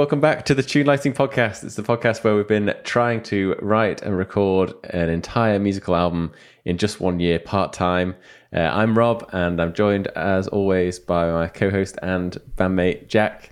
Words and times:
Welcome 0.00 0.22
back 0.22 0.46
to 0.46 0.54
the 0.54 0.62
Tune 0.62 0.86
Lighting 0.86 1.12
Podcast. 1.12 1.62
It's 1.62 1.74
the 1.74 1.82
podcast 1.82 2.24
where 2.24 2.34
we've 2.34 2.48
been 2.48 2.74
trying 2.84 3.22
to 3.24 3.54
write 3.60 4.00
and 4.00 4.16
record 4.16 4.72
an 4.84 5.10
entire 5.10 5.58
musical 5.58 5.94
album 5.94 6.32
in 6.64 6.78
just 6.78 7.00
one 7.00 7.20
year, 7.20 7.38
part 7.38 7.74
time. 7.74 8.16
Uh, 8.50 8.60
I'm 8.60 8.96
Rob, 8.96 9.28
and 9.34 9.60
I'm 9.60 9.74
joined 9.74 10.06
as 10.16 10.48
always 10.48 10.98
by 10.98 11.30
my 11.30 11.48
co 11.48 11.68
host 11.68 11.98
and 12.02 12.34
bandmate 12.56 13.08
Jack. 13.08 13.50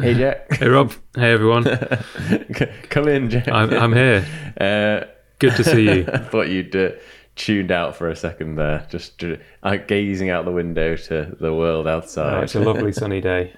Hey, 0.00 0.14
Jack. 0.16 0.52
Hey 0.52 0.68
Rob. 0.68 0.92
Hey 1.16 1.32
everyone. 1.32 1.64
Come 2.88 3.08
in, 3.08 3.30
Jack. 3.30 3.48
I'm, 3.48 3.72
I'm 3.72 3.92
here. 3.92 4.24
Uh, 4.60 5.10
Good 5.40 5.56
to 5.56 5.64
see 5.64 5.86
you. 5.86 6.06
I 6.06 6.18
thought 6.30 6.50
you'd 6.50 6.76
uh, 6.76 6.90
tuned 7.34 7.72
out 7.72 7.96
for 7.96 8.10
a 8.10 8.14
second 8.14 8.54
there, 8.54 8.86
just 8.88 9.24
uh, 9.24 9.76
gazing 9.88 10.30
out 10.30 10.44
the 10.44 10.52
window 10.52 10.94
to 10.94 11.36
the 11.40 11.52
world 11.52 11.88
outside. 11.88 12.34
Oh, 12.34 12.40
it's 12.42 12.54
a 12.54 12.60
lovely 12.60 12.92
sunny 12.92 13.20
day. 13.20 13.56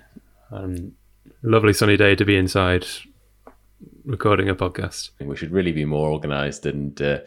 Um, 0.51 0.95
lovely 1.43 1.73
sunny 1.73 1.97
day 1.97 2.15
to 2.15 2.25
be 2.25 2.37
inside 2.37 2.87
recording 4.05 4.49
a 4.49 4.55
podcast. 4.55 5.11
We 5.21 5.37
should 5.37 5.51
really 5.51 5.73
be 5.73 5.85
more 5.85 6.11
organised 6.11 6.67
and 6.67 7.01
uh, 7.03 7.19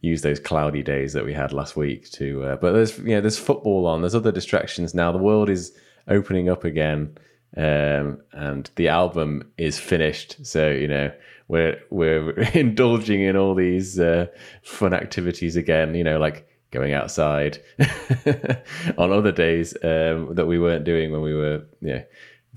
use 0.00 0.22
those 0.22 0.40
cloudy 0.40 0.82
days 0.82 1.12
that 1.12 1.24
we 1.24 1.32
had 1.32 1.52
last 1.52 1.76
week 1.76 2.10
to. 2.12 2.44
Uh, 2.44 2.56
but 2.56 2.72
there's 2.72 2.98
you 2.98 3.14
know 3.14 3.20
there's 3.20 3.38
football 3.38 3.86
on. 3.86 4.02
There's 4.02 4.14
other 4.14 4.32
distractions 4.32 4.94
now. 4.94 5.12
The 5.12 5.18
world 5.18 5.48
is 5.48 5.72
opening 6.08 6.48
up 6.48 6.64
again, 6.64 7.16
um, 7.56 8.20
and 8.32 8.70
the 8.76 8.88
album 8.88 9.50
is 9.58 9.78
finished. 9.78 10.44
So 10.44 10.70
you 10.70 10.88
know 10.88 11.12
we're 11.48 11.80
we're 11.90 12.30
indulging 12.54 13.22
in 13.22 13.36
all 13.36 13.54
these 13.54 13.98
uh, 13.98 14.26
fun 14.62 14.94
activities 14.94 15.56
again. 15.56 15.94
You 15.94 16.04
know 16.04 16.18
like 16.18 16.48
going 16.72 16.94
outside 16.94 17.62
on 18.96 19.12
other 19.12 19.30
days 19.30 19.74
um, 19.84 20.34
that 20.34 20.46
we 20.46 20.58
weren't 20.58 20.84
doing 20.84 21.12
when 21.12 21.20
we 21.20 21.34
were 21.34 21.62
you 21.82 21.94
know 21.94 22.02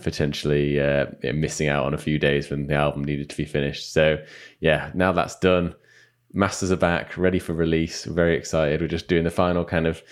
potentially 0.02 0.80
uh, 0.80 1.06
missing 1.34 1.70
out 1.70 1.86
on 1.86 1.94
a 1.94 1.98
few 1.98 2.20
days 2.20 2.50
when 2.50 2.68
the 2.68 2.76
album 2.76 3.04
needed 3.04 3.30
to 3.30 3.38
be 3.38 3.46
finished. 3.46 3.94
So 3.94 4.18
yeah, 4.60 4.92
now 4.94 5.12
that's 5.12 5.38
done. 5.38 5.76
Masters 6.34 6.72
are 6.72 6.78
back, 6.78 7.18
ready 7.18 7.40
for 7.40 7.54
release. 7.54 8.04
Very 8.06 8.36
excited. 8.36 8.82
We're 8.82 8.88
just 8.88 9.08
doing 9.08 9.24
the 9.24 9.32
final 9.32 9.64
kind 9.64 9.88
of 9.88 10.04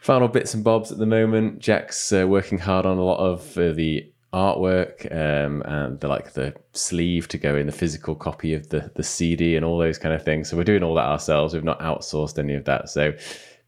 final 0.00 0.28
bits 0.28 0.54
and 0.54 0.62
bobs 0.62 0.92
at 0.92 0.98
the 0.98 1.06
moment. 1.06 1.58
Jack's 1.58 2.12
uh, 2.12 2.26
working 2.28 2.58
hard 2.58 2.86
on 2.86 2.98
a 2.98 3.04
lot 3.04 3.18
of 3.18 3.58
uh, 3.58 3.72
the 3.72 4.12
artwork 4.32 5.10
um, 5.10 5.62
and 5.62 5.98
the 6.00 6.08
like 6.08 6.34
the 6.34 6.54
sleeve 6.72 7.26
to 7.26 7.38
go 7.38 7.56
in 7.56 7.66
the 7.66 7.72
physical 7.72 8.14
copy 8.14 8.54
of 8.54 8.68
the 8.68 8.90
the 8.94 9.02
CD 9.02 9.56
and 9.56 9.64
all 9.64 9.78
those 9.78 9.98
kind 9.98 10.14
of 10.14 10.24
things. 10.24 10.48
So 10.48 10.56
we're 10.56 10.64
doing 10.64 10.84
all 10.84 10.94
that 10.94 11.06
ourselves. 11.06 11.52
We've 11.52 11.64
not 11.64 11.80
outsourced 11.80 12.38
any 12.38 12.54
of 12.54 12.64
that. 12.66 12.88
So 12.88 13.08
a 13.08 13.14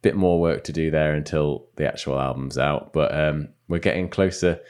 bit 0.02 0.14
more 0.14 0.40
work 0.40 0.62
to 0.64 0.72
do 0.72 0.90
there 0.90 1.14
until 1.14 1.66
the 1.76 1.88
actual 1.88 2.20
album's 2.20 2.58
out. 2.58 2.92
But 2.92 3.12
um, 3.12 3.48
we're 3.66 3.78
getting 3.78 4.08
closer 4.08 4.60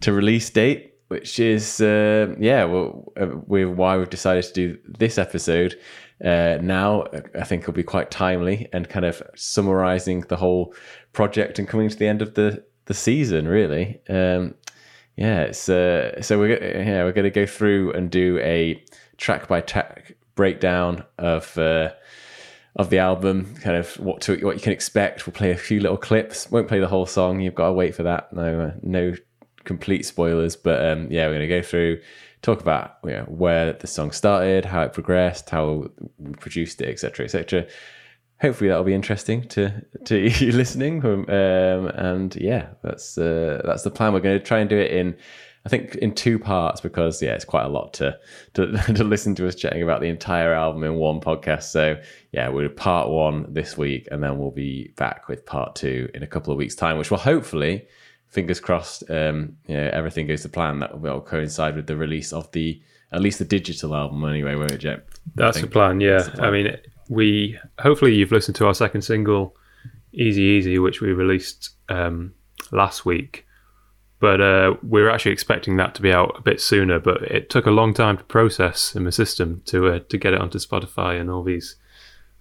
to 0.00 0.12
release 0.12 0.50
date, 0.50 0.94
which 1.08 1.38
is 1.38 1.80
uh, 1.80 2.34
yeah, 2.38 2.64
well, 2.64 3.12
uh, 3.20 3.28
we 3.46 3.64
why 3.64 3.96
we've 3.96 4.10
decided 4.10 4.44
to 4.44 4.52
do 4.52 4.78
this 4.86 5.18
episode 5.18 5.78
uh, 6.24 6.58
now. 6.60 7.04
I 7.38 7.44
think 7.44 7.62
it'll 7.62 7.72
be 7.72 7.82
quite 7.82 8.10
timely 8.10 8.68
and 8.72 8.88
kind 8.88 9.04
of 9.04 9.22
summarizing 9.34 10.20
the 10.28 10.36
whole 10.36 10.74
project 11.12 11.58
and 11.58 11.66
coming 11.68 11.88
to 11.88 11.96
the 11.96 12.06
end 12.06 12.22
of 12.22 12.34
the 12.34 12.64
the 12.86 12.94
season. 12.94 13.48
Really, 13.48 14.00
um, 14.08 14.54
yeah. 15.16 15.42
It's 15.42 15.58
so 15.58 16.12
we're 16.30 16.58
yeah 16.58 17.04
we're 17.04 17.12
going 17.12 17.24
to 17.24 17.30
go 17.30 17.46
through 17.46 17.92
and 17.92 18.10
do 18.10 18.38
a 18.38 18.82
track 19.16 19.48
by 19.48 19.60
track 19.60 20.16
breakdown 20.34 21.04
of. 21.18 21.56
Uh, 21.58 21.90
of 22.76 22.88
the 22.88 22.98
album, 22.98 23.52
kind 23.56 23.76
of 23.76 23.92
what 23.94 24.20
to 24.22 24.36
what 24.44 24.54
you 24.54 24.62
can 24.62 24.72
expect. 24.72 25.26
We'll 25.26 25.34
play 25.34 25.50
a 25.50 25.56
few 25.56 25.80
little 25.80 25.96
clips. 25.96 26.50
Won't 26.52 26.68
play 26.68 26.78
the 26.78 26.86
whole 26.86 27.04
song. 27.04 27.40
You've 27.40 27.56
got 27.56 27.66
to 27.66 27.72
wait 27.72 27.96
for 27.96 28.04
that. 28.04 28.32
No, 28.32 28.60
uh, 28.60 28.70
no 28.80 29.14
complete 29.64 30.04
spoilers, 30.04 30.56
but 30.56 30.84
um, 30.84 31.10
yeah, 31.10 31.26
we're 31.26 31.34
going 31.34 31.48
to 31.48 31.48
go 31.48 31.62
through, 31.62 32.00
talk 32.42 32.60
about 32.60 32.96
you 33.04 33.10
know, 33.10 33.24
where 33.28 33.72
the 33.72 33.86
song 33.86 34.10
started, 34.10 34.64
how 34.64 34.82
it 34.82 34.92
progressed, 34.92 35.50
how 35.50 35.90
we 36.18 36.32
produced 36.32 36.80
it, 36.80 36.88
etc., 36.88 37.24
etc. 37.24 37.66
Hopefully 38.40 38.68
that'll 38.68 38.84
be 38.84 38.94
interesting 38.94 39.46
to 39.48 39.84
to 40.04 40.18
you 40.44 40.52
listening. 40.52 41.04
Um, 41.04 41.86
and 41.88 42.34
yeah, 42.36 42.68
that's 42.82 43.18
uh, 43.18 43.62
that's 43.64 43.82
the 43.82 43.90
plan. 43.90 44.12
We're 44.12 44.20
going 44.20 44.38
to 44.38 44.44
try 44.44 44.60
and 44.60 44.70
do 44.70 44.78
it 44.78 44.90
in, 44.92 45.16
I 45.66 45.68
think, 45.68 45.96
in 45.96 46.14
two 46.14 46.38
parts 46.38 46.80
because 46.80 47.20
yeah, 47.20 47.34
it's 47.34 47.44
quite 47.44 47.64
a 47.64 47.68
lot 47.68 47.92
to 47.94 48.18
to, 48.54 48.72
to 48.94 49.04
listen 49.04 49.34
to 49.36 49.46
us 49.46 49.54
chatting 49.54 49.82
about 49.82 50.00
the 50.00 50.08
entire 50.08 50.54
album 50.54 50.84
in 50.84 50.94
one 50.94 51.20
podcast. 51.20 51.64
So 51.64 52.00
yeah, 52.32 52.48
we'll 52.48 52.70
part 52.70 53.10
one 53.10 53.52
this 53.52 53.76
week, 53.76 54.08
and 54.10 54.22
then 54.22 54.38
we'll 54.38 54.52
be 54.52 54.94
back 54.96 55.28
with 55.28 55.44
part 55.44 55.74
two 55.74 56.08
in 56.14 56.22
a 56.22 56.26
couple 56.26 56.50
of 56.50 56.56
weeks' 56.56 56.74
time, 56.74 56.96
which 56.96 57.10
will 57.10 57.18
hopefully 57.18 57.86
fingers 58.30 58.60
crossed, 58.60 59.08
um, 59.10 59.56
yeah, 59.66 59.90
everything 59.92 60.26
goes 60.26 60.42
to 60.42 60.48
plan. 60.48 60.78
That 60.78 61.00
will 61.00 61.20
coincide 61.20 61.76
with 61.76 61.86
the 61.86 61.96
release 61.96 62.32
of 62.32 62.50
the 62.52 62.80
at 63.12 63.20
least 63.20 63.40
the 63.40 63.44
digital 63.44 63.94
album 63.94 64.24
anyway, 64.24 64.54
won't 64.54 64.70
it, 64.70 64.78
Jet? 64.78 65.04
That's 65.34 65.60
the 65.60 65.66
plan. 65.66 66.00
Yeah, 66.00 66.22
the 66.22 66.30
plan. 66.30 66.48
I 66.48 66.50
mean, 66.50 66.76
we 67.08 67.58
hopefully 67.78 68.14
you've 68.14 68.32
listened 68.32 68.56
to 68.56 68.66
our 68.66 68.74
second 68.74 69.02
single, 69.02 69.56
"Easy 70.12 70.42
Easy," 70.42 70.78
which 70.78 71.00
we 71.00 71.12
released 71.12 71.70
um, 71.88 72.34
last 72.70 73.04
week. 73.04 73.46
But 74.20 74.40
uh, 74.40 74.74
we 74.82 75.00
were 75.00 75.10
actually 75.10 75.32
expecting 75.32 75.78
that 75.78 75.94
to 75.94 76.02
be 76.02 76.12
out 76.12 76.36
a 76.38 76.42
bit 76.42 76.60
sooner, 76.60 77.00
but 77.00 77.22
it 77.22 77.48
took 77.48 77.64
a 77.64 77.70
long 77.70 77.94
time 77.94 78.18
to 78.18 78.24
process 78.24 78.94
in 78.94 79.04
the 79.04 79.12
system 79.12 79.62
to 79.66 79.88
uh, 79.88 79.98
to 80.08 80.18
get 80.18 80.34
it 80.34 80.40
onto 80.40 80.58
Spotify 80.58 81.20
and 81.20 81.30
all 81.30 81.42
these 81.42 81.76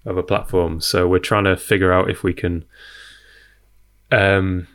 other 0.06 0.22
platforms. 0.22 0.86
So 0.86 1.08
we're 1.08 1.20
trying 1.20 1.46
to 1.46 1.58
figure 1.58 1.92
out 1.92 2.10
if 2.10 2.22
we 2.22 2.34
can 2.34 2.66
um, 4.12 4.68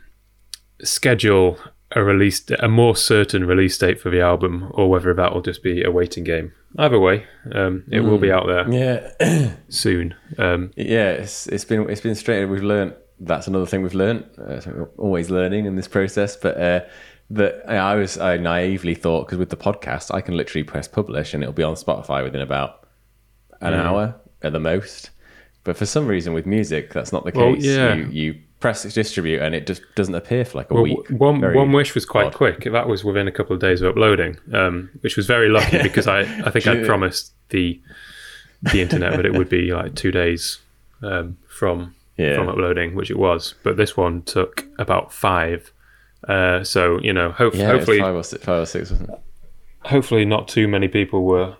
schedule 0.85 1.57
a 1.91 2.03
release, 2.03 2.43
a 2.59 2.67
more 2.67 2.95
certain 2.95 3.45
release 3.45 3.77
date 3.77 3.99
for 3.99 4.09
the 4.09 4.21
album, 4.21 4.71
or 4.73 4.89
whether 4.89 5.13
that 5.13 5.33
will 5.33 5.41
just 5.41 5.63
be 5.63 5.83
a 5.83 5.91
waiting 5.91 6.23
game. 6.23 6.53
Either 6.77 6.99
way, 6.99 7.25
um, 7.53 7.83
it 7.89 7.99
mm. 7.99 8.09
will 8.09 8.17
be 8.17 8.31
out 8.31 8.47
there. 8.47 8.69
Yeah, 8.69 9.55
soon. 9.69 10.15
Um, 10.37 10.71
yeah, 10.75 11.11
it's 11.11 11.47
it's 11.47 11.65
been 11.65 11.89
it's 11.89 12.01
been 12.01 12.15
straight. 12.15 12.45
We've 12.45 12.63
learned 12.63 12.95
that's 13.19 13.47
another 13.47 13.65
thing 13.65 13.81
we've 13.81 13.93
learned. 13.93 14.25
Uh, 14.37 14.61
we're 14.65 14.89
always 14.97 15.29
learning 15.29 15.65
in 15.65 15.75
this 15.75 15.87
process, 15.87 16.35
but. 16.35 16.57
Uh, 16.57 16.81
that 17.31 17.67
I 17.67 17.95
was 17.95 18.19
I 18.19 18.37
naively 18.37 18.93
thought 18.93 19.25
because 19.25 19.39
with 19.39 19.49
the 19.49 19.57
podcast 19.57 20.13
I 20.13 20.21
can 20.21 20.37
literally 20.37 20.63
press 20.63 20.87
publish 20.87 21.33
and 21.33 21.41
it'll 21.41 21.53
be 21.53 21.63
on 21.63 21.73
Spotify 21.73 22.23
within 22.23 22.41
about 22.41 22.87
an 23.61 23.73
mm. 23.73 23.83
hour 23.83 24.15
at 24.43 24.53
the 24.53 24.59
most. 24.59 25.09
But 25.63 25.75
for 25.75 25.87
some 25.87 26.05
reason 26.05 26.33
with 26.33 26.45
music 26.45 26.93
that's 26.93 27.11
not 27.11 27.25
the 27.25 27.31
case. 27.31 27.39
Well, 27.39 27.55
yeah. 27.55 27.95
You, 27.95 28.05
you 28.11 28.41
press 28.65 28.81
distribute 28.95 29.43
and 29.43 29.53
it 29.53 29.67
just 29.67 29.83
doesn't 29.93 30.15
appear 30.15 30.43
for 30.43 30.57
like 30.57 30.71
a 30.71 30.73
well, 30.73 30.83
week. 30.83 31.07
One 31.09 31.39
one 31.53 31.71
wish 31.71 31.93
was 31.93 32.03
quite 32.03 32.27
odd. 32.27 32.33
quick. 32.33 32.63
That 32.63 32.87
was 32.87 33.03
within 33.03 33.27
a 33.27 33.31
couple 33.31 33.53
of 33.53 33.61
days 33.61 33.83
of 33.83 33.91
uploading, 33.91 34.39
um, 34.53 34.89
which 35.01 35.15
was 35.15 35.27
very 35.27 35.49
lucky 35.49 35.83
because 35.83 36.07
I 36.07 36.21
I 36.21 36.49
think 36.49 36.65
I 36.65 36.83
promised 36.83 37.31
the 37.49 37.79
the 38.63 38.81
internet 38.81 39.17
that 39.17 39.25
it 39.25 39.33
would 39.33 39.49
be 39.49 39.71
like 39.71 39.93
two 39.93 40.11
days 40.11 40.57
um, 41.03 41.37
from 41.47 41.93
yeah. 42.17 42.35
from 42.35 42.49
uploading, 42.49 42.95
which 42.95 43.11
it 43.11 43.19
was. 43.19 43.53
But 43.61 43.77
this 43.77 43.95
one 43.95 44.23
took 44.23 44.65
about 44.79 45.13
five. 45.13 45.71
Uh, 46.27 46.63
so 46.63 46.99
you 47.01 47.13
know, 47.13 47.29
hope, 47.33 47.53
yeah, 47.53 47.67
hopefully 47.67 47.99
five 47.99 48.15
or 48.15 48.23
six, 48.23 48.43
five 48.43 48.63
or 48.63 48.65
six, 48.65 48.89
wasn't 48.89 49.11
it? 49.11 49.19
Hopefully, 49.81 50.25
not 50.25 50.47
too 50.47 50.67
many 50.67 50.87
people 50.87 51.23
were 51.23 51.55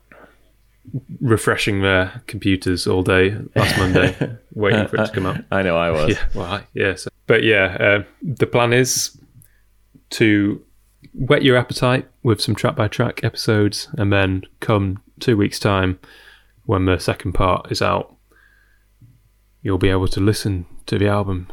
refreshing 1.20 1.82
their 1.82 2.22
computers 2.28 2.88
all 2.88 3.04
day 3.04 3.38
last 3.56 3.78
Monday, 3.78 4.38
waiting 4.54 4.88
for 4.88 4.98
it 4.98 5.08
to 5.08 5.12
come 5.12 5.26
out. 5.26 5.44
I 5.52 5.62
know 5.62 5.78
I 5.78 5.92
was. 5.92 6.10
Yeah, 6.16 6.26
well, 6.34 6.46
I, 6.46 6.68
yeah. 6.74 6.96
So, 6.96 7.10
but 7.28 7.44
yeah, 7.44 7.78
uh, 7.80 8.04
the 8.22 8.48
plan 8.48 8.74
is 8.74 9.20
to 10.12 10.62
whet 11.14 11.44
your 11.44 11.58
appetite 11.58 12.08
with 12.24 12.42
some 12.42 12.56
track 12.56 12.76
by 12.76 12.88
track 12.88 13.24
episodes, 13.24 13.88
and 13.98 14.12
then 14.12 14.44
come 14.60 15.02
two 15.20 15.38
weeks' 15.38 15.60
time 15.60 16.00
when 16.66 16.86
the 16.86 17.00
second 17.00 17.34
part 17.34 17.72
is 17.72 17.82
out, 17.82 18.16
you'll 19.62 19.78
be 19.78 19.90
able 19.90 20.08
to 20.08 20.20
listen 20.20 20.66
to 20.86 20.98
the 20.98 21.08
album 21.08 21.48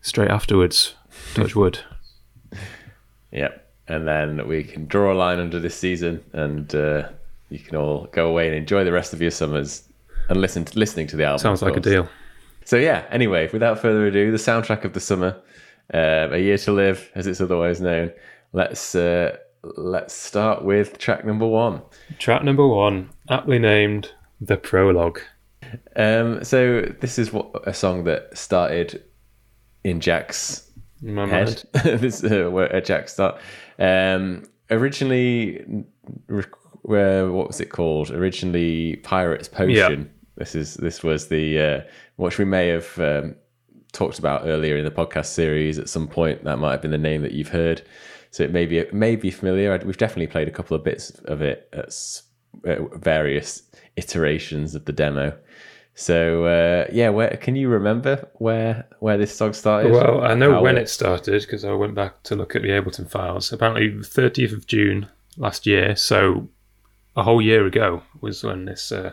straight 0.00 0.30
afterwards. 0.30 0.94
Touch 1.34 1.54
wood. 1.54 1.80
Yep. 3.30 3.74
And 3.88 4.08
then 4.08 4.48
we 4.48 4.64
can 4.64 4.86
draw 4.86 5.12
a 5.12 5.14
line 5.14 5.38
under 5.38 5.60
this 5.60 5.74
season 5.74 6.24
and 6.32 6.74
uh, 6.74 7.10
you 7.50 7.58
can 7.58 7.76
all 7.76 8.06
go 8.12 8.28
away 8.28 8.46
and 8.46 8.56
enjoy 8.56 8.84
the 8.84 8.92
rest 8.92 9.12
of 9.12 9.20
your 9.20 9.30
summers 9.30 9.88
and 10.28 10.40
listen 10.40 10.64
to, 10.64 10.78
listening 10.78 11.06
to 11.08 11.16
the 11.16 11.24
album. 11.24 11.38
Sounds 11.38 11.62
like 11.62 11.76
a 11.76 11.80
deal. 11.80 12.08
So 12.64 12.76
yeah. 12.76 13.06
Anyway, 13.10 13.48
without 13.52 13.78
further 13.78 14.06
ado, 14.06 14.30
the 14.30 14.36
soundtrack 14.36 14.84
of 14.84 14.92
the 14.92 15.00
summer, 15.00 15.40
uh, 15.94 16.28
"A 16.30 16.38
Year 16.38 16.58
to 16.58 16.72
Live," 16.72 17.10
as 17.14 17.26
it's 17.26 17.40
otherwise 17.40 17.80
known. 17.80 18.12
Let's 18.52 18.94
uh, 18.94 19.38
let's 19.62 20.14
start 20.14 20.64
with 20.64 20.98
track 20.98 21.24
number 21.24 21.46
one. 21.46 21.80
Track 22.18 22.44
number 22.44 22.66
one, 22.66 23.10
aptly 23.30 23.58
named 23.58 24.12
"The 24.40 24.56
Prologue." 24.56 25.20
Um, 25.96 26.44
so 26.44 26.82
this 27.00 27.18
is 27.18 27.32
what 27.32 27.50
a 27.66 27.74
song 27.74 28.04
that 28.04 28.36
started 28.36 29.02
in 29.84 30.00
Jack's 30.00 30.70
in 31.02 31.14
my 31.14 31.26
head. 31.26 31.62
this 31.84 32.22
uh, 32.22 32.48
where 32.50 32.80
Jack 32.80 33.08
start. 33.08 33.40
Um, 33.78 34.44
originally 34.70 35.84
where 36.82 37.30
what 37.30 37.48
was 37.48 37.60
it 37.60 37.70
called 37.70 38.10
originally? 38.10 38.96
Pirates 38.96 39.48
Potion. 39.48 40.10
This 40.36 40.54
is 40.54 40.74
this 40.74 41.02
was 41.02 41.28
the 41.28 41.58
uh, 41.60 41.80
which 42.16 42.38
we 42.38 42.44
may 42.44 42.68
have 42.68 42.98
um, 42.98 43.34
talked 43.92 44.18
about 44.18 44.42
earlier 44.46 44.76
in 44.76 44.84
the 44.84 44.90
podcast 44.90 45.26
series 45.26 45.78
at 45.78 45.88
some 45.88 46.08
point. 46.08 46.44
That 46.44 46.58
might 46.58 46.72
have 46.72 46.82
been 46.82 46.90
the 46.90 46.98
name 46.98 47.22
that 47.22 47.32
you've 47.32 47.48
heard. 47.48 47.82
so 48.30 48.42
it 48.42 48.52
may 48.52 48.66
be 48.66 48.78
it 48.78 48.94
may 48.94 49.16
be 49.16 49.30
familiar. 49.30 49.76
We've 49.84 49.96
definitely 49.96 50.28
played 50.28 50.48
a 50.48 50.52
couple 50.52 50.76
of 50.76 50.84
bits 50.84 51.10
of 51.24 51.42
it 51.42 51.68
at, 51.72 51.94
at 52.70 52.94
various 53.00 53.62
iterations 53.96 54.74
of 54.74 54.84
the 54.84 54.92
demo. 54.92 55.36
So 55.94 56.44
uh, 56.44 56.86
yeah, 56.92 57.08
where 57.08 57.36
can 57.36 57.56
you 57.56 57.68
remember 57.68 58.28
where 58.34 58.86
where 59.00 59.18
this 59.18 59.34
song 59.34 59.52
started? 59.52 59.90
Well, 59.90 60.22
I 60.22 60.34
know 60.34 60.52
How 60.52 60.62
when 60.62 60.76
it, 60.76 60.82
it 60.82 60.88
started 60.88 61.40
because 61.40 61.64
I 61.64 61.72
went 61.72 61.94
back 61.94 62.22
to 62.24 62.36
look 62.36 62.54
at 62.54 62.62
the 62.62 62.68
Ableton 62.68 63.10
files. 63.10 63.52
Apparently, 63.52 63.88
the 63.88 64.04
thirtieth 64.04 64.52
of 64.52 64.66
June 64.66 65.08
last 65.36 65.66
year. 65.66 65.96
So 65.96 66.48
a 67.18 67.24
whole 67.24 67.42
year 67.42 67.66
ago 67.66 68.02
was 68.20 68.44
when 68.44 68.64
this 68.64 68.92
uh, 68.92 69.12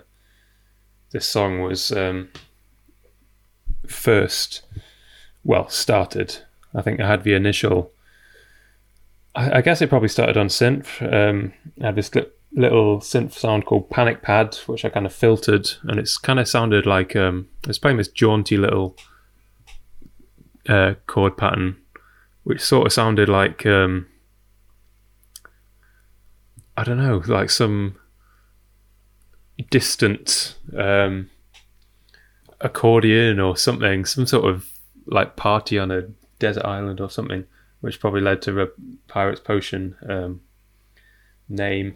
this 1.12 1.28
song 1.28 1.62
was 1.62 1.92
um, 1.92 2.30
first 3.88 4.62
well 5.44 5.68
started. 5.70 6.38
I 6.76 6.84
think 6.84 7.00
I 7.00 7.08
had 7.08 7.24
the 7.24 7.34
initial. 7.34 7.92
I, 9.34 9.58
I 9.58 9.62
guess 9.62 9.82
it 9.82 9.90
probably 9.90 10.10
started 10.10 10.38
on 10.38 10.48
synth. 10.48 11.02
Um, 11.02 11.54
I 11.82 11.88
had 11.88 11.96
this 11.96 12.12
little 12.54 13.00
synth 13.00 13.34
sound 13.34 13.66
called 13.66 13.90
Panic 13.90 14.22
Pad, 14.22 14.54
which 14.68 14.86
I 14.86 14.90
kind 14.90 15.08
of 15.08 15.14
filtered, 15.14 15.68
and 15.84 16.00
it's 16.00 16.20
kind 16.20 16.40
of 16.40 16.48
sounded 16.48 16.86
like 16.86 17.16
um, 17.16 17.50
it's 17.68 17.80
playing 17.80 17.98
this 17.98 18.08
jaunty 18.08 18.56
little 18.56 18.96
uh, 20.70 20.94
chord 21.08 21.38
pattern, 21.38 21.78
which 22.44 22.62
sort 22.62 22.86
of 22.86 22.94
sounded 22.94 23.30
like 23.30 23.66
um, 23.66 24.06
I 26.78 26.84
don't 26.84 26.98
know, 26.98 27.22
like 27.26 27.50
some 27.50 27.96
distant 29.70 30.56
um, 30.78 31.30
accordion 32.62 33.40
or 33.40 33.56
something, 33.56 34.06
some 34.06 34.26
sort 34.26 34.46
of 34.46 34.68
like 35.06 35.36
party 35.36 35.80
on 35.80 35.92
a 35.92 36.04
desert 36.40 36.66
island 36.66 37.00
or 37.00 37.10
something, 37.10 37.46
which 37.82 38.00
probably 38.00 38.22
led 38.22 38.42
to 38.44 38.62
a 38.62 38.68
Pirate's 39.08 39.40
Potion 39.40 39.96
um, 40.08 40.42
name. 41.48 41.96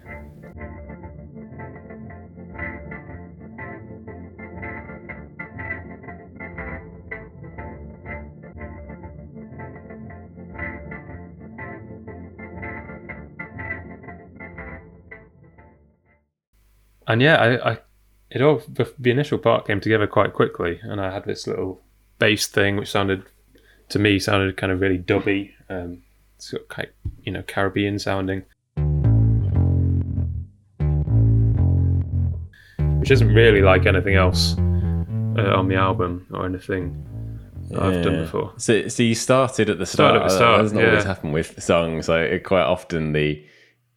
And 17.09 17.23
yeah, 17.23 17.35
I, 17.37 17.71
I 17.71 17.77
it 18.29 18.43
all 18.43 18.61
the, 18.71 18.93
the 18.99 19.09
initial 19.09 19.39
part 19.39 19.65
came 19.65 19.81
together 19.81 20.05
quite 20.05 20.33
quickly, 20.33 20.79
and 20.83 21.01
I 21.01 21.11
had 21.11 21.25
this 21.25 21.47
little 21.47 21.81
bass 22.19 22.45
thing 22.45 22.77
which 22.77 22.91
sounded 22.91 23.23
to 23.89 23.97
me 23.97 24.19
sounded 24.19 24.55
kind 24.57 24.71
of 24.71 24.79
really 24.79 24.99
dubby, 24.99 25.51
um, 25.69 26.03
sort 26.37 26.61
of 26.69 26.85
you 27.23 27.31
know 27.31 27.41
Caribbean 27.41 27.97
sounding, 27.97 28.43
which 32.99 33.09
isn't 33.09 33.33
really 33.33 33.63
like 33.63 33.87
anything 33.87 34.13
else 34.13 34.55
uh, 34.59 35.55
on 35.57 35.67
the 35.67 35.75
album 35.75 36.27
or 36.31 36.45
anything 36.45 37.03
yeah. 37.71 37.87
I've 37.87 38.03
done 38.03 38.21
before. 38.21 38.53
So, 38.57 38.87
so 38.87 39.01
you 39.01 39.15
started 39.15 39.71
at 39.71 39.79
the 39.79 39.87
start. 39.87 40.11
Started 40.11 40.21
at 40.21 40.29
the 40.29 40.35
start. 40.35 40.57
That 40.57 40.63
doesn't 40.63 40.77
yeah. 40.77 40.89
always 40.89 41.05
happen 41.05 41.31
with 41.31 41.63
songs. 41.63 42.07
Like 42.07 42.43
quite 42.43 42.65
often 42.65 43.13
the 43.13 43.43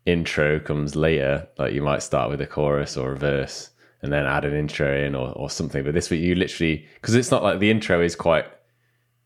intro 0.06 0.60
comes 0.60 0.96
later. 0.96 1.48
Like 1.58 1.72
you 1.72 1.82
might 1.82 2.02
start 2.02 2.30
with 2.30 2.40
a 2.40 2.46
chorus 2.46 2.96
or 2.96 3.12
a 3.12 3.16
verse 3.16 3.70
and 4.02 4.12
then 4.12 4.26
add 4.26 4.44
an 4.44 4.54
intro 4.54 4.96
in 4.96 5.14
or, 5.14 5.32
or 5.32 5.48
something. 5.48 5.84
But 5.84 5.94
this 5.94 6.10
week 6.10 6.20
you 6.20 6.34
literally 6.34 6.86
because 6.94 7.14
it's 7.14 7.30
not 7.30 7.42
like 7.42 7.60
the 7.60 7.70
intro 7.70 8.00
is 8.00 8.16
quite 8.16 8.46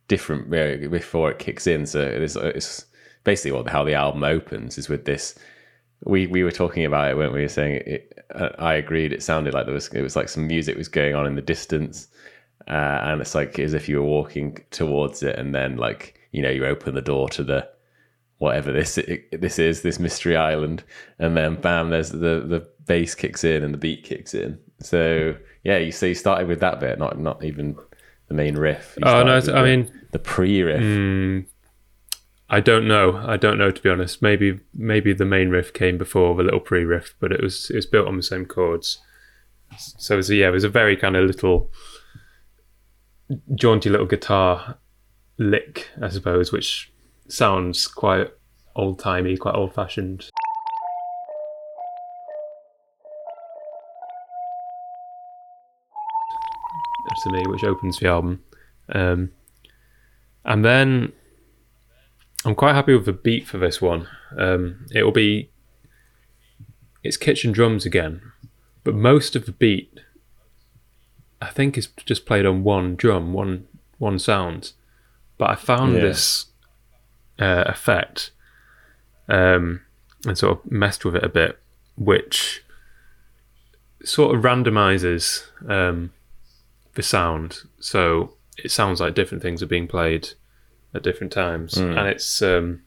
different 0.08 0.50
before 0.50 1.30
it 1.30 1.38
kicks 1.38 1.66
in. 1.66 1.86
So 1.86 2.00
it's, 2.00 2.36
it's 2.36 2.86
basically 3.24 3.52
what 3.52 3.68
how 3.68 3.84
the 3.84 3.94
album 3.94 4.24
opens 4.24 4.78
is 4.78 4.88
with 4.88 5.04
this. 5.04 5.38
We 6.04 6.26
we 6.26 6.44
were 6.44 6.52
talking 6.52 6.84
about 6.84 7.10
it 7.10 7.16
when 7.16 7.32
we 7.32 7.40
were 7.40 7.48
saying 7.48 7.82
it. 7.86 8.12
I 8.58 8.74
agreed. 8.74 9.12
It 9.12 9.22
sounded 9.22 9.54
like 9.54 9.66
there 9.66 9.74
was 9.74 9.88
it 9.88 10.02
was 10.02 10.16
like 10.16 10.28
some 10.28 10.46
music 10.46 10.76
was 10.76 10.88
going 10.88 11.14
on 11.14 11.26
in 11.26 11.36
the 11.36 11.42
distance, 11.42 12.08
uh, 12.68 13.00
and 13.02 13.20
it's 13.20 13.34
like 13.34 13.58
as 13.58 13.72
if 13.72 13.88
you 13.88 14.00
were 14.00 14.06
walking 14.06 14.58
towards 14.70 15.22
it, 15.22 15.38
and 15.38 15.54
then 15.54 15.76
like 15.76 16.20
you 16.32 16.42
know 16.42 16.50
you 16.50 16.66
open 16.66 16.94
the 16.94 17.00
door 17.00 17.28
to 17.30 17.42
the 17.42 17.68
whatever 18.38 18.72
this 18.72 18.98
this 19.32 19.58
is, 19.58 19.82
this 19.82 19.98
mystery 19.98 20.36
island, 20.36 20.84
and 21.18 21.36
then 21.36 21.56
bam, 21.56 21.90
there's 21.90 22.10
the 22.10 22.44
the 22.46 22.68
bass 22.86 23.14
kicks 23.14 23.44
in 23.44 23.62
and 23.62 23.74
the 23.74 23.78
beat 23.78 24.04
kicks 24.04 24.34
in. 24.34 24.58
So 24.80 25.36
yeah, 25.64 25.78
you 25.78 25.92
see, 25.92 26.08
you 26.08 26.14
started 26.14 26.48
with 26.48 26.60
that 26.60 26.80
bit, 26.80 26.98
not 26.98 27.18
not 27.18 27.42
even 27.44 27.76
the 28.28 28.34
main 28.34 28.56
riff. 28.56 28.96
oh 29.02 29.22
no, 29.22 29.40
I 29.54 29.62
mean 29.62 29.90
the 30.12 30.18
pre-riff. 30.18 30.80
Mm, 30.80 31.46
I 32.48 32.60
don't 32.60 32.86
know. 32.86 33.16
I 33.16 33.36
don't 33.36 33.58
know 33.58 33.70
to 33.70 33.82
be 33.82 33.90
honest. 33.90 34.22
Maybe 34.22 34.60
maybe 34.74 35.12
the 35.12 35.24
main 35.24 35.48
riff 35.50 35.72
came 35.72 35.98
before 35.98 36.34
the 36.34 36.42
little 36.42 36.60
pre-riff, 36.60 37.14
but 37.20 37.32
it 37.32 37.42
was 37.42 37.70
it 37.70 37.76
was 37.76 37.86
built 37.86 38.08
on 38.08 38.16
the 38.16 38.22
same 38.22 38.46
chords. 38.46 38.98
So 39.78 40.14
it 40.14 40.18
was, 40.18 40.30
yeah, 40.30 40.48
it 40.48 40.52
was 40.52 40.64
a 40.64 40.68
very 40.68 40.96
kind 40.96 41.16
of 41.16 41.24
little 41.24 41.72
jaunty 43.54 43.90
little 43.90 44.06
guitar 44.06 44.78
lick, 45.38 45.88
I 46.00 46.08
suppose, 46.08 46.52
which 46.52 46.92
sounds 47.28 47.86
quite 47.86 48.30
old 48.74 48.98
timey, 48.98 49.36
quite 49.36 49.54
old 49.54 49.74
fashioned. 49.74 50.30
To 57.22 57.32
me, 57.32 57.42
which 57.46 57.64
opens 57.64 57.98
the 57.98 58.08
album, 58.08 58.42
um, 58.94 59.30
and 60.44 60.64
then 60.64 61.12
I'm 62.44 62.54
quite 62.54 62.74
happy 62.74 62.94
with 62.94 63.06
the 63.06 63.12
beat 63.12 63.48
for 63.48 63.56
this 63.56 63.80
one. 63.80 64.06
Um, 64.36 64.86
it 64.94 65.02
will 65.02 65.12
be 65.12 65.50
it's 67.02 67.16
kitchen 67.16 67.52
drums 67.52 67.86
again, 67.86 68.20
but 68.84 68.94
most 68.94 69.34
of 69.34 69.46
the 69.46 69.52
beat 69.52 69.98
I 71.40 71.48
think 71.48 71.76
is 71.76 71.88
just 72.04 72.26
played 72.26 72.46
on 72.46 72.62
one 72.62 72.96
drum, 72.96 73.32
one 73.32 73.66
one 73.98 74.18
sound. 74.18 74.72
But 75.38 75.50
I 75.50 75.54
found 75.54 75.94
yeah. 75.94 76.00
this 76.00 76.46
uh, 77.38 77.64
effect 77.66 78.30
um, 79.28 79.80
and 80.24 80.36
sort 80.36 80.58
of 80.58 80.70
messed 80.70 81.04
with 81.04 81.16
it 81.16 81.24
a 81.24 81.28
bit, 81.28 81.58
which 81.96 82.64
sort 84.04 84.34
of 84.34 84.42
randomizes 84.42 85.44
um, 85.68 86.12
the 86.94 87.02
sound. 87.02 87.58
So 87.80 88.34
it 88.58 88.70
sounds 88.70 89.00
like 89.00 89.14
different 89.14 89.42
things 89.42 89.62
are 89.62 89.66
being 89.66 89.86
played 89.86 90.30
at 90.94 91.02
different 91.02 91.32
times, 91.32 91.74
mm. 91.74 91.98
and 91.98 92.08
it's 92.08 92.40
um, 92.42 92.82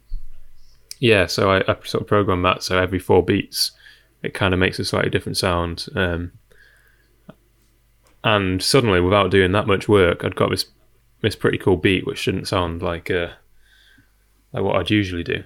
yeah. 0.99 1.27
So 1.27 1.51
I, 1.51 1.59
I, 1.59 1.75
sort 1.83 2.01
of 2.01 2.07
program 2.07 2.41
that 2.43 2.63
so 2.63 2.79
every 2.79 2.99
four 2.99 3.23
beats, 3.23 3.71
it 4.23 4.33
kind 4.33 4.53
of 4.53 4.59
makes 4.59 4.79
a 4.79 4.85
slightly 4.85 5.09
different 5.09 5.37
sound. 5.37 5.87
Um, 5.95 6.31
and 8.23 8.61
suddenly, 8.61 8.99
without 8.99 9.31
doing 9.31 9.51
that 9.53 9.67
much 9.67 9.87
work, 9.87 10.25
I'd 10.25 10.35
got 10.35 10.49
this 10.49 10.65
this 11.21 11.35
pretty 11.35 11.57
cool 11.57 11.77
beat, 11.77 12.05
which 12.05 12.17
shouldn't 12.17 12.47
sound 12.47 12.81
like 12.81 13.09
a 13.09 13.37
like 14.53 14.63
what 14.63 14.75
I'd 14.75 14.89
usually 14.89 15.23
do. 15.23 15.43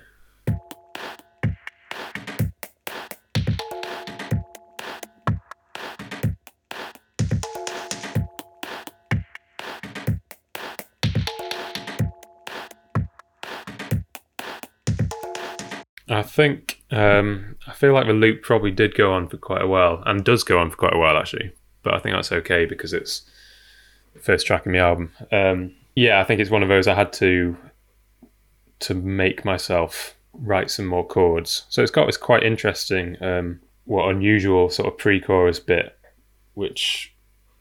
I 16.09 16.21
think 16.21 16.83
um, 16.91 17.55
I 17.67 17.73
feel 17.73 17.93
like 17.93 18.05
the 18.05 18.13
loop 18.13 18.43
probably 18.43 18.71
did 18.71 18.95
go 18.95 19.11
on 19.11 19.27
for 19.27 19.37
quite 19.37 19.61
a 19.61 19.67
while, 19.67 20.03
and 20.05 20.23
does 20.23 20.43
go 20.43 20.59
on 20.59 20.69
for 20.69 20.77
quite 20.77 20.93
a 20.93 20.97
while 20.97 21.17
actually. 21.17 21.51
But 21.81 21.95
I 21.95 21.99
think 21.99 22.15
that's 22.15 22.31
okay 22.31 22.65
because 22.65 22.93
it's 22.93 23.23
the 24.13 24.19
first 24.19 24.45
track 24.45 24.65
in 24.65 24.73
the 24.73 24.79
album. 24.79 25.11
Um, 25.31 25.73
yeah, 25.95 26.19
I 26.19 26.23
think 26.23 26.39
it's 26.39 26.51
one 26.51 26.63
of 26.63 26.69
those 26.69 26.87
I 26.87 26.93
had 26.93 27.11
to 27.13 27.57
to 28.83 28.93
make 28.93 29.45
myself 29.45 30.15
write 30.33 30.71
some 30.71 30.85
more 30.85 31.05
chords. 31.05 31.65
So 31.69 31.81
it's 31.81 31.91
got 31.91 32.05
this 32.05 32.17
quite 32.17 32.43
interesting, 32.43 33.21
um, 33.21 33.59
what 33.85 34.09
unusual 34.09 34.69
sort 34.69 34.87
of 34.91 34.97
pre-chorus 34.97 35.59
bit, 35.59 35.97
which 36.53 37.13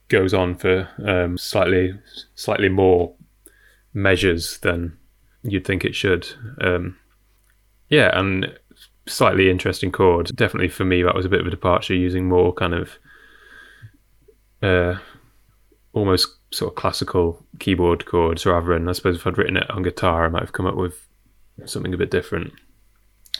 goes 0.09 0.33
on 0.33 0.55
for 0.55 0.89
um, 1.05 1.37
slightly 1.37 1.93
slightly 2.35 2.69
more 2.69 3.15
measures 3.93 4.59
than 4.59 4.97
you'd 5.43 5.65
think 5.65 5.83
it 5.83 5.95
should. 5.95 6.27
Um, 6.61 6.97
yeah, 7.89 8.17
and 8.17 8.57
slightly 9.07 9.49
interesting 9.49 9.91
chord. 9.91 10.31
Definitely 10.35 10.69
for 10.69 10.85
me, 10.85 11.03
that 11.03 11.15
was 11.15 11.25
a 11.25 11.29
bit 11.29 11.41
of 11.41 11.47
a 11.47 11.51
departure, 11.51 11.93
using 11.95 12.27
more 12.27 12.53
kind 12.53 12.73
of 12.73 12.97
uh, 14.61 14.97
almost 15.93 16.37
sort 16.51 16.71
of 16.71 16.75
classical 16.75 17.45
keyboard 17.59 18.05
chords 18.05 18.45
rather 18.45 18.73
than 18.73 18.87
I 18.87 18.93
suppose 18.93 19.17
if 19.17 19.27
I'd 19.27 19.37
written 19.37 19.57
it 19.57 19.69
on 19.69 19.83
guitar, 19.83 20.25
I 20.25 20.29
might 20.29 20.41
have 20.41 20.53
come 20.53 20.65
up 20.65 20.75
with 20.75 21.07
something 21.65 21.93
a 21.93 21.97
bit 21.97 22.11
different. 22.11 22.53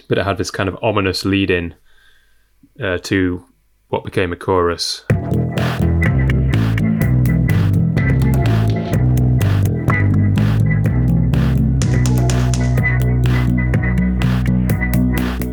But 0.08 0.18
it 0.18 0.26
had 0.26 0.38
this 0.38 0.52
kind 0.52 0.70
of 0.70 0.78
ominous 0.82 1.26
lead 1.26 1.52
in 1.52 1.76
uh, 2.82 2.98
to 3.00 3.46
what 3.90 4.04
became 4.04 4.34
a 4.34 4.36
chorus. 4.36 5.06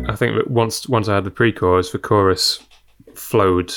I 0.07 0.15
think 0.15 0.35
that 0.35 0.47
once 0.49 0.87
once 0.87 1.07
I 1.07 1.15
had 1.15 1.23
the 1.23 1.31
pre-chorus, 1.31 1.91
the 1.91 1.99
chorus 1.99 2.59
flowed 3.15 3.73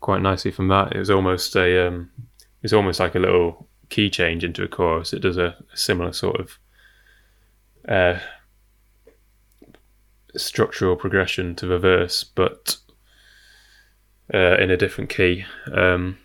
quite 0.00 0.22
nicely 0.22 0.50
from 0.50 0.68
that. 0.68 0.94
It 0.94 0.98
was 0.98 1.10
almost 1.10 1.56
a 1.56 1.88
um, 1.88 2.10
it's 2.62 2.72
almost 2.72 3.00
like 3.00 3.14
a 3.14 3.18
little 3.20 3.68
key 3.88 4.10
change 4.10 4.44
into 4.44 4.62
a 4.62 4.68
chorus. 4.68 5.12
It 5.12 5.20
does 5.20 5.36
a, 5.36 5.56
a 5.72 5.76
similar 5.76 6.12
sort 6.12 6.40
of 6.40 6.58
uh, 7.88 8.18
structural 10.36 10.96
progression 10.96 11.54
to 11.56 11.66
the 11.66 11.78
verse, 11.78 12.24
but 12.24 12.76
uh, 14.32 14.56
in 14.58 14.70
a 14.70 14.76
different 14.76 15.10
key. 15.10 15.44
Um, 15.72 16.18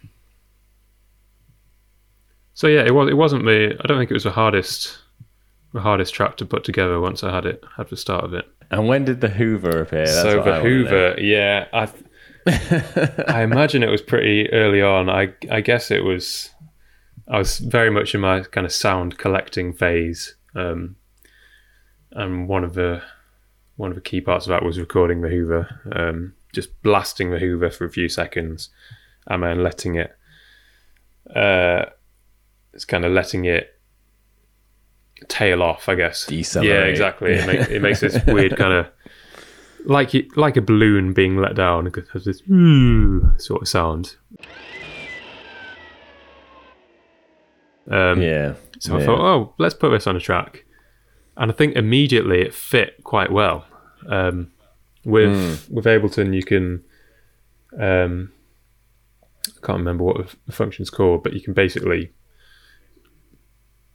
so 2.54 2.68
yeah, 2.68 2.84
it 2.86 2.94
was. 2.94 3.10
It 3.10 3.16
wasn't 3.16 3.46
the. 3.46 3.78
I 3.80 3.88
don't 3.88 4.00
think 4.00 4.10
it 4.10 4.16
was 4.16 4.24
the 4.24 4.32
hardest, 4.32 4.98
the 5.74 5.82
hardest 5.82 6.14
track 6.14 6.38
to 6.38 6.46
put 6.46 6.64
together. 6.64 7.00
Once 7.00 7.24
I 7.24 7.34
had 7.34 7.46
it, 7.46 7.64
had 7.76 7.90
the 7.90 7.98
start 7.98 8.24
of 8.24 8.34
it. 8.34 8.48
And 8.72 8.88
when 8.88 9.06
did 9.06 9.22
the 9.22 9.30
Hoover 9.30 9.82
appear? 9.82 10.06
That's 10.06 10.22
so 10.22 10.44
the 10.44 10.56
I 10.56 10.60
Hoover, 10.62 11.16
yeah, 11.20 11.68
I, 11.72 11.90
I 13.28 13.44
imagine 13.44 13.84
it 13.84 13.90
was 13.92 14.02
pretty 14.02 14.52
early 14.52 14.82
on. 14.82 15.10
I, 15.10 15.34
I 15.52 15.62
guess 15.62 15.92
it 15.92 16.04
was. 16.04 16.50
I 17.28 17.38
was 17.38 17.60
very 17.60 17.90
much 17.90 18.16
in 18.16 18.22
my 18.22 18.42
kind 18.42 18.66
of 18.66 18.72
sound 18.72 19.18
collecting 19.18 19.74
phase, 19.74 20.36
um, 20.56 20.96
and 22.12 22.48
one 22.48 22.64
of 22.64 22.74
the 22.74 23.02
one 23.76 23.92
of 23.92 23.96
the 23.96 24.02
key 24.02 24.22
parts 24.22 24.46
of 24.46 24.50
that 24.50 24.64
was 24.64 24.80
recording 24.80 25.22
the 25.22 25.30
Hoover, 25.30 25.82
um, 25.92 26.34
just 26.54 26.82
blasting 26.82 27.30
the 27.32 27.40
Hoover 27.40 27.70
for 27.70 27.86
a 27.86 27.90
few 27.92 28.10
seconds, 28.10 28.70
and 29.28 29.44
then 29.44 29.62
letting 29.64 29.96
it. 29.96 30.16
Uh, 31.36 31.86
it's 32.74 32.86
kind 32.86 33.06
of 33.06 33.12
letting 33.12 33.46
it 33.46 33.74
tail 35.28 35.62
off, 35.64 35.90
I 35.90 35.96
guess. 35.96 36.26
Decelerate. 36.26 36.70
Yeah, 36.72 36.84
exactly. 36.86 37.32
It, 37.34 37.46
make, 37.48 37.70
it 37.70 37.82
makes 37.82 38.00
this 38.00 38.18
weird 38.28 38.56
kind 38.58 38.74
of 38.74 38.88
like 39.86 40.14
it, 40.16 40.36
like 40.38 40.58
a 40.58 40.62
balloon 40.62 41.14
being 41.14 41.38
let 41.38 41.56
down. 41.56 41.88
It 41.88 41.96
has 42.14 42.26
this 42.26 42.40
sort 43.44 43.62
of 43.62 43.68
sound. 43.68 44.16
Um, 47.90 48.22
Yeah. 48.22 48.54
so 48.80 48.98
I 48.98 49.06
thought, 49.06 49.20
oh, 49.20 49.54
let's 49.58 49.74
put 49.76 49.90
this 49.92 50.08
on 50.08 50.16
a 50.16 50.20
track, 50.20 50.66
and 51.38 51.52
I 51.52 51.54
think 51.54 51.76
immediately 51.76 52.42
it 52.42 52.54
fit 52.54 53.04
quite 53.04 53.32
well. 53.32 53.66
Um, 54.08 54.52
with 55.06 55.68
with 55.72 55.86
Ableton, 55.86 56.34
you 56.36 56.44
can, 56.44 56.84
um, 57.80 58.32
I 59.48 59.66
can't 59.66 59.80
remember 59.80 60.04
what 60.04 60.36
the 60.46 60.52
function's 60.52 60.90
called, 60.90 61.24
but 61.24 61.34
you 61.34 61.42
can 61.42 61.54
basically 61.54 62.12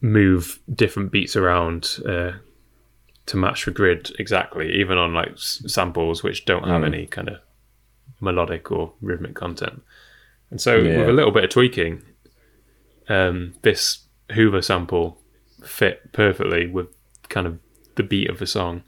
move 0.00 0.58
different 0.74 1.12
beats 1.12 1.36
around 1.36 1.98
uh, 2.06 2.32
to 3.26 3.36
match 3.36 3.64
the 3.64 3.70
grid 3.70 4.10
exactly, 4.18 4.72
even 4.80 4.98
on 4.98 5.14
like 5.14 5.32
s- 5.32 5.62
samples 5.66 6.22
which 6.22 6.44
don't 6.44 6.66
have 6.66 6.82
any 6.82 7.06
kind 7.06 7.28
of 7.28 7.36
melodic 8.20 8.70
or 8.72 8.92
rhythmic 9.00 9.34
content. 9.34 9.82
And 10.50 10.60
so, 10.60 10.76
Yeah. 10.78 10.98
with 10.98 11.08
a 11.08 11.12
little 11.12 11.30
bit 11.30 11.44
of 11.44 11.50
tweaking, 11.50 12.02
um, 13.08 13.54
this 13.62 14.06
Hoover 14.32 14.62
sample 14.62 15.20
fit 15.64 16.12
perfectly 16.12 16.66
with 16.66 16.88
kind 17.32 17.46
of 17.46 17.58
the 17.96 18.02
beat 18.02 18.28
of 18.30 18.38
the 18.38 18.46
song. 18.46 18.82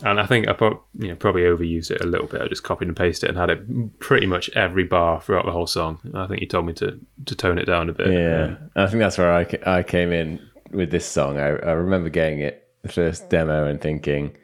And 0.00 0.18
I 0.18 0.24
think 0.24 0.48
I 0.48 0.54
you 0.98 1.08
know, 1.08 1.16
probably 1.16 1.42
overused 1.42 1.90
it 1.90 2.00
a 2.00 2.06
little 2.06 2.26
bit. 2.26 2.40
I 2.40 2.48
just 2.48 2.62
copied 2.62 2.88
and 2.88 2.96
pasted 2.96 3.28
it 3.28 3.30
and 3.30 3.38
had 3.38 3.50
it 3.50 3.98
pretty 3.98 4.26
much 4.26 4.48
every 4.56 4.84
bar 4.84 5.20
throughout 5.20 5.44
the 5.44 5.52
whole 5.52 5.66
song. 5.66 6.00
I 6.14 6.26
think 6.26 6.40
you 6.40 6.46
told 6.46 6.64
me 6.64 6.72
to, 6.74 6.98
to 7.26 7.34
tone 7.34 7.58
it 7.58 7.66
down 7.66 7.90
a 7.90 7.92
bit. 7.92 8.10
Yeah, 8.10 8.56
I 8.74 8.86
think 8.86 9.00
that's 9.00 9.18
where 9.18 9.34
I, 9.34 9.46
I 9.66 9.82
came 9.82 10.10
in 10.10 10.47
with 10.70 10.90
this 10.90 11.06
song. 11.06 11.38
I, 11.38 11.48
I 11.48 11.72
remember 11.72 12.08
getting 12.08 12.40
it 12.40 12.68
the 12.82 12.88
first 12.88 13.28
demo 13.28 13.66
and 13.66 13.80
thinking, 13.80 14.36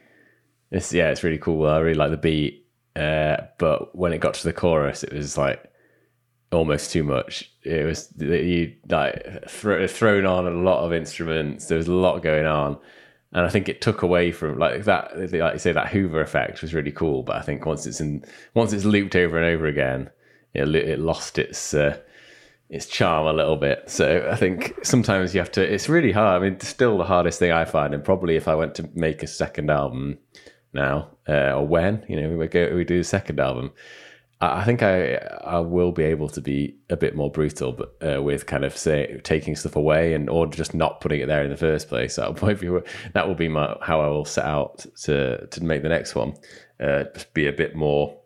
"This, 0.70 0.92
yeah, 0.92 1.10
it's 1.10 1.24
really 1.24 1.38
cool. 1.38 1.66
I 1.66 1.78
really 1.78 1.94
like 1.94 2.10
the 2.10 2.16
beat." 2.16 2.66
Uh, 2.96 3.38
but 3.58 3.96
when 3.96 4.12
it 4.12 4.18
got 4.20 4.34
to 4.34 4.44
the 4.44 4.52
chorus, 4.52 5.02
it 5.02 5.12
was 5.12 5.36
like 5.36 5.70
almost 6.52 6.92
too 6.92 7.02
much. 7.02 7.50
It 7.62 7.84
was 7.84 8.12
you 8.18 8.74
like 8.88 9.48
thro- 9.48 9.86
thrown 9.86 10.26
on 10.26 10.46
a 10.46 10.50
lot 10.50 10.84
of 10.84 10.92
instruments. 10.92 11.66
There 11.66 11.78
was 11.78 11.88
a 11.88 11.92
lot 11.92 12.22
going 12.22 12.46
on, 12.46 12.78
and 13.32 13.44
I 13.44 13.48
think 13.48 13.68
it 13.68 13.80
took 13.80 14.02
away 14.02 14.32
from 14.32 14.58
like 14.58 14.84
that. 14.84 15.18
Like 15.18 15.54
you 15.54 15.58
say, 15.58 15.72
that 15.72 15.88
Hoover 15.88 16.20
effect 16.20 16.62
was 16.62 16.74
really 16.74 16.92
cool. 16.92 17.22
But 17.22 17.36
I 17.36 17.42
think 17.42 17.66
once 17.66 17.86
it's 17.86 18.00
in, 18.00 18.24
once 18.54 18.72
it's 18.72 18.84
looped 18.84 19.16
over 19.16 19.36
and 19.36 19.46
over 19.46 19.66
again, 19.66 20.10
it 20.54 20.74
it 20.74 20.98
lost 20.98 21.38
its. 21.38 21.74
Uh, 21.74 21.98
its 22.68 22.86
charm 22.86 23.26
a 23.26 23.32
little 23.32 23.56
bit. 23.56 23.84
So 23.90 24.28
I 24.30 24.36
think 24.36 24.74
sometimes 24.84 25.34
you 25.34 25.40
have 25.40 25.52
to. 25.52 25.62
It's 25.62 25.88
really 25.88 26.12
hard. 26.12 26.42
I 26.42 26.48
mean, 26.48 26.60
still 26.60 26.98
the 26.98 27.04
hardest 27.04 27.38
thing 27.38 27.52
I 27.52 27.64
find. 27.64 27.94
And 27.94 28.04
probably 28.04 28.36
if 28.36 28.48
I 28.48 28.54
went 28.54 28.74
to 28.76 28.88
make 28.94 29.22
a 29.22 29.26
second 29.26 29.70
album 29.70 30.18
now, 30.72 31.10
uh, 31.28 31.52
or 31.52 31.66
when 31.66 32.04
you 32.08 32.20
know 32.20 32.36
we 32.36 32.46
go 32.48 32.74
we 32.74 32.84
do 32.84 32.98
the 32.98 33.04
second 33.04 33.38
album, 33.38 33.72
I 34.40 34.60
I 34.60 34.64
think 34.64 34.82
I 34.82 35.16
I 35.44 35.60
will 35.60 35.92
be 35.92 36.04
able 36.04 36.28
to 36.30 36.40
be 36.40 36.76
a 36.88 36.96
bit 36.96 37.14
more 37.14 37.30
brutal, 37.30 37.72
but 37.72 37.96
uh, 38.02 38.22
with 38.22 38.46
kind 38.46 38.64
of 38.64 38.76
say 38.76 39.20
taking 39.24 39.56
stuff 39.56 39.76
away 39.76 40.14
and 40.14 40.30
or 40.30 40.46
just 40.46 40.74
not 40.74 41.00
putting 41.00 41.20
it 41.20 41.26
there 41.26 41.44
in 41.44 41.50
the 41.50 41.56
first 41.56 41.88
place. 41.88 42.16
That'll 42.16 42.34
probably 42.34 42.54
be, 42.54 42.86
that 43.12 43.28
will 43.28 43.34
be 43.34 43.48
my 43.48 43.76
how 43.82 44.00
I 44.00 44.08
will 44.08 44.24
set 44.24 44.46
out 44.46 44.86
to 45.02 45.46
to 45.46 45.62
make 45.62 45.82
the 45.82 45.88
next 45.90 46.14
one. 46.14 46.34
Uh, 46.80 47.04
just 47.14 47.32
be 47.34 47.46
a 47.46 47.52
bit 47.52 47.76
more 47.76 48.18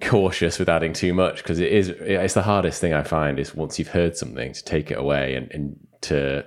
cautious 0.00 0.58
with 0.58 0.68
adding 0.68 0.92
too 0.92 1.14
much 1.14 1.38
because 1.38 1.58
it 1.58 1.72
is 1.72 1.88
it's 1.88 2.34
the 2.34 2.42
hardest 2.42 2.80
thing 2.80 2.92
I 2.92 3.02
find 3.02 3.38
is 3.38 3.54
once 3.54 3.78
you've 3.78 3.88
heard 3.88 4.16
something 4.16 4.52
to 4.52 4.64
take 4.64 4.90
it 4.90 4.98
away 4.98 5.34
and, 5.34 5.50
and 5.52 5.78
to 6.02 6.44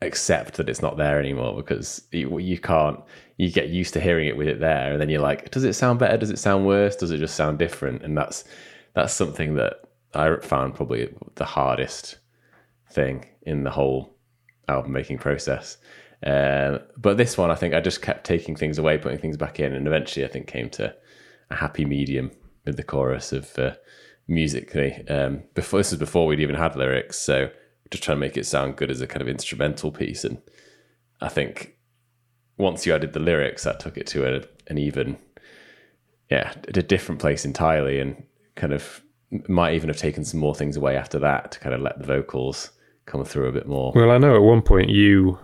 accept 0.00 0.54
that 0.54 0.68
it's 0.68 0.80
not 0.80 0.96
there 0.96 1.18
anymore 1.18 1.56
because 1.56 2.02
you, 2.12 2.38
you 2.38 2.56
can't 2.58 3.00
you 3.36 3.50
get 3.50 3.68
used 3.68 3.94
to 3.94 4.00
hearing 4.00 4.28
it 4.28 4.36
with 4.36 4.46
it 4.46 4.60
there 4.60 4.92
and 4.92 5.00
then 5.00 5.08
you're 5.08 5.20
like 5.20 5.50
does 5.50 5.64
it 5.64 5.72
sound 5.72 5.98
better? 5.98 6.16
Does 6.16 6.30
it 6.30 6.38
sound 6.38 6.66
worse? 6.66 6.94
Does 6.94 7.10
it 7.10 7.18
just 7.18 7.34
sound 7.34 7.58
different? 7.58 8.02
And 8.02 8.16
that's 8.16 8.44
that's 8.94 9.12
something 9.12 9.54
that 9.56 9.74
I 10.14 10.36
found 10.36 10.74
probably 10.74 11.12
the 11.34 11.44
hardest 11.44 12.18
thing 12.90 13.26
in 13.42 13.64
the 13.64 13.70
whole 13.70 14.16
album 14.68 14.92
making 14.92 15.18
process. 15.18 15.78
Um, 16.24 16.80
but 16.96 17.16
this 17.16 17.36
one 17.36 17.50
I 17.50 17.56
think 17.56 17.74
I 17.74 17.80
just 17.80 18.02
kept 18.02 18.24
taking 18.24 18.54
things 18.54 18.78
away 18.78 18.98
putting 18.98 19.18
things 19.18 19.36
back 19.36 19.58
in 19.58 19.74
and 19.74 19.88
eventually 19.88 20.24
I 20.24 20.28
think 20.28 20.46
came 20.46 20.70
to 20.70 20.94
a 21.50 21.54
happy 21.56 21.84
medium 21.84 22.30
with 22.68 22.76
the 22.76 22.84
chorus 22.84 23.32
of 23.32 23.58
uh, 23.58 23.74
musically. 24.28 25.06
Um, 25.08 25.42
before 25.54 25.80
this 25.80 25.92
is 25.92 25.98
before 25.98 26.26
we'd 26.26 26.40
even 26.40 26.54
had 26.54 26.76
lyrics, 26.76 27.18
so 27.18 27.50
just 27.90 28.04
trying 28.04 28.16
to 28.16 28.20
make 28.20 28.36
it 28.36 28.46
sound 28.46 28.76
good 28.76 28.90
as 28.90 29.00
a 29.00 29.06
kind 29.06 29.22
of 29.22 29.28
instrumental 29.28 29.90
piece. 29.90 30.22
And 30.22 30.40
I 31.20 31.28
think 31.28 31.76
once 32.56 32.86
you 32.86 32.94
added 32.94 33.12
the 33.12 33.20
lyrics, 33.20 33.64
that 33.64 33.80
took 33.80 33.96
it 33.96 34.06
to 34.08 34.36
a, 34.36 34.42
an 34.68 34.78
even, 34.78 35.16
yeah, 36.30 36.52
a 36.68 36.82
different 36.82 37.20
place 37.20 37.44
entirely, 37.44 37.98
and 37.98 38.22
kind 38.54 38.72
of 38.72 39.02
might 39.48 39.74
even 39.74 39.88
have 39.88 39.98
taken 39.98 40.24
some 40.24 40.40
more 40.40 40.54
things 40.54 40.76
away 40.76 40.96
after 40.96 41.18
that 41.18 41.52
to 41.52 41.60
kind 41.60 41.74
of 41.74 41.80
let 41.80 41.98
the 41.98 42.06
vocals 42.06 42.70
come 43.06 43.24
through 43.24 43.48
a 43.48 43.52
bit 43.52 43.66
more. 43.66 43.92
Well, 43.94 44.10
I 44.10 44.18
know 44.18 44.36
at 44.36 44.42
one 44.42 44.62
point 44.62 44.90
you 44.90 45.38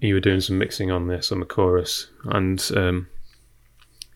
you 0.00 0.14
were 0.14 0.20
doing 0.20 0.40
some 0.40 0.56
mixing 0.56 0.90
on 0.90 1.08
this 1.08 1.30
on 1.30 1.40
the 1.40 1.46
chorus, 1.46 2.08
and 2.24 2.70
um, 2.74 3.08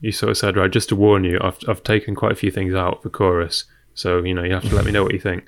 you 0.04 0.12
sort 0.12 0.30
of 0.30 0.36
said, 0.38 0.56
"Right, 0.56 0.70
just 0.70 0.88
to 0.90 0.96
warn 0.96 1.24
you, 1.24 1.38
I've 1.40 1.58
I've 1.68 1.82
taken 1.82 2.14
quite 2.14 2.32
a 2.32 2.36
few 2.36 2.50
things 2.50 2.74
out 2.74 2.98
of 2.98 3.02
the 3.02 3.10
chorus, 3.10 3.64
so 3.94 4.22
you 4.22 4.34
know 4.34 4.42
you 4.44 4.52
have 4.54 4.68
to 4.68 4.74
let 4.74 4.84
me 4.84 4.92
know 4.92 5.02
what 5.02 5.12
you 5.14 5.20
think." 5.20 5.44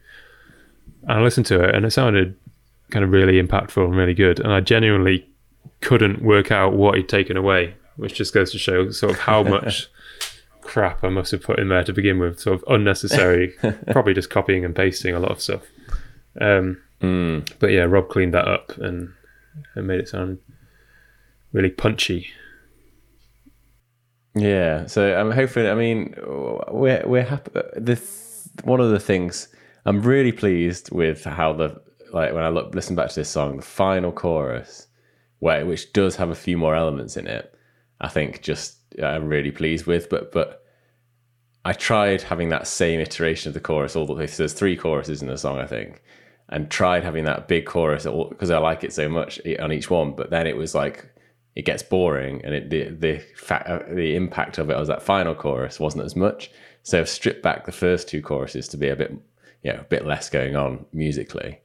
And 1.03 1.13
I 1.19 1.23
listened 1.23 1.47
to 1.47 1.63
it, 1.63 1.75
and 1.75 1.85
it 1.85 1.91
sounded 1.93 2.37
kind 2.91 3.05
of 3.05 3.11
really 3.11 3.41
impactful 3.43 3.85
and 3.85 3.97
really 3.97 4.15
good, 4.15 4.41
and 4.41 4.53
I 4.53 4.61
genuinely 4.61 5.27
couldn't 5.81 6.23
work 6.23 6.51
out 6.51 6.73
what 6.73 6.97
he'd 6.97 7.09
taken 7.09 7.37
away, 7.37 7.75
which 7.97 8.15
just 8.15 8.33
goes 8.35 8.51
to 8.53 8.59
show 8.59 8.91
sort 8.91 9.13
of 9.13 9.19
how 9.21 9.43
much 9.57 9.89
crap 10.63 11.05
I 11.05 11.09
must 11.11 11.31
have 11.33 11.43
put 11.43 11.59
in 11.59 11.69
there 11.69 11.85
to 11.85 11.93
begin 11.93 12.19
with, 12.19 12.41
sort 12.41 12.57
of 12.61 12.65
unnecessary, 12.69 13.55
probably 13.91 14.15
just 14.15 14.31
copying 14.31 14.65
and 14.65 14.75
pasting 14.75 15.15
a 15.15 15.21
lot 15.21 15.31
of 15.33 15.41
stuff. 15.41 15.63
Um, 16.41 16.79
Mm. 17.03 17.47
but 17.59 17.71
yeah, 17.73 17.83
Rob 17.83 18.09
cleaned 18.09 18.33
that 18.33 18.49
up 18.49 18.73
and, 18.79 19.13
and 19.75 19.87
made 19.87 20.01
it 20.01 20.09
sound 20.09 20.39
really 21.53 21.69
punchy. 21.69 22.29
Yeah, 24.37 24.87
so 24.87 25.19
um, 25.19 25.29
I'm 25.29 25.33
hoping. 25.35 25.67
I 25.67 25.75
mean, 25.75 26.15
we're 26.69 27.03
we're 27.07 27.25
happy. 27.25 27.53
This 27.77 28.49
one 28.65 28.81
of 28.81 28.91
the 28.91 29.01
things 29.01 29.49
I'm 29.87 30.03
really 30.03 30.33
pleased 30.33 30.91
with 30.93 31.25
how 31.25 31.55
the 31.55 31.81
like 32.13 32.35
when 32.35 32.45
I 32.45 32.51
look 32.51 32.75
listen 32.75 32.97
back 32.97 33.09
to 33.11 33.15
this 33.17 33.31
song, 33.31 33.57
the 33.57 33.63
final 33.63 34.13
chorus, 34.13 34.89
where 35.39 35.65
which 35.65 35.93
does 35.95 36.17
have 36.17 36.31
a 36.31 36.35
few 36.35 36.59
more 36.59 36.75
elements 36.77 37.17
in 37.17 37.27
it. 37.27 37.55
I 38.01 38.09
think 38.09 38.43
just 38.43 38.77
uh, 39.03 39.07
I'm 39.07 39.27
really 39.27 39.53
pleased 39.53 39.87
with, 39.87 40.11
but 40.11 40.33
but 40.33 40.63
I 41.65 41.73
tried 41.73 42.23
having 42.23 42.51
that 42.51 42.67
same 42.67 43.01
iteration 43.01 43.49
of 43.49 43.55
the 43.55 43.61
chorus 43.61 43.97
all 43.97 44.07
the 44.07 44.15
way. 44.15 44.27
So 44.27 44.43
there's 44.43 44.53
three 44.53 44.77
choruses 44.77 45.23
in 45.23 45.29
the 45.29 45.39
song, 45.39 45.59
I 45.59 45.67
think, 45.67 46.03
and 46.51 46.71
tried 46.71 47.05
having 47.05 47.25
that 47.25 47.49
big 47.49 47.67
chorus 47.67 48.05
because 48.05 48.51
I 48.51 48.59
like 48.59 48.85
it 48.85 48.93
so 48.93 49.09
much 49.09 49.41
on 49.61 49.73
each 49.73 49.91
one. 49.91 50.13
But 50.15 50.31
then 50.31 50.47
it 50.47 50.59
was 50.59 50.75
like 50.75 51.11
it 51.57 51.65
gets 51.65 51.83
boring, 51.83 52.45
and 52.45 52.55
it 52.55 52.71
the 52.71 52.91
the 52.91 53.19
fact 53.35 53.69
uh, 53.69 53.81
the 53.91 54.15
impact 54.15 54.59
of 54.59 54.71
it 54.71 54.77
as 54.77 54.89
that 54.89 55.03
final 55.03 55.35
chorus 55.35 55.81
wasn't 55.81 56.05
as 56.05 56.15
much. 56.15 56.51
So 56.83 57.01
I've 57.01 57.09
stripped 57.09 57.43
back 57.43 57.67
the 57.67 57.73
first 57.73 58.09
two 58.09 58.23
choruses 58.23 58.69
to 58.69 58.77
be 58.77 58.89
a 58.89 58.97
bit 58.97 59.11
you 59.63 59.73
know 59.73 59.81
a 59.81 59.85
bit 59.85 60.07
less 60.07 60.31
going 60.31 60.55
on 60.55 60.87
musically. 60.93 61.61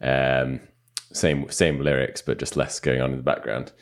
Um, 0.00 0.60
same 1.12 1.48
same 1.50 1.78
lyrics, 1.78 2.22
but 2.22 2.38
just 2.38 2.56
less 2.56 2.80
going 2.80 3.00
on 3.00 3.10
in 3.10 3.18
the 3.18 3.22
background. 3.22 3.72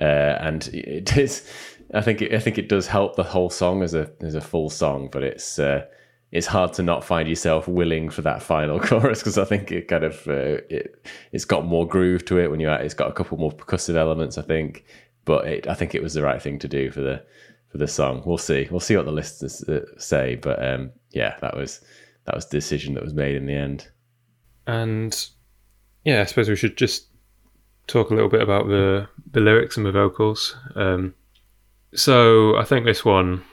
Uh, 0.00 0.38
and 0.40 0.68
it 0.68 1.16
is, 1.18 1.46
I 1.92 2.00
think, 2.00 2.22
it, 2.22 2.32
I 2.32 2.38
think 2.38 2.56
it 2.56 2.70
does 2.70 2.86
help 2.86 3.16
the 3.16 3.22
whole 3.22 3.50
song 3.50 3.82
as 3.82 3.92
a 3.92 4.10
as 4.22 4.34
a 4.34 4.40
full 4.40 4.70
song, 4.70 5.10
but 5.12 5.22
it's 5.22 5.58
uh, 5.58 5.84
it's 6.32 6.46
hard 6.46 6.72
to 6.74 6.82
not 6.82 7.04
find 7.04 7.28
yourself 7.28 7.68
willing 7.68 8.08
for 8.08 8.22
that 8.22 8.42
final 8.42 8.80
chorus 8.88 9.18
because 9.18 9.36
I 9.36 9.44
think 9.44 9.70
it 9.70 9.88
kind 9.88 10.04
of 10.04 10.26
uh, 10.26 10.62
it 10.70 11.04
it's 11.32 11.44
got 11.44 11.66
more 11.66 11.86
groove 11.86 12.24
to 12.26 12.38
it 12.38 12.50
when 12.50 12.60
at. 12.62 12.82
It's 12.82 12.94
got 12.94 13.10
a 13.10 13.12
couple 13.12 13.36
more 13.38 13.52
percussive 13.52 13.96
elements, 13.96 14.38
I 14.38 14.42
think, 14.42 14.84
but 15.30 15.46
it, 15.46 15.68
I 15.68 15.74
think 15.74 15.94
it 15.94 16.02
was 16.02 16.14
the 16.14 16.24
right 16.24 16.42
thing 16.42 16.58
to 16.58 16.66
do 16.66 16.90
for 16.90 17.02
the 17.02 17.22
for 17.68 17.78
the 17.78 17.86
song. 17.86 18.24
We'll 18.26 18.36
see. 18.36 18.66
We'll 18.68 18.80
see 18.80 18.96
what 18.96 19.06
the 19.06 19.12
listeners 19.12 19.62
uh, 19.68 19.84
say, 19.96 20.34
but 20.34 20.60
um, 20.60 20.90
yeah, 21.12 21.36
that 21.40 21.56
was 21.56 21.80
that 22.24 22.34
was 22.34 22.46
the 22.46 22.56
decision 22.56 22.94
that 22.94 23.04
was 23.04 23.14
made 23.14 23.36
in 23.36 23.46
the 23.46 23.54
end. 23.54 23.86
And 24.66 25.16
yeah, 26.04 26.20
I 26.20 26.24
suppose 26.24 26.48
we 26.48 26.56
should 26.56 26.76
just 26.76 27.06
talk 27.86 28.10
a 28.10 28.14
little 28.14 28.28
bit 28.28 28.42
about 28.42 28.66
the 28.66 29.08
the 29.30 29.38
lyrics 29.38 29.76
and 29.76 29.86
the 29.86 29.92
vocals. 29.92 30.56
Um, 30.74 31.14
so 31.94 32.56
I 32.56 32.64
think 32.64 32.84
this 32.84 33.04
one 33.04 33.44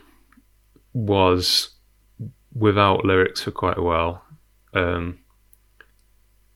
was 0.94 1.76
without 2.56 3.06
lyrics 3.06 3.44
for 3.44 3.52
quite 3.52 3.78
a 3.78 3.84
while. 3.84 4.24
Um, 4.74 5.20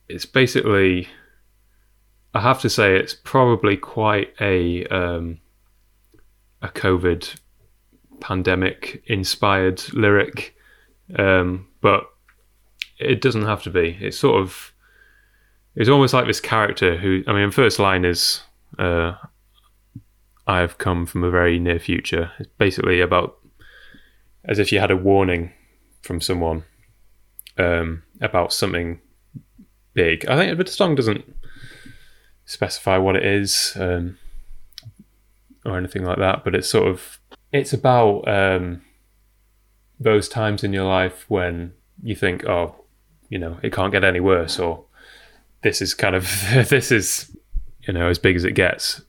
it's 0.09 0.25
basically, 0.25 1.09
I 2.33 2.39
have 2.39 2.61
to 2.61 2.69
say, 2.69 2.95
it's 2.95 3.13
probably 3.13 3.75
quite 3.75 4.33
a 4.39 4.85
um, 4.85 5.39
a 6.61 6.69
COVID 6.69 7.35
pandemic 8.19 9.03
inspired 9.07 9.83
lyric, 9.93 10.55
um, 11.17 11.67
but 11.81 12.05
it 13.00 13.19
doesn't 13.21 13.45
have 13.45 13.63
to 13.63 13.69
be. 13.69 13.97
It's 14.00 14.17
sort 14.17 14.41
of 14.41 14.73
it's 15.75 15.89
almost 15.89 16.13
like 16.13 16.27
this 16.27 16.39
character 16.39 16.97
who 16.97 17.23
I 17.27 17.33
mean, 17.33 17.51
first 17.51 17.79
line 17.79 18.05
is 18.05 18.41
uh, 18.79 19.13
I 20.47 20.59
have 20.59 20.77
come 20.77 21.05
from 21.05 21.23
a 21.23 21.31
very 21.31 21.59
near 21.59 21.79
future. 21.79 22.31
It's 22.39 22.50
basically 22.57 23.01
about 23.01 23.38
as 24.45 24.59
if 24.59 24.71
you 24.71 24.79
had 24.79 24.91
a 24.91 24.97
warning 24.97 25.51
from 26.01 26.21
someone 26.21 26.63
um, 27.57 28.03
about 28.21 28.53
something 28.53 29.00
big. 29.93 30.25
I 30.27 30.35
think 30.35 30.57
the 30.57 30.71
song 30.71 30.95
doesn't 30.95 31.35
specify 32.51 32.98
what 32.98 33.15
it 33.15 33.25
is 33.25 33.72
um, 33.77 34.17
or 35.65 35.77
anything 35.77 36.03
like 36.03 36.17
that, 36.17 36.43
but 36.43 36.53
it's 36.53 36.70
sort 36.70 36.86
of 36.86 37.17
it's 37.53 37.72
about 37.72 38.27
um, 38.27 38.81
those 39.98 40.27
times 40.27 40.62
in 40.62 40.74
your 40.74 40.84
life 40.84 41.25
when 41.29 41.74
you 42.03 42.14
think, 42.14 42.46
oh, 42.46 42.75
you 43.29 43.40
know, 43.40 43.57
it 43.64 43.72
can't 43.72 43.94
get 43.94 44.03
any 44.03 44.20
worse, 44.20 44.59
or 44.59 44.83
this 45.64 45.81
is 45.81 45.94
kind 45.94 46.14
of 46.14 46.24
this 46.70 46.92
is 46.92 47.35
you 47.87 47.94
know 47.94 48.09
as 48.09 48.20
big 48.20 48.35
as 48.35 48.44
it 48.44 48.51
gets. 48.51 49.01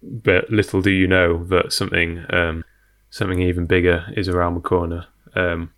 But 0.00 0.48
little 0.48 0.80
do 0.80 0.92
you 0.92 1.08
know 1.08 1.42
that 1.46 1.72
something 1.72 2.24
um, 2.30 2.64
something 3.10 3.40
even 3.40 3.66
bigger 3.66 4.06
is 4.16 4.28
around 4.28 4.54
the 4.54 4.60
corner, 4.60 5.06
um, 5.34 5.72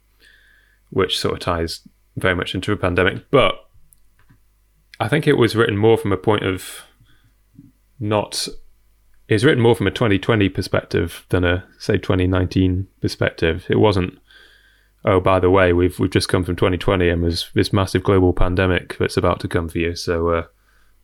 which 0.90 1.18
sort 1.18 1.32
of 1.32 1.40
ties 1.40 1.80
very 2.16 2.34
much 2.34 2.54
into 2.54 2.72
a 2.72 2.76
pandemic. 2.76 3.30
But 3.30 3.54
I 4.98 5.08
think 5.08 5.26
it 5.26 5.38
was 5.38 5.56
written 5.56 5.78
more 5.78 5.96
from 5.96 6.12
a 6.12 6.18
point 6.18 6.44
of 6.44 6.82
not. 8.00 8.48
It's 9.28 9.44
written 9.44 9.62
more 9.62 9.76
from 9.76 9.86
a 9.86 9.92
2020 9.92 10.48
perspective 10.48 11.24
than 11.28 11.44
a 11.44 11.64
say 11.78 11.98
2019 11.98 12.88
perspective. 13.00 13.66
It 13.68 13.78
wasn't 13.78 14.18
oh, 15.04 15.20
by 15.20 15.40
the 15.40 15.50
way, 15.50 15.72
we've 15.72 15.98
we've 15.98 16.10
just 16.10 16.28
come 16.28 16.44
from 16.44 16.56
2020 16.56 17.08
and 17.08 17.22
there's 17.22 17.50
this 17.54 17.72
massive 17.72 18.02
global 18.02 18.32
pandemic 18.32 18.96
that's 18.98 19.16
about 19.16 19.40
to 19.40 19.48
come 19.48 19.68
for 19.68 19.78
you. 19.78 19.94
So 19.94 20.28
uh, 20.28 20.46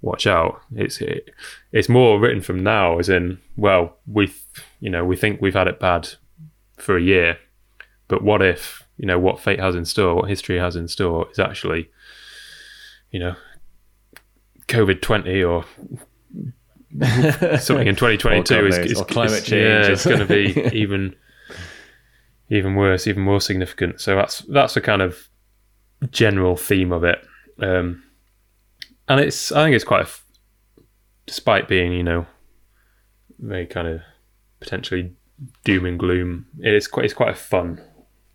watch 0.01 0.27
out. 0.27 0.61
It's 0.75 1.01
it, 1.01 1.31
it's 1.73 1.89
more 1.89 2.21
written 2.21 2.43
from 2.43 2.63
now, 2.63 2.99
as 2.99 3.09
in, 3.09 3.39
well, 3.57 3.97
we 4.07 4.33
you 4.81 4.91
know 4.91 5.05
we 5.05 5.17
think 5.17 5.41
we've 5.41 5.55
had 5.55 5.69
it 5.69 5.81
bad 5.81 6.11
for 6.77 6.97
a 6.97 7.03
year, 7.03 7.39
but 8.09 8.23
what 8.23 8.43
if 8.43 8.87
you 8.97 9.07
know 9.07 9.19
what 9.19 9.41
fate 9.41 9.61
has 9.61 9.75
in 9.75 9.85
store, 9.85 10.15
what 10.15 10.29
history 10.29 10.59
has 10.59 10.77
in 10.77 10.89
store 10.89 11.29
is 11.31 11.39
actually, 11.39 11.91
you 13.11 13.21
know, 13.21 13.37
COVID 14.69 15.01
20 15.01 15.43
or 15.43 15.65
something 17.61 17.87
in 17.87 17.97
2022 17.97 18.67
is, 18.67 18.79
is, 18.79 19.01
climate 19.03 19.33
is, 19.33 19.45
change. 19.45 19.87
Yeah, 19.87 19.93
it's 19.93 20.07
going 20.07 20.21
to 20.21 20.27
be 20.27 20.69
even 20.73 21.15
even 22.49 22.75
worse, 22.75 23.07
even 23.07 23.23
more 23.23 23.41
significant. 23.41 24.01
So 24.01 24.15
that's 24.17 24.39
that's 24.41 24.77
a 24.77 24.81
kind 24.81 25.03
of 25.03 25.29
general 26.11 26.57
theme 26.57 26.93
of 26.93 27.05
it, 27.05 27.19
um, 27.61 28.03
and 29.09 29.21
it's 29.21 29.53
I 29.53 29.65
think 29.65 29.75
it's 29.75 29.85
quite, 29.85 30.07
a, 30.07 30.81
despite 31.27 31.69
being 31.69 31.93
you 31.93 32.03
know, 32.03 32.27
very 33.39 33.67
kind 33.67 33.89
of 33.89 34.01
potentially 34.61 35.13
doom 35.65 35.85
and 35.87 35.99
gloom. 35.99 36.47
It's 36.61 36.87
quite 36.87 37.05
it's 37.05 37.15
quite 37.15 37.31
a 37.31 37.35
fun 37.35 37.81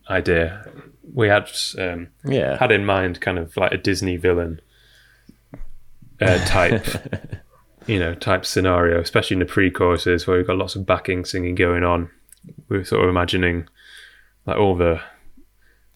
idea. 0.10 0.66
We 1.14 1.28
had 1.28 1.50
um, 1.78 2.10
Yeah. 2.26 2.58
had 2.58 2.72
in 2.72 2.86
mind 2.86 3.22
kind 3.22 3.38
of 3.40 3.56
like 3.58 3.72
a 3.72 3.78
Disney 3.78 4.18
villain 4.18 4.62
uh, 6.22 6.44
type. 6.46 6.86
You 7.88 8.00
know, 8.00 8.14
type 8.14 8.46
scenario, 8.46 9.00
especially 9.00 9.36
in 9.36 9.40
the 9.40 9.46
pre-choruses 9.46 10.28
where 10.28 10.38
we've 10.38 10.48
got 10.48 10.58
lots 10.58 10.76
of 10.76 10.86
backing 10.86 11.26
singing 11.26 11.56
going 11.56 11.84
on. 11.84 12.10
We 12.70 12.78
were 12.78 12.84
sort 12.84 13.04
of 13.04 13.10
imagining 13.10 13.68
like 14.46 14.58
all 14.58 14.76
the 14.76 15.02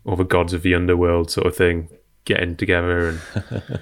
all 0.03 0.15
the 0.15 0.23
gods 0.23 0.53
of 0.53 0.61
the 0.61 0.75
underworld 0.75 1.31
sort 1.31 1.47
of 1.47 1.55
thing 1.55 1.89
getting 2.25 2.55
together 2.55 3.09
and 3.09 3.21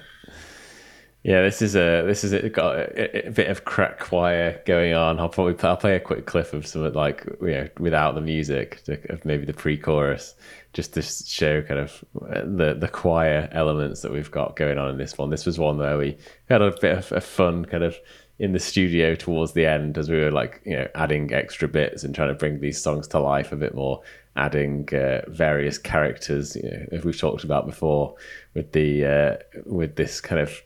Yeah, 1.24 1.40
this 1.40 1.62
is 1.62 1.74
a 1.74 2.02
this 2.02 2.22
is 2.22 2.34
a, 2.34 2.50
got 2.50 2.76
a, 2.76 3.28
a 3.28 3.30
bit 3.30 3.48
of 3.48 3.64
crack 3.64 3.98
choir 3.98 4.60
going 4.66 4.92
on. 4.92 5.18
I'll 5.18 5.30
probably 5.30 5.54
play, 5.54 5.70
I'll 5.70 5.76
play 5.78 5.96
a 5.96 6.00
quick 6.00 6.26
clip 6.26 6.52
of 6.52 6.66
some 6.66 6.92
like 6.92 7.24
you 7.40 7.50
know 7.50 7.68
without 7.78 8.14
the 8.14 8.20
music 8.20 8.82
of 9.08 9.24
maybe 9.24 9.46
the 9.46 9.54
pre-chorus 9.54 10.34
just 10.74 10.92
to 10.94 11.02
show 11.02 11.62
kind 11.62 11.80
of 11.80 12.04
the 12.12 12.76
the 12.78 12.88
choir 12.88 13.48
elements 13.52 14.02
that 14.02 14.12
we've 14.12 14.30
got 14.30 14.54
going 14.54 14.76
on 14.76 14.90
in 14.90 14.98
this 14.98 15.16
one. 15.16 15.30
This 15.30 15.46
was 15.46 15.58
one 15.58 15.78
where 15.78 15.96
we 15.96 16.18
had 16.50 16.60
a 16.60 16.72
bit 16.78 16.98
of 16.98 17.10
a 17.10 17.22
fun 17.22 17.64
kind 17.64 17.84
of 17.84 17.98
in 18.38 18.52
the 18.52 18.58
studio 18.60 19.14
towards 19.14 19.52
the 19.52 19.64
end 19.64 19.96
as 19.96 20.10
we 20.10 20.18
were 20.20 20.30
like 20.30 20.60
you 20.66 20.76
know 20.76 20.88
adding 20.94 21.32
extra 21.32 21.68
bits 21.68 22.04
and 22.04 22.14
trying 22.14 22.28
to 22.28 22.34
bring 22.34 22.60
these 22.60 22.82
songs 22.82 23.08
to 23.08 23.18
life 23.18 23.50
a 23.50 23.56
bit 23.56 23.74
more 23.74 24.02
adding 24.36 24.88
uh, 24.92 25.22
various 25.28 25.78
characters 25.78 26.56
you 26.56 26.64
know, 26.64 26.86
as 26.92 27.04
we've 27.04 27.18
talked 27.18 27.44
about 27.44 27.66
before 27.66 28.14
with 28.54 28.72
the 28.72 29.04
uh, 29.04 29.36
with 29.64 29.96
this 29.96 30.20
kind 30.20 30.40
of 30.40 30.60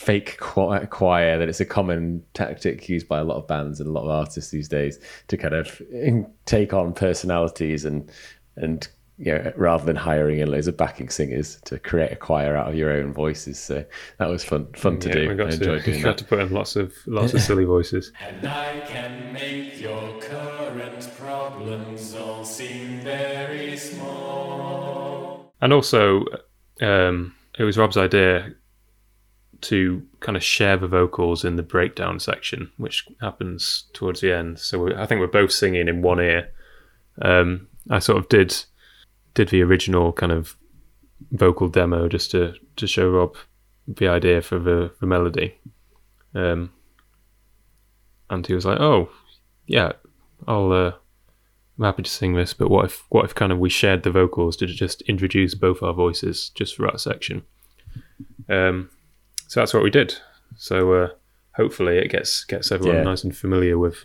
fake 0.00 0.38
choir, 0.40 0.86
choir 0.86 1.38
that 1.38 1.46
it's 1.46 1.60
a 1.60 1.64
common 1.64 2.24
tactic 2.32 2.88
used 2.88 3.06
by 3.06 3.18
a 3.18 3.24
lot 3.24 3.36
of 3.36 3.46
bands 3.46 3.80
and 3.80 3.86
a 3.86 3.92
lot 3.92 4.02
of 4.02 4.08
artists 4.08 4.50
these 4.50 4.66
days 4.66 4.98
to 5.28 5.36
kind 5.36 5.52
of 5.52 5.82
take 6.46 6.72
on 6.72 6.94
personalities 6.94 7.84
and 7.84 8.10
and 8.56 8.88
you 9.18 9.30
know 9.30 9.52
rather 9.56 9.84
than 9.84 9.96
hiring 9.96 10.38
in 10.38 10.50
loads 10.50 10.66
of 10.66 10.74
backing 10.74 11.10
singers 11.10 11.60
to 11.66 11.78
create 11.78 12.10
a 12.10 12.16
choir 12.16 12.56
out 12.56 12.66
of 12.66 12.74
your 12.74 12.90
own 12.90 13.12
voices 13.12 13.58
so 13.62 13.84
that 14.16 14.26
was 14.26 14.42
fun 14.42 14.66
fun 14.74 14.98
to 14.98 15.08
yeah, 15.08 15.14
do 15.16 15.28
we 15.28 15.34
got 15.34 15.48
I 15.48 15.50
to, 15.50 15.56
enjoyed 15.56 15.76
we 15.86 15.92
doing 15.92 16.02
got 16.02 16.16
that 16.16 16.18
to 16.18 16.24
put 16.24 16.38
in 16.38 16.50
lots 16.50 16.76
of 16.76 16.94
lots 17.06 17.34
of 17.34 17.42
silly 17.42 17.64
voices. 17.66 18.10
And 18.22 18.46
I 18.46 18.80
can 18.86 19.34
make 19.34 19.78
your 19.78 20.14
current 20.18 21.10
problems 21.18 22.14
all 22.14 22.42
seem 22.46 23.00
very 23.00 23.76
small. 23.76 25.52
And 25.60 25.74
also, 25.74 26.24
um, 26.80 27.34
it 27.58 27.64
was 27.64 27.76
Rob's 27.76 27.98
idea 27.98 28.54
to 29.62 30.06
kind 30.20 30.36
of 30.36 30.42
share 30.42 30.76
the 30.76 30.88
vocals 30.88 31.44
in 31.44 31.56
the 31.56 31.62
breakdown 31.62 32.18
section, 32.18 32.70
which 32.76 33.06
happens 33.20 33.84
towards 33.92 34.20
the 34.20 34.32
end. 34.32 34.58
So 34.58 34.94
I 34.96 35.06
think 35.06 35.20
we're 35.20 35.26
both 35.26 35.52
singing 35.52 35.88
in 35.88 36.02
one 36.02 36.20
ear. 36.20 36.50
Um, 37.22 37.68
I 37.90 37.98
sort 37.98 38.18
of 38.18 38.28
did 38.28 38.64
did 39.34 39.48
the 39.48 39.62
original 39.62 40.12
kind 40.12 40.32
of 40.32 40.56
vocal 41.32 41.68
demo 41.68 42.08
just 42.08 42.30
to 42.32 42.54
to 42.76 42.86
show 42.86 43.08
Rob 43.10 43.36
the 43.86 44.08
idea 44.08 44.40
for 44.40 44.58
the, 44.58 44.92
the 45.00 45.06
melody. 45.06 45.54
Um, 46.34 46.72
and 48.28 48.46
he 48.46 48.54
was 48.54 48.64
like, 48.64 48.80
"Oh, 48.80 49.10
yeah, 49.66 49.92
I'll 50.46 50.72
uh, 50.72 50.92
I'm 51.78 51.84
happy 51.84 52.02
to 52.02 52.10
sing 52.10 52.34
this, 52.34 52.54
but 52.54 52.70
what 52.70 52.84
if 52.86 53.04
what 53.08 53.24
if 53.24 53.34
kind 53.34 53.52
of 53.52 53.58
we 53.58 53.70
shared 53.70 54.02
the 54.02 54.10
vocals 54.10 54.56
to 54.58 54.66
just 54.66 55.02
introduce 55.02 55.54
both 55.54 55.82
our 55.82 55.92
voices 55.92 56.50
just 56.50 56.76
for 56.76 56.86
that 56.86 57.00
section? 57.00 57.42
Um, 58.48 58.90
so 59.50 59.58
that's 59.60 59.74
what 59.74 59.82
we 59.82 59.90
did. 59.90 60.14
So 60.56 60.92
uh, 60.92 61.08
hopefully 61.56 61.98
it 61.98 62.08
gets 62.08 62.44
gets 62.44 62.70
everyone 62.70 62.98
Yeah. 62.98 63.02
nice 63.02 63.24
and 63.24 63.36
familiar 63.36 63.76
with 63.78 64.04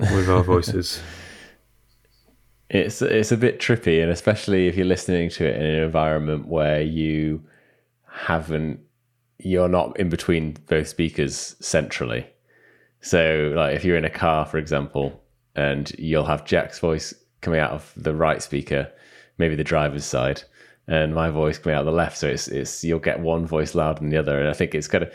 with 0.00 0.28
our 0.28 0.42
voices. 0.42 1.00
It's 2.72 3.02
it's 3.02 3.32
a 3.32 3.36
bit 3.36 3.58
trippy, 3.58 4.00
and 4.00 4.12
especially 4.12 4.68
if 4.68 4.76
you're 4.76 4.86
listening 4.86 5.28
to 5.30 5.44
it 5.44 5.56
in 5.56 5.62
an 5.62 5.82
environment 5.82 6.46
where 6.46 6.80
you 6.80 7.42
haven't, 8.06 8.78
you're 9.38 9.68
not 9.68 9.98
in 9.98 10.08
between 10.08 10.56
both 10.68 10.86
speakers 10.86 11.56
centrally. 11.58 12.28
So, 13.00 13.52
like, 13.56 13.74
if 13.74 13.84
you're 13.84 13.96
in 13.96 14.04
a 14.04 14.10
car, 14.24 14.46
for 14.46 14.58
example, 14.58 15.20
and 15.56 15.90
you'll 15.98 16.26
have 16.26 16.44
Jack's 16.44 16.78
voice 16.78 17.12
coming 17.40 17.58
out 17.58 17.72
of 17.72 17.92
the 17.96 18.14
right 18.14 18.40
speaker, 18.40 18.88
maybe 19.36 19.56
the 19.56 19.64
driver's 19.64 20.04
side, 20.04 20.44
and 20.90 21.14
my 21.14 21.30
voice 21.30 21.56
coming 21.56 21.78
out 21.78 21.84
the 21.84 21.92
left. 21.92 22.18
So 22.18 22.28
it's 22.28 22.48
it's 22.48 22.84
you'll 22.84 22.98
get 22.98 23.20
one 23.20 23.46
voice 23.46 23.74
louder 23.74 24.00
than 24.00 24.10
the 24.10 24.18
other, 24.18 24.38
and 24.38 24.48
I 24.48 24.52
think 24.52 24.74
it's 24.74 24.88
kind 24.88 25.04
of 25.04 25.14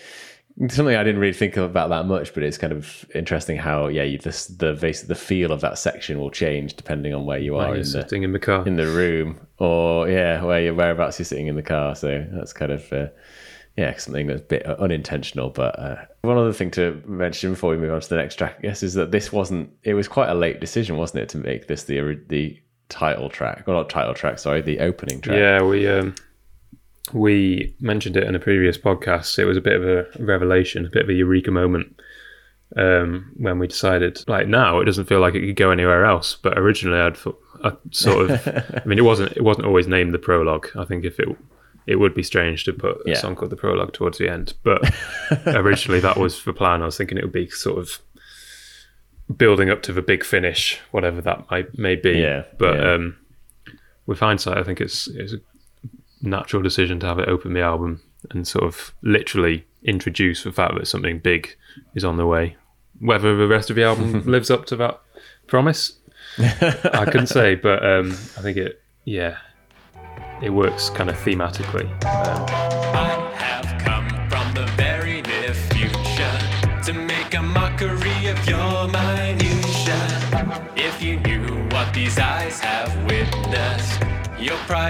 something 0.69 0.95
I 0.95 1.03
didn't 1.03 1.19
really 1.19 1.33
think 1.33 1.57
about 1.57 1.89
that 1.89 2.05
much, 2.05 2.33
but 2.33 2.41
it's 2.41 2.57
kind 2.57 2.71
of 2.71 3.05
interesting 3.13 3.57
how 3.57 3.87
yeah, 3.87 4.03
you, 4.03 4.17
this, 4.17 4.47
the 4.47 4.73
the 5.07 5.15
feel 5.15 5.51
of 5.51 5.59
that 5.61 5.77
section 5.77 6.17
will 6.17 6.31
change 6.31 6.75
depending 6.75 7.13
on 7.13 7.25
where 7.25 7.39
you 7.39 7.55
are 7.55 7.69
Like 7.69 7.69
in 7.71 7.75
you're 7.75 7.83
the 7.83 8.01
sitting 8.03 8.23
in 8.23 8.31
the 8.31 8.39
car. 8.39 8.65
in 8.65 8.77
the 8.77 8.87
room, 8.87 9.45
or 9.59 10.09
yeah, 10.09 10.41
where 10.43 10.61
you 10.61 10.73
whereabouts 10.73 11.19
you're 11.19 11.25
sitting 11.25 11.47
in 11.47 11.55
the 11.55 11.61
car. 11.61 11.93
So 11.93 12.25
that's 12.31 12.53
kind 12.53 12.71
of 12.71 12.93
uh, 12.93 13.07
yeah, 13.75 13.97
something 13.97 14.27
that's 14.27 14.41
a 14.41 14.45
bit 14.45 14.65
unintentional. 14.65 15.49
But 15.49 15.77
uh, 15.77 15.97
one 16.21 16.37
other 16.37 16.53
thing 16.53 16.71
to 16.71 17.03
mention 17.05 17.51
before 17.51 17.71
we 17.71 17.77
move 17.77 17.91
on 17.91 17.99
to 17.99 18.09
the 18.09 18.15
next 18.15 18.35
track, 18.35 18.55
I 18.59 18.61
guess, 18.61 18.81
is 18.81 18.93
that 18.93 19.11
this 19.11 19.33
wasn't. 19.33 19.71
It 19.83 19.93
was 19.93 20.07
quite 20.07 20.29
a 20.29 20.35
late 20.35 20.61
decision, 20.61 20.95
wasn't 20.95 21.23
it, 21.23 21.29
to 21.29 21.37
make 21.37 21.67
this 21.67 21.83
the 21.83 22.17
the 22.29 22.57
title 22.89 23.29
track, 23.29 23.65
well, 23.67 23.77
not 23.77 23.89
title 23.89 24.13
track, 24.13 24.39
sorry, 24.39 24.61
the 24.61 24.79
opening 24.79 25.21
track. 25.21 25.37
Yeah, 25.37 25.61
we 25.63 25.87
um, 25.87 26.15
we 27.13 27.75
mentioned 27.79 28.17
it 28.17 28.23
in 28.23 28.35
a 28.35 28.39
previous 28.39 28.77
podcast. 28.77 29.37
It 29.39 29.45
was 29.45 29.57
a 29.57 29.61
bit 29.61 29.79
of 29.79 29.87
a 29.87 30.05
revelation, 30.23 30.85
a 30.85 30.89
bit 30.89 31.03
of 31.03 31.09
a 31.09 31.13
eureka 31.13 31.51
moment 31.51 31.99
um, 32.75 33.31
when 33.37 33.59
we 33.59 33.67
decided. 33.67 34.23
Like 34.27 34.47
now, 34.47 34.79
it 34.79 34.85
doesn't 34.85 35.05
feel 35.05 35.19
like 35.19 35.35
it 35.35 35.41
could 35.45 35.55
go 35.55 35.71
anywhere 35.71 36.05
else. 36.05 36.35
But 36.41 36.57
originally, 36.57 36.99
I'd 36.99 37.17
thought, 37.17 37.39
I 37.63 37.73
sort 37.91 38.31
of. 38.31 38.47
I 38.83 38.85
mean, 38.85 38.97
it 38.97 39.03
wasn't 39.03 39.31
it 39.37 39.43
wasn't 39.43 39.67
always 39.67 39.87
named 39.87 40.13
the 40.13 40.19
prologue. 40.19 40.69
I 40.75 40.85
think 40.85 41.05
if 41.05 41.19
it 41.19 41.29
it 41.87 41.97
would 41.97 42.15
be 42.15 42.23
strange 42.23 42.63
to 42.65 42.73
put 42.73 42.97
a 43.05 43.11
Yeah. 43.11 43.15
song 43.17 43.35
called 43.35 43.51
the 43.51 43.55
prologue 43.55 43.93
towards 43.93 44.17
the 44.17 44.27
end. 44.29 44.53
But 44.63 44.91
originally, 45.45 45.99
that 45.99 46.17
was 46.17 46.43
the 46.43 46.53
plan. 46.53 46.81
I 46.81 46.85
was 46.85 46.97
thinking 46.97 47.17
it 47.17 47.23
would 47.23 47.31
be 47.31 47.49
sort 47.49 47.77
of 47.77 47.99
building 49.37 49.69
up 49.69 49.81
to 49.83 49.93
the 49.93 50.01
big 50.01 50.23
finish, 50.23 50.79
whatever 50.91 51.21
that 51.21 51.49
might 51.49 51.77
may 51.77 51.95
be. 51.95 52.19
Yeah, 52.19 52.43
But 52.57 52.75
yeah. 52.77 52.93
um, 52.93 53.17
with 54.05 54.19
hindsight, 54.19 54.57
I 54.57 54.63
think 54.63 54.81
it's 54.81 55.07
it's 55.07 55.33
a 55.33 55.37
natural 56.21 56.61
decision 56.61 56.99
to 57.01 57.05
have 57.07 57.19
it 57.19 57.27
open 57.29 57.53
the 57.53 57.61
album 57.61 58.01
and 58.31 58.47
sort 58.47 58.63
of 58.63 58.93
literally 59.01 59.65
introduce 59.83 60.43
the 60.43 60.51
fact 60.51 60.75
that 60.75 60.87
something 60.87 61.19
big 61.19 61.55
is 61.93 62.03
on 62.03 62.17
the 62.17 62.25
way. 62.25 62.55
Whether 62.99 63.35
the 63.35 63.47
rest 63.47 63.69
of 63.69 63.75
the 63.75 63.83
album 63.83 64.21
lives 64.25 64.49
up 64.49 64.65
to 64.67 64.75
that 64.77 65.01
promise, 65.47 65.97
I 66.39 67.05
couldn't 67.05 67.27
say, 67.27 67.55
but 67.67 67.85
um, 67.85 68.11
I 68.11 68.41
think 68.41 68.57
it, 68.57 68.81
yeah, 69.03 69.37
it 70.41 70.49
works 70.51 70.89
kind 70.89 71.09
of 71.09 71.15
thematically. 71.17 71.85
Um, 72.05 73.94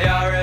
your 0.01 0.09
priorities 0.09 0.34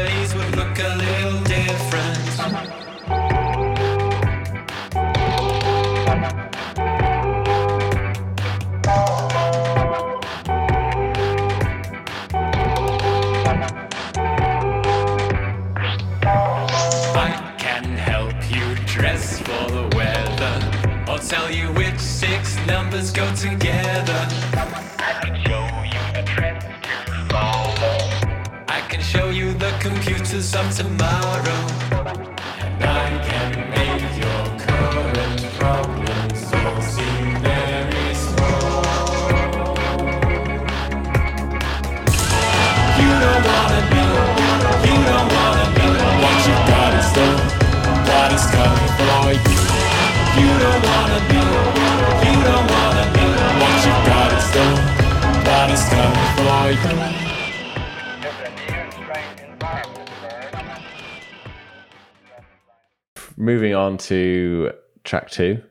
moving 63.37 63.75
on 63.75 63.99
to 63.99 64.73
track 65.05 65.31
two, 65.31 65.62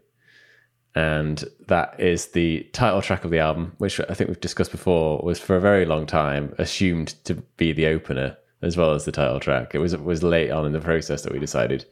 and 0.94 1.44
that 1.68 2.00
is 2.00 2.28
the 2.28 2.64
title 2.74 3.02
track 3.02 3.24
of 3.24 3.32
the 3.32 3.40
album, 3.40 3.74
which 3.78 4.00
I 4.10 4.14
think 4.14 4.28
we've 4.28 4.40
discussed 4.40 4.72
before, 4.72 5.22
was 5.24 5.40
for 5.40 5.56
a 5.56 5.62
very 5.62 5.86
long 5.86 6.06
time 6.06 6.54
assumed 6.58 7.16
to 7.26 7.36
be 7.58 7.72
the 7.72 7.88
opener 7.88 8.38
as 8.62 8.78
well 8.78 8.94
as 8.94 9.06
the 9.06 9.12
title 9.12 9.40
track. 9.40 9.74
It 9.74 9.80
was 9.80 9.94
it 9.94 10.04
was 10.04 10.22
late 10.22 10.52
on 10.52 10.66
in 10.66 10.74
the 10.74 10.82
process 10.82 11.24
that 11.24 11.34
we 11.34 11.40
decided 11.40 11.86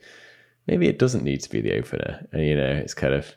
maybe 0.68 0.88
it 0.88 1.00
doesn't 1.00 1.24
need 1.24 1.42
to 1.42 1.50
be 1.50 1.62
the 1.62 1.78
opener, 1.78 2.28
and 2.32 2.46
you 2.46 2.56
know, 2.56 2.72
it's 2.72 2.94
kind 2.94 3.14
of, 3.14 3.34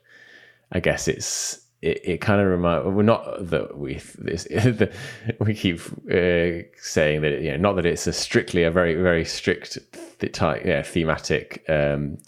I 0.72 0.80
guess 0.80 1.08
it's. 1.08 1.61
It, 1.82 2.00
it 2.04 2.18
kind 2.20 2.40
of 2.40 2.46
remind 2.46 2.94
we're 2.94 3.02
not 3.02 3.50
that 3.50 3.76
we 3.76 3.94
this, 4.18 4.44
the, 4.50 4.92
we 5.40 5.52
keep 5.54 5.80
uh, 5.80 6.64
saying 6.80 7.22
that 7.22 7.40
you 7.42 7.50
know 7.50 7.56
not 7.56 7.74
that 7.74 7.86
it's 7.86 8.06
a 8.06 8.12
strictly 8.12 8.62
a 8.62 8.70
very 8.70 8.94
very 8.94 9.24
strict 9.24 9.78
th- 10.20 10.32
type 10.32 10.62
yeah 10.64 10.82
thematic 10.82 11.64
um, 11.68 12.18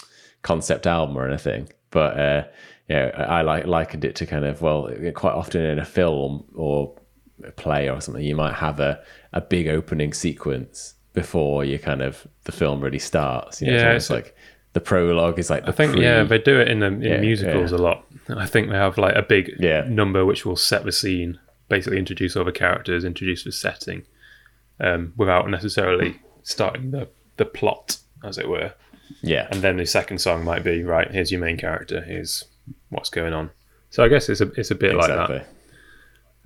concept 0.43 0.87
album 0.89 1.17
or 1.17 1.29
anything, 1.29 1.69
but 1.93 2.19
uh, 2.19 2.45
yeah, 2.89 3.13
I, 3.17 3.23
I 3.23 3.43
like 3.43 3.67
likened 3.67 4.05
it 4.05 4.17
to 4.17 4.27
kind 4.27 4.45
of 4.45 4.61
well, 4.61 4.91
quite 5.15 5.35
often 5.35 5.63
in 5.63 5.79
a 5.79 5.85
film 5.85 6.45
or 6.55 6.93
a 7.45 7.53
play 7.53 7.89
or 7.89 8.01
something, 8.01 8.25
you 8.25 8.35
might 8.37 8.55
have 8.55 8.81
a, 8.81 9.01
a 9.33 9.41
big 9.41 9.69
opening 9.69 10.13
sequence 10.13 10.95
before 11.13 11.65
you 11.65 11.79
kind 11.79 12.03
of 12.03 12.27
the 12.43 12.53
film 12.53 12.81
really 12.81 12.99
starts. 12.99 13.63
You 13.63 13.69
know, 13.69 13.75
Yeah, 13.77 13.93
it's, 13.93 14.07
it's- 14.07 14.11
like 14.11 14.37
the 14.75 14.81
prologue 14.81 15.39
is 15.39 15.49
like 15.51 15.63
the 15.65 15.71
I 15.71 15.73
think 15.73 15.93
pre- 15.95 16.03
yeah, 16.03 16.23
they 16.25 16.39
do 16.39 16.61
it 16.61 16.69
in 16.69 16.81
the 16.81 16.87
in 16.87 17.01
Yeah, 17.03 17.21
musicals 17.21 17.73
yeah. 17.73 17.79
a 17.79 17.81
lot. 17.81 18.07
I 18.29 18.47
think 18.47 18.69
they 18.71 18.77
have 18.77 18.99
like 18.99 19.15
a 19.17 19.23
big 19.23 19.55
Yeah. 19.59 19.85
number 19.89 20.25
which 20.27 20.45
will 20.47 20.57
set 20.57 20.85
the 20.85 20.93
scene, 20.93 21.39
basically 21.69 21.99
introduce 21.99 22.37
all 22.37 22.45
the 22.45 22.53
characters, 22.53 23.05
introduce 23.05 23.45
the 23.45 23.53
setting, 23.53 24.05
um, 24.81 25.13
without 25.17 25.49
necessarily 25.51 26.21
starting 26.43 26.91
the 26.91 27.09
the 27.37 27.45
plot, 27.45 27.97
as 28.23 28.39
it 28.39 28.49
were. 28.49 28.73
yeah, 29.23 29.49
And 29.51 29.61
then 29.63 29.77
the 29.77 29.87
second 29.87 30.19
song 30.19 30.45
might 30.45 30.63
be 30.65 30.83
right. 30.85 31.11
Here's 31.11 31.31
your 31.33 31.41
main 31.41 31.57
character. 31.57 32.01
Here's 32.03 32.45
what's 32.91 33.11
going 33.11 33.33
on. 33.35 33.51
So 33.91 34.03
I 34.05 34.09
guess 34.09 34.29
it's 34.29 34.41
a 34.41 34.51
it's 34.57 34.71
a 34.71 34.75
bit 34.75 34.95
like 34.95 35.09
that. 35.09 35.47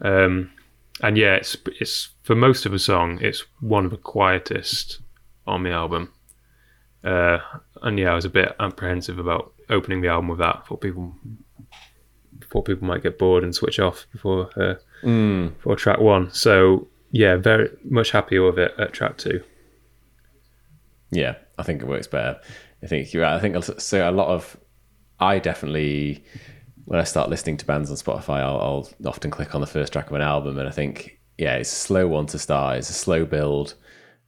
Um, 0.01 0.51
and 1.03 1.17
yeah, 1.17 1.35
it's 1.37 1.57
it's 1.81 2.09
for 2.23 2.35
most 2.35 2.67
of 2.67 2.73
the 2.73 2.79
song, 2.79 3.19
it's 3.23 3.45
one 3.61 3.85
of 3.85 3.91
the 3.91 3.97
quietest 3.97 5.01
on 5.47 5.63
the 5.63 5.71
album. 5.71 6.13
Uh, 7.05 7.39
and 7.83 7.99
yeah, 7.99 8.13
I 8.13 8.15
was 8.15 8.25
a 8.25 8.31
bit 8.31 8.55
apprehensive 8.61 9.19
about 9.19 9.53
opening 9.71 10.01
the 10.01 10.09
album 10.09 10.29
with 10.29 10.39
that. 10.39 10.67
Thought 10.67 10.81
people 10.81 11.15
thought 12.51 12.65
people 12.65 12.87
might 12.87 13.03
get 13.03 13.19
bored 13.19 13.45
and 13.45 13.55
switch 13.55 13.79
off 13.79 14.07
before 14.13 14.51
uh, 14.57 14.75
before 15.49 15.77
track 15.77 16.01
one. 16.01 16.33
So 16.33 16.89
yeah, 17.11 17.37
very 17.37 17.71
much 17.85 18.11
happier 18.11 18.45
with 18.45 18.59
it 18.59 18.73
at 18.79 18.93
track 18.93 19.19
two. 19.19 19.43
Yeah, 21.11 21.37
I 21.59 21.63
think 21.63 21.83
it 21.83 21.89
works 21.89 22.07
better. 22.07 22.41
I 22.83 22.87
think 22.87 23.13
you're 23.13 23.23
right. 23.23 23.35
I 23.35 23.41
think 23.41 23.63
so. 23.65 24.09
A 24.09 24.13
lot 24.13 24.29
of 24.29 24.57
I 25.21 25.39
definitely 25.39 26.25
when 26.85 26.99
I 26.99 27.05
start 27.05 27.29
listening 27.29 27.59
to 27.59 27.67
bands 27.67 27.91
on 27.91 27.97
Spotify, 27.97 28.41
I'll, 28.41 28.89
I'll 29.03 29.09
often 29.09 29.31
click 29.31 29.55
on 29.55 29.61
the 29.61 29.67
first 29.67 29.93
track 29.93 30.07
of 30.07 30.15
an 30.15 30.23
album, 30.23 30.59
and 30.59 30.69
I 30.69 30.73
think 30.73 31.19
yeah, 31.37 31.55
it's 31.57 31.73
a 31.73 31.77
slow 31.77 32.09
one 32.09 32.27
to 32.27 32.39
start. 32.39 32.79
It's 32.79 32.91
a 32.91 32.95
slow 32.95 33.25
build. 33.25 33.75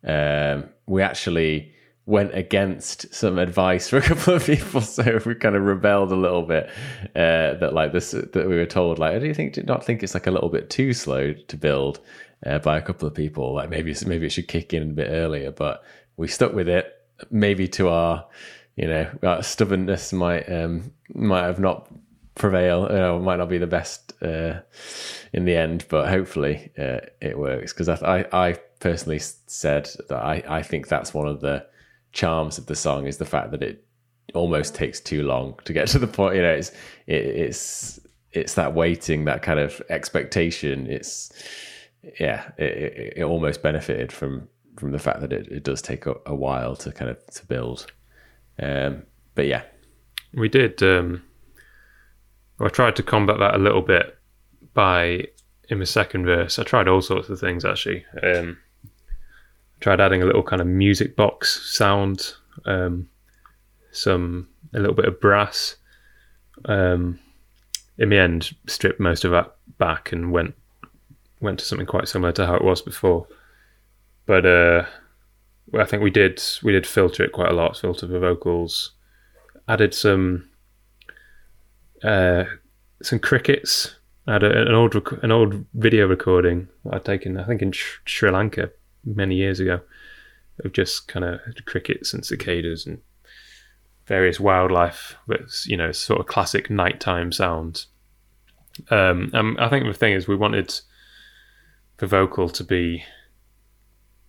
Um, 0.05 0.71
we 0.87 1.03
actually 1.03 1.75
went 2.11 2.35
against 2.35 3.15
some 3.15 3.39
advice 3.39 3.89
for 3.89 3.99
a 3.99 4.03
couple 4.11 4.35
of 4.35 4.45
people, 4.45 4.81
so 4.81 5.21
we 5.25 5.35
kind 5.37 5.55
of 5.55 5.63
rebelled 5.63 6.11
a 6.11 6.17
little 6.17 6.43
bit. 6.43 6.69
Uh, 7.15 7.55
that 7.55 7.73
like 7.73 7.93
this, 7.93 8.11
that 8.11 8.35
we 8.49 8.57
were 8.57 8.67
told 8.67 8.99
like, 8.99 9.21
do 9.21 9.27
you 9.27 9.35
think? 9.35 9.55
Did 9.55 9.67
not 9.67 9.85
think 9.85 10.03
it's 10.03 10.15
like 10.15 10.27
a 10.27 10.31
little 10.31 10.49
bit 10.49 10.69
too 10.69 10.93
slow 10.93 11.33
to 11.33 11.57
build 11.57 12.01
uh, 12.45 12.59
by 12.59 12.77
a 12.77 12.83
couple 12.83 13.07
of 13.07 13.15
people? 13.15 13.55
Like 13.55 13.71
maybe 13.71 13.95
maybe 14.05 14.27
it 14.27 14.33
should 14.33 14.49
kick 14.49 14.75
in 14.75 14.83
a 14.83 14.87
bit 14.93 15.09
earlier, 15.09 15.53
but 15.53 15.85
we 16.17 16.27
stuck 16.27 16.53
with 16.53 16.69
it. 16.69 16.93
Maybe 17.31 17.69
to 17.69 17.89
our, 17.89 18.27
you 18.75 18.89
know, 18.89 19.09
our 19.23 19.43
stubbornness 19.45 20.13
might 20.13 20.51
um, 20.53 20.93
might 21.15 21.45
have 21.45 21.61
not 21.61 21.89
prevail. 22.35 23.21
Might 23.21 23.37
not 23.37 23.49
be 23.49 23.59
the 23.59 23.69
best 23.69 24.21
uh, 24.21 24.61
in 25.33 25.45
the 25.45 25.55
end, 25.55 25.87
but 25.89 26.09
hopefully 26.09 26.73
uh, 26.77 26.99
it 27.21 27.39
works. 27.39 27.73
Because 27.73 27.89
I, 27.89 28.25
I, 28.33 28.49
I 28.49 28.53
personally 28.81 29.21
said 29.21 29.89
that 30.09 30.19
I, 30.19 30.43
I 30.49 30.63
think 30.63 30.89
that's 30.89 31.15
one 31.15 31.29
of 31.29 31.41
the 31.41 31.67
charms 32.13 32.59
of 32.59 32.67
the 32.67 32.77
song 32.77 33.07
is 33.07 33.19
the 33.19 33.25
fact 33.25 33.51
that 33.53 33.63
it 33.63 33.85
almost 34.35 34.75
takes 34.75 35.01
too 35.01 35.23
long 35.25 35.59
to 35.65 35.73
get 35.73 35.89
to 35.89 35.99
the 35.99 36.07
point. 36.07 36.37
You 36.37 36.43
know, 36.43 36.53
it's 36.53 36.71
it, 37.07 37.25
it's 37.25 38.01
it's 38.33 38.55
that 38.55 38.75
waiting, 38.75 39.25
that 39.25 39.43
kind 39.43 39.59
of 39.59 39.83
expectation. 39.89 40.87
It's 40.87 41.33
yeah, 42.19 42.51
it, 42.57 42.65
it, 42.65 43.13
it 43.19 43.23
almost 43.25 43.63
benefited 43.63 44.13
from 44.13 44.49
from 44.77 44.93
the 44.93 44.99
fact 44.99 45.21
that 45.21 45.33
it, 45.33 45.49
it 45.49 45.65
does 45.65 45.83
take 45.83 46.07
a, 46.07 46.15
a 46.27 46.35
while 46.35 46.77
to 46.77 46.93
kind 46.93 47.11
of 47.11 47.25
to 47.27 47.47
build. 47.47 47.87
Um, 48.63 49.05
but 49.35 49.47
yeah, 49.47 49.63
We 50.35 50.49
did. 50.49 50.83
Um, 50.83 51.23
I 52.61 52.69
tried 52.69 52.97
to 52.97 53.03
combat 53.03 53.39
that 53.39 53.55
a 53.55 53.59
little 53.59 53.83
bit 53.83 54.17
by 54.75 55.27
in 55.69 55.79
the 55.79 55.87
second 55.87 56.27
verse. 56.27 56.59
I 56.59 56.63
tried 56.63 56.89
all 56.89 57.01
sorts 57.01 57.29
of 57.29 57.41
things 57.41 57.65
actually. 57.65 58.05
Um, 58.23 58.59
tried 59.81 60.01
adding 60.01 60.23
a 60.23 60.27
little 60.27 60.43
kind 60.43 60.61
of 60.61 60.69
music 60.69 61.17
box 61.17 61.63
sound, 61.75 62.35
um, 62.67 63.09
some 63.93 64.49
a 64.75 64.79
little 64.79 64.95
bit 64.95 65.07
of 65.07 65.21
brass. 65.21 65.77
Um, 66.67 67.19
in 67.99 68.11
the 68.11 68.19
end, 68.19 68.55
stripped 68.67 69.01
most 69.01 69.25
of 69.25 69.33
that 69.33 69.57
back 69.79 70.13
and 70.13 70.33
went 70.33 70.55
went 71.41 71.59
to 71.59 71.65
something 71.65 71.87
quite 71.87 72.07
similar 72.07 72.33
to 72.33 72.47
how 72.47 72.55
it 72.55 72.65
was 72.65 72.83
before. 72.83 73.27
But 74.27 74.45
uh, 74.45 74.85
I 75.79 75.85
think 75.85 76.03
we 76.03 76.11
did 76.11 76.43
we 76.63 76.73
did 76.73 76.87
filter 76.87 77.25
it 77.25 77.33
quite 77.33 77.51
a 77.51 77.55
lot, 77.55 77.77
filter 77.77 78.07
the 78.07 78.19
vocals, 78.19 78.93
added 79.69 79.95
some 79.95 80.49
uh, 82.05 82.45
some 83.03 83.19
crickets. 83.19 83.97
I 84.27 84.35
had 84.35 84.43
a, 84.43 84.63
an 84.63 84.75
old 84.75 84.95
rec- 84.95 85.23
an 85.23 85.33
old 85.33 85.65
video 85.75 86.07
recording 86.07 86.69
I'd 86.91 87.05
taken, 87.05 87.39
I 87.39 87.45
think 87.45 87.63
in 87.63 87.73
Sh- 87.73 87.99
Sri 88.05 88.31
Lanka 88.31 88.71
many 89.05 89.37
years 89.37 89.61
ago, 89.61 89.81
of 90.65 90.73
just 90.73 91.09
kind 91.09 91.25
of 91.25 91.41
crickets 91.65 92.13
and 92.13 92.25
cicadas 92.25 92.87
and 92.87 93.01
various 94.07 94.41
wildlife. 94.41 95.17
But 95.27 95.41
you 95.67 95.77
know, 95.77 95.93
sort 95.93 96.21
of 96.21 96.27
classic 96.27 96.71
nighttime 96.71 97.33
sounds. 97.33 97.87
Um, 98.91 99.31
and 99.33 99.59
I 99.59 99.69
think 99.69 99.87
the 99.87 99.93
thing 99.93 100.15
is, 100.15 100.29
we 100.29 100.37
wanted 100.37 100.75
the 101.99 102.07
vocal 102.07 102.49
to 102.49 102.65
be 102.65 103.05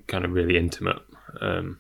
kind 0.08 0.26
of 0.26 0.32
really 0.32 0.58
intimate. 0.58 1.00
Um, 1.40 1.80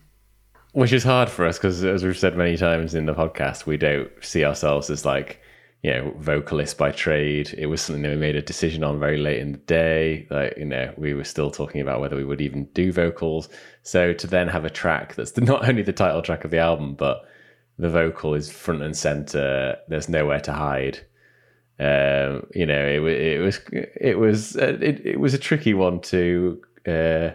which 0.73 0.93
is 0.93 1.03
hard 1.03 1.29
for 1.29 1.45
us 1.45 1.57
because, 1.57 1.83
as 1.83 2.03
we've 2.03 2.17
said 2.17 2.37
many 2.37 2.55
times 2.55 2.95
in 2.95 3.05
the 3.05 3.13
podcast, 3.13 3.65
we 3.65 3.77
don't 3.77 4.09
see 4.21 4.45
ourselves 4.45 4.89
as 4.89 5.05
like 5.05 5.41
you 5.83 5.91
know 5.91 6.13
vocalists 6.17 6.75
by 6.75 6.91
trade. 6.91 7.53
It 7.57 7.65
was 7.65 7.81
something 7.81 8.03
that 8.03 8.11
we 8.11 8.17
made 8.17 8.35
a 8.35 8.41
decision 8.41 8.83
on 8.83 8.99
very 8.99 9.17
late 9.17 9.39
in 9.39 9.53
the 9.53 9.57
day. 9.59 10.27
Like 10.29 10.57
you 10.57 10.65
know, 10.65 10.93
we 10.97 11.13
were 11.13 11.23
still 11.23 11.51
talking 11.51 11.81
about 11.81 12.01
whether 12.01 12.15
we 12.15 12.25
would 12.25 12.41
even 12.41 12.65
do 12.73 12.91
vocals. 12.91 13.49
So 13.83 14.13
to 14.13 14.27
then 14.27 14.47
have 14.47 14.65
a 14.65 14.69
track 14.69 15.15
that's 15.15 15.35
not 15.37 15.67
only 15.67 15.81
the 15.81 15.93
title 15.93 16.21
track 16.21 16.45
of 16.45 16.51
the 16.51 16.59
album, 16.59 16.95
but 16.95 17.23
the 17.77 17.89
vocal 17.89 18.35
is 18.35 18.51
front 18.51 18.83
and 18.83 18.95
center. 18.95 19.77
There's 19.87 20.09
nowhere 20.09 20.39
to 20.41 20.53
hide. 20.53 20.99
Um, 21.79 22.45
you 22.53 22.67
know, 22.67 22.85
it, 22.85 23.01
it 23.03 23.39
was 23.39 23.59
it 23.71 24.19
was 24.19 24.55
uh, 24.55 24.77
it, 24.79 25.05
it 25.05 25.19
was 25.19 25.33
a 25.33 25.39
tricky 25.39 25.73
one 25.73 25.99
to 26.01 26.61
uh, 26.85 27.31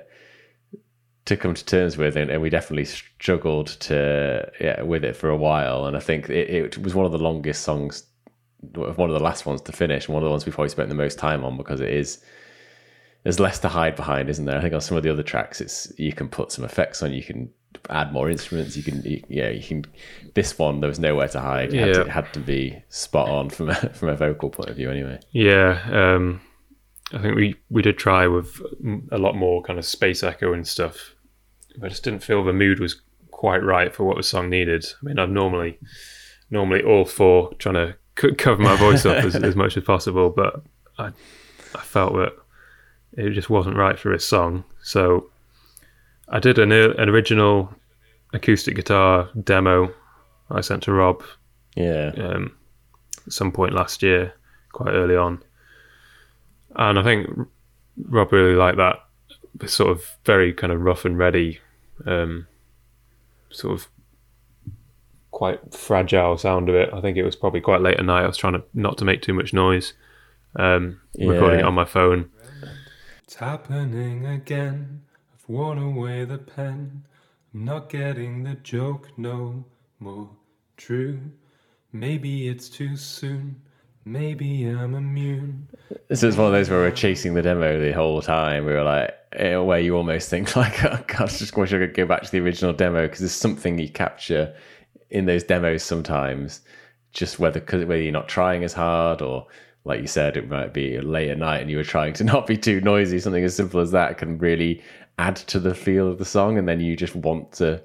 to 1.25 1.37
come 1.37 1.55
to 1.55 1.65
terms 1.65 1.97
with, 1.97 2.17
and, 2.17 2.31
and 2.31 2.41
we 2.41 2.49
definitely 2.49 2.85
struggled 2.85 3.67
to 3.81 4.49
yeah 4.61 4.83
with 4.83 5.05
it 5.05 5.17
for 5.17 5.31
a 5.31 5.37
while. 5.37 5.87
And 5.87 5.97
I 5.97 6.01
think 6.01 6.31
it, 6.31 6.49
it 6.49 6.79
was 6.79 6.95
one 6.95 7.07
of 7.07 7.11
the 7.11 7.19
longest 7.19 7.63
songs, 7.63 8.05
one 8.75 9.11
of 9.11 9.15
the 9.15 9.23
last 9.23 9.47
ones 9.47 9.61
to 9.63 9.73
finish, 9.73 10.07
and 10.07 10.15
one 10.15 10.23
of 10.23 10.27
the 10.27 10.31
ones 10.31 10.47
we've 10.47 10.55
probably 10.55 10.69
spent 10.71 10.89
the 10.89 10.95
most 10.95 11.19
time 11.19 11.45
on 11.45 11.57
because 11.57 11.81
it 11.81 11.91
is 11.91 12.23
there's 13.23 13.41
less 13.41 13.59
to 13.61 13.69
hide 13.69 13.97
behind, 13.97 14.29
isn't 14.31 14.45
there? 14.45 14.57
I 14.57 14.61
think 14.61 14.75
on 14.75 14.81
some 14.81 14.97
of 14.97 15.03
the 15.03 15.11
other 15.11 15.23
tracks, 15.23 15.61
it's 15.61 15.93
you 15.99 16.13
can 16.13 16.29
put 16.29 16.53
some 16.53 16.65
effects 16.65 17.03
on, 17.03 17.13
you 17.13 17.25
can 17.25 17.51
add 17.91 18.13
more 18.13 18.31
instruments, 18.31 18.77
you 18.77 18.83
can 18.83 19.03
you, 19.03 19.23
yeah 19.29 19.49
you 19.51 19.63
can. 19.63 19.85
This 20.35 20.59
one 20.59 20.81
there 20.81 20.89
was 20.89 20.99
nowhere 21.01 21.29
to 21.29 21.41
hide. 21.41 21.75
It, 21.75 21.81
had, 21.81 21.87
to, 21.87 22.01
Yeah. 22.01 22.01
it 22.07 22.09
had 22.09 22.33
to 22.35 22.41
be 22.41 22.83
spot 22.89 23.29
on 23.29 23.51
from 23.51 23.71
a, 23.71 23.75
from 23.75 24.09
a 24.11 24.17
vocal 24.17 24.51
point 24.51 24.71
of 24.71 24.77
view, 24.77 24.91
anyway. 24.91 25.19
Yeah, 25.33 25.81
um, 25.91 26.41
I 27.13 27.19
think 27.19 27.35
we 27.35 27.57
we 27.69 27.83
did 27.83 27.99
try 27.99 28.27
with 28.27 28.61
a 29.11 29.19
lot 29.19 29.35
more 29.37 29.63
kind 29.63 29.79
of 29.79 29.85
space 29.85 30.23
echo 30.23 30.53
and 30.53 30.67
stuff. 30.67 31.15
But 31.79 31.87
I 31.87 31.89
just 31.91 32.05
didn't 32.05 32.23
feel 32.23 32.43
the 32.45 32.53
mood 32.53 32.79
was 32.81 33.03
quite 33.33 33.63
right 33.63 33.95
for 33.95 34.05
what 34.05 34.17
the 34.17 34.23
song 34.23 34.49
needed. 34.49 34.87
I 35.03 35.05
mean, 35.05 35.19
I'm 35.19 35.35
normally 35.35 35.79
normally 36.51 36.83
all 36.83 37.05
for 37.05 37.53
trying 37.55 37.75
to 37.75 37.97
cover 38.17 38.63
my 38.63 38.77
voice 38.77 39.07
up 39.07 39.25
as, 39.25 39.35
as 39.51 39.57
much 39.57 39.77
as 39.77 39.85
possible, 39.85 40.31
but 40.31 40.63
I 40.99 41.13
I 41.75 41.83
felt 41.83 42.15
that 42.15 42.33
it 43.13 43.31
just 43.31 43.51
wasn't 43.51 43.77
right 43.77 43.99
for 43.99 44.13
this 44.13 44.27
song. 44.27 44.65
So 44.83 45.31
I 46.29 46.39
did 46.39 46.59
an 46.59 46.73
an 46.73 47.09
original 47.09 47.75
acoustic 48.33 48.77
guitar 48.77 49.31
demo 49.45 49.93
I 50.51 50.61
sent 50.61 50.83
to 50.85 50.93
Rob 50.93 51.23
Yeah, 51.75 52.13
um, 52.17 52.57
at 53.27 53.33
some 53.33 53.53
point 53.53 53.75
last 53.75 54.03
year, 54.03 54.35
quite 54.73 54.93
early 54.93 55.17
on. 55.17 55.43
And 56.77 56.99
I 56.99 57.03
think 57.03 57.29
Rob 58.05 58.33
really 58.33 58.55
liked 58.55 58.77
that 58.77 58.99
sort 59.67 59.91
of 59.91 60.17
very 60.25 60.53
kind 60.53 60.73
of 60.73 60.81
rough 60.81 61.05
and 61.05 61.19
ready, 61.19 61.61
um, 62.05 62.47
sort 63.51 63.75
of 63.75 63.89
quite 65.37 65.75
fragile 65.75 66.39
sound 66.39 66.71
of 66.71 66.75
it. 66.75 66.89
I 66.95 67.03
think 67.03 67.19
it 67.19 67.23
was 67.23 67.37
probably 67.37 67.61
quite 67.61 67.83
late 67.83 67.99
at 67.99 68.05
night. 68.07 68.25
I 68.25 68.27
was 68.27 68.39
trying 68.39 68.55
to 68.55 68.65
not 68.73 68.97
to 68.97 69.05
make 69.05 69.21
too 69.21 69.35
much 69.35 69.53
noise, 69.53 69.93
um, 70.59 70.99
recording 71.19 71.61
it 71.61 71.67
on 71.67 71.75
my 71.75 71.85
phone. 71.85 72.31
It's 73.23 73.35
happening 73.35 74.25
again. 74.25 75.03
I've 75.35 75.47
worn 75.47 75.77
away 75.77 76.25
the 76.25 76.39
pen. 76.39 77.05
I'm 77.53 77.65
not 77.67 77.91
getting 77.91 78.45
the 78.45 78.55
joke 78.55 79.09
no 79.19 79.67
more. 80.01 80.31
True. 80.79 81.21
Maybe 81.93 82.49
it's 82.49 82.71
too 82.71 82.97
soon. 82.97 83.61
Maybe 84.07 84.65
I'm 84.65 84.95
immune. 84.95 85.69
This 86.09 86.23
is 86.23 86.39
one 86.39 86.47
of 86.47 86.55
those 86.55 86.71
where 86.71 86.79
we're 86.79 86.91
chasing 86.93 87.35
the 87.35 87.43
demo 87.43 87.79
the 87.79 87.93
whole 87.93 88.23
time. 88.23 88.65
We 88.65 88.73
were 88.73 88.85
like, 88.85 89.11
where 89.39 89.81
you 89.81 89.99
almost 89.99 90.31
think 90.31 90.57
like, 90.57 90.83
oh 90.83 91.05
God, 91.07 91.21
I 91.21 91.27
just 91.27 91.55
wish 91.59 91.75
I 91.75 91.79
could 91.79 91.93
go 91.93 92.07
back 92.07 92.23
to 92.23 92.33
the 92.33 92.41
original 92.41 92.73
demo 92.73 93.03
because 93.03 93.19
there's 93.19 93.33
something 93.33 93.79
you 93.79 93.91
capture 93.91 94.55
in 95.11 95.27
those 95.27 95.45
demos 95.45 95.83
sometimes. 95.83 96.61
Just 97.13 97.39
whether 97.39 97.61
cause 97.61 97.85
whether 97.85 98.03
you're 98.03 98.13
not 98.13 98.29
trying 98.29 98.63
as 98.65 98.73
hard 98.75 99.23
or 99.23 99.47
like 99.85 100.01
you 100.01 100.07
said, 100.09 100.37
it 100.37 100.49
might 100.49 100.75
be 100.75 101.01
late 101.01 101.31
at 101.31 101.39
night 101.39 101.61
and 101.61 101.71
you 101.71 101.77
were 101.77 101.85
trying 101.85 102.13
to 102.15 102.25
not 102.33 102.47
be 102.47 102.57
too 102.57 102.81
noisy. 102.81 103.19
Something 103.19 103.45
as 103.45 103.55
simple 103.57 103.81
as 103.81 103.93
that 103.93 104.19
can 104.19 104.39
really 104.39 104.83
add 105.19 105.37
to 105.37 105.59
the 105.59 105.75
feel 105.75 106.09
of 106.09 106.19
the 106.19 106.25
song, 106.25 106.59
and 106.59 106.69
then 106.69 106.81
you 106.81 106.95
just 106.97 107.15
want 107.17 107.53
to. 107.53 107.83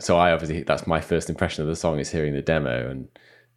So 0.00 0.18
I 0.18 0.32
obviously 0.32 0.62
that's 0.64 0.86
my 0.86 1.00
first 1.00 1.30
impression 1.30 1.62
of 1.62 1.68
the 1.68 1.76
song 1.76 1.98
is 2.00 2.10
hearing 2.10 2.34
the 2.34 2.42
demo, 2.42 2.90
and 2.90 3.08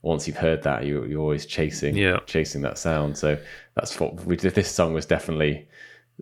once 0.04 0.28
you've 0.28 0.38
heard 0.38 0.62
that, 0.64 0.86
you, 0.86 1.04
you're 1.06 1.20
always 1.20 1.46
chasing 1.48 1.98
Yeah. 1.98 2.20
chasing 2.28 2.62
that 2.62 2.78
sound. 2.78 3.18
So 3.18 3.38
that's 3.74 4.00
what 4.00 4.24
we 4.26 4.36
did. 4.36 4.54
This 4.54 4.72
song 4.72 4.94
was 4.94 5.06
definitely 5.08 5.68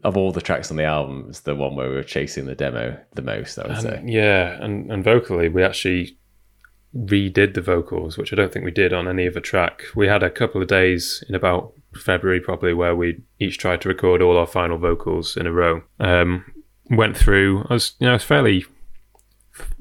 of 0.03 0.17
all 0.17 0.31
the 0.31 0.41
tracks 0.41 0.71
on 0.71 0.77
the 0.77 0.83
album, 0.83 1.25
it's 1.29 1.41
the 1.41 1.55
one 1.55 1.75
where 1.75 1.89
we 1.89 1.95
were 1.95 2.03
chasing 2.03 2.45
the 2.45 2.55
demo 2.55 2.97
the 3.13 3.21
most. 3.21 3.59
I 3.59 3.67
would 3.67 3.81
say. 3.81 4.01
Yeah, 4.05 4.63
and, 4.63 4.91
and 4.91 5.03
vocally, 5.03 5.49
we 5.49 5.63
actually 5.63 6.17
redid 6.95 7.53
the 7.53 7.61
vocals, 7.61 8.17
which 8.17 8.33
I 8.33 8.35
don't 8.35 8.51
think 8.51 8.65
we 8.65 8.71
did 8.71 8.93
on 8.93 9.07
any 9.07 9.27
other 9.27 9.39
track. 9.39 9.83
We 9.95 10.07
had 10.07 10.23
a 10.23 10.29
couple 10.29 10.61
of 10.61 10.67
days 10.67 11.23
in 11.27 11.35
about 11.35 11.73
February, 11.95 12.39
probably, 12.39 12.73
where 12.73 12.95
we 12.95 13.21
each 13.39 13.57
tried 13.57 13.81
to 13.81 13.89
record 13.89 14.21
all 14.21 14.37
our 14.37 14.47
final 14.47 14.77
vocals 14.77 15.37
in 15.37 15.45
a 15.45 15.51
row. 15.51 15.83
Um, 15.99 16.45
went 16.89 17.17
through. 17.17 17.65
I 17.69 17.73
was, 17.73 17.93
you 17.99 18.05
know, 18.05 18.11
I 18.11 18.15
was 18.15 18.23
fairly 18.23 18.65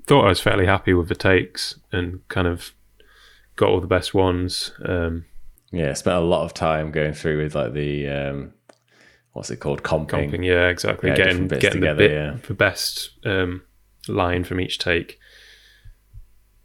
thought 0.07 0.25
I 0.25 0.29
was 0.29 0.41
fairly 0.41 0.67
happy 0.67 0.95
with 0.95 1.09
the 1.09 1.15
takes 1.15 1.79
and 1.93 2.27
kind 2.29 2.47
of 2.47 2.73
got 3.57 3.69
all 3.69 3.81
the 3.81 3.87
best 3.87 4.15
ones. 4.15 4.73
Um, 4.85 5.27
Yeah, 5.71 5.93
spent 5.95 6.17
a 6.17 6.21
lot 6.21 6.45
of 6.45 6.55
time 6.55 6.91
going 6.91 7.15
through 7.15 7.43
with 7.43 7.55
like 7.55 7.73
the 7.73 8.09
um, 8.09 8.53
what's 9.33 9.51
it 9.51 9.59
called, 9.59 9.83
comping. 9.83 10.31
comping, 10.31 10.45
yeah, 10.45 10.69
exactly. 10.69 11.11
Yeah, 11.11 11.17
getting 11.17 11.49
getting 11.49 11.81
together, 11.81 11.95
the 11.95 12.09
bit, 12.09 12.11
yeah. 12.11 12.37
the 12.47 12.55
best 12.55 13.11
um, 13.25 13.63
line 14.09 14.45
from 14.45 14.61
each 14.61 14.79
take. 14.79 15.19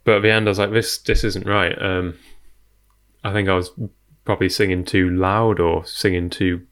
But 0.04 0.16
at 0.16 0.22
the 0.22 0.30
end, 0.30 0.48
I 0.48 0.50
was 0.50 0.58
like, 0.58 0.72
"This 0.72 0.98
this 0.98 1.24
isn't 1.24 1.46
right." 1.46 1.80
Um, 1.80 2.18
I 3.24 3.32
think 3.32 3.48
I 3.48 3.54
was 3.54 3.70
probably 4.24 4.48
singing 4.48 4.84
too 4.84 5.10
loud 5.10 5.60
or 5.60 5.84
singing 5.84 6.30
too 6.30 6.66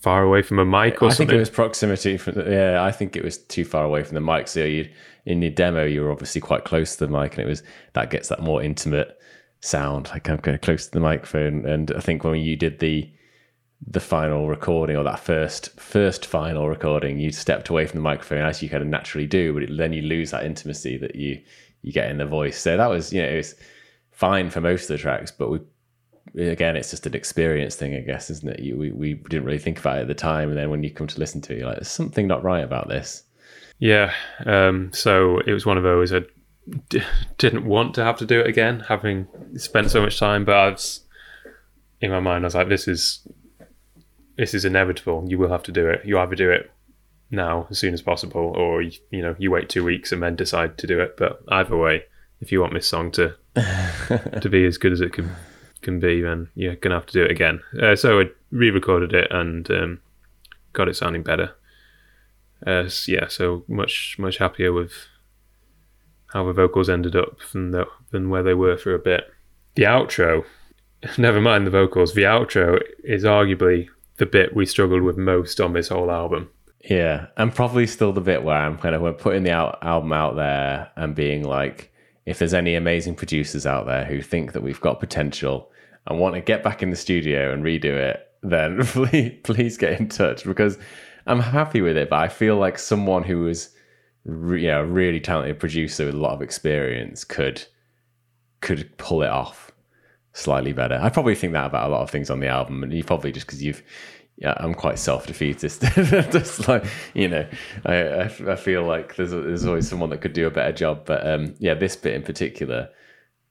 far 0.00 0.22
away 0.22 0.42
from 0.42 0.58
a 0.58 0.64
mic 0.64 1.02
or 1.02 1.06
I 1.06 1.08
think 1.08 1.16
something. 1.16 1.36
it 1.36 1.40
was 1.40 1.50
proximity 1.50 2.16
from 2.16 2.34
the, 2.34 2.50
yeah. 2.50 2.84
I 2.84 2.92
think 2.92 3.16
it 3.16 3.24
was 3.24 3.38
too 3.38 3.64
far 3.64 3.84
away 3.84 4.04
from 4.04 4.14
the 4.14 4.20
mic. 4.20 4.48
So 4.48 4.64
you 4.64 4.88
in 5.26 5.42
your 5.42 5.50
demo, 5.50 5.84
you 5.84 6.02
were 6.02 6.12
obviously 6.12 6.40
quite 6.40 6.64
close 6.64 6.96
to 6.96 7.06
the 7.06 7.12
mic, 7.12 7.36
and 7.36 7.44
it 7.44 7.48
was 7.48 7.62
that 7.94 8.10
gets 8.10 8.28
that 8.28 8.40
more 8.40 8.62
intimate 8.62 9.18
sound, 9.60 10.08
like 10.10 10.28
I'm 10.28 10.38
kind 10.38 10.54
of 10.54 10.60
close 10.60 10.86
to 10.86 10.92
the 10.92 11.00
microphone. 11.00 11.66
And 11.66 11.90
I 11.92 12.00
think 12.00 12.24
when 12.24 12.40
you 12.40 12.56
did 12.56 12.78
the 12.78 13.10
the 13.86 14.00
final 14.00 14.48
recording 14.48 14.96
or 14.96 15.04
that 15.04 15.20
first 15.20 15.78
first 15.80 16.26
final 16.26 16.68
recording, 16.68 17.18
you 17.18 17.30
stepped 17.30 17.68
away 17.68 17.86
from 17.86 17.98
the 17.98 18.02
microphone 18.02 18.44
as 18.44 18.62
you 18.62 18.68
kind 18.68 18.82
of 18.82 18.88
naturally 18.88 19.26
do, 19.26 19.54
but 19.54 19.76
then 19.76 19.92
you 19.92 20.02
lose 20.02 20.30
that 20.32 20.44
intimacy 20.44 20.96
that 20.98 21.14
you 21.14 21.40
you 21.82 21.92
get 21.92 22.10
in 22.10 22.18
the 22.18 22.26
voice. 22.26 22.58
So 22.58 22.76
that 22.76 22.88
was 22.88 23.12
you 23.12 23.22
know 23.22 23.28
it 23.28 23.36
was 23.36 23.54
fine 24.10 24.50
for 24.50 24.60
most 24.60 24.82
of 24.82 24.88
the 24.88 24.98
tracks, 24.98 25.30
but 25.30 25.50
we 25.50 25.60
again 26.48 26.76
it's 26.76 26.90
just 26.90 27.06
an 27.06 27.14
experience 27.14 27.76
thing, 27.76 27.94
I 27.94 28.00
guess, 28.00 28.30
isn't 28.30 28.48
it? 28.48 28.60
You, 28.60 28.76
we 28.76 28.90
we 28.92 29.14
didn't 29.14 29.44
really 29.44 29.58
think 29.58 29.78
about 29.78 29.98
it 29.98 30.02
at 30.02 30.08
the 30.08 30.14
time, 30.14 30.48
and 30.48 30.58
then 30.58 30.70
when 30.70 30.82
you 30.82 30.90
come 30.90 31.06
to 31.06 31.20
listen 31.20 31.40
to 31.42 31.52
it, 31.52 31.58
you're 31.58 31.66
like, 31.66 31.76
there's 31.76 31.88
something 31.88 32.26
not 32.26 32.42
right 32.42 32.64
about 32.64 32.88
this. 32.88 33.22
Yeah. 33.78 34.12
Um, 34.44 34.90
so 34.92 35.38
it 35.46 35.52
was 35.52 35.64
one 35.64 35.76
of 35.76 35.84
those 35.84 36.12
I 36.12 36.22
d- 36.88 37.02
didn't 37.38 37.64
want 37.64 37.94
to 37.94 38.04
have 38.04 38.18
to 38.18 38.26
do 38.26 38.40
it 38.40 38.46
again, 38.46 38.84
having 38.88 39.28
spent 39.56 39.90
so 39.90 40.02
much 40.02 40.18
time. 40.18 40.44
But 40.44 40.56
I 40.56 40.70
was, 40.70 41.00
in 42.00 42.10
my 42.10 42.20
mind, 42.20 42.44
I 42.44 42.46
was 42.46 42.54
like, 42.54 42.68
this 42.68 42.88
is 42.88 43.26
this 44.38 44.54
is 44.54 44.64
inevitable. 44.64 45.24
You 45.28 45.36
will 45.36 45.50
have 45.50 45.64
to 45.64 45.72
do 45.72 45.88
it. 45.88 46.04
You 46.04 46.18
either 46.18 46.36
do 46.36 46.50
it 46.50 46.70
now 47.30 47.66
as 47.70 47.78
soon 47.78 47.92
as 47.92 48.00
possible, 48.00 48.54
or 48.56 48.80
you 48.80 49.00
know 49.12 49.34
you 49.38 49.50
wait 49.50 49.68
two 49.68 49.84
weeks 49.84 50.12
and 50.12 50.22
then 50.22 50.36
decide 50.36 50.78
to 50.78 50.86
do 50.86 51.00
it. 51.00 51.16
But 51.18 51.42
either 51.48 51.76
way, 51.76 52.04
if 52.40 52.50
you 52.50 52.60
want 52.60 52.72
this 52.72 52.88
song 52.88 53.10
to 53.12 53.34
to 54.40 54.48
be 54.48 54.64
as 54.64 54.78
good 54.78 54.92
as 54.92 55.00
it 55.00 55.12
can 55.12 55.30
can 55.82 56.00
be, 56.00 56.22
then 56.22 56.48
you're 56.54 56.76
gonna 56.76 56.94
have 56.94 57.06
to 57.06 57.12
do 57.12 57.24
it 57.24 57.30
again. 57.30 57.60
Uh, 57.82 57.96
so 57.96 58.20
I 58.20 58.24
re-recorded 58.50 59.12
it 59.12 59.30
and 59.30 59.70
um, 59.70 60.00
got 60.72 60.88
it 60.88 60.96
sounding 60.96 61.22
better. 61.22 61.52
Uh, 62.66 62.88
yeah, 63.06 63.28
so 63.28 63.64
much 63.68 64.16
much 64.18 64.38
happier 64.38 64.72
with 64.72 64.92
how 66.32 66.46
the 66.46 66.52
vocals 66.52 66.88
ended 66.88 67.16
up 67.16 67.38
than 67.52 67.70
the, 67.70 67.86
than 68.10 68.28
where 68.28 68.42
they 68.42 68.54
were 68.54 68.76
for 68.76 68.94
a 68.94 68.98
bit. 68.98 69.24
The 69.74 69.84
outro, 69.84 70.44
never 71.18 71.40
mind 71.40 71.66
the 71.66 71.70
vocals. 71.70 72.14
The 72.14 72.22
outro 72.22 72.80
is 73.02 73.24
arguably 73.24 73.88
the 74.18 74.26
bit 74.26 74.54
we 74.54 74.66
struggled 74.66 75.02
with 75.02 75.16
most 75.16 75.60
on 75.60 75.72
this 75.72 75.88
whole 75.88 76.10
album. 76.10 76.50
Yeah, 76.84 77.26
and 77.36 77.54
probably 77.54 77.86
still 77.86 78.12
the 78.12 78.20
bit 78.20 78.44
where 78.44 78.56
I'm 78.56 78.78
kind 78.78 78.94
of 78.94 79.18
putting 79.18 79.42
the 79.42 79.50
out, 79.50 79.78
album 79.82 80.12
out 80.12 80.36
there 80.36 80.90
and 80.96 81.14
being 81.14 81.44
like, 81.44 81.92
if 82.24 82.38
there's 82.38 82.54
any 82.54 82.74
amazing 82.74 83.14
producers 83.14 83.66
out 83.66 83.86
there 83.86 84.04
who 84.04 84.20
think 84.20 84.52
that 84.52 84.62
we've 84.62 84.80
got 84.80 85.00
potential 85.00 85.70
and 86.06 86.18
want 86.18 86.34
to 86.34 86.40
get 86.40 86.62
back 86.62 86.82
in 86.82 86.90
the 86.90 86.96
studio 86.96 87.52
and 87.52 87.64
redo 87.64 87.84
it, 87.84 88.28
then 88.42 88.82
please, 88.84 89.38
please 89.42 89.76
get 89.76 89.98
in 89.98 90.08
touch 90.08 90.44
because 90.44 90.78
I'm 91.26 91.40
happy 91.40 91.80
with 91.80 91.96
it. 91.96 92.10
But 92.10 92.20
I 92.20 92.28
feel 92.28 92.56
like 92.56 92.78
someone 92.78 93.24
who 93.24 93.40
was, 93.40 93.70
re- 94.24 94.62
you 94.62 94.68
know, 94.68 94.82
a 94.82 94.86
really 94.86 95.20
talented 95.20 95.58
producer 95.58 96.06
with 96.06 96.14
a 96.14 96.18
lot 96.18 96.34
of 96.34 96.42
experience 96.42 97.24
could 97.24 97.64
could 98.60 98.96
pull 98.98 99.22
it 99.22 99.28
off 99.28 99.67
slightly 100.38 100.72
better. 100.72 100.98
I 101.00 101.08
probably 101.08 101.34
think 101.34 101.52
that 101.52 101.66
about 101.66 101.88
a 101.88 101.92
lot 101.92 102.02
of 102.02 102.10
things 102.10 102.30
on 102.30 102.40
the 102.40 102.48
album, 102.48 102.82
and 102.82 102.92
you 102.92 103.04
probably 103.04 103.32
just 103.32 103.46
because 103.46 103.62
you've. 103.62 103.82
Yeah, 104.40 104.54
I'm 104.58 104.72
quite 104.72 105.00
self-defeatist. 105.00 105.82
just 106.30 106.68
like 106.68 106.84
you 107.12 107.26
know, 107.26 107.44
I, 107.84 107.94
I, 107.94 108.24
I 108.52 108.54
feel 108.54 108.84
like 108.84 109.16
there's 109.16 109.32
there's 109.32 109.66
always 109.66 109.88
someone 109.88 110.10
that 110.10 110.20
could 110.20 110.32
do 110.32 110.46
a 110.46 110.50
better 110.50 110.72
job. 110.72 111.04
But 111.06 111.26
um, 111.26 111.56
yeah, 111.58 111.74
this 111.74 111.96
bit 111.96 112.14
in 112.14 112.22
particular, 112.22 112.88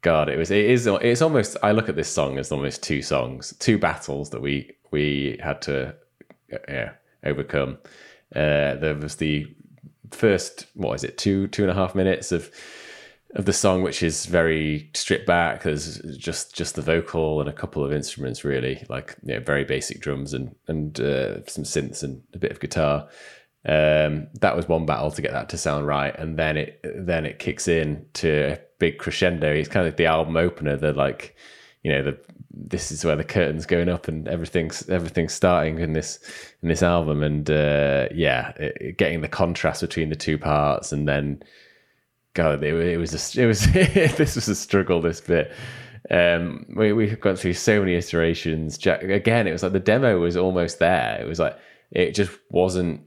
God, 0.02 0.30
it 0.30 0.38
was 0.38 0.50
it 0.50 0.64
is 0.64 0.88
it's 0.88 1.22
almost. 1.22 1.58
I 1.62 1.74
look 1.74 1.90
at 1.90 1.98
this 1.98 2.08
song 2.08 2.38
as 2.38 2.54
almost 2.54 2.84
two 2.84 3.02
songs, 3.02 3.54
two 3.60 3.78
battles 3.78 4.30
that 4.30 4.42
we 4.42 4.72
we 4.92 5.38
had 5.44 5.62
to 5.64 5.94
yeah 6.70 6.92
overcome. 7.26 7.80
Uh, 8.34 8.76
there 8.76 8.96
was 8.96 9.16
the 9.16 9.54
first 10.12 10.68
what 10.74 10.94
is 10.94 11.04
it 11.04 11.18
two 11.18 11.48
two 11.48 11.64
and 11.64 11.72
a 11.72 11.74
half 11.74 11.96
minutes 11.96 12.32
of 12.32 12.50
of 13.36 13.46
the 13.46 13.54
song, 13.54 13.82
which 13.82 14.02
is 14.02 14.26
very 14.26 14.90
stripped 14.94 15.28
back. 15.28 15.64
There's 15.64 16.00
just 16.18 16.56
just 16.56 16.76
the 16.76 16.82
vocal 16.82 17.40
and 17.42 17.50
a 17.50 17.54
couple 17.54 17.84
of 17.84 17.92
instruments, 17.92 18.44
really, 18.46 18.86
like 18.90 19.16
you 19.24 19.34
know, 19.34 19.40
very 19.42 19.66
basic 19.66 20.00
drums 20.00 20.34
and 20.34 20.56
and 20.68 21.00
uh, 21.00 21.46
some 21.46 21.64
synths 21.64 22.04
and 22.04 22.22
a 22.34 22.40
bit 22.40 22.52
of 22.52 22.60
guitar. 22.60 23.08
Um, 23.66 24.28
that 24.40 24.56
was 24.56 24.70
one 24.70 24.86
battle 24.86 25.12
to 25.12 25.22
get 25.22 25.34
that 25.34 25.50
to 25.50 25.58
sound 25.58 25.88
right, 25.88 26.18
and 26.18 26.38
then 26.40 26.56
it 26.58 26.80
then 26.84 27.26
it 27.26 27.40
kicks 27.40 27.68
in 27.68 28.06
to 28.14 28.54
a 28.54 28.60
big 28.80 28.98
crescendo. 28.98 29.52
It's 29.52 29.68
kind 29.68 29.88
of 29.88 29.98
the 29.98 30.06
album 30.06 30.38
opener. 30.38 30.78
The 30.78 30.94
like, 30.94 31.36
you 31.84 31.92
know, 31.92 32.04
the 32.04 32.18
this 32.50 32.92
is 32.92 33.04
where 33.04 33.16
the 33.18 33.24
curtains 33.24 33.66
going 33.66 33.90
up 33.90 34.08
and 34.08 34.28
everything's 34.28 34.88
everything's 34.90 35.34
starting 35.34 35.80
in 35.80 35.94
this 35.94 36.20
in 36.64 36.70
this 36.70 36.82
album, 36.82 37.22
and 37.24 37.50
uh, 37.52 38.08
yeah, 38.14 38.54
it- 38.58 38.98
getting 38.98 39.20
the 39.20 39.28
contrast 39.28 39.82
between 39.82 40.10
the 40.10 40.16
two 40.16 40.38
parts, 40.38 40.94
and 40.94 41.08
then 41.08 41.44
God, 42.38 42.64
it, 42.64 42.72
it 42.72 42.98
was 42.98 43.36
a, 43.36 43.42
it 43.42 43.48
was 43.48 43.66
this 43.74 44.36
was 44.36 44.48
a 44.48 44.54
struggle. 44.54 45.02
This 45.02 45.22
bit, 45.22 45.52
um, 46.12 46.68
we 46.76 46.94
we've 46.94 47.20
gone 47.20 47.36
through 47.36 47.54
so 47.54 47.80
many 47.80 47.96
iterations. 47.96 48.78
Jack, 48.78 49.02
again, 49.02 49.48
it 49.48 49.54
was 49.54 49.64
like 49.64 49.72
the 49.72 49.80
demo 49.80 50.20
was 50.20 50.38
almost 50.38 50.78
there. 50.78 51.20
It 51.20 51.28
was 51.28 51.40
like 51.40 51.58
it 51.90 52.12
just 52.12 52.32
wasn't 52.52 53.02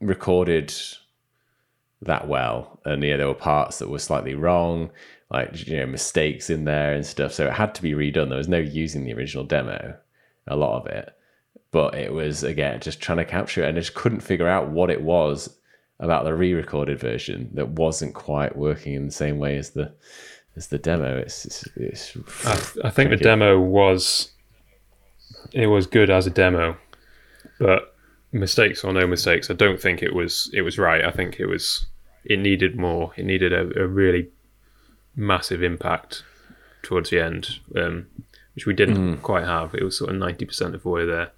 recorded 0.00 0.72
that 2.00 2.26
well, 2.26 2.80
and 2.86 3.04
yeah, 3.04 3.18
there 3.18 3.26
were 3.26 3.34
parts 3.34 3.80
that 3.80 3.90
were 3.90 3.98
slightly 3.98 4.34
wrong, 4.34 4.90
like 5.30 5.66
you 5.66 5.76
know 5.76 5.86
mistakes 5.86 6.48
in 6.48 6.64
there 6.64 6.94
and 6.94 7.04
stuff. 7.04 7.34
So 7.34 7.46
it 7.46 7.52
had 7.52 7.74
to 7.74 7.82
be 7.82 7.92
redone. 7.92 8.30
There 8.30 8.38
was 8.38 8.48
no 8.48 8.56
using 8.56 9.04
the 9.04 9.12
original 9.12 9.44
demo, 9.44 9.94
a 10.46 10.56
lot 10.56 10.80
of 10.80 10.86
it, 10.86 11.12
but 11.70 11.94
it 11.96 12.14
was 12.14 12.42
again 12.42 12.80
just 12.80 13.02
trying 13.02 13.18
to 13.18 13.26
capture 13.26 13.62
it, 13.62 13.68
and 13.68 13.76
just 13.76 13.92
couldn't 13.92 14.20
figure 14.20 14.48
out 14.48 14.70
what 14.70 14.88
it 14.88 15.02
was 15.02 15.54
about 16.04 16.24
the 16.24 16.34
re-recorded 16.34 16.98
version 16.98 17.50
that 17.54 17.68
wasn't 17.70 18.14
quite 18.14 18.56
working 18.56 18.94
in 18.94 19.06
the 19.06 19.12
same 19.12 19.38
way 19.38 19.56
as 19.56 19.70
the 19.70 19.92
as 20.56 20.68
the 20.68 20.78
demo. 20.78 21.16
It's 21.18 21.44
it's, 21.44 21.68
it's 21.76 22.16
I, 22.44 22.88
I 22.88 22.90
think 22.90 23.10
the 23.10 23.16
demo 23.16 23.58
was 23.58 24.30
it 25.52 25.66
was 25.66 25.86
good 25.86 26.10
as 26.10 26.26
a 26.26 26.30
demo, 26.30 26.76
but 27.58 27.96
mistakes 28.32 28.84
or 28.84 28.92
no 28.92 29.06
mistakes, 29.06 29.50
I 29.50 29.54
don't 29.54 29.80
think 29.80 30.02
it 30.02 30.14
was 30.14 30.50
it 30.52 30.62
was 30.62 30.78
right. 30.78 31.04
I 31.04 31.10
think 31.10 31.40
it 31.40 31.46
was 31.46 31.86
it 32.24 32.38
needed 32.38 32.76
more. 32.76 33.12
It 33.16 33.24
needed 33.24 33.52
a, 33.52 33.82
a 33.82 33.86
really 33.86 34.28
massive 35.16 35.62
impact 35.62 36.22
towards 36.82 37.10
the 37.10 37.20
end, 37.20 37.60
um, 37.76 38.06
which 38.54 38.66
we 38.66 38.74
didn't 38.74 39.18
quite 39.18 39.44
have. 39.44 39.74
It 39.74 39.82
was 39.82 39.98
sort 39.98 40.10
of 40.10 40.16
ninety 40.16 40.44
percent 40.44 40.74
of 40.74 40.82
the 40.82 40.88
way 40.88 41.06
there. 41.06 41.30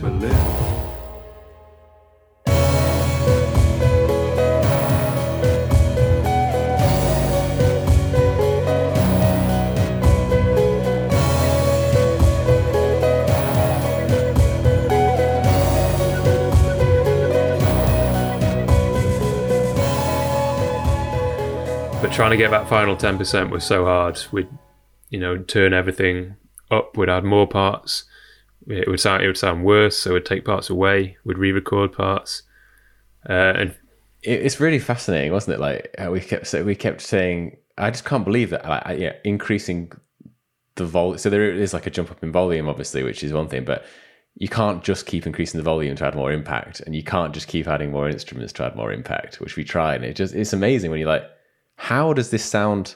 to 0.00 0.08
live. 0.08 0.69
Trying 22.20 22.30
to 22.32 22.36
get 22.36 22.50
that 22.50 22.68
final 22.68 22.98
ten 22.98 23.16
percent 23.16 23.48
was 23.48 23.64
so 23.64 23.86
hard. 23.86 24.20
We'd 24.30 24.46
you 25.08 25.18
know 25.18 25.38
turn 25.38 25.72
everything 25.72 26.36
up. 26.70 26.94
We'd 26.94 27.08
add 27.08 27.24
more 27.24 27.48
parts. 27.48 28.04
It 28.66 28.88
would 28.88 29.00
sound 29.00 29.22
it 29.22 29.26
would 29.26 29.38
sound 29.38 29.64
worse. 29.64 29.96
So 29.96 30.12
we'd 30.12 30.26
take 30.26 30.44
parts 30.44 30.68
away. 30.68 31.16
We'd 31.24 31.38
re-record 31.38 31.92
parts. 31.92 32.42
Uh, 33.26 33.54
and 33.56 33.74
it's 34.22 34.60
really 34.60 34.78
fascinating, 34.78 35.32
wasn't 35.32 35.54
it? 35.54 35.60
Like 35.60 35.96
we 36.10 36.20
kept 36.20 36.46
so 36.46 36.62
we 36.62 36.74
kept 36.74 37.00
saying, 37.00 37.56
I 37.78 37.90
just 37.90 38.04
can't 38.04 38.26
believe 38.26 38.50
that. 38.50 38.68
Like, 38.68 38.98
yeah, 38.98 39.14
increasing 39.24 39.90
the 40.74 40.84
volume. 40.84 41.16
So 41.16 41.30
there 41.30 41.50
is 41.50 41.72
like 41.72 41.86
a 41.86 41.90
jump 41.90 42.10
up 42.10 42.22
in 42.22 42.32
volume, 42.32 42.68
obviously, 42.68 43.02
which 43.02 43.24
is 43.24 43.32
one 43.32 43.48
thing, 43.48 43.64
but 43.64 43.86
you 44.34 44.48
can't 44.48 44.84
just 44.84 45.06
keep 45.06 45.26
increasing 45.26 45.56
the 45.56 45.64
volume 45.64 45.96
to 45.96 46.06
add 46.06 46.14
more 46.14 46.32
impact, 46.32 46.80
and 46.80 46.94
you 46.94 47.02
can't 47.02 47.32
just 47.32 47.48
keep 47.48 47.66
adding 47.66 47.90
more 47.90 48.10
instruments 48.10 48.52
to 48.52 48.64
add 48.64 48.76
more 48.76 48.92
impact, 48.92 49.40
which 49.40 49.56
we 49.56 49.64
tried. 49.64 50.02
And 50.02 50.04
it 50.04 50.16
just 50.16 50.34
it's 50.34 50.52
amazing 50.52 50.90
when 50.90 51.00
you're 51.00 51.08
like, 51.08 51.24
how 51.80 52.12
does 52.12 52.28
this 52.30 52.44
sound 52.44 52.94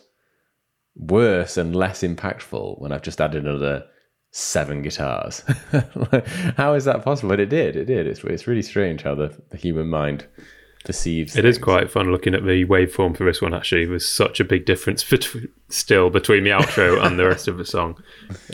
worse 0.94 1.56
and 1.56 1.74
less 1.74 2.02
impactful 2.02 2.78
when 2.78 2.92
I've 2.92 3.00
just 3.00 3.18
added 3.18 3.46
another 3.46 3.86
seven 4.30 4.82
guitars? 4.82 5.42
how 6.58 6.74
is 6.74 6.84
that 6.84 7.02
possible? 7.02 7.30
But 7.30 7.40
it 7.40 7.48
did. 7.48 7.76
It 7.76 7.86
did. 7.86 8.06
It's 8.06 8.22
it's 8.24 8.46
really 8.46 8.60
strange 8.60 9.02
how 9.02 9.14
the, 9.14 9.34
the 9.48 9.56
human 9.56 9.88
mind 9.88 10.26
perceives. 10.84 11.34
It 11.34 11.46
is 11.46 11.56
quite 11.56 11.90
fun 11.90 12.12
looking 12.12 12.34
at 12.34 12.44
the 12.44 12.66
waveform 12.66 13.16
for 13.16 13.24
this 13.24 13.40
one. 13.40 13.54
Actually, 13.54 13.86
there's 13.86 14.06
such 14.06 14.38
a 14.38 14.44
big 14.44 14.66
difference 14.66 15.02
between 15.10 15.48
still 15.70 16.10
between 16.10 16.44
the 16.44 16.50
outro 16.50 17.02
and 17.06 17.18
the 17.18 17.26
rest 17.26 17.48
of 17.48 17.56
the 17.56 17.64
song. 17.64 17.96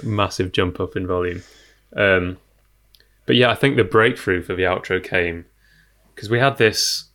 Massive 0.04 0.52
jump 0.52 0.78
up 0.78 0.94
in 0.94 1.09
volume. 1.09 1.42
Um, 1.96 2.38
but 3.26 3.34
yeah, 3.34 3.50
I 3.50 3.57
think 3.57 3.76
the 3.76 3.82
breakthrough 3.82 4.42
for 4.42 4.54
the 4.54 4.62
outro 4.62 5.02
came 5.02 5.46
because 6.14 6.30
we 6.30 6.38
had 6.38 6.57
this. 6.57 7.09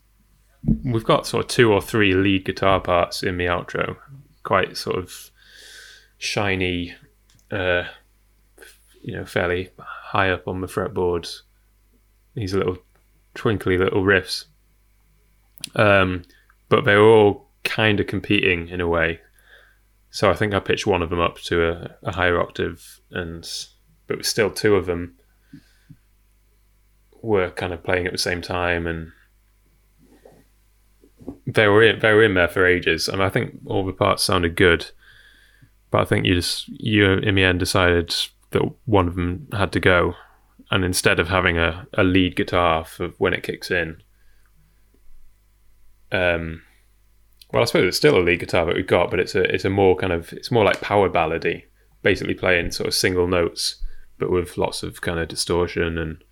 We've 0.84 1.04
got 1.04 1.28
sort 1.28 1.46
of 1.46 1.50
two 1.50 1.72
or 1.72 1.82
three 1.82 2.14
lead 2.14 2.46
guitar 2.46 2.80
parts 2.80 3.24
in 3.24 3.38
the 3.38 3.46
outro, 3.46 3.98
quite 4.44 4.78
sort 4.78 4.98
of 4.98 5.32
shiny, 6.18 6.96
uh, 7.52 7.84
you 9.02 9.16
know, 9.16 9.26
fairly 9.26 9.70
high 9.78 10.32
up 10.32 10.48
on 10.48 10.62
the 10.62 10.68
fretboard. 10.68 11.42
These 12.34 12.54
little 12.54 12.78
twinkly 13.34 13.78
little 13.78 14.04
riffs 14.04 14.46
um, 15.76 16.24
but 16.70 16.86
they're 16.86 17.02
all 17.02 17.50
kind 17.64 18.00
of 18.00 18.08
competing 18.08 18.68
in 18.68 18.82
a 18.82 18.88
way. 18.88 19.22
So 20.12 20.30
I 20.30 20.36
think 20.36 20.54
I 20.54 20.60
pitched 20.60 20.88
one 20.88 21.02
of 21.02 21.10
them 21.10 21.20
up 21.20 21.40
to 21.42 21.68
a, 21.68 21.96
a 22.04 22.12
higher 22.14 22.40
octave, 22.40 23.02
and 23.12 23.50
but 24.08 24.26
still 24.26 24.52
two 24.52 24.76
of 24.76 24.86
them 24.86 25.16
were 27.22 27.50
kind 27.50 27.74
of 27.74 27.84
playing 27.84 28.06
at 28.06 28.12
the 28.12 28.18
same 28.18 28.42
time, 28.42 28.88
and 28.88 29.12
they 31.46 31.68
were 31.68 31.84
in, 31.84 32.00
they 32.00 32.14
were 32.14 32.24
in 32.24 32.34
there 32.34 32.48
for 32.48 32.66
ages. 32.66 33.10
I 33.10 33.14
And 33.14 33.24
I 33.24 33.30
think 33.30 33.60
all 33.66 33.86
the 33.86 33.94
parts 33.94 34.24
sounded 34.24 34.56
good, 34.56 34.92
but 35.92 36.02
I 36.02 36.06
think 36.06 36.26
you 36.26 36.36
just 36.36 36.68
you 36.68 37.14
in 37.14 37.36
the 37.36 37.44
end 37.44 37.60
decided 37.60 38.16
that 38.52 38.64
one 38.86 39.08
of 39.08 39.16
them 39.16 39.48
had 39.52 39.72
to 39.74 39.80
go, 39.80 40.16
and 40.72 40.84
instead 40.84 41.20
of 41.20 41.30
having 41.30 41.58
a, 41.58 41.88
a 41.94 42.04
lead 42.04 42.36
guitar 42.36 42.86
for 42.86 43.10
when 43.18 43.34
it 43.34 43.44
kicks 43.44 43.72
in, 43.72 44.02
um, 46.12 46.62
well, 47.52 47.62
I 47.62 47.66
suppose 47.66 47.88
it's 47.88 47.98
still 47.98 48.18
a 48.18 48.24
lead 48.24 48.40
guitar 48.40 48.66
that 48.66 48.76
we've 48.76 48.88
got, 48.88 49.10
but 49.10 49.20
it's 49.20 49.36
a 49.36 49.44
it's 49.54 49.66
a 49.66 49.70
more 49.70 49.96
kind 49.96 50.14
of 50.14 50.34
it's 50.34 50.52
more 50.52 50.66
like 50.66 50.82
power 50.82 51.10
ballady. 51.10 51.64
basically 52.02 52.36
playing 52.36 52.72
sort 52.72 52.88
of 52.88 52.94
single 52.94 53.28
notes, 53.28 53.82
but 54.20 54.30
with 54.30 54.58
lots 54.58 54.84
of 54.84 55.02
kind 55.02 55.20
of 55.20 55.28
distortion 55.28 55.98
and 55.98 56.24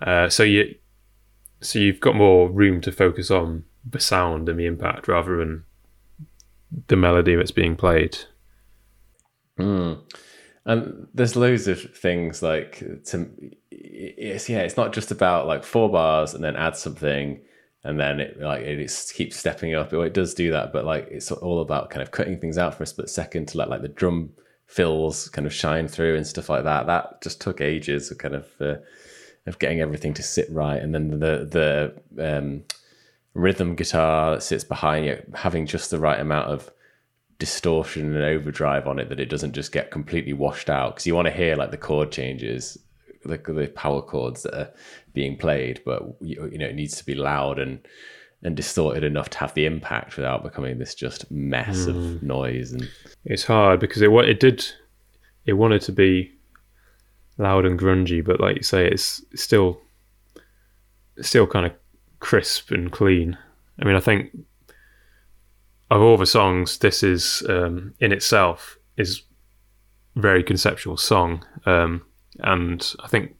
uh, 0.00 0.28
so 0.28 0.42
you 0.42 0.74
so 1.60 1.78
you've 1.78 2.00
got 2.00 2.14
more 2.14 2.48
room 2.48 2.80
to 2.80 2.92
focus 2.92 3.30
on 3.30 3.64
the 3.88 4.00
sound 4.00 4.48
and 4.48 4.58
the 4.58 4.66
impact 4.66 5.08
rather 5.08 5.36
than 5.36 5.64
the 6.88 6.96
melody 6.96 7.34
that's 7.34 7.50
being 7.50 7.76
played. 7.76 8.18
And 10.66 11.08
there's 11.14 11.36
loads 11.36 11.66
of 11.66 11.80
things 11.96 12.42
like 12.42 12.78
to 13.06 13.30
it's 13.70 14.48
yeah, 14.48 14.60
it's 14.60 14.76
not 14.76 14.92
just 14.92 15.10
about 15.10 15.46
like 15.46 15.64
four 15.64 15.90
bars 15.90 16.34
and 16.34 16.44
then 16.44 16.56
add 16.56 16.76
something 16.76 17.40
and 17.82 17.98
then 17.98 18.20
it 18.20 18.38
like 18.40 18.62
it 18.62 19.10
keeps 19.14 19.36
stepping 19.36 19.74
up. 19.74 19.92
It 19.92 20.12
does 20.14 20.34
do 20.34 20.50
that, 20.50 20.72
but 20.72 20.84
like 20.84 21.08
it's 21.10 21.32
all 21.32 21.60
about 21.60 21.90
kind 21.90 22.02
of 22.02 22.10
cutting 22.10 22.38
things 22.38 22.58
out 22.58 22.74
for 22.74 22.82
a 22.82 22.86
split 22.86 23.08
second 23.08 23.48
to 23.48 23.58
let 23.58 23.70
like 23.70 23.82
the 23.82 23.88
drum 23.88 24.30
fills 24.66 25.28
kind 25.30 25.46
of 25.46 25.54
shine 25.54 25.88
through 25.88 26.16
and 26.16 26.26
stuff 26.26 26.50
like 26.50 26.64
that. 26.64 26.86
That 26.86 27.22
just 27.22 27.40
took 27.40 27.60
ages 27.60 28.10
of 28.10 28.18
kind 28.18 28.34
of 28.34 28.48
uh, 28.60 28.76
of 29.46 29.58
getting 29.58 29.80
everything 29.80 30.12
to 30.14 30.22
sit 30.22 30.50
right, 30.50 30.80
and 30.80 30.94
then 30.94 31.10
the 31.20 31.94
the 32.16 32.38
um, 32.38 32.64
rhythm 33.34 33.74
guitar 33.74 34.32
that 34.32 34.42
sits 34.42 34.64
behind 34.64 35.06
it, 35.06 35.28
having 35.34 35.66
just 35.66 35.90
the 35.90 35.98
right 35.98 36.20
amount 36.20 36.48
of 36.48 36.70
distortion 37.38 38.14
and 38.14 38.24
overdrive 38.24 38.86
on 38.86 38.98
it 38.98 39.08
that 39.08 39.20
it 39.20 39.30
doesn't 39.30 39.54
just 39.54 39.72
get 39.72 39.90
completely 39.90 40.32
washed 40.32 40.68
out. 40.68 40.94
Because 40.94 41.06
you 41.06 41.14
want 41.14 41.26
to 41.26 41.32
hear 41.32 41.56
like 41.56 41.70
the 41.70 41.76
chord 41.76 42.12
changes 42.12 42.78
the, 43.24 43.36
the 43.38 43.72
power 43.74 44.02
chords 44.02 44.42
that 44.44 44.54
are 44.54 44.72
being 45.12 45.36
played 45.36 45.82
but 45.84 46.02
you, 46.22 46.48
you 46.50 46.56
know 46.56 46.64
it 46.64 46.74
needs 46.74 46.96
to 46.96 47.04
be 47.04 47.14
loud 47.14 47.58
and 47.58 47.78
and 48.42 48.56
distorted 48.56 49.04
enough 49.04 49.28
to 49.28 49.36
have 49.36 49.52
the 49.52 49.66
impact 49.66 50.16
without 50.16 50.42
becoming 50.42 50.78
this 50.78 50.94
just 50.94 51.30
mess 51.30 51.84
of 51.84 51.94
mm. 51.96 52.22
noise 52.22 52.72
and 52.72 52.88
It's 53.26 53.44
hard 53.44 53.78
because 53.78 54.00
it 54.00 54.10
it 54.10 54.40
did 54.40 54.64
it 55.44 55.54
wanted 55.54 55.82
to 55.82 55.92
be 55.92 56.32
loud 57.38 57.64
and 57.64 57.78
grungy, 57.78 58.24
but 58.24 58.40
like 58.40 58.56
you 58.56 58.62
say, 58.62 58.86
it's 58.86 59.24
still 59.34 59.80
still 61.20 61.46
kind 61.46 61.66
of 61.66 61.72
crisp 62.20 62.70
and 62.70 62.92
clean. 62.92 63.36
I 63.80 63.84
mean, 63.84 63.96
I 63.96 64.00
think 64.00 64.30
of 65.90 66.00
all 66.00 66.16
the 66.16 66.26
songs, 66.26 66.78
this 66.78 67.02
is 67.02 67.42
um, 67.48 67.94
in 67.98 68.12
itself 68.12 68.78
is 68.96 69.22
very 70.14 70.42
conceptual 70.42 70.96
song, 70.96 71.44
um, 71.66 72.02
and 72.40 72.94
I 73.02 73.08
think 73.08 73.34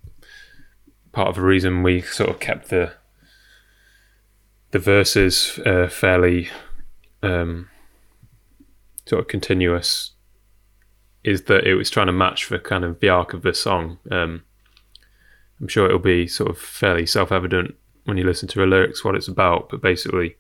part 1.13 1.29
of 1.29 1.37
the 1.37 1.43
reason 1.43 1.83
we 1.83 2.01
sort 2.01 2.31
of 2.31 2.41
kept 2.41 2.71
the 2.71 2.93
the 4.73 4.79
verses 4.79 5.59
uh, 5.67 5.89
fairly 5.89 6.49
um, 7.23 7.69
sort 9.05 9.21
of 9.21 9.29
continuous 9.29 10.13
is 11.25 11.43
that 11.43 11.67
it 11.67 11.75
was 11.75 11.91
trying 11.91 12.07
to 12.07 12.13
match 12.13 12.49
the 12.49 12.59
kind 12.59 12.85
of 12.85 13.01
the 13.01 13.09
arc 13.09 13.35
of 13.35 13.43
the 13.43 13.53
song. 13.53 13.99
Um, 14.11 14.45
I'm 15.61 15.69
sure 15.69 15.87
it'll 15.87 15.99
be 15.99 16.27
sort 16.27 16.51
of 16.51 16.59
fairly 16.59 17.05
self-evident 17.05 17.75
when 18.05 18.17
you 18.17 18.25
listen 18.25 18.49
to 18.49 18.59
the 18.59 18.67
lyrics 18.67 19.05
what 19.05 19.15
it's 19.15 19.29
about, 19.29 19.69
but 19.69 19.81
basically, 19.81 20.37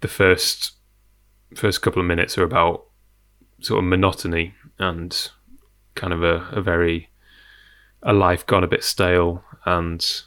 the 0.00 0.08
first 0.08 0.72
first 1.54 1.80
couple 1.80 2.00
of 2.00 2.06
minutes 2.06 2.36
are 2.36 2.44
about 2.44 2.84
sort 3.60 3.78
of 3.78 3.88
monotony 3.88 4.54
and 4.78 5.30
kind 5.94 6.12
of 6.12 6.22
a, 6.22 6.46
a 6.52 6.60
very 6.60 7.08
a 8.02 8.12
life 8.12 8.46
gone 8.46 8.62
a 8.62 8.68
bit 8.68 8.84
stale, 8.84 9.42
and 9.64 10.22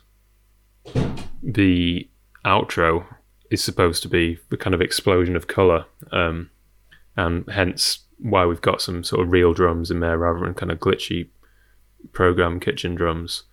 the 1.41 2.09
outro 2.45 3.05
is 3.49 3.63
supposed 3.63 4.01
to 4.03 4.09
be 4.09 4.39
the 4.49 4.57
kind 4.57 4.73
of 4.73 4.81
explosion 4.81 5.35
of 5.35 5.47
color, 5.47 5.85
um, 6.11 6.49
and 7.15 7.49
hence 7.49 7.99
why 8.17 8.45
we've 8.45 8.61
got 8.61 8.81
some 8.81 9.03
sort 9.03 9.21
of 9.21 9.31
real 9.31 9.53
drums 9.53 9.89
in 9.89 9.99
there 9.99 10.17
rather 10.17 10.39
than 10.39 10.53
kind 10.53 10.71
of 10.71 10.79
glitchy 10.79 11.29
program 12.11 12.59
kitchen 12.59 12.95
drums, 12.95 13.43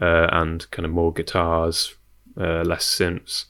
uh, 0.00 0.28
and 0.32 0.70
kind 0.70 0.86
of 0.86 0.92
more 0.92 1.12
guitars, 1.12 1.94
uh, 2.36 2.62
less 2.62 2.84
synths. 2.84 3.46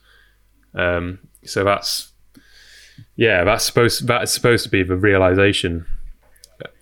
Um, 0.74 1.18
so 1.44 1.64
that's 1.64 2.12
yeah, 3.16 3.44
that's 3.44 3.64
supposed 3.64 4.06
that's 4.06 4.32
supposed 4.32 4.64
to 4.64 4.70
be 4.70 4.82
the 4.82 4.96
realization 4.96 5.86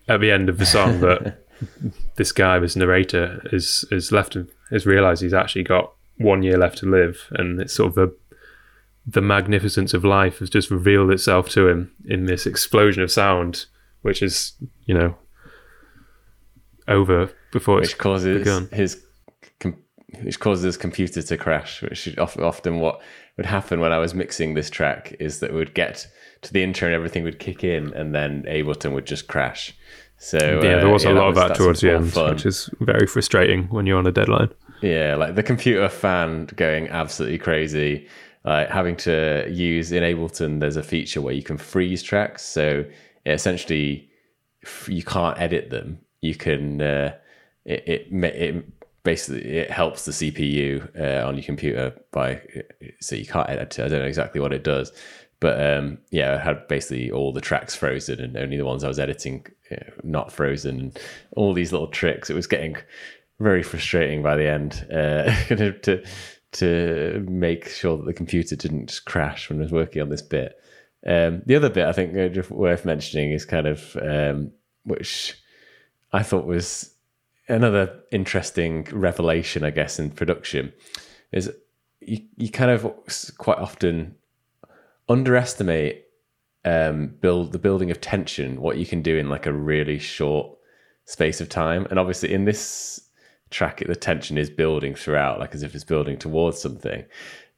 at 0.09 0.21
the 0.21 0.31
end 0.31 0.49
of 0.49 0.59
the 0.59 0.67
song 0.67 1.01
that 1.01 1.39
this 2.17 2.33
guy, 2.33 2.59
this 2.59 2.77
narrator, 2.77 3.41
is 3.53 3.85
is 3.91 4.13
left 4.13 4.37
has 4.71 4.87
realized 4.87 5.23
he's 5.23 5.35
actually 5.35 5.65
got 5.65 5.93
one 6.19 6.43
year 6.43 6.59
left 6.59 6.79
to 6.79 6.87
live, 6.87 7.29
and 7.33 7.61
it's 7.61 7.75
sort 7.75 7.89
of 7.89 7.95
the 7.95 8.17
the 9.07 9.21
magnificence 9.21 9.95
of 9.95 10.05
life 10.05 10.39
has 10.39 10.51
just 10.51 10.71
revealed 10.71 11.11
itself 11.11 11.49
to 11.49 11.67
him 11.67 11.93
in 12.05 12.27
this 12.27 12.47
explosion 12.47 13.03
of 13.03 13.11
sound, 13.11 13.67
which 14.03 14.23
is 14.23 14.53
you 14.85 14.95
know 14.95 15.17
over 16.87 17.31
before 17.53 17.81
it's 17.81 17.91
which 17.91 17.99
causes 17.99 18.39
begun. 18.39 18.69
his 18.73 19.03
which 20.23 20.41
causes 20.41 20.77
computer 20.77 21.23
to 21.23 21.37
crash 21.37 21.83
which 21.83 22.07
is 22.07 22.19
often 22.19 22.81
what 22.81 23.01
would 23.37 23.47
happen 23.47 23.81
when 23.81 23.93
i 23.93 23.99
was 23.99 24.15
mixing 24.15 24.55
this 24.55 24.71
track 24.71 25.15
is 25.21 25.41
that 25.41 25.51
we 25.53 25.59
would 25.59 25.75
get 25.75 26.07
to 26.43 26.53
the 26.53 26.63
intro 26.63 26.87
and 26.87 26.95
everything 26.95 27.23
would 27.23 27.39
kick 27.39 27.63
in 27.65 27.93
and 27.95 28.15
then 28.15 28.43
ableton 28.45 28.93
would 28.93 29.07
just 29.07 29.29
crash 29.29 29.75
so 30.23 30.37
Yeah, 30.37 30.77
there 30.77 30.89
uh, 30.89 30.93
was 30.93 31.05
yeah, 31.05 31.13
a 31.13 31.15
lot 31.15 31.29
of 31.29 31.35
that 31.37 31.55
towards 31.57 31.81
the 31.81 31.93
end, 31.93 32.13
fun. 32.13 32.35
which 32.35 32.45
is 32.45 32.69
very 32.81 33.07
frustrating 33.07 33.65
when 33.69 33.87
you're 33.87 33.97
on 33.99 34.07
a 34.07 34.13
deadline. 34.13 34.51
Yeah, 34.83 35.17
like 35.17 35.35
the 35.35 35.43
computer 35.43 35.89
fan 35.89 36.45
going 36.57 36.89
absolutely 36.89 37.39
crazy. 37.39 38.07
Like 38.45 38.69
having 38.69 38.97
to 38.97 39.47
use 39.51 39.93
in 39.93 40.03
Ableton, 40.03 40.61
there's 40.61 40.77
a 40.77 40.83
feature 40.83 41.23
where 41.23 41.33
you 41.33 41.43
can 41.43 41.57
freeze 41.57 42.03
tracks. 42.03 42.45
So 42.45 42.85
it 43.25 43.31
essentially, 43.31 44.11
you 44.87 45.03
can't 45.03 45.41
edit 45.41 45.71
them. 45.71 46.01
You 46.21 46.35
can 46.35 46.83
uh, 46.83 47.15
it, 47.65 47.89
it 47.89 48.13
it 48.13 48.65
basically 49.03 49.43
it 49.43 49.71
helps 49.71 50.05
the 50.05 50.13
CPU 50.13 50.89
uh, 51.01 51.27
on 51.27 51.35
your 51.35 51.45
computer 51.45 51.95
by 52.13 52.43
so 53.01 53.17
you 53.17 53.27
can't 53.27 53.49
edit 53.49 53.79
it. 53.79 53.85
I 53.85 53.89
don't 53.89 54.01
know 54.01 54.07
exactly 54.07 54.41
what 54.41 54.53
it 54.53 54.65
does, 54.65 54.93
but 55.41 55.61
um, 55.65 55.99
yeah, 56.11 56.35
I 56.35 56.39
had 56.39 56.69
basically 56.69 57.11
all 57.11 57.33
the 57.33 57.41
tracks 57.41 57.75
frozen 57.75 58.21
and 58.21 58.37
only 58.37 58.57
the 58.57 58.67
ones 58.67 58.85
I 58.85 58.89
was 58.89 58.99
editing 58.99 59.47
uh, 59.73 59.91
not 60.03 60.33
frozen. 60.33 60.81
And 60.81 60.99
all 61.37 61.55
these 61.55 61.73
little 61.73 61.89
tricks. 61.89 62.29
It 62.29 62.35
was 62.35 62.47
getting 62.47 62.77
very 63.39 63.63
frustrating 63.63 64.23
by 64.23 64.37
the 64.37 64.49
end 64.49 64.87
uh, 64.93 65.33
to 65.83 66.05
to 66.53 67.27
make 67.29 67.69
sure 67.69 67.97
that 67.97 68.07
the 68.07 68.13
computer 68.13 68.57
didn't 68.57 69.01
crash 69.07 69.49
when 69.49 69.61
I 69.61 69.63
was 69.63 69.73
working 69.73 70.03
on 70.03 70.09
this 70.09 70.23
bit. 70.23 70.57
Um, 71.07 71.43
the 71.47 71.57
other 71.57 71.71
bit 71.71 71.87
I 71.87 71.93
think 71.93 72.37
uh, 72.37 72.43
worth 72.51 72.85
mentioning 72.85 73.33
is 73.33 73.45
kind 73.45 73.67
of 73.67 73.97
um, 73.97 74.53
which 74.85 75.41
I 76.13 76.23
thought 76.23 76.45
was 76.45 76.95
another 77.51 78.01
interesting 78.11 78.87
revelation, 78.93 79.65
I 79.65 79.71
guess, 79.71 79.99
in 79.99 80.11
production 80.11 80.73
is 81.33 81.51
you, 82.01 82.21
you 82.37 82.51
kind 82.51 82.71
of 82.71 82.91
quite 83.39 83.59
often 83.59 84.15
underestimate 85.09 86.05
um, 86.65 87.15
build 87.21 87.53
the 87.53 87.59
building 87.59 87.91
of 87.91 88.01
tension, 88.01 88.61
what 88.61 88.77
you 88.77 88.87
can 88.87 89.03
do 89.03 89.17
in 89.17 89.29
like 89.29 89.47
a 89.47 89.53
really 89.53 89.99
short 89.99 90.57
space 91.07 91.41
of 91.41 91.49
time. 91.49 91.87
And 91.91 91.99
obviously, 91.99 92.33
in 92.33 92.45
this 92.45 93.01
track, 93.51 93.83
the 93.87 93.97
tension 93.97 94.39
is 94.39 94.51
building 94.51 94.95
throughout, 94.95 95.41
like 95.41 95.55
as 95.55 95.63
if 95.63 95.75
it's 95.75 95.85
building 95.85 96.19
towards 96.19 96.61
something. 96.61 97.05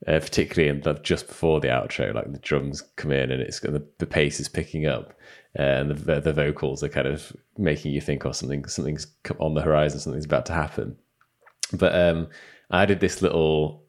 Uh, 0.08 0.18
particularly 0.18 0.68
in 0.68 0.80
the, 0.80 0.94
just 0.94 1.28
before 1.28 1.60
the 1.60 1.68
outro, 1.68 2.12
like 2.12 2.32
the 2.32 2.38
drums 2.40 2.82
come 2.96 3.12
in 3.12 3.30
and 3.30 3.40
it's 3.40 3.60
the, 3.60 3.86
the 3.98 4.06
pace 4.06 4.40
is 4.40 4.48
picking 4.48 4.84
up, 4.84 5.14
and 5.54 5.90
the 5.90 6.20
the 6.20 6.32
vocals 6.32 6.82
are 6.82 6.88
kind 6.88 7.06
of 7.06 7.34
making 7.58 7.92
you 7.92 8.00
think, 8.00 8.24
oh, 8.24 8.32
something 8.32 8.66
something's 8.66 9.06
on 9.38 9.54
the 9.54 9.60
horizon, 9.60 10.00
something's 10.00 10.24
about 10.24 10.46
to 10.46 10.52
happen. 10.52 10.96
But 11.72 11.94
um, 11.94 12.28
I 12.70 12.86
did 12.86 13.00
this 13.00 13.22
little, 13.22 13.84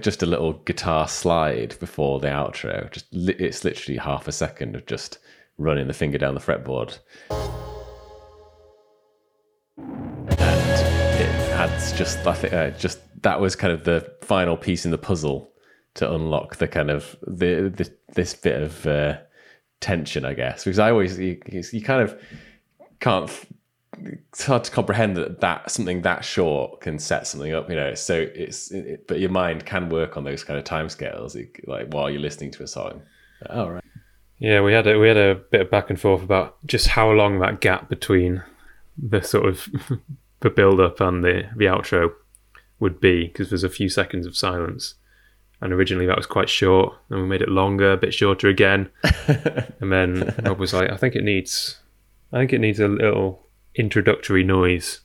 just 0.00 0.22
a 0.22 0.26
little 0.26 0.54
guitar 0.54 1.08
slide 1.08 1.76
before 1.80 2.20
the 2.20 2.28
outro. 2.28 2.90
Just 2.90 3.06
it's 3.12 3.64
literally 3.64 3.98
half 3.98 4.28
a 4.28 4.32
second 4.32 4.76
of 4.76 4.86
just 4.86 5.18
running 5.58 5.86
the 5.86 5.94
finger 5.94 6.18
down 6.18 6.34
the 6.34 6.40
fretboard, 6.40 6.98
and 9.78 10.70
it 11.18 11.50
adds 11.52 11.92
just 11.92 12.26
I 12.26 12.34
think 12.34 12.52
uh, 12.52 12.70
just 12.70 13.00
that 13.22 13.40
was 13.40 13.56
kind 13.56 13.72
of 13.72 13.84
the 13.84 14.12
final 14.22 14.56
piece 14.56 14.84
in 14.84 14.90
the 14.90 14.98
puzzle 14.98 15.50
to 15.94 16.12
unlock 16.12 16.56
the 16.56 16.68
kind 16.68 16.90
of 16.90 17.16
the, 17.26 17.72
the 17.74 17.90
this 18.14 18.34
bit 18.34 18.62
of 18.62 18.86
uh, 18.86 19.16
tension, 19.80 20.24
I 20.24 20.34
guess. 20.34 20.64
Because 20.64 20.78
I 20.78 20.90
always 20.90 21.18
you, 21.18 21.40
you 21.50 21.82
kind 21.82 22.02
of 22.02 22.20
can't 23.00 23.30
it's 24.30 24.44
hard 24.44 24.62
to 24.62 24.70
comprehend 24.70 25.16
that 25.16 25.40
that 25.40 25.70
something 25.70 26.02
that 26.02 26.24
short 26.24 26.82
can 26.82 26.98
set 26.98 27.26
something 27.26 27.54
up 27.54 27.70
you 27.70 27.76
know 27.76 27.94
so 27.94 28.26
it's 28.34 28.70
it, 28.70 29.06
but 29.08 29.20
your 29.20 29.30
mind 29.30 29.64
can 29.64 29.88
work 29.88 30.18
on 30.18 30.24
those 30.24 30.44
kind 30.44 30.58
of 30.58 30.66
timescales 30.66 31.34
like 31.66 31.90
while 31.94 32.10
you're 32.10 32.20
listening 32.20 32.50
to 32.50 32.62
a 32.62 32.66
song 32.66 33.00
oh 33.48 33.68
right 33.68 33.84
Yeah, 34.38 34.60
we 34.60 34.72
had 34.72 34.86
a, 34.86 34.98
we 34.98 35.08
had 35.08 35.16
a 35.16 35.34
bit 35.50 35.62
of 35.62 35.70
back 35.70 35.88
and 35.88 36.00
forth 36.00 36.22
about 36.22 36.56
just 36.66 36.88
how 36.88 37.10
long 37.10 37.38
that 37.38 37.60
gap 37.60 37.88
between 37.88 38.42
the 38.98 39.22
sort 39.22 39.46
of 39.46 39.68
the 40.40 40.50
build 40.50 40.80
up 40.80 41.00
and 41.00 41.24
the 41.24 41.48
the 41.56 41.64
outro 41.64 42.12
would 42.78 43.00
be 43.00 43.26
because 43.26 43.48
there's 43.48 43.64
a 43.64 43.70
few 43.70 43.88
seconds 43.88 44.26
of 44.26 44.36
silence, 44.36 44.94
and 45.60 45.72
originally 45.72 46.06
that 46.06 46.16
was 46.16 46.26
quite 46.26 46.48
short, 46.48 46.94
and 47.10 47.20
we 47.22 47.26
made 47.26 47.42
it 47.42 47.48
longer, 47.48 47.92
a 47.92 47.96
bit 47.96 48.14
shorter 48.14 48.48
again, 48.48 48.90
and 49.80 49.92
then 49.92 50.34
Rob 50.44 50.58
was 50.58 50.72
like, 50.72 50.90
I 50.90 50.96
think 50.96 51.14
it 51.14 51.24
needs 51.24 51.78
I 52.32 52.38
think 52.38 52.52
it 52.52 52.60
needs 52.60 52.80
a 52.80 52.88
little 52.88 53.46
introductory 53.74 54.42
noise 54.42 55.00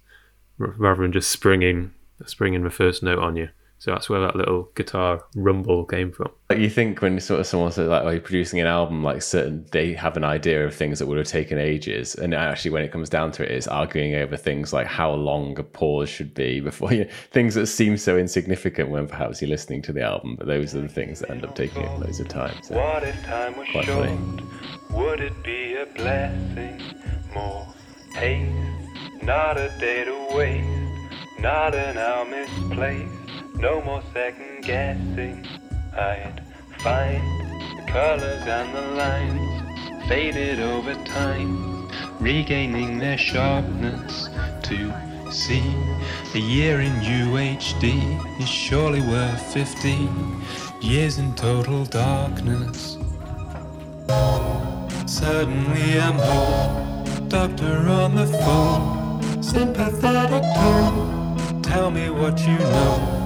r- 0.60 0.74
rather 0.78 1.02
than 1.04 1.12
just 1.12 1.30
springing 1.30 1.94
springing 2.26 2.64
the 2.64 2.70
first 2.70 3.02
note 3.04 3.20
on 3.20 3.36
you. 3.36 3.50
So 3.82 3.90
that's 3.90 4.12
where 4.12 4.20
that 4.20 4.36
little 4.36 4.70
guitar 4.76 5.24
rumble 5.36 5.86
came 5.86 6.12
from. 6.12 6.30
Like 6.52 6.60
you 6.60 6.70
think 6.70 7.02
when 7.02 7.20
sort 7.20 7.40
of 7.40 7.48
someone 7.48 7.72
says 7.72 7.88
like, 7.90 8.04
"Oh, 8.04 8.12
you're 8.12 8.22
producing 8.22 8.60
an 8.60 8.68
album," 8.68 9.04
like 9.04 9.24
certain 9.24 9.66
they 9.72 9.94
have 9.94 10.16
an 10.16 10.24
idea 10.24 10.64
of 10.64 10.76
things 10.76 11.00
that 11.00 11.08
would 11.08 11.18
have 11.18 11.26
taken 11.26 11.58
ages, 11.58 12.14
and 12.14 12.36
actually, 12.36 12.70
when 12.70 12.84
it 12.84 12.92
comes 12.92 13.10
down 13.10 13.32
to 13.32 13.44
it, 13.44 13.50
it's 13.50 13.68
arguing 13.68 14.14
over 14.14 14.38
things 14.38 14.72
like 14.72 14.86
how 14.86 15.12
long 15.16 15.58
a 15.58 15.64
pause 15.64 16.10
should 16.10 16.32
be 16.36 16.60
before 16.60 16.94
you 16.98 17.06
things 17.32 17.56
that 17.56 17.66
seem 17.66 17.98
so 17.98 18.20
insignificant 18.20 18.92
when 18.92 19.08
perhaps 19.08 19.42
you're 19.42 19.50
listening 19.50 19.82
to 19.82 19.92
the 19.92 20.04
album, 20.04 20.36
but 20.36 20.46
those 20.46 20.76
are 20.76 20.82
the 20.82 20.88
things 20.88 21.18
that 21.22 21.32
end 21.32 21.44
up 21.44 21.56
taking 21.56 21.84
up 21.84 21.98
loads 21.98 22.20
of 22.20 22.28
time. 22.28 22.56
So. 22.62 22.76
What 22.76 23.02
if 23.02 23.20
time 23.26 23.58
was 23.58 23.68
Quite 23.72 23.86
short? 23.86 24.10
funny. 24.10 24.44
Would 24.92 25.22
it 25.22 25.44
be 25.44 25.78
a 25.78 25.88
blessing? 25.88 26.80
More 27.34 27.66
haste, 28.14 29.24
not 29.24 29.58
a 29.58 29.74
day 29.80 30.06
to 30.06 30.36
waste, 30.38 30.68
not 31.40 31.74
an 31.74 31.98
hour 31.98 32.26
misplaced, 32.26 33.21
no 33.62 33.80
more 33.82 34.02
second 34.12 34.64
guessing. 34.64 35.46
I'd 35.96 36.42
find 36.80 37.22
the 37.78 37.84
colors 37.86 38.42
and 38.48 38.76
the 38.76 38.82
lines 38.98 40.08
faded 40.08 40.60
over 40.60 40.96
time, 41.06 41.88
regaining 42.20 42.98
their 42.98 43.20
sharpness 43.20 44.30
to 44.64 44.92
see. 45.32 45.76
A 46.34 46.40
year 46.40 46.82
in 46.82 46.92
UHD 47.02 48.42
is 48.42 48.50
surely 48.50 49.02
worth 49.02 49.54
15 49.54 50.42
years 50.82 51.20
in 51.20 51.36
total 51.36 51.86
darkness. 51.86 52.98
Suddenly 55.06 56.00
I'm 56.00 56.18
home, 56.18 57.30
doctor 57.30 57.78
on 57.90 58.16
the 58.16 58.26
phone, 58.26 59.44
sympathetic 59.44 60.44
tone. 60.56 61.62
Tell 61.62 61.92
me 61.92 62.10
what 62.10 62.40
you 62.40 62.58
know. 62.58 63.21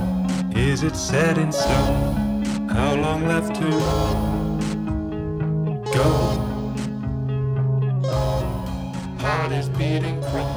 Is 0.55 0.83
it 0.83 0.95
set 0.95 1.37
in 1.37 1.51
stone? 1.51 2.45
How 2.69 2.95
long 2.95 3.27
left 3.27 3.55
to 3.55 3.69
go? 5.93 6.09
Heart 9.19 9.51
is 9.51 9.69
beating 9.69 10.21
quick, 10.21 10.47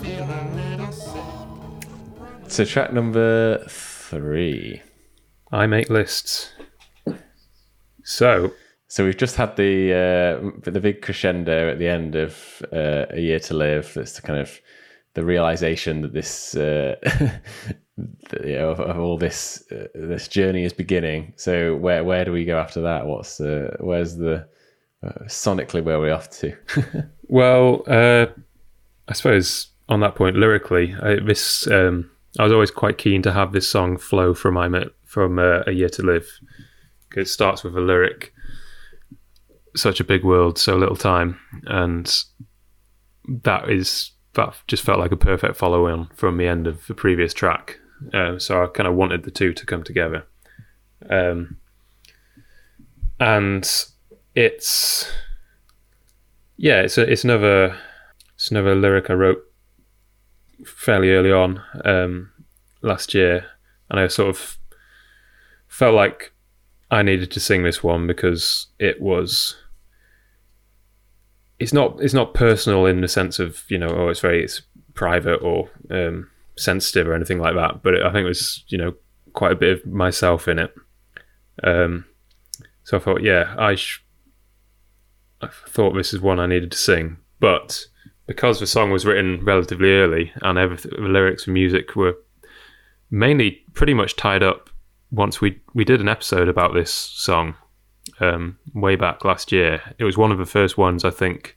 feel 0.00 0.24
a 0.24 0.42
little 0.54 0.92
sick. 0.92 1.90
So 2.46 2.64
track 2.64 2.92
number 2.92 3.64
three. 3.68 4.82
I 5.50 5.66
make 5.66 5.90
lists. 5.90 6.52
So 8.04 8.52
So 8.86 9.04
we've 9.04 9.16
just 9.16 9.36
had 9.36 9.56
the 9.56 9.92
uh, 9.92 10.70
the 10.70 10.80
big 10.80 11.02
crescendo 11.02 11.70
at 11.70 11.78
the 11.78 11.88
end 11.88 12.14
of 12.14 12.62
uh, 12.72 13.06
a 13.10 13.20
year 13.20 13.38
to 13.40 13.54
live. 13.54 13.92
It's 13.96 14.12
the 14.14 14.22
kind 14.22 14.38
of 14.40 14.60
the 15.14 15.24
realization 15.24 16.02
that 16.02 16.14
this 16.14 16.54
uh, 16.54 16.96
that, 17.02 17.42
you 18.44 18.54
know, 18.54 18.70
of, 18.70 18.80
of 18.80 18.98
all 18.98 19.18
this 19.18 19.64
uh, 19.72 19.86
this 19.94 20.28
journey 20.28 20.64
is 20.64 20.72
beginning. 20.72 21.32
So 21.36 21.76
where 21.76 22.04
where 22.04 22.24
do 22.24 22.32
we 22.32 22.44
go 22.44 22.58
after 22.58 22.80
that? 22.82 23.06
What's 23.06 23.40
where's 23.80 24.16
the 24.16 24.46
uh, 25.02 25.24
sonically 25.24 25.82
where 25.82 25.98
we're 25.98 26.14
off 26.14 26.30
to? 26.40 26.56
Well, 27.28 27.82
uh, 27.86 28.26
I 29.06 29.12
suppose 29.12 29.68
on 29.88 30.00
that 30.00 30.14
point, 30.14 30.36
lyrically, 30.36 30.94
I, 30.94 31.16
this 31.16 31.66
um, 31.66 32.10
I 32.38 32.44
was 32.44 32.52
always 32.52 32.70
quite 32.70 32.98
keen 32.98 33.22
to 33.22 33.32
have 33.32 33.52
this 33.52 33.68
song 33.68 33.98
flow 33.98 34.32
from 34.34 34.56
I 34.56 34.68
Met, 34.68 34.88
from 35.04 35.38
uh, 35.38 35.60
A 35.66 35.72
Year 35.72 35.90
to 35.90 36.02
Live 36.02 36.26
because 37.08 37.28
it 37.28 37.32
starts 37.32 37.62
with 37.62 37.76
a 37.76 37.80
lyric, 37.80 38.32
"Such 39.76 40.00
a 40.00 40.04
big 40.04 40.24
world, 40.24 40.58
so 40.58 40.76
little 40.76 40.96
time," 40.96 41.38
and 41.66 42.10
that 43.28 43.68
is 43.68 44.12
that 44.34 44.54
just 44.66 44.82
felt 44.82 44.98
like 44.98 45.12
a 45.12 45.16
perfect 45.16 45.56
follow-on 45.56 46.08
from 46.14 46.38
the 46.38 46.46
end 46.46 46.66
of 46.66 46.86
the 46.86 46.94
previous 46.94 47.34
track. 47.34 47.78
Uh, 48.12 48.38
so 48.38 48.62
I 48.62 48.66
kind 48.66 48.86
of 48.86 48.94
wanted 48.94 49.24
the 49.24 49.30
two 49.30 49.52
to 49.52 49.66
come 49.66 49.82
together, 49.82 50.24
um, 51.10 51.56
and 53.18 53.68
it's 54.34 55.10
yeah, 56.56 56.80
it's 56.80 56.98
a, 56.98 57.10
it's 57.10 57.24
another 57.24 57.76
it's 58.34 58.50
another 58.50 58.74
lyric 58.74 59.10
I 59.10 59.14
wrote 59.14 59.42
fairly 60.64 61.10
early 61.12 61.32
on 61.32 61.62
um, 61.84 62.30
last 62.82 63.14
year, 63.14 63.46
and 63.90 63.98
I 63.98 64.06
sort 64.06 64.30
of 64.30 64.58
felt 65.66 65.94
like 65.94 66.32
I 66.90 67.02
needed 67.02 67.30
to 67.32 67.40
sing 67.40 67.62
this 67.62 67.82
one 67.82 68.06
because 68.06 68.68
it 68.78 69.00
was 69.00 69.56
it's 71.58 71.72
not 71.72 72.00
it's 72.00 72.14
not 72.14 72.34
personal 72.34 72.86
in 72.86 73.00
the 73.00 73.08
sense 73.08 73.38
of 73.38 73.64
you 73.68 73.78
know 73.78 73.88
oh 73.88 74.08
it's 74.08 74.20
very 74.20 74.42
it's 74.42 74.62
private 74.94 75.36
or 75.36 75.68
um, 75.90 76.30
sensitive 76.58 77.08
or 77.08 77.14
anything 77.14 77.38
like 77.38 77.54
that, 77.54 77.82
but 77.82 77.94
it, 77.94 78.02
I 78.02 78.12
think 78.12 78.24
it 78.24 78.28
was 78.28 78.64
you 78.68 78.78
know 78.78 78.94
quite 79.32 79.52
a 79.52 79.56
bit 79.56 79.78
of 79.78 79.86
myself 79.86 80.48
in 80.48 80.58
it. 80.58 80.74
Um, 81.62 82.04
so 82.84 82.96
I 82.96 83.00
thought, 83.00 83.22
yeah, 83.22 83.54
I 83.58 83.74
sh- 83.74 84.04
I 85.40 85.48
thought 85.68 85.94
this 85.94 86.12
is 86.12 86.20
one 86.20 86.40
I 86.40 86.46
needed 86.46 86.72
to 86.72 86.78
sing, 86.78 87.18
but 87.40 87.86
because 88.26 88.60
the 88.60 88.66
song 88.66 88.90
was 88.90 89.06
written 89.06 89.44
relatively 89.44 89.92
early 89.92 90.32
and 90.42 90.58
everything, 90.58 90.92
the 90.94 91.08
lyrics 91.08 91.46
and 91.46 91.54
music 91.54 91.96
were 91.96 92.16
mainly 93.10 93.62
pretty 93.74 93.94
much 93.94 94.16
tied 94.16 94.42
up. 94.42 94.70
Once 95.10 95.40
we 95.40 95.60
we 95.74 95.84
did 95.84 96.00
an 96.00 96.08
episode 96.08 96.48
about 96.48 96.74
this 96.74 96.92
song 96.92 97.54
um, 98.20 98.58
way 98.74 98.96
back 98.96 99.24
last 99.24 99.52
year, 99.52 99.80
it 99.98 100.04
was 100.04 100.16
one 100.16 100.32
of 100.32 100.38
the 100.38 100.46
first 100.46 100.76
ones 100.76 101.04
I 101.04 101.10
think 101.10 101.56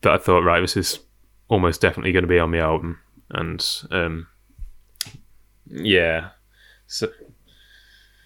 that 0.00 0.12
I 0.12 0.18
thought, 0.18 0.44
right, 0.44 0.60
this 0.60 0.76
is 0.76 1.00
almost 1.48 1.80
definitely 1.80 2.12
going 2.12 2.24
to 2.24 2.28
be 2.28 2.38
on 2.38 2.50
the 2.50 2.58
album, 2.58 2.98
and 3.30 3.64
um, 3.90 4.26
yeah, 5.66 6.30
so 6.86 7.08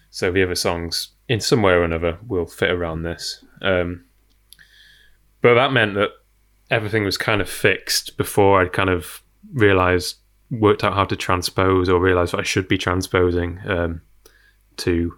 so 0.09 0.31
the 0.31 0.43
other 0.43 0.55
songs 0.55 1.09
in 1.27 1.39
some 1.39 1.61
way 1.61 1.73
or 1.73 1.83
another 1.83 2.17
will 2.27 2.45
fit 2.45 2.71
around 2.71 3.03
this. 3.03 3.43
Um, 3.61 4.05
but 5.41 5.53
that 5.53 5.71
meant 5.71 5.95
that 5.95 6.09
everything 6.69 7.03
was 7.03 7.17
kind 7.17 7.41
of 7.41 7.49
fixed 7.49 8.17
before 8.17 8.61
I 8.61 8.67
kind 8.67 8.89
of 8.89 9.21
realized, 9.53 10.17
worked 10.49 10.83
out 10.83 10.93
how 10.93 11.05
to 11.05 11.15
transpose 11.15 11.89
or 11.89 11.99
realized 11.99 12.33
what 12.33 12.41
I 12.41 12.43
should 12.43 12.67
be 12.67 12.77
transposing 12.77 13.59
um, 13.65 14.01
to 14.77 15.17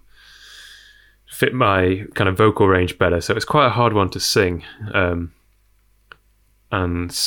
fit 1.27 1.53
my 1.53 2.05
kind 2.13 2.29
of 2.29 2.37
vocal 2.37 2.67
range 2.67 2.97
better. 2.97 3.21
So 3.21 3.33
it's 3.33 3.45
quite 3.45 3.67
a 3.67 3.71
hard 3.71 3.93
one 3.93 4.09
to 4.11 4.19
sing. 4.19 4.63
Um, 4.93 5.33
and, 6.71 7.17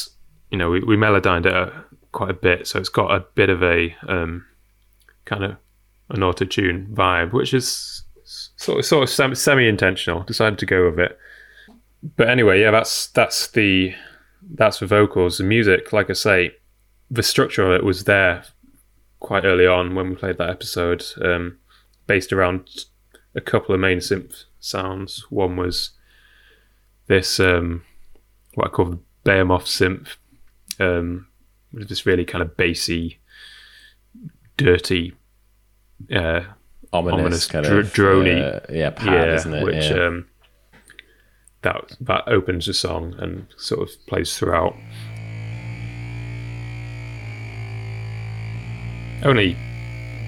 you 0.50 0.58
know, 0.58 0.70
we, 0.70 0.80
we 0.80 0.96
melodyned 0.96 1.46
it 1.46 1.72
quite 2.14 2.30
a 2.30 2.34
bit. 2.34 2.66
So 2.66 2.78
it's 2.78 2.88
got 2.88 3.14
a 3.14 3.20
bit 3.34 3.50
of 3.50 3.62
a 3.62 3.94
um, 4.08 4.46
kind 5.24 5.44
of 5.44 5.56
an 6.08 6.22
auto 6.22 6.44
tune 6.44 6.88
vibe, 6.92 7.32
which 7.32 7.52
is 7.52 8.02
sort 8.56 8.78
of, 8.78 8.84
sort 8.84 9.20
of 9.20 9.38
semi 9.38 9.68
intentional. 9.68 10.22
Decided 10.22 10.58
to 10.60 10.66
go 10.66 10.86
with 10.90 10.98
it 10.98 11.18
but 12.16 12.28
anyway, 12.28 12.60
yeah, 12.60 12.70
that's 12.70 13.06
that's 13.08 13.48
the 13.48 13.94
that's 14.42 14.80
the 14.80 14.86
vocals. 14.86 15.38
The 15.38 15.44
music, 15.44 15.92
like 15.92 16.10
I 16.10 16.14
say, 16.14 16.56
the 17.10 17.22
structure 17.22 17.62
of 17.62 17.72
it 17.72 17.84
was 17.84 18.04
there 18.04 18.44
quite 19.20 19.44
early 19.44 19.66
on 19.66 19.94
when 19.94 20.10
we 20.10 20.16
played 20.16 20.38
that 20.38 20.50
episode, 20.50 21.02
um, 21.22 21.58
based 22.06 22.32
around 22.32 22.68
a 23.34 23.40
couple 23.40 23.74
of 23.74 23.80
main 23.80 23.98
synth 23.98 24.44
sounds. 24.60 25.24
One 25.30 25.56
was 25.56 25.90
this 27.06 27.40
um, 27.40 27.84
what 28.54 28.66
I 28.66 28.70
call 28.70 28.84
the 28.86 28.98
Behemoth 29.24 29.64
synth, 29.64 30.16
um, 30.78 31.28
with 31.74 31.88
this 31.88 32.06
really 32.06 32.24
kind 32.24 32.42
of 32.42 32.56
bassy, 32.56 33.18
dirty, 34.56 35.14
uh, 36.14 36.42
Ominous, 36.92 37.20
Ominous 37.20 37.46
kind 37.46 37.64
dr- 37.66 37.78
of 37.78 37.92
droney. 37.92 38.40
uh, 38.40 38.60
yeah, 38.72 38.90
pad, 38.90 39.28
yeah, 39.28 39.34
isn't 39.34 39.54
it? 39.54 39.64
which 39.64 39.90
yeah. 39.90 40.06
um, 40.06 40.26
that 41.62 41.96
that 42.00 42.22
opens 42.28 42.66
the 42.66 42.74
song 42.74 43.14
and 43.18 43.48
sort 43.56 43.88
of 43.88 44.06
plays 44.06 44.38
throughout. 44.38 44.74
Only 49.24 49.56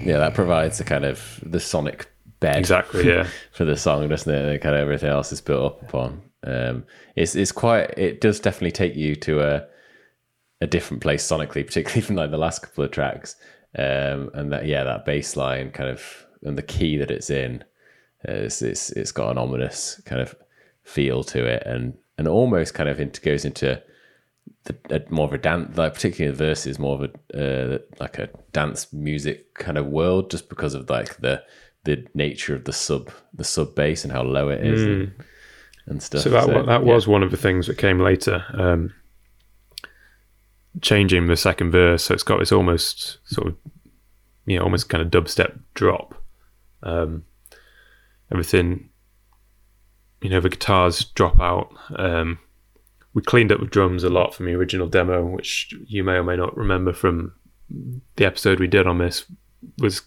yeah, 0.03 0.17
that 0.17 0.33
provides 0.33 0.77
the 0.77 0.83
kind 0.83 1.05
of 1.05 1.39
the 1.43 1.59
sonic 1.59 2.11
bed 2.39 2.57
exactly, 2.57 3.07
yeah, 3.07 3.27
for 3.53 3.63
the 3.63 3.77
song, 3.77 4.09
doesn't 4.09 4.33
it? 4.33 4.45
And 4.53 4.61
kind 4.61 4.75
of 4.75 4.81
everything 4.81 5.09
else 5.09 5.31
is 5.31 5.39
built 5.39 5.73
up 5.73 5.81
upon. 5.83 6.21
Um, 6.45 6.83
it's 7.15 7.35
it's 7.35 7.51
quite. 7.53 7.97
It 7.97 8.19
does 8.19 8.39
definitely 8.41 8.71
take 8.71 8.95
you 8.95 9.15
to 9.15 9.41
a 9.41 9.67
a 10.61 10.67
different 10.67 11.03
place 11.03 11.25
sonically, 11.25 11.65
particularly 11.65 12.01
from 12.01 12.15
like 12.15 12.31
the 12.31 12.37
last 12.37 12.61
couple 12.61 12.83
of 12.83 12.91
tracks. 12.91 13.35
Um, 13.77 14.31
and 14.33 14.51
that 14.51 14.65
yeah, 14.65 14.83
that 14.83 15.05
bass 15.05 15.35
line 15.35 15.71
kind 15.71 15.89
of 15.89 16.25
and 16.43 16.57
the 16.57 16.63
key 16.63 16.97
that 16.97 17.11
it's 17.11 17.29
in, 17.29 17.63
uh, 18.27 18.31
it's, 18.31 18.61
it's 18.61 18.91
it's 18.91 19.11
got 19.11 19.31
an 19.31 19.37
ominous 19.37 20.01
kind 20.05 20.21
of 20.21 20.35
feel 20.83 21.23
to 21.25 21.45
it, 21.45 21.63
and 21.65 21.95
and 22.17 22.27
almost 22.27 22.73
kind 22.73 22.89
of 22.89 22.99
into, 22.99 23.21
goes 23.21 23.45
into 23.45 23.81
the, 24.63 24.75
a, 24.89 25.13
more 25.13 25.25
of 25.25 25.33
a 25.33 25.37
dance, 25.37 25.77
like 25.77 25.93
particularly 25.93 26.35
the 26.35 26.43
verses, 26.43 26.79
more 26.79 27.03
of 27.03 27.11
a 27.33 27.75
uh, 27.75 27.77
like 27.99 28.17
a 28.17 28.29
dance 28.53 28.91
music 28.93 29.53
kind 29.55 29.77
of 29.77 29.87
world, 29.87 30.31
just 30.31 30.49
because 30.49 30.73
of 30.73 30.89
like 30.89 31.17
the 31.17 31.43
the 31.83 32.05
nature 32.13 32.55
of 32.55 32.65
the 32.65 32.73
sub 32.73 33.11
the 33.33 33.43
sub 33.43 33.75
bass 33.75 34.03
and 34.03 34.13
how 34.13 34.23
low 34.23 34.49
it 34.49 34.65
is. 34.65 34.83
And, 34.83 35.11
and 35.87 36.03
stuff. 36.03 36.21
So 36.21 36.29
that 36.31 36.47
wa- 36.49 36.63
that 36.63 36.85
yeah. 36.85 36.93
was 36.93 37.07
one 37.07 37.23
of 37.23 37.31
the 37.31 37.37
things 37.37 37.67
that 37.67 37.77
came 37.77 37.99
later. 37.99 38.43
Um, 38.53 38.93
changing 40.81 41.27
the 41.27 41.37
second 41.37 41.71
verse, 41.71 42.05
so 42.05 42.13
it's 42.13 42.23
got 42.23 42.39
this 42.39 42.51
almost 42.51 43.19
sort 43.25 43.47
of, 43.47 43.55
you 44.45 44.57
know, 44.57 44.63
almost 44.63 44.89
kind 44.89 45.01
of 45.01 45.09
dubstep 45.09 45.59
drop. 45.73 46.15
Um, 46.83 47.25
everything, 48.31 48.89
you 50.21 50.29
know, 50.29 50.39
the 50.39 50.49
guitars 50.49 51.05
drop 51.05 51.39
out. 51.39 51.73
Um, 51.95 52.39
we 53.13 53.21
cleaned 53.21 53.51
up 53.51 53.59
the 53.59 53.65
drums 53.65 54.03
a 54.03 54.09
lot 54.09 54.35
from 54.35 54.45
the 54.45 54.53
original 54.53 54.87
demo, 54.87 55.25
which 55.25 55.73
you 55.87 56.03
may 56.03 56.13
or 56.13 56.23
may 56.23 56.35
not 56.35 56.55
remember 56.55 56.93
from 56.93 57.33
the 58.15 58.25
episode 58.25 58.59
we 58.59 58.67
did 58.67 58.87
on 58.87 58.99
this. 58.99 59.25
Was 59.79 60.03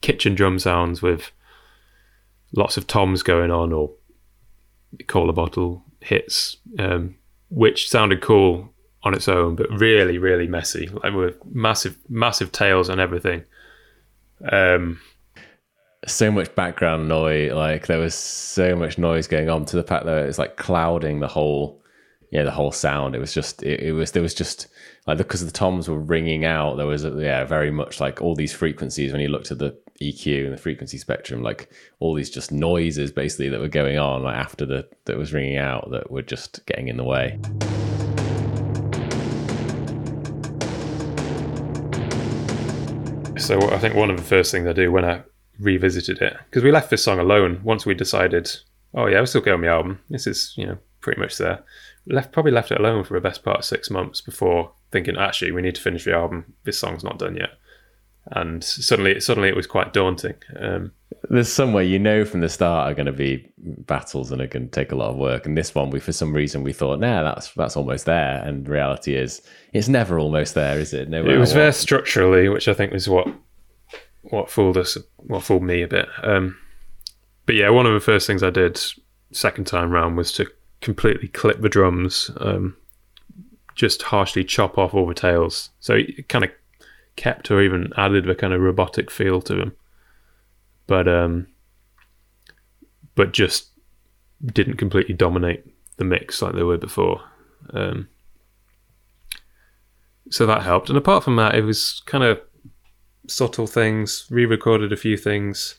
kitchen 0.00 0.34
drum 0.34 0.58
sounds 0.58 1.02
with 1.02 1.32
lots 2.54 2.76
of 2.76 2.86
toms 2.86 3.22
going 3.22 3.50
on 3.50 3.72
or 3.72 3.90
cola 5.06 5.32
bottle 5.32 5.82
hits, 6.00 6.58
um, 6.78 7.16
which 7.50 7.88
sounded 7.88 8.20
cool 8.20 8.71
on 9.04 9.14
its 9.14 9.28
own, 9.28 9.56
but 9.56 9.68
really, 9.70 10.18
really 10.18 10.46
messy, 10.46 10.88
like 11.02 11.12
with 11.12 11.36
massive, 11.46 11.98
massive 12.08 12.52
tails 12.52 12.88
and 12.88 13.00
everything. 13.00 13.44
Um, 14.50 15.00
so 16.06 16.30
much 16.30 16.54
background 16.54 17.08
noise. 17.08 17.52
Like 17.52 17.86
there 17.86 17.98
was 17.98 18.14
so 18.14 18.76
much 18.76 18.98
noise 18.98 19.26
going 19.26 19.48
on 19.48 19.64
to 19.66 19.76
the 19.76 19.82
fact 19.82 20.04
that 20.06 20.26
it's 20.26 20.38
like 20.38 20.56
clouding 20.56 21.20
the 21.20 21.28
whole, 21.28 21.82
yeah, 22.30 22.44
the 22.44 22.50
whole 22.50 22.72
sound. 22.72 23.14
It 23.14 23.20
was 23.20 23.34
just, 23.34 23.62
it, 23.62 23.80
it 23.80 23.92
was 23.92 24.12
there 24.12 24.22
was 24.22 24.34
just 24.34 24.68
like 25.06 25.18
because 25.18 25.44
the 25.44 25.50
toms 25.50 25.88
were 25.88 25.98
ringing 25.98 26.44
out. 26.44 26.76
There 26.76 26.86
was, 26.86 27.04
a, 27.04 27.10
yeah, 27.10 27.44
very 27.44 27.70
much 27.70 28.00
like 28.00 28.20
all 28.20 28.34
these 28.34 28.52
frequencies 28.52 29.12
when 29.12 29.20
you 29.20 29.28
looked 29.28 29.50
at 29.50 29.58
the 29.58 29.76
EQ 30.00 30.44
and 30.44 30.52
the 30.52 30.58
frequency 30.58 30.98
spectrum, 30.98 31.42
like 31.42 31.70
all 32.00 32.14
these 32.14 32.30
just 32.30 32.52
noises 32.52 33.12
basically 33.12 33.48
that 33.48 33.60
were 33.60 33.68
going 33.68 33.98
on 33.98 34.22
like 34.22 34.36
after 34.36 34.66
the 34.66 34.88
that 35.04 35.16
was 35.16 35.32
ringing 35.32 35.56
out 35.56 35.90
that 35.90 36.10
were 36.10 36.22
just 36.22 36.64
getting 36.66 36.88
in 36.88 36.96
the 36.96 37.04
way. 37.04 37.38
So 43.42 43.70
I 43.70 43.78
think 43.78 43.94
one 43.94 44.10
of 44.10 44.16
the 44.16 44.22
first 44.22 44.52
things 44.52 44.66
I 44.66 44.72
do 44.72 44.92
when 44.92 45.04
I 45.04 45.22
revisited 45.58 46.22
it, 46.22 46.36
because 46.44 46.62
we 46.62 46.72
left 46.72 46.90
this 46.90 47.04
song 47.04 47.18
alone 47.18 47.60
once 47.64 47.84
we 47.84 47.94
decided, 47.94 48.50
oh 48.94 49.06
yeah, 49.06 49.16
we'll 49.16 49.26
still 49.26 49.40
go 49.40 49.54
on 49.54 49.60
the 49.60 49.68
album. 49.68 50.00
This 50.08 50.26
is, 50.26 50.54
you 50.56 50.66
know, 50.66 50.78
pretty 51.00 51.20
much 51.20 51.38
there. 51.38 51.64
Left 52.06 52.32
probably 52.32 52.52
left 52.52 52.70
it 52.70 52.80
alone 52.80 53.04
for 53.04 53.14
the 53.14 53.20
best 53.20 53.44
part 53.44 53.58
of 53.58 53.64
six 53.64 53.90
months 53.90 54.20
before 54.20 54.72
thinking, 54.90 55.16
actually, 55.16 55.52
we 55.52 55.62
need 55.62 55.74
to 55.74 55.80
finish 55.80 56.04
the 56.04 56.14
album. 56.14 56.54
This 56.64 56.78
song's 56.78 57.04
not 57.04 57.18
done 57.18 57.36
yet. 57.36 57.50
And 58.26 58.62
suddenly, 58.62 59.20
suddenly 59.20 59.48
it 59.48 59.56
was 59.56 59.66
quite 59.66 59.92
daunting. 59.92 60.36
Um, 60.56 60.92
There's 61.28 61.52
somewhere 61.52 61.82
you 61.82 61.98
know 61.98 62.24
from 62.24 62.40
the 62.40 62.48
start 62.48 62.90
are 62.90 62.94
going 62.94 63.06
to 63.06 63.12
be 63.12 63.50
battles 63.58 64.30
and 64.30 64.40
are 64.40 64.46
going 64.46 64.68
to 64.68 64.70
take 64.70 64.92
a 64.92 64.96
lot 64.96 65.10
of 65.10 65.16
work. 65.16 65.44
And 65.44 65.58
this 65.58 65.74
one, 65.74 65.90
we 65.90 65.98
for 65.98 66.12
some 66.12 66.32
reason 66.32 66.62
we 66.62 66.72
thought, 66.72 67.00
nah, 67.00 67.22
that's 67.22 67.52
that's 67.54 67.76
almost 67.76 68.06
there. 68.06 68.40
And 68.44 68.68
reality 68.68 69.16
is, 69.16 69.42
it's 69.72 69.88
never 69.88 70.18
almost 70.18 70.54
there, 70.54 70.78
is 70.78 70.94
it? 70.94 71.08
No, 71.08 71.24
it 71.24 71.36
was 71.36 71.52
there 71.52 71.72
structurally, 71.72 72.48
which 72.48 72.68
I 72.68 72.74
think 72.74 72.92
was 72.92 73.08
what 73.08 73.28
what 74.22 74.48
fooled 74.48 74.76
us, 74.76 74.96
what 75.16 75.42
fooled 75.42 75.64
me 75.64 75.82
a 75.82 75.88
bit. 75.88 76.08
Um, 76.22 76.56
but 77.44 77.56
yeah, 77.56 77.70
one 77.70 77.86
of 77.86 77.92
the 77.92 78.00
first 78.00 78.26
things 78.26 78.42
I 78.42 78.50
did 78.50 78.80
second 79.32 79.66
time 79.66 79.90
round 79.90 80.16
was 80.16 80.30
to 80.32 80.46
completely 80.80 81.26
clip 81.28 81.60
the 81.60 81.68
drums, 81.68 82.30
um, 82.36 82.76
just 83.74 84.02
harshly 84.02 84.44
chop 84.44 84.78
off 84.78 84.94
all 84.94 85.06
the 85.06 85.14
tails, 85.14 85.70
so 85.80 85.94
it 85.94 86.28
kind 86.28 86.44
of 86.44 86.50
kept 87.16 87.50
or 87.50 87.60
even 87.60 87.92
added 87.96 88.24
the 88.24 88.34
kind 88.34 88.52
of 88.52 88.60
robotic 88.60 89.10
feel 89.10 89.40
to 89.42 89.54
them. 89.54 89.76
But 90.86 91.08
um, 91.08 91.46
but 93.14 93.32
just 93.32 93.68
didn't 94.44 94.76
completely 94.76 95.14
dominate 95.14 95.64
the 95.96 96.04
mix 96.04 96.42
like 96.42 96.54
they 96.54 96.62
were 96.62 96.78
before. 96.78 97.22
Um, 97.72 98.08
so 100.30 100.46
that 100.46 100.62
helped. 100.62 100.88
And 100.88 100.98
apart 100.98 101.24
from 101.24 101.36
that, 101.36 101.54
it 101.54 101.62
was 101.62 102.02
kind 102.06 102.24
of 102.24 102.40
subtle 103.28 103.66
things, 103.66 104.26
re 104.30 104.46
recorded 104.46 104.92
a 104.92 104.96
few 104.96 105.16
things, 105.16 105.78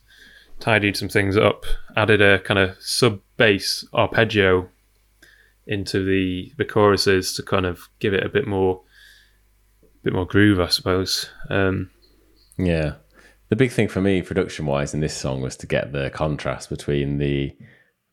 tidied 0.59 0.95
some 0.95 1.09
things 1.09 1.35
up, 1.35 1.65
added 1.95 2.21
a 2.21 2.39
kind 2.39 2.59
of 2.59 2.77
sub 2.79 3.19
bass 3.37 3.85
arpeggio 3.93 4.69
into 5.65 6.03
the, 6.03 6.51
the 6.57 6.65
choruses 6.65 7.33
to 7.33 7.43
kind 7.43 7.65
of 7.65 7.89
give 7.99 8.13
it 8.13 8.23
a 8.23 8.29
bit 8.29 8.47
more 8.47 8.81
bit 10.03 10.13
more 10.13 10.25
groove, 10.25 10.59
I 10.59 10.67
suppose. 10.67 11.29
Um, 11.49 11.89
Yeah. 12.57 12.95
The 13.49 13.55
big 13.55 13.71
thing 13.71 13.87
for 13.87 14.01
me, 14.01 14.21
production 14.21 14.65
wise, 14.65 14.93
in 14.93 14.99
this 14.99 15.15
song 15.15 15.41
was 15.41 15.55
to 15.57 15.67
get 15.67 15.91
the 15.91 16.09
contrast 16.09 16.69
between 16.69 17.17
the 17.17 17.55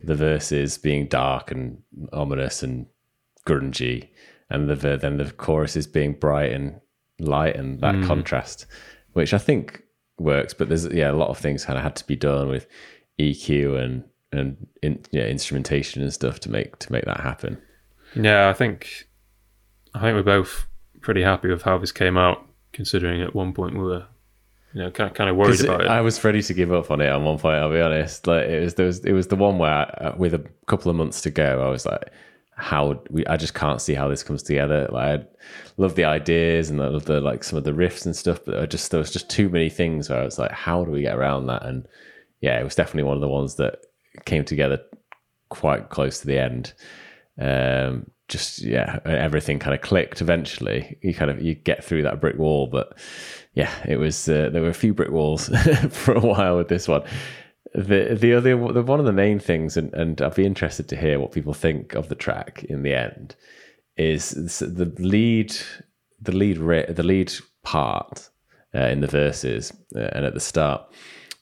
the 0.02 0.14
verses 0.14 0.78
being 0.78 1.06
dark 1.06 1.50
and 1.50 1.82
ominous 2.12 2.62
and 2.62 2.86
grungy, 3.46 4.08
and 4.50 4.68
the 4.68 4.96
then 4.96 5.16
the 5.16 5.30
choruses 5.30 5.86
being 5.86 6.12
bright 6.14 6.52
and 6.52 6.80
light, 7.18 7.56
and 7.56 7.80
that 7.80 8.02
contrast, 8.04 8.66
which 9.12 9.32
I 9.32 9.38
think 9.38 9.82
works. 10.18 10.52
But 10.52 10.68
there's 10.68 10.86
yeah, 10.88 11.10
a 11.10 11.12
lot 11.12 11.30
of 11.30 11.38
things 11.38 11.64
kind 11.64 11.78
of 11.78 11.82
had 11.82 11.96
to 11.96 12.06
be 12.06 12.16
done 12.16 12.48
with 12.48 12.66
EQ 13.18 13.82
and 13.82 14.04
and 14.32 14.66
in, 14.82 15.02
yeah, 15.10 15.24
instrumentation 15.24 16.02
and 16.02 16.12
stuff 16.12 16.40
to 16.40 16.50
make 16.50 16.78
to 16.80 16.92
make 16.92 17.04
that 17.04 17.20
happen. 17.20 17.60
yeah, 18.14 18.48
I 18.48 18.52
think 18.52 19.08
I 19.94 20.00
think 20.00 20.16
we're 20.16 20.22
both 20.22 20.66
pretty 21.00 21.22
happy 21.22 21.48
with 21.48 21.62
how 21.62 21.78
this 21.78 21.92
came 21.92 22.16
out, 22.16 22.44
considering 22.72 23.22
at 23.22 23.34
one 23.34 23.52
point 23.52 23.74
we 23.74 23.80
were, 23.80 24.06
you 24.72 24.82
know, 24.82 24.90
kind 24.90 25.10
of, 25.10 25.16
kind 25.16 25.30
of 25.30 25.36
worried 25.36 25.60
about 25.62 25.82
it. 25.82 25.88
I 25.88 26.00
was 26.00 26.22
ready 26.22 26.42
to 26.42 26.54
give 26.54 26.72
up 26.72 26.90
on 26.90 27.00
it 27.00 27.06
at 27.06 27.20
one 27.20 27.38
point. 27.38 27.56
I'll 27.56 27.70
be 27.70 27.80
honest. 27.80 28.26
Like 28.26 28.46
it 28.46 28.62
was, 28.62 28.74
there 28.74 28.86
was, 28.86 29.04
it 29.04 29.12
was 29.12 29.26
the 29.28 29.36
one 29.36 29.58
where, 29.58 30.04
uh, 30.04 30.14
with 30.16 30.34
a 30.34 30.44
couple 30.66 30.90
of 30.90 30.96
months 30.96 31.20
to 31.22 31.30
go, 31.30 31.66
I 31.66 31.70
was 31.70 31.86
like, 31.86 32.10
"How? 32.56 33.02
We, 33.10 33.26
I 33.26 33.36
just 33.36 33.54
can't 33.54 33.80
see 33.80 33.94
how 33.94 34.08
this 34.08 34.22
comes 34.22 34.42
together." 34.42 34.88
Like, 34.90 35.20
I 35.20 35.26
love 35.76 35.94
the 35.96 36.04
ideas 36.04 36.70
and 36.70 36.80
I 36.80 36.88
love 36.88 37.06
the 37.06 37.20
like 37.20 37.42
some 37.42 37.58
of 37.58 37.64
the 37.64 37.72
riffs 37.72 38.06
and 38.06 38.14
stuff, 38.14 38.40
but 38.44 38.58
I 38.58 38.66
just 38.66 38.90
there 38.90 38.98
was 38.98 39.10
just 39.10 39.28
too 39.28 39.48
many 39.48 39.70
things 39.70 40.08
where 40.08 40.20
I 40.20 40.24
was 40.24 40.38
like, 40.38 40.52
"How 40.52 40.84
do 40.84 40.90
we 40.90 41.02
get 41.02 41.16
around 41.16 41.46
that?" 41.46 41.64
And 41.64 41.86
yeah, 42.40 42.60
it 42.60 42.64
was 42.64 42.74
definitely 42.74 43.08
one 43.08 43.16
of 43.16 43.22
the 43.22 43.28
ones 43.28 43.56
that 43.56 43.80
came 44.24 44.44
together 44.44 44.80
quite 45.48 45.90
close 45.90 46.20
to 46.20 46.26
the 46.26 46.38
end. 46.38 46.72
Um, 47.40 48.10
just 48.30 48.62
yeah, 48.62 49.00
everything 49.04 49.58
kind 49.58 49.74
of 49.74 49.82
clicked. 49.82 50.22
Eventually, 50.22 50.96
you 51.02 51.12
kind 51.12 51.30
of 51.30 51.42
you 51.42 51.54
get 51.54 51.84
through 51.84 52.02
that 52.02 52.20
brick 52.20 52.38
wall, 52.38 52.66
but 52.66 52.96
yeah, 53.54 53.70
it 53.86 53.96
was 53.96 54.28
uh, 54.28 54.48
there 54.50 54.62
were 54.62 54.68
a 54.68 54.74
few 54.74 54.94
brick 54.94 55.10
walls 55.10 55.48
for 55.90 56.14
a 56.14 56.20
while 56.20 56.56
with 56.56 56.68
this 56.68 56.88
one. 56.88 57.02
The 57.74 58.16
the 58.18 58.34
other 58.34 58.72
the, 58.72 58.82
one 58.82 59.00
of 59.00 59.06
the 59.06 59.12
main 59.12 59.38
things, 59.38 59.76
and, 59.76 59.92
and 59.92 60.22
I'd 60.22 60.34
be 60.34 60.46
interested 60.46 60.88
to 60.88 60.96
hear 60.96 61.20
what 61.20 61.32
people 61.32 61.52
think 61.52 61.94
of 61.94 62.08
the 62.08 62.14
track 62.14 62.64
in 62.64 62.82
the 62.82 62.94
end, 62.94 63.36
is 63.96 64.30
the 64.30 64.92
lead 64.98 65.54
the 66.20 66.32
lead 66.32 66.56
the 66.56 67.02
lead 67.02 67.32
part 67.62 68.30
uh, 68.74 68.86
in 68.86 69.00
the 69.00 69.06
verses 69.06 69.72
uh, 69.94 70.08
and 70.12 70.24
at 70.24 70.34
the 70.34 70.40
start. 70.40 70.82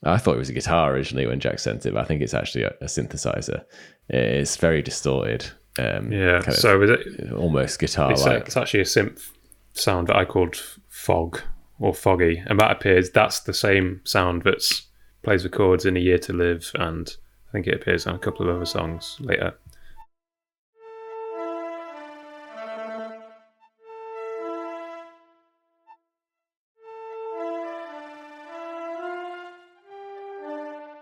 I 0.04 0.16
thought 0.16 0.36
it 0.36 0.38
was 0.38 0.48
a 0.48 0.54
guitar 0.54 0.92
originally 0.92 1.26
when 1.26 1.40
Jack 1.40 1.58
sent 1.58 1.84
it, 1.84 1.92
but 1.92 2.00
I 2.00 2.04
think 2.04 2.22
it's 2.22 2.34
actually 2.34 2.64
a, 2.64 2.74
a 2.80 2.84
synthesizer. 2.84 3.64
It's 4.08 4.56
very 4.56 4.80
distorted. 4.80 5.46
Um, 5.78 6.10
yeah, 6.10 6.38
of 6.38 6.54
so 6.54 6.82
is 6.82 6.90
it, 6.90 7.32
almost 7.32 7.78
guitar 7.78 8.10
it's, 8.10 8.24
like. 8.24 8.46
it's 8.46 8.56
actually 8.56 8.80
a 8.80 8.84
synth 8.84 9.30
sound 9.74 10.08
that 10.08 10.16
I 10.16 10.24
called 10.24 10.56
fog 10.88 11.40
or 11.78 11.94
foggy, 11.94 12.42
and 12.46 12.58
that 12.58 12.72
appears. 12.72 13.10
That's 13.10 13.40
the 13.40 13.54
same 13.54 14.00
sound 14.04 14.42
that's 14.42 14.88
plays 15.22 15.44
the 15.44 15.48
chords 15.48 15.86
in 15.86 15.96
A 15.96 16.00
Year 16.00 16.18
to 16.18 16.32
Live, 16.32 16.72
and 16.74 17.08
I 17.48 17.52
think 17.52 17.68
it 17.68 17.74
appears 17.74 18.06
on 18.08 18.16
a 18.16 18.18
couple 18.18 18.48
of 18.48 18.56
other 18.56 18.66
songs 18.66 19.16
later. 19.20 19.54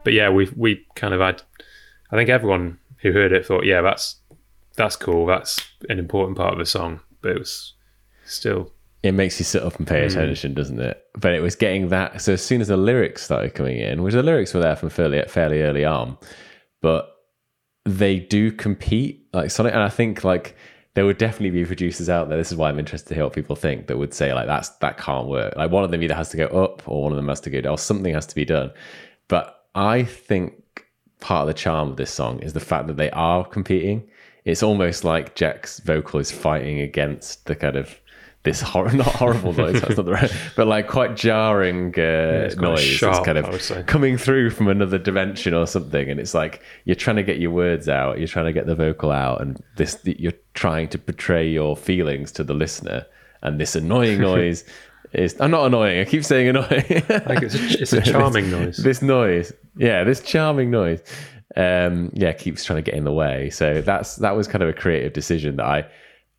But 0.05 0.13
yeah, 0.13 0.29
we 0.29 0.51
we 0.55 0.87
kind 0.95 1.15
of 1.15 1.21
had. 1.21 1.43
I 2.13 2.17
think 2.17 2.29
everyone 2.29 2.79
who 2.99 3.13
heard 3.13 3.33
it 3.33 3.45
thought, 3.45 3.65
yeah, 3.65 3.81
that's 3.81 4.17
that's 4.77 4.97
cool. 4.97 5.27
That's 5.27 5.61
an 5.89 5.99
important 5.99 6.37
part 6.37 6.53
of 6.53 6.59
the 6.59 6.67
song, 6.67 7.01
but 7.23 7.33
it 7.33 7.39
was 7.39 7.75
still 8.25 8.73
it 9.03 9.13
makes 9.13 9.39
you 9.39 9.45
sit 9.45 9.63
up 9.63 9.77
and 9.77 9.87
pay 9.87 10.01
hmm. 10.01 10.07
attention, 10.07 10.55
doesn't 10.55 10.81
it? 10.81 11.03
But 11.19 11.35
it 11.35 11.41
was 11.41 11.55
getting 11.55 11.89
that. 11.89 12.21
So 12.21 12.33
as 12.33 12.43
soon 12.43 12.61
as 12.61 12.69
the 12.69 12.77
lyrics 12.77 13.23
started 13.23 13.55
coming 13.55 13.79
in, 13.79 14.03
which 14.03 14.15
the 14.15 14.23
lyrics 14.23 14.53
were 14.55 14.61
there 14.61 14.77
from 14.77 14.91
fairly 14.91 15.23
fairly 15.29 15.63
early 15.63 15.85
on, 15.85 16.19
but 16.83 17.13
they 17.85 18.19
do 18.19 18.51
compete 18.51 19.27
like 19.33 19.51
Sonic, 19.51 19.73
and 19.73 19.83
I 19.83 19.89
think 19.89 20.25
like 20.25 20.57
there 20.95 21.05
would 21.05 21.19
definitely 21.19 21.51
be 21.51 21.65
producers 21.65 22.09
out 22.09 22.29
there. 22.29 22.39
This 22.39 22.51
is 22.51 22.57
why 22.57 22.69
I'm 22.69 22.79
interested 22.79 23.09
to 23.11 23.15
hear 23.15 23.25
what 23.25 23.35
people 23.35 23.55
think 23.55 23.87
that 23.87 23.99
would 23.99 24.15
say 24.15 24.35
like 24.35 24.47
that's 24.47 24.71
that 24.81 24.99
can't 24.99 25.29
work. 25.29 25.55
Like 25.57 25.71
one 25.71 25.85
of 25.85 25.91
them 25.91 26.03
either 26.03 26.15
has 26.15 26.31
to 26.31 26.37
go 26.37 26.47
up 26.47 26.83
or 26.89 27.03
one 27.03 27.13
of 27.13 27.17
them 27.17 27.29
has 27.29 27.41
to 27.43 27.51
go 27.51 27.61
down. 27.61 27.73
Or 27.73 27.79
something 27.79 28.13
has 28.13 28.27
to 28.27 28.35
be 28.35 28.45
done. 28.45 28.73
But 29.29 29.67
I 29.75 30.05
think 30.05 30.85
part 31.21 31.43
of 31.43 31.49
the 31.49 31.55
charm 31.55 31.91
of 31.91 31.97
this 31.97 32.11
song 32.11 32.41
is 32.41 32.53
the 32.55 32.61
fact 32.61 32.87
that 32.89 32.97
they 32.97 33.11
are 33.11 33.45
competing. 33.45 34.09
It's 34.47 34.63
almost 34.63 35.05
like 35.05 35.35
Jack's 35.35 35.81
vocal 35.81 36.19
is 36.21 36.31
fighting 36.31 36.81
against 36.81 37.45
the 37.45 37.55
kind 37.55 37.77
of 37.77 38.01
this 38.45 38.61
hor- 38.61 38.93
not 38.93 39.09
horrible 39.09 39.53
noise 39.53 39.81
that's 39.81 39.97
not 39.97 40.07
the 40.07 40.13
right 40.13 40.33
but 40.55 40.69
like 40.69 40.87
quite 40.87 41.17
jarring 41.17 41.89
uh, 41.99 42.47
quite 42.53 42.59
noise 42.61 42.81
sharp, 42.81 43.17
it's 43.17 43.27
kind 43.27 43.39
I 43.39 43.51
would 43.51 43.61
say. 43.61 43.81
of 43.81 43.87
coming 43.87 44.17
through 44.17 44.51
from 44.51 44.69
another 44.69 44.99
dimension 44.99 45.53
or 45.53 45.67
something 45.67 46.09
and 46.09 46.21
it's 46.21 46.33
like 46.33 46.63
you're 46.85 46.95
trying 46.95 47.17
to 47.17 47.25
get 47.25 47.41
your 47.41 47.51
words 47.51 47.89
out 47.89 48.19
you're 48.19 48.29
trying 48.29 48.45
to 48.47 48.53
get 48.53 48.67
the 48.67 48.77
vocal 48.77 49.11
out 49.11 49.41
and 49.41 49.61
this 49.75 49.99
you're 50.05 50.33
trying 50.55 50.87
to 50.91 50.99
portray 50.99 51.49
your 51.49 51.77
feelings 51.77 52.31
to 52.31 52.45
the 52.45 52.55
listener 52.55 53.05
and 53.43 53.59
this 53.61 53.75
annoying 53.75 54.21
noise 54.31 54.63
is 55.13 55.35
i'm 55.41 55.51
not 55.51 55.67
annoying 55.67 55.99
i 56.01 56.05
keep 56.05 56.25
saying 56.25 56.47
annoying 56.47 56.85
Like 57.27 57.43
it's 57.43 57.57
a, 57.57 57.83
it's 57.83 57.93
a 57.95 58.01
charming 58.13 58.49
noise. 58.49 58.77
this 58.77 59.03
noise 59.03 59.53
yeah 59.77 60.05
this 60.05 60.21
charming 60.21 60.71
noise 60.71 61.03
um 61.57 62.11
yeah 62.15 62.33
keeps 62.33 62.65
trying 62.65 62.83
to 62.83 62.83
get 62.91 62.95
in 62.95 63.05
the 63.05 63.13
way 63.13 63.49
so 63.51 63.81
that's 63.81 64.17
that 64.17 64.37
was 64.37 64.49
kind 64.49 64.63
of 64.63 64.69
a 64.69 64.73
creative 64.73 65.13
decision 65.13 65.57
that 65.57 65.67
i 65.67 65.87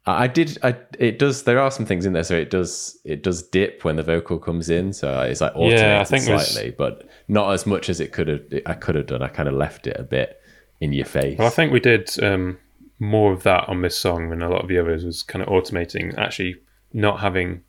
i 0.05 0.28
did 0.28 0.58
i 0.64 0.76
it 0.99 1.18
does 1.18 1.43
there 1.43 1.60
are 1.60 1.72
some 1.72 1.86
things 1.86 2.05
in 2.05 2.12
there 2.14 2.24
so 2.24 2.36
it 2.36 2.49
does 2.49 2.99
it 3.05 3.24
does 3.24 3.41
dip 3.43 3.86
when 3.86 3.95
the 3.95 4.03
vocal 4.03 4.38
comes 4.38 4.70
in 4.70 4.91
so 4.91 5.22
it's 5.22 5.39
like 5.39 5.53
automated 5.55 5.80
Yeah, 5.80 6.01
I 6.01 6.03
think 6.03 6.26
there's- 6.26 6.51
slightly 6.51 6.72
but 6.72 7.08
not 7.30 7.53
as 7.53 7.66
much 7.66 7.89
as 7.89 7.99
it 8.01 8.12
could 8.12 8.28
have 8.28 8.41
i 8.66 8.74
could 8.74 8.95
have 8.95 9.08
done 9.08 9.22
i 9.22 9.30
kind 9.30 9.47
of 9.47 9.55
left 9.55 9.88
it 9.88 9.95
a 9.97 10.03
bit 10.03 10.41
in 10.82 10.91
your 10.93 11.05
face 11.05 11.38
Well, 11.39 11.47
I 11.47 11.51
think 11.51 11.72
we 11.72 11.80
did 11.80 12.10
um, 12.22 12.58
more 12.99 13.32
of 13.34 13.43
that 13.43 13.68
on 13.70 13.82
this 13.82 13.97
song 13.97 14.30
than 14.30 14.41
a 14.43 14.49
lot 14.49 14.62
of 14.62 14.68
the 14.68 14.78
others. 14.78 15.03
Was 15.05 15.24
kind 15.24 15.41
of 15.41 15.49
automating, 15.49 16.16
actually 16.20 16.55
not 16.93 17.20
having 17.20 17.62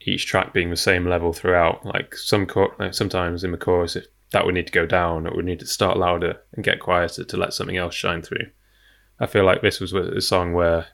each 0.00 0.26
track 0.26 0.52
being 0.52 0.70
the 0.70 0.76
same 0.76 1.06
level 1.06 1.32
throughout. 1.32 1.84
Like 1.86 2.16
some 2.16 2.48
sometimes 2.90 3.44
in 3.44 3.52
the 3.52 3.58
chorus, 3.58 3.94
if 3.94 4.06
that 4.32 4.44
would 4.44 4.54
need 4.54 4.66
to 4.66 4.72
go 4.72 4.86
down, 4.86 5.26
it 5.26 5.34
would 5.34 5.44
need 5.44 5.60
to 5.60 5.66
start 5.66 5.96
louder 5.98 6.38
and 6.54 6.64
get 6.64 6.80
quieter 6.80 7.24
to 7.24 7.36
let 7.36 7.52
something 7.54 7.76
else 7.76 7.94
shine 7.94 8.22
through. 8.22 8.46
I 9.18 9.26
feel 9.26 9.44
like 9.44 9.60
this 9.60 9.80
was 9.80 9.92
a 9.92 10.20
song 10.20 10.52
where 10.52 10.86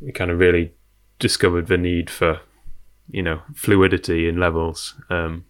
we 0.00 0.12
kind 0.12 0.30
of 0.30 0.38
really 0.38 0.72
discovered 1.18 1.68
the 1.68 1.78
need 1.78 2.10
for, 2.10 2.40
you 3.08 3.22
know, 3.22 3.42
fluidity 3.54 4.28
in 4.28 4.38
levels, 4.40 4.94
um, 5.10 5.44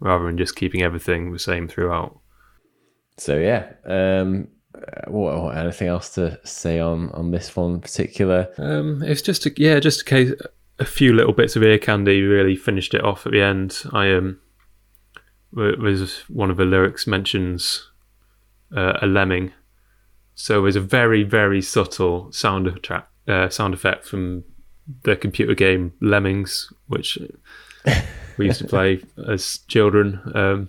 rather 0.00 0.26
than 0.26 0.36
just 0.36 0.56
keeping 0.56 0.82
everything 0.82 1.32
the 1.32 1.38
same 1.38 1.68
throughout. 1.68 2.18
so 3.16 3.38
yeah 3.38 3.72
um 3.86 4.48
uh, 4.74 5.08
what, 5.08 5.40
what 5.40 5.56
anything 5.56 5.86
else 5.86 6.10
to 6.14 6.38
say 6.44 6.80
on 6.80 7.08
on 7.10 7.30
this 7.30 7.54
one 7.54 7.74
in 7.74 7.80
particular 7.80 8.48
Um, 8.58 9.02
it's 9.04 9.22
just 9.22 9.46
a, 9.46 9.52
yeah, 9.56 9.78
just 9.78 10.00
a 10.02 10.04
case. 10.04 10.32
A 10.80 10.84
few 10.84 11.12
little 11.12 11.32
bits 11.32 11.54
of 11.54 11.62
ear 11.62 11.78
candy 11.78 12.22
really 12.22 12.56
finished 12.56 12.92
it 12.92 13.04
off 13.04 13.24
at 13.24 13.32
the 13.32 13.40
end. 13.40 13.80
I 13.92 14.12
um, 14.12 14.26
wa- 14.26 14.43
was 15.54 16.24
one 16.28 16.50
of 16.50 16.56
the 16.56 16.64
lyrics 16.64 17.06
mentions 17.06 17.88
uh, 18.74 18.98
a 19.00 19.06
lemming, 19.06 19.52
so 20.34 20.62
there's 20.62 20.76
a 20.76 20.80
very 20.80 21.22
very 21.22 21.62
subtle 21.62 22.30
sound 22.32 22.78
track, 22.82 23.08
uh, 23.28 23.48
sound 23.48 23.74
effect 23.74 24.04
from 24.04 24.44
the 25.02 25.16
computer 25.16 25.54
game 25.54 25.92
Lemmings, 26.00 26.72
which 26.88 27.18
we 28.36 28.46
used 28.46 28.60
to 28.60 28.66
play 28.66 29.02
as 29.28 29.58
children. 29.68 30.20
Um, 30.34 30.68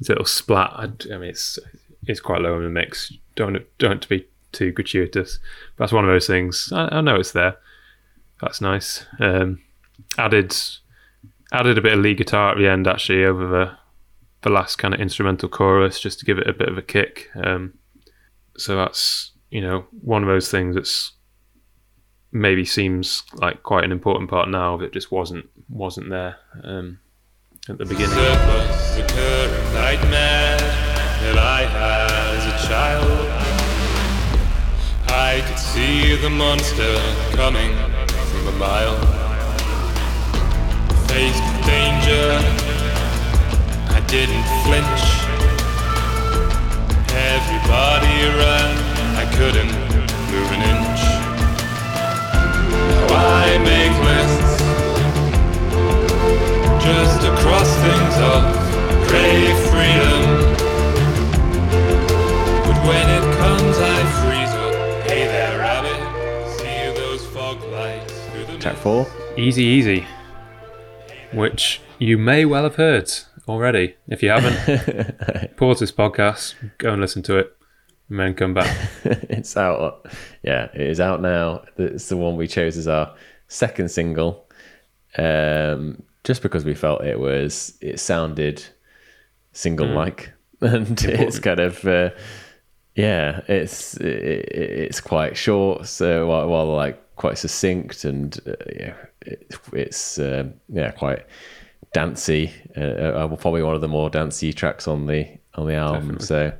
it's 0.00 0.08
a 0.08 0.12
little 0.12 0.24
splat. 0.24 0.70
I, 0.74 0.84
I 1.14 1.18
mean, 1.18 1.30
it's 1.30 1.58
it's 2.06 2.20
quite 2.20 2.40
low 2.40 2.56
in 2.56 2.64
the 2.64 2.70
mix. 2.70 3.12
Don't 3.36 3.58
don't 3.78 4.02
to 4.02 4.08
be 4.08 4.26
too 4.52 4.72
gratuitous. 4.72 5.38
That's 5.76 5.92
one 5.92 6.04
of 6.04 6.10
those 6.10 6.26
things. 6.26 6.70
I, 6.72 6.88
I 6.96 7.00
know 7.00 7.16
it's 7.16 7.32
there. 7.32 7.56
That's 8.40 8.60
nice. 8.60 9.06
Um, 9.20 9.60
added 10.18 10.56
added 11.52 11.78
a 11.78 11.82
bit 11.82 11.92
of 11.92 12.00
lead 12.00 12.18
guitar 12.18 12.52
at 12.52 12.58
the 12.58 12.68
end 12.68 12.86
actually 12.86 13.24
over 13.24 13.46
the 13.46 13.76
the 14.44 14.50
last 14.50 14.76
kind 14.76 14.94
of 14.94 15.00
instrumental 15.00 15.48
chorus 15.48 15.98
just 15.98 16.18
to 16.20 16.24
give 16.24 16.38
it 16.38 16.46
a 16.46 16.52
bit 16.52 16.68
of 16.68 16.78
a 16.78 16.82
kick. 16.82 17.30
Um, 17.34 17.74
so 18.56 18.76
that's 18.76 19.32
you 19.50 19.60
know 19.60 19.86
one 20.02 20.22
of 20.22 20.28
those 20.28 20.50
things 20.50 20.76
that's 20.76 21.12
maybe 22.30 22.64
seems 22.64 23.22
like 23.34 23.62
quite 23.62 23.84
an 23.84 23.92
important 23.92 24.30
part 24.30 24.48
now 24.48 24.76
that 24.76 24.92
just 24.92 25.10
wasn't 25.10 25.48
wasn't 25.68 26.10
there 26.10 26.36
um, 26.62 27.00
at 27.68 27.78
the 27.78 27.86
beginning. 27.86 28.14
I 35.08 35.42
could 35.46 35.58
see 35.58 36.16
the 36.16 36.30
monster 36.30 36.96
coming 37.34 37.74
from 38.30 38.48
a 38.48 38.58
mile. 38.58 39.24
Danger, 41.64 42.73
didn't 44.08 44.44
flinch. 44.64 45.04
Everybody 47.14 48.16
ran, 48.40 48.74
I 49.16 49.24
couldn't 49.36 49.72
move 50.30 50.50
an 50.52 50.62
inch. 50.72 51.00
Now 52.84 53.06
I 53.10 53.58
make 53.58 53.94
lists 54.10 54.54
just 56.84 57.20
to 57.22 57.30
cross 57.42 57.70
things 57.84 58.16
off, 58.30 58.46
crave 59.08 59.58
freedom. 59.70 60.22
But 62.66 62.78
when 62.88 63.06
it 63.08 63.24
comes, 63.38 63.76
I 63.78 63.98
freeze 64.20 64.54
up. 64.64 64.74
Hey 65.08 65.26
there, 65.26 65.58
rabbit. 65.58 66.00
See 66.58 67.00
those 67.00 67.24
fog 67.26 67.62
lights 67.72 68.12
through 68.28 68.46
the 68.46 68.58
track 68.58 68.76
four 68.76 69.06
Easy 69.36 69.64
Easy, 69.64 70.06
which 71.32 71.80
you 71.98 72.18
may 72.18 72.44
well 72.44 72.64
have 72.64 72.76
heard 72.76 73.10
already. 73.48 73.94
If 74.08 74.22
you 74.22 74.30
haven't, 74.30 75.56
pause 75.56 75.80
this 75.80 75.92
podcast, 75.92 76.54
go 76.78 76.92
and 76.92 77.00
listen 77.00 77.22
to 77.24 77.36
it, 77.38 77.56
and 78.08 78.18
then 78.18 78.34
come 78.34 78.54
back. 78.54 78.74
it's 79.04 79.56
out. 79.56 80.06
Yeah, 80.42 80.68
it 80.74 80.80
is 80.82 81.00
out 81.00 81.20
now. 81.20 81.64
It's 81.76 82.08
the 82.08 82.16
one 82.16 82.36
we 82.36 82.46
chose 82.48 82.76
as 82.76 82.88
our 82.88 83.14
second 83.48 83.90
single, 83.90 84.46
um, 85.18 86.02
just 86.24 86.42
because 86.42 86.64
we 86.64 86.74
felt 86.74 87.04
it 87.04 87.18
was 87.18 87.76
it 87.80 88.00
sounded 88.00 88.64
single-like, 89.52 90.32
and 90.60 91.02
it's 91.04 91.38
kind 91.38 91.60
of 91.60 91.84
uh, 91.84 92.10
yeah, 92.94 93.40
it's 93.48 93.96
it, 93.98 94.06
it- 94.06 94.70
it's 94.84 95.00
quite 95.00 95.36
short, 95.36 95.86
so 95.86 96.26
while, 96.26 96.48
while 96.48 96.74
like 96.74 97.00
quite 97.16 97.38
succinct 97.38 98.04
and 98.04 98.40
uh, 98.46 98.52
yeah, 98.74 98.94
it, 99.22 99.54
it's 99.72 100.18
uh, 100.18 100.44
yeah 100.68 100.90
quite 100.90 101.24
dancey. 101.94 102.52
Uh, 102.76 102.80
uh, 102.80 103.36
probably 103.36 103.62
one 103.62 103.74
of 103.74 103.80
the 103.80 103.88
more 103.88 104.10
dancey 104.10 104.52
tracks 104.52 104.86
on 104.86 105.06
the 105.06 105.26
on 105.54 105.66
the 105.66 105.74
album. 105.74 106.20
So 106.20 106.52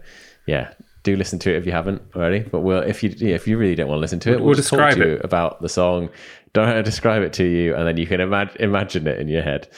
yeah, 0.47 0.73
do 1.03 1.15
listen 1.17 1.39
to 1.41 1.53
it 1.53 1.57
if 1.59 1.67
you 1.67 1.73
haven't 1.73 2.01
already. 2.17 2.41
But 2.41 2.61
we'll 2.61 2.81
if 2.83 3.03
you 3.03 3.15
yeah, 3.19 3.35
if 3.35 3.47
you 3.47 3.59
really 3.59 3.75
don't 3.75 3.89
want 3.89 3.99
to 3.99 4.01
listen 4.01 4.21
to 4.21 4.33
it, 4.33 4.37
we'll, 4.37 4.47
We'll 4.47 4.55
just 4.55 4.71
talk 4.71 4.93
to 4.95 4.99
you 4.99 5.13
it. 5.17 5.25
about 5.25 5.61
the 5.61 5.69
song. 5.69 6.09
Don't 6.55 6.65
know 6.67 6.71
how 6.73 6.77
to 6.79 6.83
describe 6.83 7.23
it 7.23 7.33
to 7.35 7.45
you, 7.45 7.75
and 7.75 7.87
then 7.87 7.97
you 7.99 8.07
can 8.07 8.21
imag- 8.21 8.57
imagine 8.57 9.07
it 9.07 9.19
in 9.19 9.29
your 9.29 9.43
head. 9.43 9.69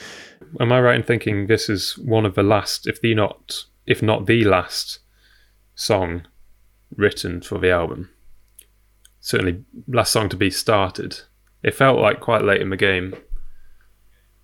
Am 0.61 0.71
I 0.71 0.79
right 0.79 0.95
in 0.95 1.03
thinking 1.03 1.47
this 1.47 1.67
is 1.69 1.97
one 1.97 2.25
of 2.25 2.35
the 2.35 2.43
last, 2.43 2.87
if 2.87 3.01
the 3.01 3.13
not, 3.15 3.65
if 3.87 4.01
not 4.03 4.27
the 4.27 4.43
last, 4.45 4.99
song 5.75 6.27
written 6.95 7.41
for 7.41 7.57
the 7.57 7.71
album? 7.71 8.09
Certainly, 9.19 9.65
last 9.87 10.13
song 10.13 10.29
to 10.29 10.37
be 10.37 10.51
started. 10.51 11.19
It 11.63 11.73
felt 11.73 11.99
like 11.99 12.19
quite 12.21 12.43
late 12.43 12.61
in 12.61 12.69
the 12.69 12.77
game. 12.77 13.15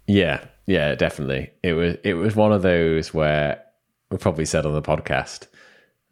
Yeah, 0.07 0.43
yeah, 0.65 0.95
definitely. 0.95 1.51
It 1.61 1.73
was 1.73 1.95
it 2.03 2.13
was 2.13 2.35
one 2.35 2.53
of 2.53 2.61
those 2.61 3.13
where 3.13 3.63
we 4.09 4.17
probably 4.17 4.45
said 4.45 4.65
on 4.65 4.73
the 4.73 4.81
podcast, 4.81 5.47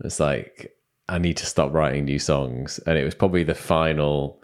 it's 0.04 0.20
like 0.20 0.76
I 1.08 1.18
need 1.18 1.38
to 1.38 1.46
stop 1.46 1.74
writing 1.74 2.06
new 2.06 2.20
songs, 2.20 2.80
and 2.80 2.98
it 2.98 3.04
was 3.04 3.16
probably 3.16 3.44
the 3.44 3.56
final 3.56 4.42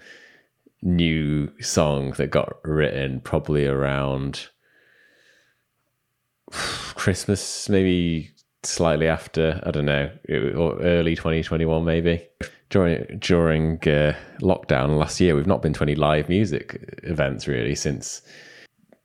new 0.81 1.51
song 1.61 2.11
that 2.11 2.27
got 2.27 2.57
written 2.63 3.19
probably 3.21 3.65
around 3.65 4.47
Christmas, 6.51 7.67
maybe 7.67 8.31
slightly 8.63 9.07
after. 9.07 9.61
I 9.65 9.71
don't 9.71 9.85
know, 9.85 10.09
or 10.55 10.79
early 10.81 11.15
2021, 11.15 11.83
maybe 11.83 12.25
during 12.69 13.17
during 13.19 13.75
uh, 13.79 14.15
lockdown 14.41 14.97
last 14.97 15.19
year. 15.19 15.35
We've 15.35 15.47
not 15.47 15.61
been 15.61 15.73
to 15.73 15.83
any 15.83 15.95
live 15.95 16.29
music 16.29 17.01
events 17.03 17.47
really 17.47 17.75
since 17.75 18.21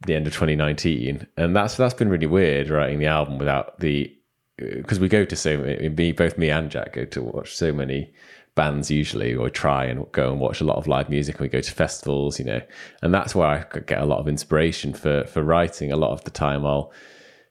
the 0.07 0.14
end 0.14 0.26
of 0.26 0.32
2019 0.32 1.26
and 1.36 1.57
that's 1.57 1.76
that's 1.76 1.94
been 1.94 2.09
really 2.09 2.26
weird 2.26 2.68
writing 2.68 2.98
the 2.98 3.07
album 3.07 3.38
without 3.38 3.78
the 3.80 4.12
uh, 4.61 4.66
because 4.76 5.00
we 5.00 5.09
go 5.09 5.24
to 5.24 5.36
so 5.36 5.59
me 5.59 6.12
both 6.12 6.38
me 6.38 6.50
and 6.50 6.70
jack 6.70 6.94
go 6.94 7.05
to 7.05 7.22
watch 7.22 7.55
so 7.55 7.72
many 7.72 8.12
bands 8.55 8.90
usually 8.90 9.34
or 9.34 9.48
try 9.48 9.84
and 9.84 10.11
go 10.12 10.30
and 10.30 10.40
watch 10.40 10.61
a 10.61 10.64
lot 10.64 10.76
of 10.76 10.86
live 10.86 11.09
music 11.09 11.40
we 11.40 11.48
go 11.48 11.61
to 11.61 11.72
festivals 11.72 12.38
you 12.38 12.44
know. 12.44 12.61
And 13.00 13.14
that's 13.14 13.34
where 13.34 13.48
i 13.48 13.62
could 13.62 13.86
get 13.86 14.03
a 14.03 14.07
lot 14.07 14.18
of 14.18 14.28
inspiration 14.28 14.92
for 14.92 15.24
for 15.24 15.42
writing. 15.42 15.90
A 15.90 15.96
lot 15.96 16.12
of 16.12 16.24
the 16.24 16.30
time 16.30 16.66
i'll 16.66 16.92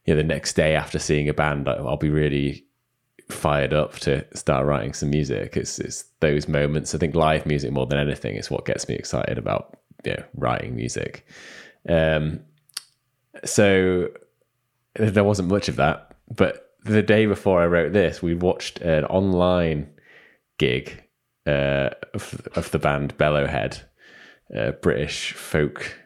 you 0.06 0.14
know 0.14 0.22
the 0.22 0.28
next 0.28 0.54
day 0.54 0.76
after 0.76 1.00
seeing 1.00 1.28
a 1.28 1.34
band 1.34 1.68
i'll 1.68 1.98
be 1.98 2.10
really 2.10 2.66
fired 3.30 3.74
up 3.74 3.94
to 4.00 4.26
start 4.36 4.66
writing 4.66 4.94
some 4.94 5.10
music. 5.10 5.56
It's 5.58 5.80
it's 5.80 6.04
those 6.20 6.48
moments. 6.48 6.94
I 6.94 6.98
think 6.98 7.16
live 7.16 7.46
music 7.46 7.72
more 7.72 7.86
than 7.86 7.98
anything 7.98 8.36
is 8.36 8.52
what 8.52 8.66
gets 8.66 8.88
me 8.88 8.96
excited 8.96 9.38
about 9.38 9.78
you 10.04 10.14
know 10.14 10.24
writing 10.36 10.76
music 10.76 11.26
um, 11.88 12.42
so 13.44 14.10
there 14.96 15.24
wasn't 15.24 15.50
much 15.50 15.70
of 15.70 15.78
that. 15.78 16.16
But 16.36 16.72
the 16.84 17.02
day 17.02 17.26
before 17.26 17.62
I 17.62 17.66
wrote 17.66 17.94
this, 17.94 18.22
we 18.22 18.36
watched 18.36 18.80
an 18.82 19.06
online 19.06 19.90
gig 20.58 21.04
uh, 21.46 21.90
of, 22.14 22.48
of 22.56 22.72
the 22.72 22.80
band 22.80 23.18
Bellowhead 23.18 23.82
uh, 24.56 24.72
British 24.72 25.34
folk 25.34 25.98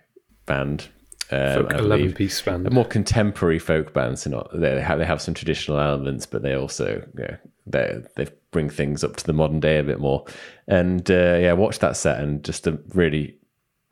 band. 0.46 0.88
Um, 1.32 1.68
Folk 1.68 1.74
11 1.74 2.14
piece 2.14 2.40
band. 2.40 2.68
a 2.68 2.70
more 2.70 2.86
contemporary 2.86 3.58
folk 3.58 3.94
band. 3.94 4.20
So 4.20 4.30
not 4.30 4.50
they 4.54 4.80
have 4.80 5.00
they 5.00 5.06
have 5.06 5.22
some 5.22 5.34
traditional 5.34 5.80
elements, 5.80 6.28
but 6.28 6.44
they 6.44 6.54
also 6.54 7.04
you 7.18 7.24
know, 7.24 7.38
they 7.66 8.02
they 8.16 8.28
bring 8.52 8.70
things 8.70 9.04
up 9.04 9.16
to 9.18 9.26
the 9.26 9.34
modern 9.34 9.60
day 9.60 9.80
a 9.80 9.84
bit 9.84 10.00
more. 10.00 10.26
And 10.68 11.10
uh, 11.10 11.38
yeah, 11.42 11.54
watch 11.54 11.80
that 11.80 11.98
set 11.98 12.20
and 12.20 12.44
just 12.44 12.68
a 12.68 12.80
really 12.94 13.38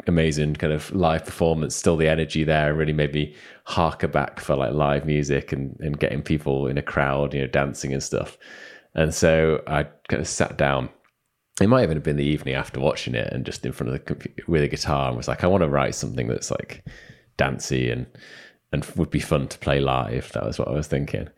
amazing 0.07 0.55
kind 0.55 0.73
of 0.73 0.93
live 0.93 1.25
performance. 1.25 1.75
Still 1.75 1.97
the 1.97 2.07
energy 2.07 2.43
there 2.43 2.69
and 2.69 2.77
really 2.77 2.93
made 2.93 3.13
me 3.13 3.35
harker 3.65 4.07
back 4.07 4.39
for 4.39 4.55
like 4.55 4.73
live 4.73 5.05
music 5.05 5.51
and 5.51 5.77
and 5.79 5.99
getting 5.99 6.21
people 6.21 6.67
in 6.67 6.77
a 6.77 6.81
crowd, 6.81 7.33
you 7.33 7.41
know, 7.41 7.47
dancing 7.47 7.93
and 7.93 8.03
stuff. 8.03 8.37
And 8.95 9.13
so 9.13 9.61
I 9.67 9.83
kind 10.07 10.21
of 10.21 10.27
sat 10.27 10.57
down. 10.57 10.89
It 11.61 11.67
might 11.67 11.83
even 11.83 11.97
have 11.97 12.03
been 12.03 12.17
the 12.17 12.25
evening 12.25 12.55
after 12.55 12.79
watching 12.79 13.15
it, 13.15 13.31
and 13.31 13.45
just 13.45 13.65
in 13.65 13.71
front 13.71 13.89
of 13.89 13.93
the 13.93 13.99
computer 13.99 14.43
with 14.47 14.63
a 14.63 14.67
guitar, 14.67 15.07
and 15.07 15.17
was 15.17 15.27
like, 15.27 15.43
I 15.43 15.47
want 15.47 15.61
to 15.61 15.69
write 15.69 15.95
something 15.95 16.27
that's 16.27 16.51
like 16.51 16.83
dancey 17.37 17.89
and 17.89 18.07
and 18.71 18.83
would 18.95 19.11
be 19.11 19.19
fun 19.19 19.47
to 19.47 19.57
play 19.59 19.79
live. 19.79 20.31
That 20.33 20.45
was 20.45 20.57
what 20.57 20.67
I 20.67 20.71
was 20.71 20.87
thinking. 20.87 21.29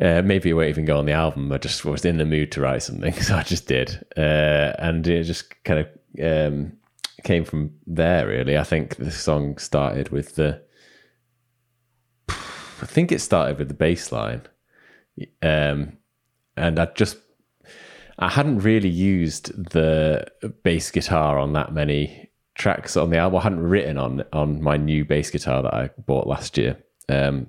Uh, 0.00 0.22
maybe 0.22 0.50
it 0.50 0.52
won't 0.52 0.68
even 0.68 0.84
go 0.84 0.98
on 0.98 1.06
the 1.06 1.12
album. 1.12 1.50
I 1.50 1.58
just 1.58 1.84
was 1.84 2.04
in 2.04 2.18
the 2.18 2.24
mood 2.24 2.52
to 2.52 2.60
write 2.60 2.84
something, 2.84 3.12
so 3.20 3.34
I 3.34 3.42
just 3.42 3.66
did, 3.66 4.04
uh, 4.16 4.72
and 4.78 5.06
it 5.06 5.24
just 5.24 5.52
kind 5.64 5.80
of 5.80 6.52
um, 6.52 6.77
came 7.24 7.44
from 7.44 7.72
there. 7.86 8.26
Really, 8.26 8.56
I 8.56 8.64
think 8.64 8.96
the 8.96 9.10
song 9.10 9.58
started 9.58 10.10
with 10.10 10.36
the. 10.36 10.62
I 12.28 12.86
think 12.86 13.10
it 13.10 13.20
started 13.20 13.58
with 13.58 13.68
the 13.68 13.74
bass 13.74 14.12
line, 14.12 14.42
um, 15.42 15.98
and 16.56 16.78
I 16.78 16.86
just 16.94 17.18
I 18.18 18.28
hadn't 18.28 18.60
really 18.60 18.88
used 18.88 19.70
the 19.70 20.26
bass 20.62 20.90
guitar 20.90 21.38
on 21.38 21.52
that 21.52 21.72
many 21.72 22.30
tracks 22.54 22.96
on 22.96 23.10
the 23.10 23.16
album. 23.16 23.38
I 23.38 23.42
hadn't 23.42 23.60
written 23.60 23.98
on 23.98 24.24
on 24.32 24.62
my 24.62 24.76
new 24.76 25.04
bass 25.04 25.30
guitar 25.30 25.62
that 25.62 25.74
I 25.74 25.90
bought 26.06 26.26
last 26.26 26.58
year. 26.58 26.76
Um, 27.08 27.48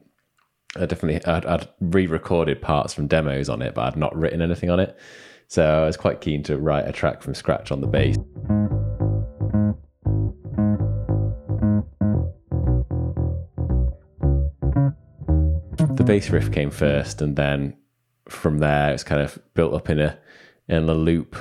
I 0.76 0.86
definitely 0.86 1.26
I'd, 1.26 1.46
I'd 1.46 1.68
re-recorded 1.80 2.62
parts 2.62 2.94
from 2.94 3.08
demos 3.08 3.50
on 3.50 3.62
it, 3.62 3.74
but 3.74 3.86
I'd 3.86 3.98
not 3.98 4.16
written 4.16 4.42
anything 4.42 4.70
on 4.70 4.80
it. 4.80 4.98
So 5.48 5.84
I 5.84 5.86
was 5.86 5.98
quite 5.98 6.22
keen 6.22 6.44
to 6.44 6.58
write 6.58 6.88
a 6.88 6.92
track 6.92 7.24
from 7.24 7.34
scratch 7.34 7.72
on 7.72 7.82
the 7.82 7.88
bass. 7.88 8.18
Bass 16.10 16.32
riff 16.32 16.52
came 16.52 16.72
first, 16.72 17.22
and 17.22 17.36
then 17.36 17.78
from 18.28 18.58
there 18.58 18.92
it's 18.92 19.04
kind 19.04 19.22
of 19.22 19.38
built 19.54 19.76
up 19.76 19.92
in 19.92 20.00
a 20.00 20.18
in 20.68 20.90
a 20.90 20.94
loop 20.96 21.36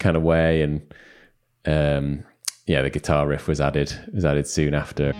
kind 0.00 0.16
of 0.16 0.24
way, 0.24 0.60
and 0.60 0.92
um, 1.64 2.24
yeah, 2.66 2.82
the 2.82 2.90
guitar 2.90 3.28
riff 3.28 3.46
was 3.46 3.60
added 3.60 3.94
was 4.12 4.24
added 4.24 4.48
soon 4.48 4.74
after. 4.74 5.12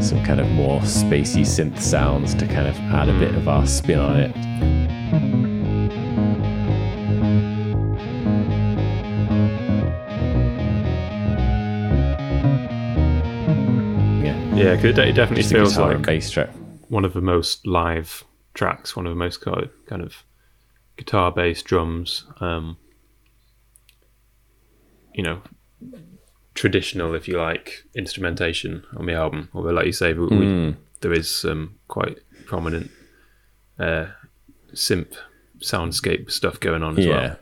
Some 0.00 0.24
kind 0.24 0.40
of 0.40 0.48
more 0.48 0.80
spacey 0.80 1.42
synth 1.42 1.78
sounds 1.78 2.34
to 2.34 2.46
kind 2.48 2.66
of 2.66 2.74
add 2.92 3.08
a 3.08 3.16
bit 3.20 3.36
of 3.36 3.46
our 3.46 3.68
spin 3.68 4.00
on 4.00 4.18
it. 4.18 4.75
Yeah, 14.58 14.74
because 14.76 14.98
it, 14.98 15.08
it 15.08 15.12
definitely 15.12 15.42
just 15.42 15.52
feels 15.54 15.78
like 15.78 16.02
bass 16.02 16.30
track. 16.30 16.50
one 16.88 17.04
of 17.04 17.12
the 17.12 17.20
most 17.20 17.66
live 17.66 18.24
tracks, 18.54 18.96
one 18.96 19.06
of 19.06 19.10
the 19.10 19.16
most 19.16 19.40
kind 19.42 20.02
of 20.02 20.24
guitar, 20.96 21.30
bass, 21.32 21.62
drums, 21.62 22.24
um, 22.40 22.76
you 25.14 25.22
know, 25.22 25.40
traditional, 26.54 27.14
if 27.14 27.28
you 27.28 27.38
like, 27.38 27.84
instrumentation 27.94 28.84
on 28.96 29.06
the 29.06 29.12
album. 29.14 29.48
Although, 29.54 29.70
like 29.70 29.86
you 29.86 29.92
say, 29.92 30.12
we, 30.12 30.26
Hmm. 30.28 30.38
we, 30.38 30.76
there 31.00 31.12
is 31.12 31.30
some 31.34 31.76
quite 31.88 32.18
prominent 32.46 32.90
uh, 33.78 34.06
synth 34.72 35.16
soundscape 35.58 36.30
stuff 36.30 36.60
going 36.60 36.82
on 36.82 36.98
as 36.98 37.04
yeah. 37.06 37.12
well. 37.16 37.36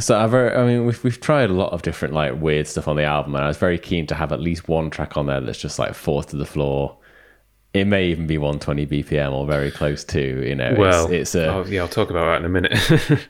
So 0.00 0.18
I've, 0.18 0.30
very- 0.30 0.54
I 0.54 0.64
mean, 0.66 0.86
we've 0.86 1.02
we've 1.04 1.20
tried 1.20 1.50
a 1.50 1.52
lot 1.52 1.72
of 1.72 1.82
different 1.82 2.14
like 2.14 2.40
weird 2.40 2.66
stuff 2.66 2.88
on 2.88 2.96
the 2.96 3.04
album, 3.04 3.34
and 3.34 3.44
I 3.44 3.48
was 3.48 3.56
very 3.58 3.78
keen 3.78 4.06
to 4.08 4.14
have 4.14 4.32
at 4.32 4.40
least 4.40 4.68
one 4.68 4.90
track 4.90 5.16
on 5.16 5.26
there 5.26 5.40
that's 5.40 5.58
just 5.60 5.78
like 5.78 5.94
four 5.94 6.22
to 6.24 6.36
the 6.36 6.46
floor. 6.46 6.96
It 7.72 7.84
may 7.86 8.06
even 8.06 8.26
be 8.26 8.36
120 8.36 8.86
BPM 8.86 9.32
or 9.32 9.46
very 9.46 9.70
close 9.70 10.02
to. 10.04 10.20
You 10.48 10.54
know, 10.56 10.74
Well, 10.76 11.04
it's, 11.06 11.34
it's 11.34 11.34
a 11.36 11.46
I'll, 11.46 11.68
yeah, 11.68 11.82
I'll 11.82 11.88
talk 11.88 12.10
about 12.10 12.24
that 12.26 12.40
in 12.40 12.44
a 12.44 12.48
minute. 12.48 13.28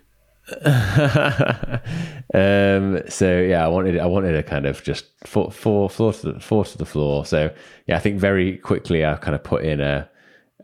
um, 2.34 3.02
so 3.08 3.40
yeah, 3.40 3.64
I 3.64 3.68
wanted 3.68 3.98
I 3.98 4.06
wanted 4.06 4.34
a 4.34 4.42
kind 4.42 4.66
of 4.66 4.82
just 4.82 5.06
four, 5.26 5.50
four 5.50 5.90
floor 5.90 6.12
to 6.12 6.32
the 6.32 6.40
four 6.40 6.64
to 6.64 6.78
the 6.78 6.86
floor. 6.86 7.24
So 7.26 7.52
yeah, 7.86 7.96
I 7.96 7.98
think 8.00 8.18
very 8.18 8.56
quickly 8.58 9.04
I 9.04 9.16
kind 9.16 9.34
of 9.34 9.44
put 9.44 9.64
in 9.64 9.80
a 9.80 10.08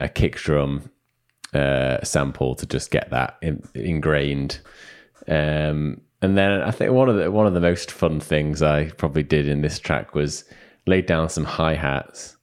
a 0.00 0.09
kick 0.09 0.36
drum 0.36 0.90
uh, 1.54 2.02
sample 2.02 2.54
to 2.57 2.66
just 2.66 2.90
get 2.90 3.11
that 3.11 3.36
in, 3.42 3.62
ingrained. 3.74 4.61
Um, 5.29 6.01
and 6.22 6.37
then 6.37 6.62
I 6.62 6.70
think 6.70 6.93
one 6.93 7.09
of 7.09 7.16
the 7.16 7.31
one 7.31 7.47
of 7.47 7.55
the 7.55 7.61
most 7.61 7.91
fun 7.91 8.20
things 8.20 8.62
I 8.62 8.91
probably 8.91 9.22
did 9.22 9.49
in 9.49 9.62
this 9.62 9.79
track 9.79 10.14
was 10.14 10.45
laid 10.87 11.07
down 11.07 11.29
some 11.29 11.45
hi 11.45 11.74
hats, 11.74 12.37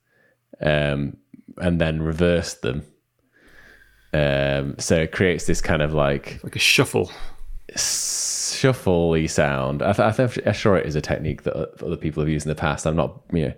um, 0.61 1.17
and 1.57 1.81
then 1.81 2.01
reversed 2.01 2.61
them. 2.61 2.83
Um, 4.13 4.75
so 4.77 4.97
it 4.97 5.11
creates 5.11 5.45
this 5.45 5.61
kind 5.61 5.81
of 5.81 5.93
like 5.93 6.39
like 6.43 6.55
a 6.55 6.59
shuffle. 6.59 7.11
shuffly 7.71 9.29
sound. 9.29 9.81
I, 9.81 9.93
th- 9.93 10.07
I 10.07 10.11
think 10.11 10.47
I'm 10.47 10.53
sure 10.53 10.75
it 10.77 10.85
is 10.85 10.95
a 10.95 11.01
technique 11.01 11.43
that 11.43 11.55
other 11.83 11.97
people 11.97 12.21
have 12.21 12.29
used 12.29 12.45
in 12.45 12.49
the 12.49 12.55
past. 12.55 12.85
I'm 12.85 12.95
not, 12.95 13.21
you 13.31 13.47
know, 13.47 13.53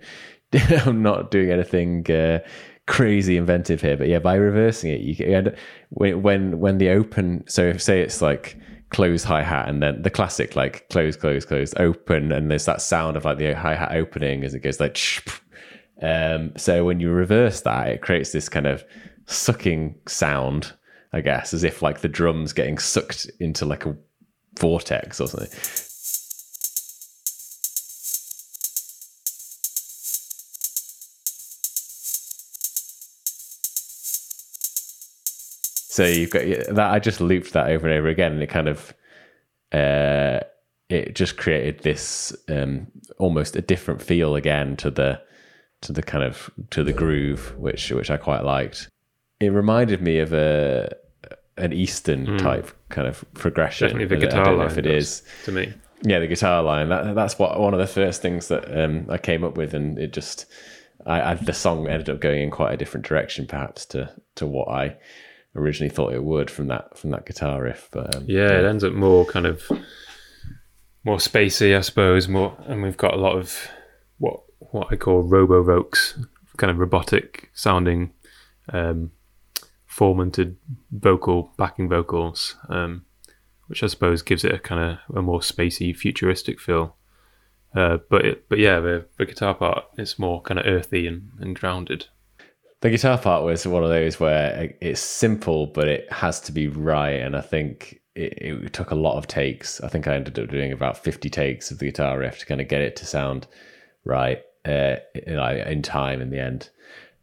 I'm 0.85 1.03
not 1.03 1.31
doing 1.31 1.51
anything 1.51 2.09
uh, 2.09 2.39
crazy 2.87 3.35
inventive 3.35 3.81
here, 3.81 3.97
but 3.97 4.07
yeah, 4.07 4.19
by 4.19 4.35
reversing 4.35 4.91
it, 4.91 5.01
you 5.01 5.15
can, 5.15 5.55
when 5.89 6.21
when 6.21 6.59
when 6.59 6.77
the 6.77 6.89
open. 6.89 7.43
So 7.47 7.63
if 7.63 7.81
say 7.81 8.01
it's 8.01 8.21
like 8.21 8.57
close 8.89 9.23
hi 9.23 9.41
hat 9.41 9.67
and 9.67 9.81
then 9.81 10.01
the 10.01 10.09
classic 10.09 10.55
like 10.55 10.87
close 10.89 11.15
close 11.15 11.43
close 11.43 11.73
open 11.77 12.31
and 12.31 12.51
there's 12.51 12.65
that 12.65 12.81
sound 12.81 13.17
of 13.17 13.25
like 13.25 13.37
the 13.37 13.53
hi 13.53 13.75
hat 13.75 13.91
opening 13.93 14.43
as 14.43 14.53
it 14.53 14.59
goes 14.59 14.79
like. 14.79 14.99
Um, 16.01 16.51
so 16.57 16.83
when 16.83 16.99
you 16.99 17.09
reverse 17.09 17.61
that, 17.61 17.87
it 17.87 18.01
creates 18.01 18.31
this 18.31 18.49
kind 18.49 18.67
of 18.67 18.83
sucking 19.27 19.95
sound, 20.07 20.73
I 21.13 21.21
guess, 21.21 21.53
as 21.53 21.63
if 21.63 21.81
like 21.81 22.01
the 22.01 22.09
drums 22.09 22.53
getting 22.53 22.77
sucked 22.77 23.29
into 23.39 23.65
like 23.65 23.85
a 23.85 23.95
vortex 24.59 25.21
or 25.21 25.27
something. 25.27 25.49
So 35.95 36.05
you've 36.05 36.29
got 36.29 36.43
that. 36.75 36.91
I 36.91 36.99
just 36.99 37.21
looped 37.21 37.53
that 37.53 37.69
over 37.69 37.87
and 37.87 37.97
over 37.97 38.09
again, 38.09 38.33
and 38.33 38.43
it 38.43 38.47
kind 38.47 38.67
of, 38.67 38.93
uh, 39.71 40.41
it 40.89 41.15
just 41.15 41.37
created 41.37 41.83
this 41.83 42.35
um, 42.49 42.87
almost 43.17 43.55
a 43.55 43.61
different 43.61 44.01
feel 44.01 44.35
again 44.35 44.75
to 44.75 44.91
the, 44.91 45.21
to 45.83 45.93
the 45.93 46.03
kind 46.03 46.25
of 46.25 46.49
to 46.71 46.83
the 46.83 46.91
groove, 46.91 47.57
which 47.57 47.91
which 47.91 48.11
I 48.11 48.17
quite 48.17 48.43
liked. 48.43 48.89
It 49.39 49.53
reminded 49.53 50.01
me 50.01 50.19
of 50.19 50.33
a 50.33 50.93
an 51.55 51.71
Eastern 51.71 52.37
type 52.39 52.71
kind 52.89 53.07
of 53.07 53.23
progression. 53.33 53.87
Definitely 53.87 54.17
the 54.17 54.25
guitar 54.25 54.41
I 54.41 54.43
don't 54.43 54.57
know 54.57 54.63
line 54.63 54.71
if 54.71 54.77
it 54.77 54.85
is 54.85 55.23
to 55.45 55.53
me. 55.53 55.73
Yeah, 56.01 56.19
the 56.19 56.27
guitar 56.27 56.61
line. 56.61 56.89
That 56.89 57.15
that's 57.15 57.39
what 57.39 57.57
one 57.57 57.73
of 57.73 57.79
the 57.79 57.87
first 57.87 58.21
things 58.21 58.49
that 58.49 58.65
um, 58.77 59.05
I 59.09 59.17
came 59.17 59.45
up 59.45 59.55
with, 59.55 59.73
and 59.73 59.97
it 59.97 60.11
just, 60.11 60.45
I, 61.05 61.31
I 61.31 61.33
the 61.35 61.53
song 61.53 61.87
ended 61.87 62.09
up 62.09 62.19
going 62.19 62.41
in 62.41 62.51
quite 62.51 62.73
a 62.73 62.77
different 62.77 63.05
direction, 63.05 63.47
perhaps 63.47 63.85
to 63.87 64.11
to 64.35 64.45
what 64.45 64.67
I 64.67 64.97
originally 65.55 65.89
thought 65.93 66.13
it 66.13 66.23
would 66.23 66.49
from 66.51 66.67
that 66.67 66.97
from 66.97 67.11
that 67.11 67.25
guitar 67.25 67.61
riff. 67.61 67.89
But 67.91 68.15
um, 68.15 68.25
Yeah, 68.27 68.59
it 68.59 68.65
ends 68.65 68.83
up 68.83 68.93
more 68.93 69.25
kind 69.25 69.45
of 69.45 69.63
more 71.03 71.17
spacey, 71.17 71.75
I 71.77 71.81
suppose. 71.81 72.27
More, 72.27 72.57
and 72.65 72.81
we've 72.81 72.97
got 72.97 73.13
a 73.13 73.17
lot 73.17 73.37
of 73.37 73.69
what 74.17 74.41
what 74.59 74.87
I 74.91 74.95
call 74.95 75.23
robo 75.23 75.63
vokes, 75.63 76.19
kind 76.57 76.71
of 76.71 76.77
robotic 76.77 77.49
sounding, 77.53 78.13
um, 78.71 79.11
formanted 79.85 80.57
vocal 80.91 81.53
backing 81.57 81.89
vocals, 81.89 82.55
um, 82.69 83.05
which 83.67 83.83
I 83.83 83.87
suppose 83.87 84.21
gives 84.21 84.43
it 84.43 84.53
a 84.53 84.59
kind 84.59 84.99
of 85.09 85.17
a 85.17 85.21
more 85.21 85.39
spacey, 85.39 85.95
futuristic 85.95 86.59
feel. 86.59 86.95
Uh, 87.75 87.97
but 88.09 88.25
it, 88.25 88.49
but 88.49 88.57
yeah, 88.57 88.79
the, 88.79 89.05
the 89.17 89.25
guitar 89.25 89.53
part 89.53 89.83
is 89.97 90.17
more 90.17 90.41
kind 90.41 90.59
of 90.59 90.65
earthy 90.65 91.07
and, 91.07 91.31
and 91.39 91.59
grounded. 91.59 92.07
The 92.81 92.89
guitar 92.89 93.17
part 93.17 93.43
was 93.43 93.65
one 93.65 93.83
of 93.83 93.89
those 93.89 94.19
where 94.19 94.73
it's 94.81 95.01
simple, 95.01 95.67
but 95.67 95.87
it 95.87 96.11
has 96.11 96.39
to 96.41 96.51
be 96.51 96.67
right. 96.67 97.19
And 97.21 97.35
I 97.35 97.41
think 97.41 98.01
it, 98.15 98.33
it 98.41 98.73
took 98.73 98.91
a 98.91 98.95
lot 98.95 99.17
of 99.17 99.27
takes. 99.27 99.81
I 99.81 99.87
think 99.87 100.07
I 100.07 100.15
ended 100.15 100.37
up 100.37 100.49
doing 100.49 100.71
about 100.71 100.97
50 100.97 101.29
takes 101.29 101.71
of 101.71 101.79
the 101.79 101.85
guitar 101.85 102.19
riff 102.19 102.39
to 102.39 102.45
kind 102.45 102.61
of 102.61 102.67
get 102.67 102.81
it 102.81 102.95
to 102.97 103.05
sound 103.05 103.47
right 104.03 104.41
uh, 104.65 104.97
in, 105.13 105.81
time 105.81 106.21
in 106.21 106.29
the 106.29 106.39
end. 106.39 106.69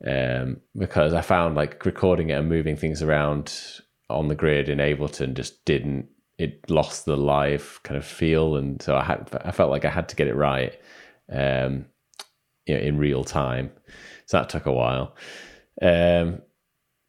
um, 0.07 0.61
because 0.77 1.15
I 1.15 1.21
found 1.21 1.55
like 1.55 1.85
recording 1.85 2.31
it 2.31 2.35
and 2.39 2.49
moving 2.49 2.77
things 2.77 3.03
around 3.03 3.81
on 4.11 4.29
the 4.29 4.35
grid 4.35 4.69
in 4.69 4.79
Ableton 4.79 5.35
just 5.35 5.65
didn't. 5.65 6.07
It 6.39 6.69
lost 6.69 7.05
the 7.05 7.17
live 7.17 7.79
kind 7.85 7.97
of 7.97 8.05
feel, 8.05 8.57
and 8.57 8.83
so 8.83 8.97
I 8.97 9.05
had 9.05 9.29
I 9.45 9.53
felt 9.53 9.71
like 9.71 9.85
I 9.85 9.91
had 9.91 10.09
to 10.09 10.17
get 10.17 10.27
it 10.27 10.35
right, 10.35 10.77
um, 11.31 11.87
you 12.67 12.75
know, 12.75 12.81
in 12.81 12.99
real 12.99 13.23
time. 13.23 13.71
So 14.33 14.39
that 14.39 14.49
took 14.49 14.65
a 14.65 14.73
while. 14.73 15.15
Um, 15.83 16.41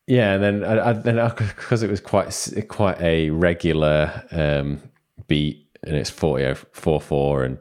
yeah, 0.08 0.34
and 0.34 0.44
then 0.44 0.64
I, 0.66 0.90
I, 0.90 0.92
then 0.92 1.16
because 1.38 1.82
it 1.82 1.90
was 1.90 2.02
quite 2.02 2.36
quite 2.68 3.00
a 3.00 3.30
regular 3.30 4.26
um, 4.32 4.82
beat, 5.28 5.70
and 5.84 5.96
it's 5.96 6.10
forty 6.10 6.54
four 6.74 7.00
four, 7.00 7.46
and 7.46 7.58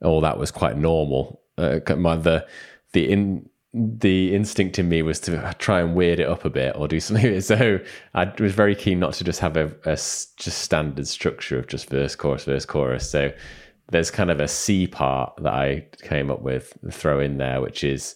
all 0.00 0.20
that 0.20 0.38
was 0.38 0.52
quite 0.52 0.78
normal. 0.78 1.42
Uh, 1.58 1.80
my 1.96 2.14
the 2.14 2.46
the 2.92 3.10
in 3.10 3.48
the 3.74 4.32
instinct 4.32 4.78
in 4.78 4.88
me 4.88 5.02
was 5.02 5.18
to 5.20 5.56
try 5.58 5.80
and 5.80 5.96
weird 5.96 6.20
it 6.20 6.28
up 6.28 6.44
a 6.44 6.50
bit 6.50 6.76
or 6.76 6.86
do 6.86 7.00
something. 7.00 7.40
So 7.40 7.80
I 8.14 8.32
was 8.38 8.52
very 8.52 8.76
keen 8.76 9.00
not 9.00 9.14
to 9.14 9.24
just 9.24 9.40
have 9.40 9.56
a 9.56 9.72
just 9.84 10.58
standard 10.58 11.08
structure 11.08 11.58
of 11.58 11.66
just 11.66 11.90
verse 11.90 12.14
chorus 12.14 12.44
verse 12.44 12.64
chorus. 12.64 13.10
So 13.10 13.32
there's 13.90 14.12
kind 14.12 14.30
of 14.30 14.38
a 14.38 14.46
C 14.46 14.86
part 14.86 15.32
that 15.38 15.52
I 15.52 15.88
came 16.02 16.30
up 16.30 16.42
with 16.42 16.78
throw 16.92 17.18
in 17.18 17.38
there, 17.38 17.60
which 17.60 17.82
is 17.82 18.14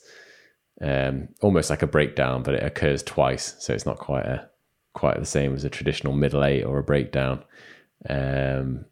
um, 0.80 1.28
almost 1.40 1.70
like 1.70 1.82
a 1.82 1.86
breakdown, 1.86 2.42
but 2.42 2.54
it 2.54 2.62
occurs 2.62 3.02
twice, 3.02 3.54
so 3.58 3.72
it's 3.74 3.86
not 3.86 3.98
quite 3.98 4.26
a 4.26 4.48
quite 4.94 5.18
the 5.18 5.26
same 5.26 5.54
as 5.54 5.64
a 5.64 5.70
traditional 5.70 6.12
middle 6.12 6.44
eight 6.44 6.62
or 6.62 6.78
a 6.78 6.82
breakdown. 6.84 7.42
Um, 8.08 8.84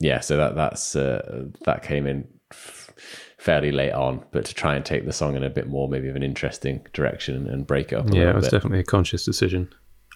yeah, 0.00 0.20
so 0.20 0.36
that 0.36 0.54
that's 0.54 0.96
uh, 0.96 1.46
that 1.64 1.82
came 1.82 2.06
in 2.06 2.26
f- 2.52 2.90
fairly 3.38 3.72
late 3.72 3.92
on, 3.92 4.24
but 4.32 4.44
to 4.46 4.54
try 4.54 4.74
and 4.74 4.84
take 4.84 5.04
the 5.06 5.12
song 5.12 5.36
in 5.36 5.44
a 5.44 5.50
bit 5.50 5.68
more 5.68 5.88
maybe 5.88 6.08
of 6.08 6.16
an 6.16 6.22
interesting 6.22 6.86
direction 6.92 7.48
and 7.48 7.66
break 7.66 7.92
it 7.92 7.96
up. 7.98 8.10
A 8.10 8.16
Yeah, 8.16 8.30
it 8.30 8.34
was 8.36 8.46
bit. 8.46 8.52
definitely 8.52 8.80
a 8.80 8.84
conscious 8.84 9.24
decision. 9.24 9.68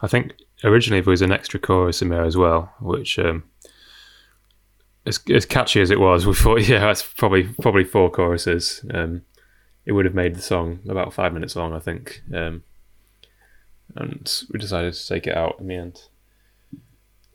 I 0.03 0.07
think 0.09 0.32
originally 0.64 1.01
there 1.01 1.11
was 1.11 1.22
an 1.22 1.32
extra 1.32 1.59
chorus 1.61 2.03
in 2.03 2.09
there 2.09 2.24
as 2.24 2.36
well, 2.36 2.72
which 2.80 3.18
um, 3.18 3.45
as 5.07 5.20
as 5.32 5.47
catchy 5.47 5.80
as 5.80 5.91
it 5.91 6.01
was, 6.01 6.26
we 6.26 6.34
thought, 6.34 6.68
yeah, 6.68 6.80
that's 6.80 7.03
probably 7.03 7.45
probably 7.61 7.84
four 7.84 8.11
choruses. 8.11 8.84
Um, 8.93 9.22
it 9.89 9.93
would 9.93 10.05
have 10.05 10.14
made 10.14 10.34
the 10.34 10.43
song 10.43 10.80
about 10.86 11.14
five 11.14 11.32
minutes 11.32 11.57
long, 11.57 11.72
I 11.72 11.78
think. 11.78 12.20
Um, 12.32 12.62
and 13.97 14.43
we 14.53 14.59
decided 14.59 14.93
to 14.93 15.09
take 15.09 15.26
it 15.26 15.34
out 15.34 15.57
in 15.61 15.66
the 15.66 15.76
end. 15.76 16.03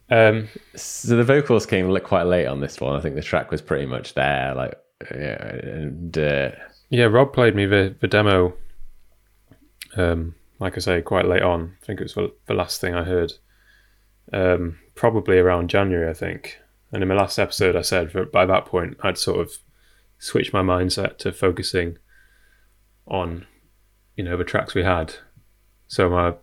Um, 0.08 0.50
So 0.76 1.16
the 1.16 1.24
vocals 1.24 1.66
came 1.66 1.94
quite 2.02 2.28
late 2.28 2.46
on 2.46 2.62
this 2.62 2.80
one. 2.80 2.96
I 2.96 3.02
think 3.02 3.16
the 3.16 3.24
track 3.24 3.50
was 3.50 3.60
pretty 3.60 3.88
much 3.88 4.14
there, 4.14 4.54
like 4.54 4.76
yeah, 5.10 5.48
and 5.48 6.16
uh, 6.16 6.52
yeah, 6.90 7.06
Rob 7.06 7.34
played 7.34 7.56
me 7.56 7.66
the, 7.66 7.96
the 8.00 8.08
demo. 8.08 8.54
Um, 9.98 10.36
like 10.60 10.78
I 10.78 10.80
say, 10.80 11.02
quite 11.02 11.26
late 11.26 11.42
on. 11.42 11.76
I 11.82 11.86
think 11.88 12.02
it 12.02 12.04
was 12.04 12.14
the, 12.14 12.54
last 12.54 12.80
thing 12.80 12.94
I 12.94 13.04
heard. 13.04 13.34
Um, 14.32 14.78
probably 14.94 15.40
around 15.40 15.72
January, 15.72 16.08
I 16.08 16.14
think. 16.14 16.60
And 16.92 17.02
in 17.02 17.10
my 17.10 17.16
last 17.16 17.40
episode, 17.40 17.76
I 17.76 17.82
said 17.82 18.14
that 18.14 18.32
by 18.32 18.46
that 18.46 18.66
point, 18.66 18.98
I'd 19.02 19.18
sort 19.18 19.40
of 19.40 19.58
switched 20.20 20.54
my 20.54 20.62
mindset 20.62 21.18
to 21.18 21.32
focusing 21.32 21.98
on, 23.08 23.46
you 24.16 24.24
know, 24.24 24.38
the 24.38 24.44
tracks 24.44 24.74
we 24.74 24.84
had. 24.84 25.16
So 25.88 26.10
my 26.10 26.34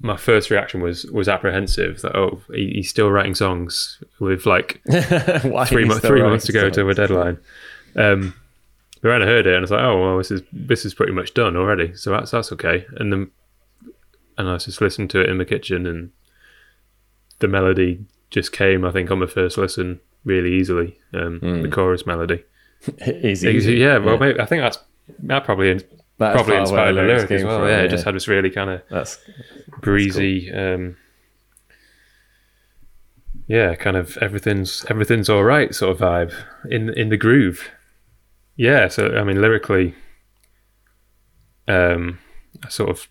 my 0.00 0.16
first 0.16 0.50
reaction 0.50 0.80
was 0.80 1.04
was 1.06 1.28
apprehensive 1.28 2.00
that 2.02 2.14
oh 2.16 2.40
he, 2.52 2.72
he's 2.76 2.90
still 2.90 3.10
writing 3.10 3.34
songs 3.34 4.02
with 4.20 4.46
like 4.46 4.80
three, 5.68 5.84
mo- 5.84 5.98
three 5.98 6.22
months 6.22 6.46
to 6.46 6.52
go 6.52 6.70
to 6.70 6.88
a 6.88 6.94
deadline. 6.94 7.38
Um, 7.96 8.34
but 9.02 9.10
then 9.10 9.22
I 9.22 9.26
heard 9.26 9.46
it 9.46 9.50
and 9.54 9.58
I 9.58 9.60
was 9.60 9.70
like, 9.70 9.82
oh 9.82 10.00
well, 10.02 10.18
this 10.18 10.30
is 10.30 10.42
this 10.52 10.84
is 10.84 10.94
pretty 10.94 11.12
much 11.12 11.34
done 11.34 11.56
already, 11.56 11.94
so 11.94 12.10
that's 12.10 12.30
that's 12.32 12.52
okay. 12.52 12.86
And 12.96 13.12
then 13.12 13.30
and 14.36 14.48
I 14.48 14.56
just 14.58 14.80
listened 14.80 15.10
to 15.10 15.20
it 15.20 15.28
in 15.28 15.38
the 15.38 15.44
kitchen, 15.44 15.86
and 15.86 16.10
the 17.40 17.48
melody 17.48 18.04
just 18.30 18.52
came. 18.52 18.84
I 18.84 18.90
think 18.90 19.10
on 19.10 19.20
the 19.20 19.26
first 19.26 19.56
listen 19.58 20.00
really 20.24 20.52
easily. 20.54 20.98
Um, 21.14 21.40
The 21.62 21.68
chorus 21.68 22.06
melody. 22.06 22.44
Easy. 23.50 23.74
Yeah, 23.74 23.98
well, 23.98 24.18
Maybe, 24.18 24.38
I 24.38 24.46
think 24.46 24.62
that's 24.62 24.78
that 25.20 25.44
probably 25.44 25.80
That's 26.18 26.34
probably 26.34 26.56
part 26.56 26.66
of 26.66 26.72
where 26.72 26.88
inspired 26.88 26.94
the 26.94 27.02
lyric 27.02 27.30
as 27.30 27.44
well. 27.44 27.58
from, 27.60 27.68
yeah, 27.68 27.80
it 27.82 27.88
just 27.88 28.04
had 28.04 28.14
this 28.14 28.28
really 28.28 28.50
kind 28.50 28.70
of 28.70 28.82
that's 28.90 29.18
breezy. 29.80 30.52
Um, 30.52 30.96
yeah, 33.46 33.74
kind 33.76 33.96
of 33.96 34.16
everything's 34.18 34.84
everything's 34.90 35.28
all 35.28 35.44
right 35.44 35.74
sort 35.74 35.92
of 35.92 35.98
vibe 36.00 36.34
in 36.70 36.90
in 36.90 37.08
the 37.08 37.16
groove. 37.16 37.70
Yeah, 38.56 38.88
so 38.88 39.16
I 39.16 39.22
mean 39.22 39.40
lyrically, 39.40 39.94
um, 41.68 42.18
I 42.64 42.68
sort 42.68 42.90
of 42.90 43.08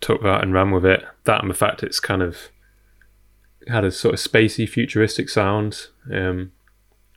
took 0.00 0.22
that 0.22 0.42
and 0.42 0.52
ran 0.54 0.70
with 0.70 0.86
it. 0.86 1.04
That 1.24 1.42
and 1.42 1.50
the 1.50 1.54
fact 1.54 1.82
it's 1.82 2.00
kind 2.00 2.22
of 2.22 2.48
had 3.68 3.84
a 3.84 3.90
sort 3.90 4.14
of 4.14 4.20
spacey, 4.20 4.68
futuristic 4.68 5.28
sound. 5.28 5.88
Um, 6.12 6.52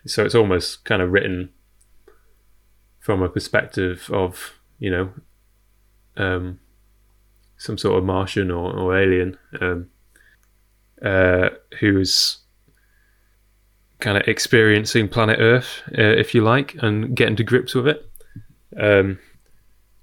so 0.05 0.25
it's 0.25 0.35
almost 0.35 0.83
kind 0.83 1.01
of 1.01 1.11
written 1.11 1.51
from 2.99 3.21
a 3.21 3.29
perspective 3.29 4.09
of 4.11 4.59
you 4.81 4.89
know 4.89 5.13
um, 6.17 6.59
some 7.57 7.77
sort 7.77 7.97
of 7.97 8.03
Martian 8.03 8.51
or, 8.51 8.73
or 8.73 8.97
alien 8.97 9.37
um, 9.61 9.89
uh, 11.01 11.49
who's 11.79 12.39
kind 13.99 14.17
of 14.17 14.27
experiencing 14.27 15.07
planet 15.07 15.37
Earth, 15.39 15.83
uh, 15.97 16.01
if 16.01 16.33
you 16.33 16.41
like, 16.41 16.75
and 16.81 17.15
getting 17.15 17.35
to 17.35 17.43
grips 17.43 17.75
with 17.75 17.87
it. 17.87 18.09
Um, 18.75 19.19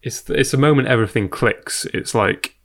it's 0.03 0.31
it's 0.31 0.55
a 0.55 0.59
moment 0.59 0.89
everything 0.89 1.29
clicks. 1.29 1.85
It's 1.87 2.15
like 2.15 2.57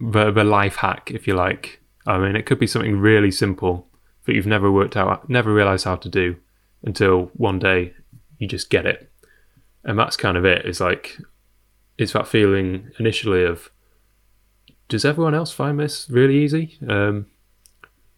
the 0.00 0.30
the 0.30 0.44
life 0.44 0.76
hack, 0.76 1.10
if 1.10 1.26
you 1.26 1.34
like. 1.34 1.80
I 2.06 2.18
mean, 2.18 2.36
it 2.36 2.46
could 2.46 2.60
be 2.60 2.68
something 2.68 2.98
really 2.98 3.32
simple 3.32 3.88
that 4.26 4.34
you've 4.34 4.46
never 4.46 4.70
worked 4.70 4.96
out, 4.96 5.28
never 5.28 5.52
realized 5.52 5.84
how 5.84 5.96
to 5.96 6.08
do 6.08 6.36
until 6.84 7.30
one 7.34 7.58
day 7.58 7.94
you 8.38 8.46
just 8.46 8.70
get 8.70 8.86
it, 8.86 9.10
and 9.84 9.98
that's 9.98 10.16
kind 10.16 10.36
of 10.36 10.44
it. 10.44 10.64
It's 10.64 10.80
like 10.80 11.18
it's 11.98 12.12
that 12.12 12.28
feeling 12.28 12.90
initially 12.98 13.44
of 13.44 13.70
does 14.88 15.04
everyone 15.04 15.34
else 15.34 15.52
find 15.52 15.78
this 15.78 16.08
really 16.10 16.36
easy? 16.36 16.78
Um, 16.88 17.26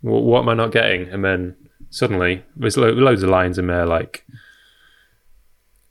what, 0.00 0.22
what 0.22 0.40
am 0.40 0.48
I 0.48 0.54
not 0.54 0.72
getting? 0.72 1.08
And 1.08 1.24
then 1.24 1.56
suddenly 1.90 2.44
there's 2.56 2.76
lo- 2.76 2.90
loads 2.90 3.22
of 3.22 3.30
lines 3.30 3.58
in 3.58 3.66
there 3.66 3.86
like 3.86 4.24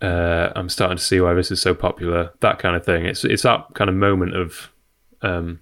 uh, 0.02 0.52
I'm 0.56 0.70
starting 0.70 0.98
to 0.98 1.04
see 1.04 1.22
why 1.22 1.34
this 1.34 1.52
is 1.52 1.62
so 1.62 1.74
popular. 1.74 2.32
That 2.42 2.60
kind 2.60 2.76
of 2.76 2.86
thing. 2.86 3.06
It's 3.06 3.24
it's 3.24 3.44
that 3.44 3.74
kind 3.74 3.90
of 3.90 3.96
moment 3.96 4.36
of 4.36 4.72
um, 5.22 5.62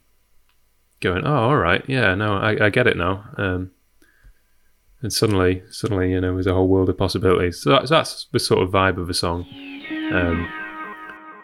going, 1.04 1.26
oh, 1.26 1.36
all 1.50 1.58
right, 1.58 1.84
yeah, 1.88 2.16
no, 2.16 2.38
I, 2.38 2.66
I 2.66 2.70
get 2.70 2.88
it 2.88 2.98
now. 2.98 3.26
Um, 3.38 3.72
and 5.02 5.12
suddenly, 5.12 5.62
suddenly, 5.70 6.12
you 6.12 6.22
know, 6.22 6.34
there's 6.34 6.48
a 6.48 6.54
whole 6.54 6.68
world 6.68 6.90
of 6.90 6.98
possibilities. 6.98 7.62
So 7.62 7.72
that's, 7.72 7.90
that's 7.90 8.28
the 8.32 8.40
sort 8.40 8.64
of 8.64 8.70
vibe 8.72 8.98
of 8.98 9.08
the 9.08 9.14
song. 9.14 9.46
Um, 10.12 10.48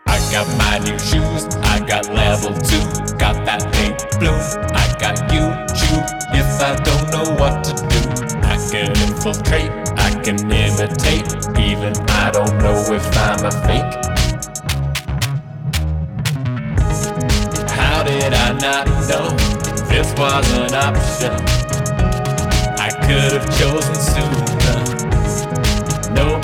I 0.06 0.20
got 0.32 0.46
my 0.58 0.80
new 0.80 1.00
shoes, 1.00 1.46
I 1.64 1.80
got 1.80 2.10
level 2.14 2.54
two, 2.54 2.84
got 3.18 3.46
that 3.46 3.64
pink 3.74 3.98
bloom. 4.20 4.36
I 4.76 4.86
got 5.00 5.16
YouTube 5.32 6.06
if 6.36 6.62
I 6.62 6.76
don't 6.84 7.10
know 7.10 7.36
what 7.40 7.64
to 7.64 7.74
do. 7.74 8.02
I 8.44 8.58
can 8.70 8.92
infiltrate, 9.08 9.72
I 9.98 10.12
can 10.22 10.52
imitate, 10.52 11.26
even 11.58 11.94
I 12.10 12.32
don't 12.32 12.58
know 12.60 12.84
if 12.94 13.18
I'm 13.18 13.46
a 13.46 13.52
fake. 13.64 13.94
How 17.72 18.04
did 18.04 18.34
I 18.34 18.52
not 18.60 18.88
know 19.08 19.30
this 19.88 20.14
was 20.18 20.52
an 20.58 20.74
option? 20.76 21.32
I 22.78 22.90
could 23.08 23.40
have 23.40 23.58
chosen 23.58 23.96
sooner. 23.96 24.49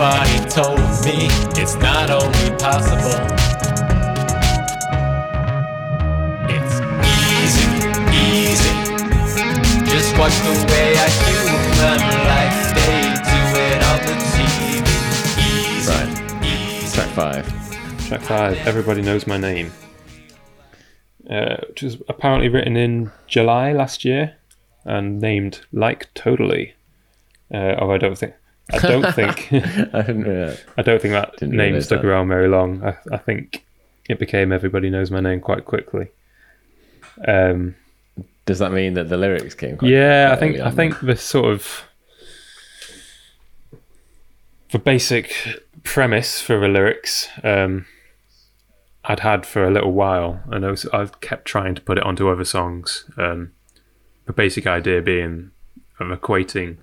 Nobody 0.06 0.50
told 0.52 0.78
me 1.04 1.26
it's 1.60 1.74
not 1.78 2.12
only 2.12 2.50
possible. 2.60 3.18
It's 6.48 6.76
easy, 7.42 7.66
easy. 8.14 8.74
Just 9.90 10.16
watch 10.20 10.36
the 10.46 10.54
way 10.70 10.94
a 10.94 11.10
human 11.26 11.98
life 12.30 12.62
they 12.78 13.02
do 13.32 13.42
it 13.66 13.82
on 13.90 14.00
the 14.06 14.16
TV. 14.30 14.86
Easy, 15.42 15.90
Right. 15.90 16.46
easy. 16.46 16.96
track 16.96 17.10
five. 17.16 18.08
Track 18.08 18.22
five, 18.22 18.68
Everybody 18.68 19.02
Knows 19.02 19.26
My 19.26 19.38
Name, 19.38 19.72
uh, 21.28 21.56
which 21.70 21.82
was 21.82 21.98
apparently 22.08 22.48
written 22.50 22.78
in 22.78 23.10
July 23.26 23.72
last 23.74 24.06
year 24.06 24.36
and 24.84 25.20
named 25.20 25.62
Like 25.74 26.14
Totally. 26.14 26.76
Uh, 27.52 27.74
oh, 27.80 27.90
I 27.90 27.98
don't 27.98 28.16
think. 28.16 28.36
I 28.74 28.80
don't 28.80 29.14
think. 29.14 29.50
I 29.54 30.02
didn't 30.02 30.24
that. 30.24 30.64
I 30.78 30.82
don't 30.82 31.02
think 31.02 31.14
that 31.14 31.42
name 31.42 31.80
stuck 31.82 32.02
that. 32.02 32.08
around 32.08 32.28
very 32.28 32.48
long. 32.48 32.84
I, 32.84 32.98
I 33.12 33.18
think 33.18 33.66
it 34.10 34.20
became 34.20 34.52
Everybody 34.52 34.90
Knows 34.90 35.12
My 35.12 35.20
Name 35.20 35.40
quite 35.40 35.66
quickly. 35.66 36.10
Um, 37.28 37.76
Does 38.46 38.60
that 38.60 38.72
mean 38.72 38.96
that 38.96 39.10
the 39.10 39.18
lyrics 39.18 39.56
came? 39.56 39.78
Quite 39.78 39.92
yeah, 39.92 40.30
I 40.32 40.36
think 40.36 40.60
I 40.60 40.72
think 40.72 41.00
the 41.00 41.16
sort 41.16 41.52
of 41.52 41.84
the 44.72 44.80
basic 44.80 45.34
premise 45.84 46.42
for 46.42 46.60
the 46.60 46.68
lyrics. 46.68 47.28
Um, 47.44 47.86
I'd 49.08 49.20
had 49.20 49.46
for 49.46 49.64
a 49.64 49.72
little 49.72 49.92
while, 49.92 50.42
and 50.52 50.66
I 50.66 50.72
was, 50.72 50.86
I've 50.88 51.22
kept 51.22 51.46
trying 51.46 51.76
to 51.76 51.82
put 51.82 52.00
it 52.00 52.04
onto 52.04 52.28
other 52.28 52.44
songs. 52.44 53.06
Um, 53.18 53.52
the 54.26 54.34
basic 54.34 54.66
idea 54.66 55.02
being 55.02 55.52
of 56.00 56.08
equating 56.08 56.78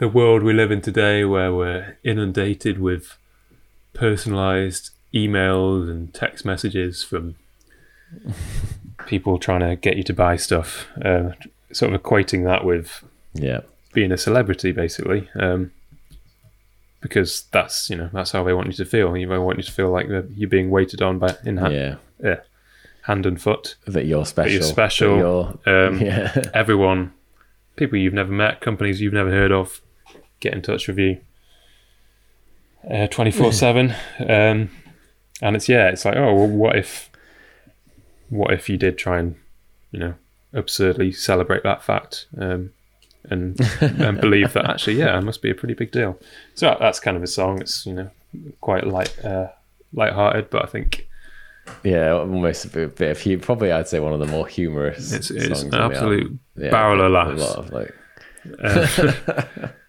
the 0.00 0.08
world 0.08 0.42
we 0.42 0.52
live 0.52 0.70
in 0.70 0.80
today, 0.80 1.24
where 1.24 1.52
we're 1.54 1.98
inundated 2.02 2.78
with 2.80 3.16
personalized 3.92 4.90
emails 5.14 5.90
and 5.90 6.12
text 6.14 6.44
messages 6.44 7.02
from 7.04 7.34
people 9.06 9.38
trying 9.38 9.60
to 9.60 9.76
get 9.76 9.96
you 9.96 10.02
to 10.04 10.12
buy 10.14 10.36
stuff. 10.36 10.86
Uh, 11.04 11.30
sort 11.72 11.92
of 11.92 12.02
equating 12.02 12.44
that 12.44 12.64
with 12.64 13.04
Yeah. 13.34 13.60
being 13.92 14.10
a 14.10 14.16
celebrity, 14.16 14.72
basically, 14.72 15.28
um, 15.38 15.70
because 17.00 17.42
that's 17.52 17.88
you 17.90 17.96
know 17.96 18.08
that's 18.12 18.30
how 18.32 18.42
they 18.44 18.52
want 18.52 18.68
you 18.68 18.72
to 18.74 18.84
feel. 18.84 19.16
You 19.16 19.28
they 19.28 19.38
want 19.38 19.58
you 19.58 19.64
to 19.64 19.72
feel 19.72 19.90
like 19.90 20.06
you're 20.34 20.48
being 20.50 20.70
waited 20.70 21.02
on 21.02 21.18
by 21.18 21.36
in 21.44 21.58
hand, 21.58 21.74
Yeah. 21.74 21.94
yeah, 22.22 22.40
hand 23.02 23.26
and 23.26 23.40
foot. 23.40 23.76
That 23.86 24.06
you're 24.06 24.26
special. 24.26 24.52
you're 24.52 24.62
special. 24.62 25.60
that 25.64 25.66
you're- 25.66 25.86
Um, 25.88 26.00
yeah. 26.06 26.50
Everyone, 26.54 27.12
people 27.76 27.98
you've 27.98 28.14
never 28.14 28.32
met, 28.32 28.60
companies 28.60 29.00
you've 29.00 29.12
never 29.12 29.30
heard 29.30 29.52
of, 29.52 29.80
get 30.40 30.54
in 30.54 30.62
touch 30.62 30.88
with 30.88 30.98
you. 30.98 31.20
Twenty 33.10 33.30
four 33.30 33.52
seven, 33.52 33.94
and 34.18 34.70
it's 35.42 35.68
yeah, 35.68 35.88
it's 35.88 36.04
like 36.04 36.16
oh 36.16 36.34
well, 36.34 36.48
what 36.48 36.76
if, 36.76 37.10
what 38.30 38.52
if 38.54 38.68
you 38.68 38.76
did 38.78 38.96
try 38.96 39.18
and, 39.18 39.36
you 39.92 40.00
know, 40.00 40.14
absurdly 40.54 41.12
celebrate 41.12 41.62
that 41.62 41.82
fact, 41.82 42.26
um, 42.38 42.70
and 43.24 43.60
and 43.80 44.20
believe 44.22 44.54
that 44.54 44.64
actually 44.64 44.94
yeah, 44.94 45.18
it 45.18 45.22
must 45.22 45.42
be 45.42 45.50
a 45.50 45.54
pretty 45.54 45.74
big 45.74 45.90
deal. 45.92 46.18
So 46.54 46.74
that's 46.80 47.00
kind 47.00 47.16
of 47.18 47.22
a 47.22 47.26
song. 47.26 47.60
It's 47.60 47.84
you 47.84 47.92
know 47.92 48.10
quite 48.62 48.86
light, 48.86 49.22
uh, 49.24 49.48
light-hearted, 49.92 50.48
but 50.50 50.62
I 50.62 50.66
think 50.66 51.06
Yeah, 51.82 52.12
almost 52.12 52.64
a 52.64 52.68
bit, 52.68 52.96
bit 52.96 53.10
of 53.10 53.18
humor. 53.20 53.42
Probably, 53.42 53.72
I'd 53.72 53.88
say 53.88 54.00
one 54.00 54.14
of 54.14 54.20
the 54.20 54.26
more 54.26 54.46
humorous. 54.46 55.12
it's 55.12 55.30
it's 55.30 55.62
an 55.62 55.74
absolute. 55.74 56.38
Yeah, 56.56 56.70
barrel 56.70 57.02
of 57.02 57.12
laughs. 57.12 57.54
of, 57.56 57.70
like, 57.72 57.94
Uh, 58.62 59.68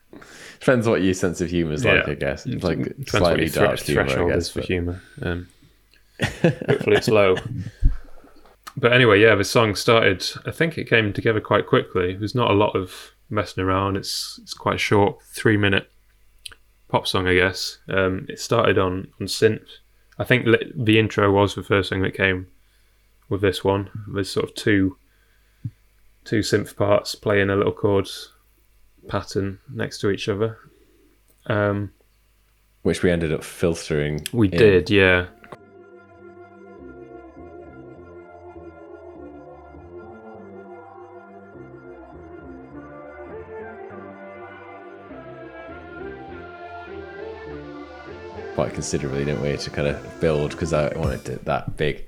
depends 0.61 0.87
what 0.87 1.01
your 1.01 1.13
sense 1.13 1.41
of 1.41 1.49
humor 1.49 1.73
is 1.73 1.83
like, 1.83 2.05
Yeah. 2.05 2.11
I 2.11 2.15
guess. 2.15 2.45
It's 2.45 2.55
Depends 2.55 2.63
like 2.63 2.97
what 2.97 3.09
slightly 3.09 3.49
thre- 3.49 3.59
dark 3.59 3.79
humor, 3.79 4.03
threshold 4.05 4.31
I 4.31 4.35
is 4.35 4.43
guess. 4.47 4.53
for 4.53 4.59
but- 4.61 4.67
humour. 4.67 5.01
Um, 5.21 5.47
hopefully 6.69 6.95
it's 6.95 7.07
low. 7.09 7.35
But 8.77 8.93
anyway, 8.93 9.19
yeah, 9.21 9.35
the 9.35 9.43
song 9.43 9.75
started. 9.75 10.25
I 10.45 10.51
think 10.51 10.77
it 10.77 10.85
came 10.87 11.11
together 11.11 11.41
quite 11.41 11.67
quickly. 11.67 12.15
There's 12.15 12.35
not 12.35 12.51
a 12.51 12.53
lot 12.53 12.75
of 12.75 13.11
messing 13.29 13.63
around. 13.63 13.97
It's 13.97 14.39
it's 14.41 14.53
quite 14.53 14.75
a 14.75 14.79
short, 14.79 15.21
three 15.33 15.57
minute 15.57 15.91
pop 16.87 17.05
song, 17.07 17.27
I 17.27 17.33
guess. 17.35 17.79
Um, 17.89 18.25
it 18.29 18.39
started 18.39 18.77
on 18.77 19.07
on 19.19 19.27
synth. 19.27 19.65
I 20.19 20.23
think 20.23 20.45
li- 20.45 20.71
the 20.75 20.99
intro 20.99 21.31
was 21.31 21.55
the 21.55 21.63
first 21.63 21.89
thing 21.89 22.01
that 22.03 22.13
came 22.13 22.47
with 23.29 23.41
this 23.41 23.63
one. 23.63 23.89
There's 24.13 24.29
sort 24.29 24.45
of 24.49 24.55
two 24.55 24.97
two 26.23 26.39
synth 26.39 26.75
parts 26.77 27.15
playing 27.15 27.49
a 27.49 27.55
little 27.55 27.73
chord 27.73 28.07
pattern 29.07 29.59
next 29.73 29.99
to 29.99 30.09
each 30.09 30.29
other. 30.29 30.57
Um, 31.47 31.91
Which 32.83 33.03
we 33.03 33.11
ended 33.11 33.31
up 33.31 33.43
filtering. 33.43 34.27
we 34.31 34.47
in. 34.49 34.57
did, 34.57 34.89
yeah. 34.89 35.27
quite 48.61 48.73
considerably, 48.73 49.25
didn't 49.25 49.41
we, 49.41 49.57
to 49.57 49.69
kind 49.71 49.87
of 49.87 50.19
build 50.19 50.51
because 50.51 50.71
I 50.71 50.95
wanted 50.95 51.25
to, 51.25 51.35
that 51.45 51.77
big 51.77 52.05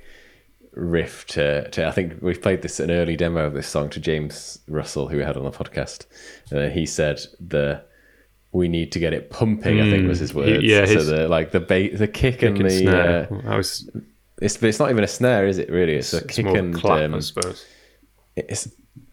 riff 0.76 1.26
to, 1.28 1.70
to. 1.70 1.88
I 1.88 1.92
think 1.92 2.22
we 2.22 2.34
played 2.36 2.62
this 2.62 2.80
an 2.80 2.92
early 2.92 3.16
demo 3.16 3.46
of 3.46 3.54
this 3.54 3.68
song 3.68 3.90
to 3.92 4.00
James 4.00 4.60
Russell, 4.68 5.08
who 5.08 5.18
we 5.18 5.24
had 5.24 5.38
on 5.38 5.44
the 5.44 5.52
podcast, 5.52 6.06
and 6.52 6.72
he 6.72 6.86
said 6.86 7.22
the 7.40 7.82
we 8.52 8.68
need 8.68 8.92
to 8.92 9.00
get 9.00 9.14
it 9.14 9.30
pumping. 9.32 9.82
I 9.82 9.90
think 9.90 10.08
was 10.08 10.20
his 10.20 10.32
Mm, 10.34 10.36
words. 10.36 10.64
yeah, 10.64 10.86
so 10.86 10.94
his- 10.94 11.08
the 11.08 11.28
like 11.28 11.52
the 11.52 11.60
ba- 11.60 11.96
the 11.96 12.08
kick, 12.08 12.44
and 12.44 12.56
Kick 12.58 12.62
and 12.62 12.70
the 12.70 12.80
snare. 12.80 13.28
uh, 13.32 13.50
I 13.52 13.58
was 13.58 13.90
it's 14.42 14.62
it's 14.62 14.80
not 14.80 14.90
even 14.92 15.04
a 15.04 15.08
snare, 15.08 15.48
is 15.48 15.58
it? 15.58 15.70
Really, 15.70 15.94
it's, 15.96 16.14
a 16.14 16.26
kick 16.26 16.46
and 16.46 16.74
clap, 16.74 17.00
I 17.00 17.06
um, 17.06 17.22
suppose. 17.22 17.66
it's 18.36 18.68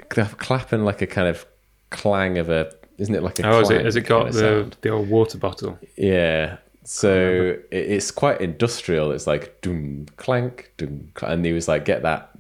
cla- 0.08 0.34
clapping 0.38 0.84
like 0.84 1.02
a 1.02 1.06
kind 1.06 1.28
of 1.28 1.46
clang 1.90 2.38
of 2.38 2.48
a. 2.50 2.72
Isn't 2.98 3.14
it 3.14 3.22
like 3.22 3.38
a? 3.38 3.46
Oh, 3.48 3.60
is 3.60 3.70
it, 3.70 3.84
has 3.84 3.96
it 3.96 4.02
got 4.02 4.32
the, 4.32 4.38
sound? 4.38 4.76
the 4.82 4.90
old 4.90 5.08
water 5.08 5.38
bottle? 5.38 5.78
Yeah. 5.96 6.58
So 6.84 7.56
it's 7.70 8.10
quite 8.10 8.40
industrial. 8.40 9.12
It's 9.12 9.26
like 9.26 9.60
doom 9.60 10.06
clank 10.16 10.72
doom, 10.76 11.10
clank. 11.14 11.34
and 11.34 11.44
he 11.44 11.52
was 11.52 11.68
like, 11.68 11.84
get 11.84 12.02
that 12.02 12.30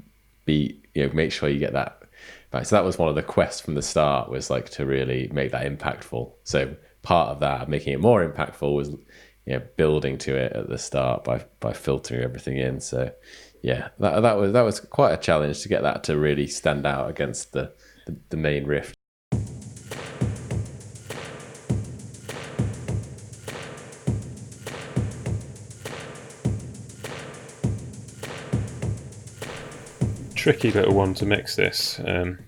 beat. 0.44 0.84
You 0.94 1.06
know, 1.06 1.12
make 1.12 1.32
sure 1.32 1.48
you 1.48 1.58
get 1.58 1.72
that 1.74 2.02
back. 2.50 2.66
So 2.66 2.76
that 2.76 2.84
was 2.84 2.98
one 2.98 3.08
of 3.08 3.14
the 3.14 3.22
quests 3.22 3.60
from 3.60 3.74
the 3.74 3.82
start. 3.82 4.30
Was 4.30 4.50
like 4.50 4.70
to 4.70 4.86
really 4.86 5.28
make 5.32 5.52
that 5.52 5.66
impactful. 5.66 6.32
So 6.44 6.74
part 7.02 7.30
of 7.30 7.40
that, 7.40 7.68
making 7.68 7.92
it 7.92 8.00
more 8.00 8.26
impactful, 8.26 8.74
was 8.74 8.90
you 9.46 9.54
know 9.54 9.62
building 9.76 10.18
to 10.18 10.36
it 10.36 10.52
at 10.52 10.68
the 10.68 10.78
start 10.78 11.24
by 11.24 11.44
by 11.60 11.72
filtering 11.72 12.22
everything 12.22 12.56
in. 12.56 12.80
So 12.80 13.12
yeah, 13.62 13.88
that 13.98 14.20
that 14.20 14.36
was 14.36 14.52
that 14.52 14.62
was 14.62 14.80
quite 14.80 15.12
a 15.12 15.18
challenge 15.18 15.60
to 15.62 15.68
get 15.68 15.82
that 15.82 16.04
to 16.04 16.18
really 16.18 16.46
stand 16.46 16.86
out 16.86 17.10
against 17.10 17.52
the 17.52 17.72
the, 18.06 18.16
the 18.30 18.36
main 18.36 18.64
riff. 18.64 18.94
Tricky 30.40 30.70
little 30.70 30.94
one 30.94 31.12
to 31.14 31.26
mix 31.26 31.56
this. 31.56 32.00
Um, 32.02 32.38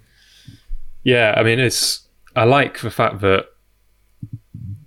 yeah, 1.02 1.34
I 1.36 1.42
mean, 1.42 1.60
it's. 1.60 2.08
I 2.34 2.44
like 2.44 2.80
the 2.80 2.90
fact 2.90 3.20
that 3.20 3.48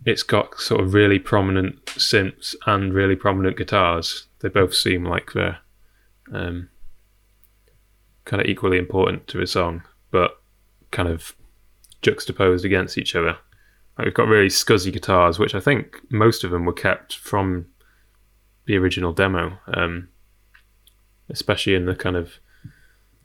it's 0.05 0.23
got 0.23 0.59
sort 0.59 0.81
of 0.81 0.95
really 0.95 1.19
prominent 1.19 1.85
synths 1.85 2.55
and 2.65 2.95
really 2.95 3.15
prominent 3.15 3.57
guitars. 3.57 4.25
They 4.39 4.49
both 4.49 4.73
seem 4.73 5.05
like 5.05 5.33
they're 5.33 5.59
um, 6.33 6.69
kind 8.25 8.41
of 8.41 8.47
equally 8.47 8.79
important 8.79 9.27
to 9.27 9.41
a 9.41 9.45
song, 9.45 9.83
but 10.09 10.41
kind 10.89 11.07
of 11.07 11.35
juxtaposed 12.01 12.65
against 12.65 12.97
each 12.97 13.15
other. 13.15 13.37
Like 13.99 14.05
we've 14.05 14.13
got 14.15 14.27
really 14.27 14.49
scuzzy 14.49 14.91
guitars, 14.91 15.37
which 15.37 15.53
I 15.53 15.59
think 15.59 16.01
most 16.09 16.43
of 16.43 16.49
them 16.49 16.65
were 16.65 16.73
kept 16.73 17.17
from 17.17 17.67
the 18.65 18.77
original 18.77 19.13
demo, 19.13 19.59
um, 19.67 20.09
especially 21.29 21.75
in 21.75 21.85
the 21.85 21.95
kind 21.95 22.15
of 22.15 22.39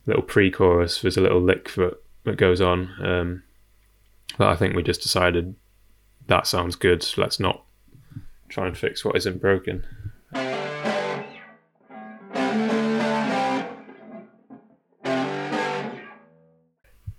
little 0.06 0.22
pre-chorus. 0.22 1.02
There's 1.02 1.16
a 1.16 1.20
little 1.20 1.40
lick 1.40 1.74
that 1.74 2.02
that 2.24 2.36
goes 2.36 2.60
on, 2.60 2.90
um, 3.02 3.42
but 4.36 4.48
I 4.48 4.56
think 4.56 4.74
we 4.74 4.82
just 4.82 5.02
decided 5.02 5.54
that 6.26 6.46
sounds 6.46 6.76
good. 6.76 7.02
So 7.02 7.22
let's 7.22 7.40
not 7.40 7.64
try 8.48 8.66
and 8.66 8.76
fix 8.76 9.04
what 9.04 9.16
isn't 9.16 9.40
broken. 9.40 9.84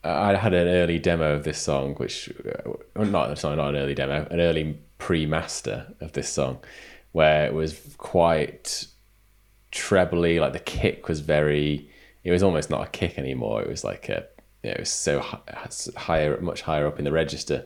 I 0.03 0.35
had 0.35 0.53
an 0.53 0.67
early 0.67 0.97
demo 0.97 1.33
of 1.33 1.43
this 1.43 1.61
song, 1.61 1.95
which 1.95 2.29
uh, 2.45 2.71
not 3.03 3.43
not 3.43 3.69
an 3.69 3.75
early 3.75 3.93
demo, 3.93 4.27
an 4.31 4.39
early 4.39 4.79
pre-master 4.97 5.93
of 5.99 6.13
this 6.13 6.29
song, 6.29 6.59
where 7.11 7.45
it 7.45 7.53
was 7.53 7.95
quite 7.97 8.87
trebly. 9.71 10.39
Like 10.39 10.53
the 10.53 10.59
kick 10.59 11.07
was 11.07 11.19
very. 11.19 11.89
It 12.23 12.31
was 12.31 12.43
almost 12.43 12.69
not 12.69 12.85
a 12.88 12.89
kick 12.89 13.18
anymore. 13.18 13.61
It 13.61 13.69
was 13.69 13.84
like 13.84 14.10
a. 14.10 14.26
It 14.64 14.80
was 14.80 14.89
so 14.91 15.19
hi- 15.22 15.39
higher, 15.98 16.39
much 16.39 16.61
higher 16.61 16.85
up 16.85 16.99
in 16.99 17.06
the 17.06 17.11
register. 17.11 17.65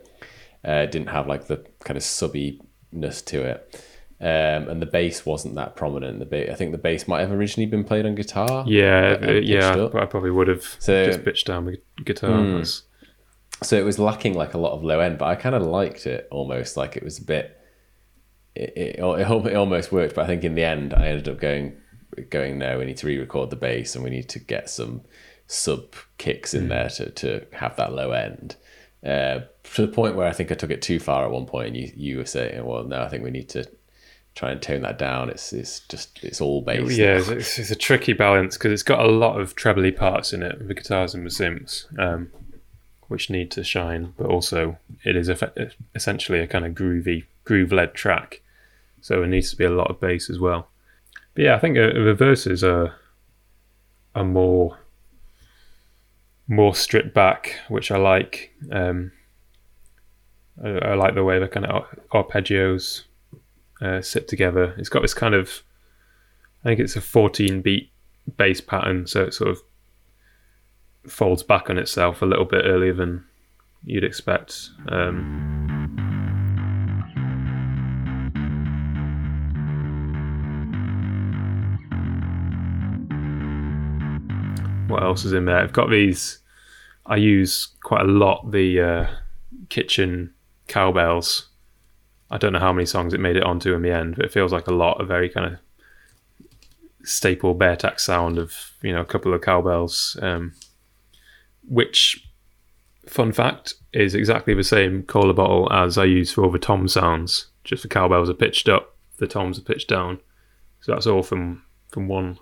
Uh, 0.66 0.84
it 0.86 0.92
didn't 0.92 1.10
have 1.10 1.28
like 1.28 1.48
the 1.48 1.66
kind 1.84 1.98
of 1.98 2.04
subbiness 2.04 3.24
to 3.26 3.44
it. 3.44 3.86
Um, 4.22 4.70
and 4.70 4.82
the 4.82 4.86
bass 4.86 5.26
wasn't 5.26 5.56
that 5.56 5.76
prominent. 5.76 6.20
The 6.20 6.26
ba- 6.26 6.52
I 6.52 6.56
think 6.56 6.72
the 6.72 6.78
bass 6.78 7.06
might 7.08 7.20
have 7.20 7.32
originally 7.32 7.66
been 7.70 7.84
played 7.84 8.06
on 8.06 8.16
guitar. 8.16 8.64
Yeah, 8.66 9.18
uh, 9.22 9.32
yeah, 9.34 9.72
up. 9.76 9.94
I 9.94 10.06
probably 10.06 10.32
would 10.32 10.48
have 10.48 10.64
So- 10.80 11.06
just 11.06 11.26
pitched 11.26 11.48
down 11.48 11.66
the 11.66 11.78
guitar. 12.04 12.42
That's- 12.42 12.84
so 13.62 13.78
it 13.78 13.84
was 13.84 14.00
lacking 14.00 14.34
like 14.34 14.54
a 14.54 14.58
lot 14.58 14.72
of 14.74 14.84
low 14.84 15.00
end, 15.02 15.18
but 15.18 15.26
I 15.26 15.36
kind 15.36 15.54
of 15.56 15.64
liked 15.64 16.08
it 16.08 16.28
almost 16.32 16.78
like 16.78 16.96
it 16.98 17.04
was 17.04 17.20
a 17.20 17.24
bit. 17.26 17.58
It, 18.56 18.74
it, 18.76 18.96
it 19.00 19.46
it 19.48 19.56
almost 19.56 19.92
worked, 19.92 20.16
but 20.16 20.24
I 20.24 20.28
think 20.28 20.44
in 20.46 20.56
the 20.56 20.64
end 20.64 20.94
I 20.94 21.08
ended 21.08 21.28
up 21.28 21.40
going 21.40 21.76
going 22.30 22.58
no. 22.58 22.80
We 22.80 22.86
need 22.86 22.98
to 22.98 23.08
re-record 23.08 23.50
the 23.50 23.56
bass 23.56 23.96
and 23.96 24.04
we 24.04 24.10
need 24.10 24.30
to 24.30 24.40
get 24.40 24.70
some 24.70 25.02
sub 25.48 25.94
kicks 26.18 26.54
in 26.54 26.70
there 26.70 26.90
to 26.90 27.10
to 27.12 27.46
have 27.54 27.76
that 27.76 27.94
low 27.94 28.12
end. 28.12 28.56
Uh, 29.06 29.42
to 29.64 29.86
the 29.86 29.88
point 29.88 30.16
where 30.16 30.28
I 30.28 30.32
think 30.32 30.52
I 30.52 30.56
took 30.56 30.72
it 30.72 30.82
too 30.82 31.00
far 31.00 31.26
at 31.26 31.32
one 31.32 31.46
point, 31.46 31.68
and 31.68 31.78
you 31.78 31.92
you 31.96 32.18
were 32.18 32.26
saying, 32.26 32.66
well, 32.66 32.84
no, 32.84 33.04
I 33.04 33.10
think 33.10 33.24
we 33.24 33.32
need 33.32 33.50
to 33.50 33.70
try 34.34 34.52
and 34.52 34.62
tone 34.62 34.82
that 34.82 34.98
down. 34.98 35.30
It's 35.30 35.54
it's 35.54 35.82
just 35.82 36.24
it's 36.24 36.42
all 36.42 36.62
bass. 36.62 36.98
Yeah, 36.98 37.22
it's, 37.24 37.60
it's 37.60 37.72
a 37.72 37.76
tricky 37.76 38.14
balance 38.14 38.58
because 38.58 38.72
it's 38.72 38.84
got 38.84 39.06
a 39.06 39.12
lot 39.12 39.40
of 39.40 39.56
trebly 39.56 39.92
parts 39.92 40.34
in 40.34 40.44
it, 40.44 40.68
the 40.68 40.74
guitars 40.74 41.14
and 41.14 41.26
the 41.26 41.30
synths, 41.30 41.86
um, 42.00 42.32
which 43.08 43.30
need 43.30 43.52
to 43.52 43.64
shine, 43.64 44.14
but 44.18 44.28
also 44.28 44.78
it 45.04 45.16
is 45.16 45.30
effe- 45.30 45.74
essentially 45.94 46.40
a 46.40 46.48
kind 46.48 46.66
of 46.66 46.74
groovy, 46.74 47.26
groove-led 47.46 47.94
track, 47.94 48.42
so 49.02 49.24
it 49.24 49.28
needs 49.28 49.52
to 49.52 49.56
be 49.56 49.66
a 49.66 49.70
lot 49.70 49.90
of 49.90 50.00
bass 50.00 50.30
as 50.30 50.40
well. 50.40 50.68
But 51.36 51.44
yeah, 51.44 51.56
I 51.56 51.60
think 51.60 51.78
uh, 51.78 51.94
the 51.94 52.16
verses 52.18 52.64
are 52.64 52.96
are 54.16 54.24
more 54.24 54.80
more 56.48 56.76
stripped 56.76 57.14
back, 57.14 57.60
which 57.70 57.92
I 57.92 57.98
like. 57.98 58.54
Um, 58.72 59.12
I, 60.64 60.70
I 60.70 60.94
like 60.96 61.16
the 61.16 61.24
way 61.24 61.40
the 61.40 61.48
kind 61.48 61.66
of 61.66 61.84
arpeggios 62.14 63.04
uh, 63.82 64.02
sit 64.02 64.28
together. 64.28 64.74
It's 64.78 64.90
got 64.90 65.02
this 65.02 65.14
kind 65.14 65.34
of, 65.34 65.64
I 66.64 66.70
think 66.70 66.80
it's 66.80 66.96
a 66.96 67.02
14 67.02 67.62
beat 67.62 67.92
bass 68.38 68.62
pattern, 68.62 69.08
so 69.08 69.24
it 69.24 69.34
sort 69.34 69.52
of 69.52 69.62
folds 71.08 71.44
back 71.44 71.70
on 71.70 71.78
itself 71.78 72.22
a 72.22 72.26
little 72.26 72.46
bit 72.46 72.64
earlier 72.66 72.94
than 72.94 73.26
you'd 73.84 74.04
expect. 74.04 74.70
Um, 74.90 75.55
what 84.88 85.04
else 85.04 85.26
is 85.26 85.34
in 85.34 85.46
there? 85.46 85.58
I've 85.58 85.74
got 85.74 85.90
these. 85.90 86.40
I 87.06 87.18
use 87.18 87.68
quite 87.84 88.02
a 88.02 88.12
lot 88.12 88.52
the 88.52 88.82
uh, 88.82 89.08
kitchen 89.70 90.34
cowbells. 90.68 91.50
I 92.32 92.38
don't 92.38 92.54
know 92.54 92.60
how 92.60 92.74
many 92.74 92.86
songs 92.86 93.14
it 93.14 93.20
made 93.20 93.36
it 93.36 93.44
onto 93.44 93.74
in 93.74 93.82
the 93.82 93.92
end, 93.92 94.16
but 94.16 94.26
it 94.26 94.32
feels 94.32 94.52
like 94.52 94.68
a 94.68 94.74
lot. 94.74 95.00
A 95.00 95.06
very 95.06 95.30
kind 95.30 95.54
of 95.54 95.60
staple 97.04 97.54
bear 97.54 97.76
tax 97.76 98.04
sound 98.04 98.40
of 98.40 98.72
you 98.82 98.92
know 98.92 99.02
a 99.02 99.06
couple 99.06 99.34
of 99.34 99.42
cowbells, 99.42 100.18
um, 100.22 100.54
which 101.68 102.28
fun 103.08 103.32
fact 103.32 103.76
is 103.94 104.16
exactly 104.16 104.54
the 104.54 104.64
same 104.64 105.04
cola 105.04 105.34
bottle 105.34 105.72
as 105.72 105.98
I 105.98 106.06
use 106.06 106.32
for 106.32 106.44
all 106.44 106.52
the 106.52 106.60
tom 106.60 106.88
sounds. 106.88 107.48
Just 107.64 107.84
the 107.84 107.90
cowbells 107.90 108.30
are 108.30 108.34
pitched 108.34 108.68
up, 108.68 108.96
the 109.18 109.28
toms 109.28 109.58
are 109.60 109.64
pitched 109.64 109.88
down. 109.88 110.20
So 110.82 110.92
that's 110.92 111.08
all 111.08 111.24
from 111.24 111.64
from 111.90 112.08
one 112.08 112.40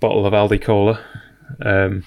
bottle 0.00 0.26
of 0.26 0.32
Aldi 0.32 0.60
cola. 0.62 0.98
Um, 1.62 2.04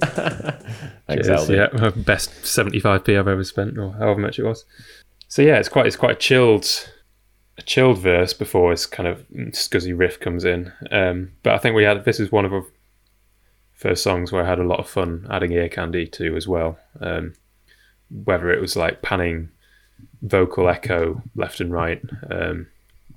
Thanks, 1.06 1.26
Cheers, 1.26 1.48
Aldi. 1.48 1.56
Yeah, 1.56 1.90
best 1.96 2.30
75p 2.42 3.18
I've 3.18 3.28
ever 3.28 3.44
spent, 3.44 3.78
or 3.78 3.92
however 3.92 4.20
much 4.20 4.38
it 4.38 4.44
was. 4.44 4.64
So 5.28 5.42
yeah, 5.42 5.58
it's 5.58 5.68
quite 5.68 5.86
it's 5.86 5.96
quite 5.96 6.12
a 6.12 6.18
chilled, 6.18 6.66
a 7.58 7.62
chilled 7.62 7.98
verse 7.98 8.32
before 8.32 8.70
this 8.70 8.86
kind 8.86 9.06
of 9.06 9.26
scuzzy 9.50 9.96
riff 9.96 10.18
comes 10.18 10.44
in. 10.44 10.72
Um, 10.90 11.32
but 11.42 11.54
I 11.54 11.58
think 11.58 11.76
we 11.76 11.84
had 11.84 12.04
this 12.04 12.18
is 12.18 12.32
one 12.32 12.46
of 12.46 12.52
first 13.78 14.02
songs 14.02 14.32
where 14.32 14.44
I 14.44 14.48
had 14.48 14.58
a 14.58 14.64
lot 14.64 14.80
of 14.80 14.88
fun 14.88 15.26
adding 15.30 15.52
ear 15.52 15.68
candy 15.68 16.06
to 16.08 16.36
as 16.36 16.46
well. 16.46 16.78
Um, 17.00 17.34
whether 18.24 18.50
it 18.50 18.60
was 18.60 18.76
like 18.76 19.02
panning 19.02 19.50
vocal 20.20 20.68
echo 20.68 21.22
left 21.36 21.60
and 21.60 21.72
right. 21.72 22.02
Um, 22.28 22.66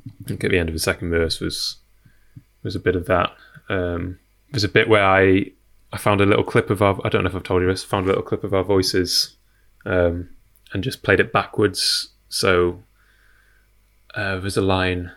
I 0.08 0.28
think 0.28 0.44
at 0.44 0.52
the 0.52 0.60
end 0.60 0.70
of 0.70 0.76
the 0.76 0.80
second 0.80 1.10
verse 1.10 1.40
was 1.40 1.78
was 2.64 2.76
a 2.76 2.80
bit 2.80 2.96
of 2.96 3.08
that. 3.08 3.32
Um, 3.70 4.20
there's 4.52 4.64
a 4.64 4.70
bit 4.70 4.88
where 4.88 5.04
I 5.04 5.48
I 5.92 5.98
found 5.98 6.22
a 6.22 6.26
little 6.26 6.44
clip 6.44 6.70
of 6.70 6.82
our 6.82 7.00
I 7.04 7.10
don't 7.10 7.24
know 7.24 7.30
if 7.30 7.36
I've 7.36 7.44
told 7.44 7.64
you 7.64 7.68
this. 7.68 7.84
Found 7.84 8.06
a 8.06 8.10
little 8.10 8.24
clip 8.24 8.44
of 8.44 8.54
our 8.54 8.64
voices 8.64 9.36
um, 9.86 10.30
and 10.74 10.84
just 10.84 11.02
played 11.02 11.20
it 11.20 11.34
backwards. 11.34 12.10
So 12.30 12.84
uh, 14.14 14.40
there's 14.40 14.58
a 14.58 14.62
line. 14.62 15.12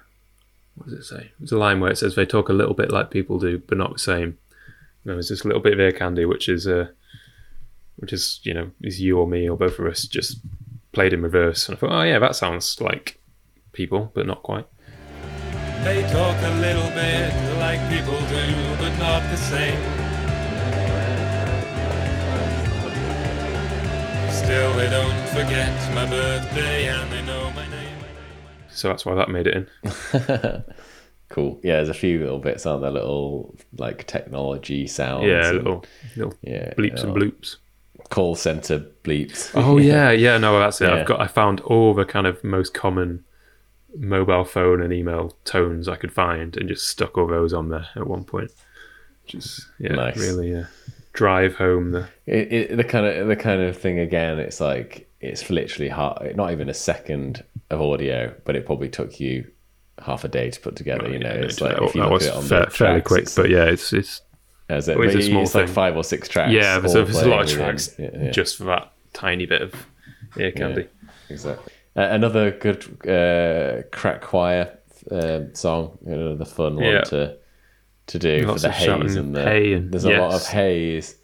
What 0.77 0.89
does 0.89 0.99
it 0.99 1.05
say? 1.05 1.33
There's 1.39 1.53
a 1.53 1.59
line 1.59 1.81
where 1.81 1.91
it 1.91 1.99
says 1.99 2.15
they 2.15 2.27
talk 2.27 2.49
a 2.49 2.55
little 2.55 2.75
bit 2.75 2.91
like 2.91 3.11
people 3.11 3.39
do, 3.39 3.59
but 3.59 3.79
not 3.79 3.93
the 3.93 3.99
same. 3.99 4.39
And 5.05 5.15
there's 5.15 5.29
just 5.29 5.45
a 5.45 5.49
little 5.49 5.63
bit 5.63 5.75
of 5.75 5.81
ear 5.81 5.93
candy, 5.93 6.25
which 6.25 6.49
is 6.49 6.67
uh, 6.67 6.89
which 7.97 8.13
is 8.13 8.41
you 8.43 8.55
know 8.55 8.71
is 8.81 9.01
you 9.01 9.19
or 9.19 9.27
me 9.27 9.49
or 9.49 9.57
both 9.57 9.79
of 9.79 9.87
us 9.87 10.07
just 10.07 10.39
played 10.93 11.13
in 11.13 11.23
reverse. 11.23 11.69
And 11.69 11.77
I 11.77 11.81
thought, 11.81 11.93
oh 11.93 12.03
yeah, 12.03 12.19
that 12.19 12.37
sounds 12.37 12.81
like 12.81 13.21
people, 13.73 14.11
but 14.15 14.27
not 14.27 14.43
quite. 14.43 14.67
They 15.83 16.03
talk 16.11 16.37
a 16.43 16.55
little 16.61 16.89
bit 16.91 17.59
like 17.59 17.81
people 17.91 18.19
do, 18.29 18.77
but 18.79 18.97
not 18.99 19.23
the 19.31 19.37
same. 19.37 19.81
Still, 24.33 24.75
they 24.75 24.89
don't 24.89 25.29
forget 25.29 25.95
my 25.95 26.07
birthday 26.09 26.89
and 26.89 27.13
they 27.13 27.23
know 27.23 27.51
my 27.51 27.69
name. 27.69 27.99
So 28.69 28.89
that's 28.89 29.05
why 29.05 29.15
that 29.15 29.29
made 29.29 29.47
it 29.47 29.55
in. 29.55 30.65
Cool. 31.29 31.59
Yeah, 31.63 31.77
there's 31.77 31.89
a 31.89 31.95
few 31.95 32.21
little 32.21 32.39
bits, 32.39 32.67
aren't 32.67 32.83
there? 32.83 32.91
Little 32.91 33.55
like 33.77 34.07
technology 34.07 34.87
sounds. 34.87 35.27
Yeah, 35.27 35.49
and- 35.49 35.57
little 35.59 35.85
little 36.17 36.35
yeah, 36.43 36.73
bleeps 36.75 37.03
and 37.03 37.15
yeah, 37.15 37.21
bloops. 37.23 37.57
Call 38.11 38.35
center 38.35 38.81
bleeps. 39.03 39.51
Oh 39.55 39.79
yeah, 39.79 40.11
yeah. 40.11 40.37
No, 40.39 40.59
that's 40.59 40.81
it. 40.81 40.89
Yeah. 40.89 41.01
I've 41.01 41.07
got. 41.07 41.21
I 41.21 41.27
found 41.27 41.61
all 41.61 41.95
the 41.95 42.05
kind 42.05 42.27
of 42.27 42.43
most 42.45 42.75
common 42.75 43.25
mobile 43.97 44.45
phone 44.45 44.83
and 44.83 44.93
email 44.93 45.37
tones 45.45 45.89
I 45.89 45.97
could 45.97 46.13
find, 46.13 46.57
and 46.57 46.69
just 46.69 46.89
stuck 46.89 47.17
all 47.17 47.27
those 47.27 47.53
on 47.53 47.71
there 47.71 47.87
at 47.97 48.07
one 48.07 48.25
point. 48.25 48.51
Just 49.27 49.67
yeah, 49.79 49.95
Nice. 49.95 50.19
really 50.19 50.55
uh, 50.55 50.65
drive 51.15 51.55
home 51.57 51.93
the. 51.93 52.09
It, 52.27 52.53
it, 52.53 52.77
the 52.77 52.85
kind 52.85 53.07
of 53.07 53.27
the 53.27 53.37
kind 53.37 53.63
of 53.63 53.77
thing 53.79 53.99
again. 53.99 54.39
It's 54.39 54.61
like 54.61 55.11
it's 55.21 55.49
literally 55.49 55.89
hard, 55.89 56.37
not 56.37 56.53
even 56.53 56.69
a 56.69 56.75
second 56.75 57.43
of 57.71 57.81
audio, 57.81 58.35
but 58.45 58.55
it 58.55 58.67
probably 58.67 58.91
took 58.91 59.19
you 59.19 59.51
half 60.03 60.25
a 60.25 60.29
day 60.29 60.51
to 60.51 60.61
put 60.61 60.77
together. 60.77 61.11
You 61.11 61.19
know, 61.19 61.31
it's 61.31 61.61
like 61.61 61.81
if 61.81 61.95
you 61.95 62.03
that 62.03 62.11
look 62.11 62.21
was 62.21 62.27
at 62.27 62.35
it 62.35 62.37
on 62.37 62.43
fa- 62.43 62.67
the 62.67 62.71
fairly 62.71 63.01
tracks, 63.01 63.35
quick, 63.35 63.45
but 63.45 63.51
yeah, 63.51 63.65
it's 63.65 63.93
it's 63.93 64.23
as 64.69 64.89
it, 64.89 64.97
always 64.97 65.15
a 65.15 65.19
but 65.19 65.25
small 65.25 65.43
it's 65.43 65.55
like 65.55 65.69
five 65.69 65.97
or 65.97 66.05
six 66.05 66.29
tracks. 66.29 66.53
yeah. 66.53 66.79
There's, 66.79 66.95
a, 66.95 67.01
all 67.01 67.05
there's 67.05 67.19
a 67.19 67.29
lot 67.29 67.45
of 67.45 67.51
tracks 67.51 67.95
yeah, 67.99 68.11
yeah. 68.15 68.31
just 68.31 68.57
for 68.57 68.65
that 68.65 68.93
tiny 69.13 69.47
bit 69.47 69.63
of 69.63 69.75
ear 70.39 70.53
candy. 70.53 70.89
Exactly. 71.29 71.73
Uh, 71.97 72.09
another 72.11 72.51
good 72.51 72.85
uh, 73.09 73.83
crack 73.93 74.21
choir 74.21 74.79
um, 75.11 75.55
song, 75.55 75.99
another 76.07 76.45
fun 76.45 76.77
one 76.77 77.05
to 77.05 77.39
to 78.07 78.19
do 78.19 78.47
Lots 78.47 78.63
for 78.63 78.69
the 78.69 78.73
haze 78.73 79.17
and 79.17 79.35
the 79.35 79.43
hay 79.43 79.73
and- 79.75 79.91
there's 79.93 80.05
a 80.05 80.11
lot 80.11 80.35
of 80.35 80.41
yes. 80.43 80.47
haze. 80.49 81.17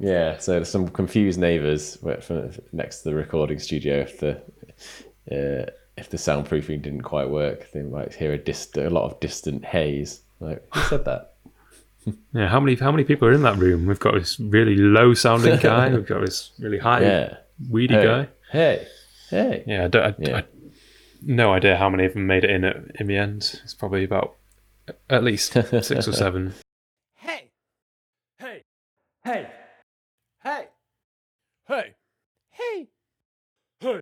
Yeah, 0.00 0.38
so 0.38 0.52
there's 0.52 0.70
some 0.70 0.88
confused 0.88 1.40
neighbours 1.40 1.96
from 2.22 2.52
next 2.72 2.98
to 2.98 3.10
the 3.10 3.16
recording 3.16 3.58
studio. 3.58 4.00
If 4.00 4.20
the 4.20 4.40
uh, 5.30 5.70
if 5.98 6.10
the 6.10 6.16
soundproofing 6.16 6.82
didn't 6.82 7.02
quite 7.02 7.28
work, 7.28 7.70
they 7.72 7.82
might 7.82 8.14
hear 8.14 8.32
a 8.32 8.38
dist- 8.38 8.76
a 8.76 8.88
lot 8.88 9.04
of 9.04 9.20
distant 9.20 9.64
haze. 9.64 10.20
Like 10.40 10.64
who 10.72 10.80
said 10.82 11.04
that? 11.04 11.34
yeah, 12.32 12.48
how 12.48 12.60
many 12.60 12.76
how 12.76 12.92
many 12.92 13.04
people 13.04 13.28
are 13.28 13.32
in 13.32 13.42
that 13.42 13.56
room? 13.56 13.86
We've 13.86 13.98
got 13.98 14.14
this 14.14 14.38
really 14.38 14.76
low 14.76 15.14
sounding 15.14 15.58
guy. 15.60 15.88
We've 15.90 16.06
got 16.06 16.24
this 16.24 16.52
really 16.58 16.78
high 16.78 17.02
yeah. 17.02 17.36
weedy 17.68 17.94
hey, 17.94 18.04
guy. 18.04 18.28
Hey, 18.52 18.86
hey. 19.30 19.64
Yeah, 19.66 19.84
I, 19.84 19.88
don't, 19.88 20.02
I, 20.02 20.14
yeah. 20.18 20.36
I 20.38 20.44
no 21.20 21.52
idea 21.52 21.76
how 21.76 21.90
many 21.90 22.04
of 22.04 22.14
them 22.14 22.26
made 22.26 22.44
it 22.44 22.50
in 22.50 22.64
at, 22.64 22.76
in 22.98 23.06
the 23.06 23.16
end. 23.16 23.60
It's 23.64 23.74
probably 23.74 24.04
about 24.04 24.36
at 25.10 25.24
least 25.24 25.52
six 25.52 25.90
or 25.90 26.12
seven. 26.12 26.54
Hey, 27.16 27.50
hey, 28.38 28.62
hey, 29.24 29.48
hey, 30.44 30.68
hey, 31.66 31.94
hey, 32.50 32.88
hey. 33.80 34.00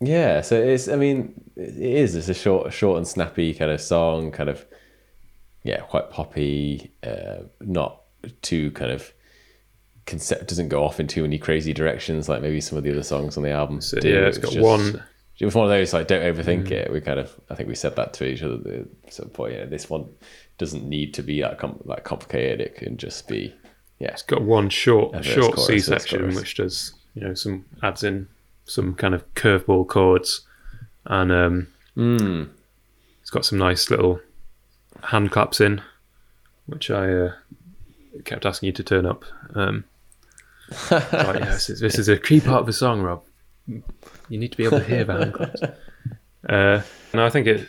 Yeah, 0.00 0.40
so 0.40 0.56
it's. 0.60 0.88
I 0.88 0.96
mean, 0.96 1.40
it 1.56 1.76
is. 1.76 2.14
It's 2.14 2.28
a 2.28 2.34
short, 2.34 2.72
short 2.72 2.96
and 2.96 3.06
snappy 3.06 3.52
kind 3.54 3.70
of 3.70 3.80
song. 3.80 4.30
Kind 4.32 4.48
of, 4.48 4.64
yeah, 5.62 5.80
quite 5.80 6.10
poppy. 6.10 6.92
Uh, 7.02 7.44
not 7.60 8.02
too 8.42 8.70
kind 8.72 8.90
of 8.90 9.12
concept. 10.06 10.48
Doesn't 10.48 10.68
go 10.68 10.84
off 10.84 11.00
in 11.00 11.06
too 11.06 11.22
many 11.22 11.38
crazy 11.38 11.72
directions 11.74 12.28
like 12.28 12.40
maybe 12.40 12.60
some 12.60 12.78
of 12.78 12.84
the 12.84 12.90
other 12.92 13.02
songs 13.02 13.36
on 13.36 13.42
the 13.42 13.50
album. 13.50 13.80
So, 13.82 14.00
do. 14.00 14.08
yeah, 14.08 14.20
it's 14.26 14.38
got 14.38 14.56
one- 14.56 15.02
It 15.38 15.44
was 15.46 15.54
one 15.54 15.64
of 15.64 15.70
those 15.70 15.92
like 15.94 16.06
don't 16.06 16.22
overthink 16.22 16.70
it. 16.70 16.90
We 16.92 17.00
kind 17.00 17.18
of. 17.20 17.38
I 17.50 17.54
think 17.54 17.68
we 17.68 17.74
said 17.74 17.96
that 17.96 18.12
to 18.14 18.26
each 18.26 18.42
other 18.42 18.86
at 19.04 19.12
some 19.12 19.28
point. 19.28 19.54
Yeah, 19.54 19.64
this 19.66 19.88
one 19.90 20.08
doesn't 20.58 20.86
need 20.88 21.14
to 21.14 21.22
be 21.22 21.40
that 21.42 21.58
com- 21.58 21.82
that 21.86 22.04
complicated. 22.04 22.60
It 22.60 22.74
can 22.76 22.96
just 22.96 23.28
be. 23.28 23.54
Yeah, 23.98 24.12
It's 24.12 24.22
got 24.22 24.40
one 24.42 24.70
short 24.70 25.22
short 25.24 25.58
C 25.58 25.78
section 25.78 26.34
which 26.34 26.54
does 26.56 26.94
you 27.14 27.20
know 27.22 27.34
some 27.34 27.66
adds 27.82 28.02
in 28.02 28.28
some 28.70 28.94
kind 28.94 29.14
of 29.14 29.32
curveball 29.34 29.86
chords, 29.86 30.42
and 31.06 31.32
um, 31.32 31.66
Mm. 31.96 32.48
it's 33.20 33.30
got 33.30 33.44
some 33.44 33.58
nice 33.58 33.90
little 33.90 34.20
hand 35.02 35.30
claps 35.32 35.60
in, 35.60 35.82
which 36.66 36.90
I 36.90 37.12
uh, 37.12 37.32
kept 38.24 38.46
asking 38.46 38.68
you 38.68 38.72
to 38.74 38.84
turn 38.84 39.04
up. 39.06 39.24
Um, 39.54 39.84
like, 40.90 41.10
yeah, 41.12 41.30
this, 41.46 41.68
is, 41.68 41.80
this 41.80 41.98
is 41.98 42.08
a 42.08 42.16
key 42.16 42.40
part 42.40 42.60
of 42.60 42.66
the 42.66 42.72
song, 42.72 43.02
Rob. 43.02 43.24
You 43.66 43.82
need 44.38 44.52
to 44.52 44.56
be 44.56 44.64
able 44.64 44.78
to 44.78 44.84
hear 44.84 45.04
the 45.04 45.14
hand 45.14 45.34
claps. 45.34 45.62
Uh, 46.48 46.80
and 47.12 47.20
I 47.20 47.28
think 47.28 47.46
it, 47.46 47.68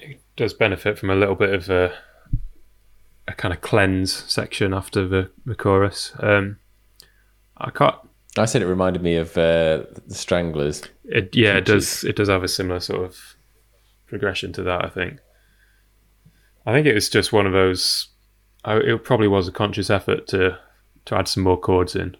it 0.00 0.20
does 0.36 0.54
benefit 0.54 0.96
from 1.00 1.10
a 1.10 1.16
little 1.16 1.34
bit 1.34 1.52
of 1.52 1.68
a, 1.68 1.92
a 3.26 3.32
kind 3.32 3.52
of 3.52 3.60
cleanse 3.60 4.12
section 4.12 4.72
after 4.72 5.08
the, 5.08 5.30
the 5.44 5.56
chorus. 5.56 6.12
Um, 6.20 6.58
I 7.56 7.70
can't. 7.70 7.96
I 8.36 8.46
said 8.46 8.62
it 8.62 8.66
reminded 8.66 9.02
me 9.02 9.16
of 9.16 9.36
uh, 9.38 9.84
the 10.06 10.14
Stranglers. 10.14 10.82
It, 11.04 11.36
yeah, 11.36 11.56
it 11.56 11.64
does. 11.64 12.02
It 12.04 12.16
does 12.16 12.28
have 12.28 12.42
a 12.42 12.48
similar 12.48 12.80
sort 12.80 13.04
of 13.04 13.16
progression 14.06 14.52
to 14.54 14.62
that. 14.64 14.84
I 14.84 14.88
think. 14.88 15.18
I 16.66 16.72
think 16.72 16.86
it 16.86 16.94
was 16.94 17.08
just 17.10 17.32
one 17.32 17.46
of 17.46 17.52
those 17.52 18.08
I, 18.64 18.76
it 18.78 19.04
probably 19.04 19.28
was 19.28 19.46
a 19.46 19.52
conscious 19.52 19.90
effort 19.90 20.26
to 20.28 20.58
to 21.04 21.16
add 21.16 21.28
some 21.28 21.42
more 21.42 21.60
chords 21.60 21.94
in, 21.94 22.16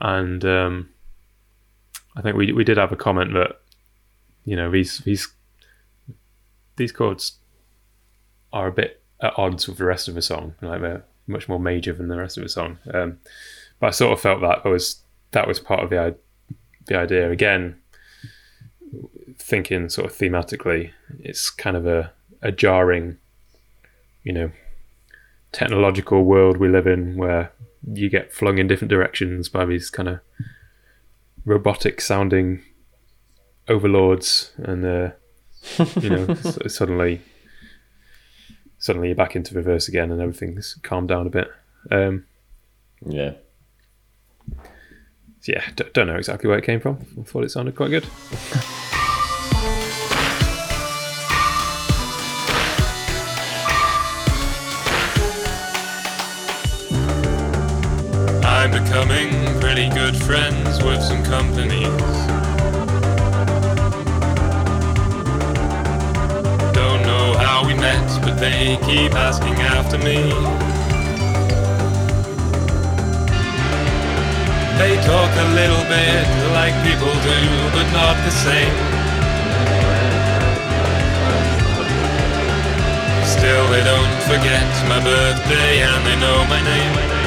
and 0.00 0.44
um, 0.44 0.90
I 2.16 2.22
think 2.22 2.36
we 2.36 2.52
we 2.52 2.64
did 2.64 2.76
have 2.76 2.92
a 2.92 2.96
comment 2.96 3.32
that 3.34 3.60
you 4.44 4.56
know 4.56 4.70
these 4.70 4.98
these 4.98 5.28
these 6.76 6.92
chords 6.92 7.38
are 8.52 8.66
a 8.66 8.72
bit 8.72 9.02
at 9.20 9.38
odds 9.38 9.68
with 9.68 9.78
the 9.78 9.84
rest 9.84 10.08
of 10.08 10.14
the 10.14 10.22
song, 10.22 10.54
like 10.60 10.80
they're 10.80 11.04
much 11.26 11.48
more 11.48 11.60
major 11.60 11.92
than 11.92 12.08
the 12.08 12.18
rest 12.18 12.36
of 12.36 12.42
the 12.42 12.48
song. 12.48 12.78
Um, 12.92 13.18
but 13.80 13.88
I 13.88 13.90
sort 13.90 14.12
of 14.12 14.20
felt 14.20 14.40
that 14.40 14.64
was 14.64 15.02
that 15.32 15.46
was 15.48 15.60
part 15.60 15.80
of 15.84 15.90
the 15.90 16.16
the 16.86 16.96
idea. 16.96 17.30
Again, 17.30 17.76
thinking 19.38 19.88
sort 19.88 20.10
of 20.10 20.16
thematically, 20.16 20.90
it's 21.20 21.50
kind 21.50 21.76
of 21.76 21.86
a, 21.86 22.12
a 22.42 22.50
jarring, 22.52 23.18
you 24.22 24.32
know, 24.32 24.50
technological 25.52 26.24
world 26.24 26.56
we 26.56 26.68
live 26.68 26.86
in 26.86 27.16
where 27.16 27.52
you 27.92 28.08
get 28.10 28.32
flung 28.32 28.58
in 28.58 28.66
different 28.66 28.90
directions 28.90 29.48
by 29.48 29.64
these 29.64 29.88
kind 29.90 30.08
of 30.08 30.20
robotic 31.44 32.00
sounding 32.00 32.62
overlords 33.68 34.52
and 34.58 34.84
uh, 34.84 35.10
you 36.00 36.10
know 36.10 36.26
s- 36.30 36.58
suddenly 36.74 37.20
suddenly 38.78 39.08
you're 39.08 39.14
back 39.16 39.36
into 39.36 39.54
reverse 39.54 39.88
again 39.88 40.10
and 40.10 40.20
everything's 40.20 40.74
calmed 40.82 41.08
down 41.08 41.26
a 41.26 41.30
bit 41.30 41.48
um, 41.90 42.24
Yeah. 43.06 43.32
Yeah 45.48 45.64
d- 45.74 45.84
don't 45.94 46.06
know 46.06 46.16
exactly 46.16 46.48
where 46.48 46.58
it 46.58 46.64
came 46.64 46.78
from 46.78 46.98
I 47.18 47.22
thought 47.22 47.44
it 47.44 47.50
sounded 47.50 47.74
quite 47.74 47.88
good 47.90 48.06
I'm 58.44 58.70
becoming 58.70 59.30
pretty 59.60 59.88
good 59.90 60.16
friends 60.16 60.82
with 60.82 61.02
some 61.02 61.22
companies. 61.22 61.86
Don't 66.74 67.02
know 67.02 67.34
how 67.38 67.64
we 67.66 67.74
met, 67.74 68.20
but 68.22 68.36
they 68.38 68.76
keep 68.82 69.12
asking 69.14 69.54
after 69.54 69.98
me. 69.98 70.67
They 74.78 74.94
talk 75.02 75.32
a 75.34 75.48
little 75.58 75.82
bit 75.90 76.26
like 76.54 76.72
people 76.86 77.10
do, 77.10 77.40
but 77.74 77.90
not 77.92 78.14
the 78.24 78.30
same. 78.30 78.76
Still, 83.26 83.66
they 83.74 83.82
don't 83.82 84.14
forget 84.30 84.68
my 84.88 85.02
birthday 85.02 85.82
and 85.82 86.06
they 86.06 86.16
know 86.20 86.44
my 86.48 86.62
name. 86.62 87.17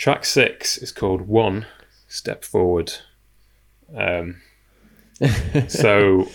Track 0.00 0.24
six 0.24 0.78
is 0.78 0.90
called 0.90 1.20
one 1.20 1.66
step 2.08 2.42
forward 2.42 2.90
um, 3.94 4.40
so 5.68 6.26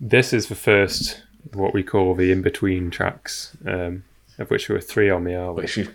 this 0.00 0.32
is 0.32 0.46
the 0.46 0.54
first 0.54 1.20
what 1.52 1.74
we 1.74 1.82
call 1.82 2.14
the 2.14 2.30
in-between 2.30 2.92
tracks 2.92 3.56
um, 3.66 4.04
of 4.38 4.48
which 4.50 4.68
there 4.68 4.76
were 4.76 4.80
three 4.80 5.10
on 5.10 5.24
the 5.24 5.34
album 5.34 5.64
Which 5.64 5.76
we've 5.76 5.92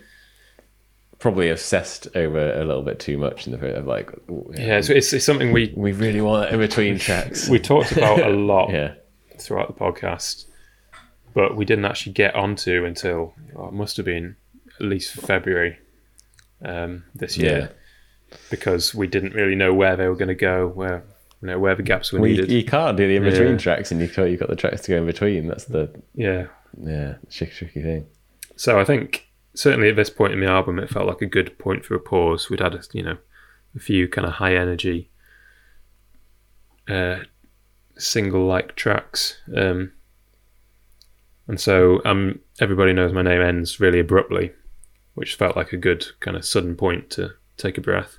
probably 1.18 1.48
obsessed 1.48 2.08
over 2.14 2.52
a 2.52 2.64
little 2.66 2.82
bit 2.82 3.00
too 3.00 3.16
much 3.16 3.46
in 3.46 3.58
the 3.58 3.74
of 3.74 3.86
like, 3.86 4.12
ooh, 4.28 4.52
yeah 4.54 4.82
so 4.82 4.92
it's, 4.92 5.10
it's 5.14 5.24
something 5.24 5.50
we 5.50 5.72
we 5.74 5.92
really 5.92 6.20
want 6.20 6.50
in 6.50 6.58
between 6.58 6.98
tracks. 7.08 7.48
we 7.48 7.58
talked 7.58 7.90
about 7.92 8.20
a 8.20 8.28
lot 8.52 8.70
yeah. 8.70 8.92
throughout 9.38 9.68
the 9.68 9.80
podcast 9.82 10.44
but 11.32 11.56
we 11.56 11.64
didn't 11.64 11.86
actually 11.86 12.12
get 12.12 12.34
onto 12.34 12.84
until 12.84 13.32
oh, 13.56 13.68
it 13.68 13.72
must 13.72 13.96
have 13.96 14.04
been 14.04 14.36
at 14.78 14.84
least 14.84 15.14
february 15.14 15.78
um, 16.64 17.04
this 17.14 17.36
year 17.38 17.72
because 18.50 18.94
we 18.94 19.06
didn't 19.06 19.34
really 19.34 19.54
know 19.54 19.72
where 19.72 19.96
they 19.96 20.06
were 20.08 20.16
going 20.16 20.28
to 20.28 20.34
go 20.34 20.68
where 20.68 21.04
you 21.40 21.48
know 21.48 21.58
where 21.58 21.74
the 21.74 21.82
gaps 21.82 22.12
were 22.12 22.20
Well, 22.20 22.28
you, 22.28 22.36
needed 22.36 22.50
you 22.52 22.64
can't 22.64 22.96
do 22.96 23.06
the 23.06 23.16
in 23.16 23.22
between 23.22 23.52
Yeah. 23.52 23.56
tracks, 23.58 23.90
and 23.92 24.00
you 24.00 24.08
got 24.08 24.24
you 24.24 24.36
got 24.36 24.48
the 24.48 24.56
tracks 24.56 24.82
to 24.82 24.90
go 24.92 24.98
in 24.98 25.06
between. 25.06 25.46
That's 25.46 25.64
the 25.66 25.90
yeah 26.14 26.46
yeah 26.82 27.14
tricky, 27.30 27.52
tricky 27.54 27.82
thing. 27.82 28.06
So 28.56 28.78
I 28.80 28.84
think 28.84 29.28
certainly 29.54 29.88
at 29.88 29.96
this 29.96 30.10
point 30.10 30.32
in 30.32 30.40
the 30.40 30.46
album, 30.46 30.78
it 30.78 30.90
felt 30.90 31.06
like 31.06 31.22
a 31.22 31.26
good 31.26 31.58
point 31.58 31.84
for 31.84 31.94
a 31.94 32.00
pause. 32.00 32.50
We'd 32.50 32.60
had 32.60 32.74
a, 32.74 32.82
you 32.92 33.02
know 33.04 33.18
a 33.76 33.78
few 33.78 34.08
kind 34.08 34.26
of 34.26 34.34
high 34.34 34.56
energy 34.56 35.10
uh, 36.88 37.18
single 37.96 38.46
like 38.46 38.74
tracks, 38.76 39.38
um, 39.56 39.92
and 41.46 41.60
so 41.60 42.00
um, 42.04 42.40
everybody 42.60 42.92
knows 42.92 43.12
my 43.12 43.22
name 43.22 43.42
ends 43.42 43.78
really 43.78 44.00
abruptly, 44.00 44.52
which 45.18 45.34
felt 45.34 45.56
like 45.56 45.72
a 45.72 45.76
good 45.76 46.06
kind 46.20 46.36
of 46.36 46.44
sudden 46.44 46.76
point 46.76 47.10
to 47.10 47.32
take 47.56 47.76
a 47.76 47.80
breath. 47.80 48.18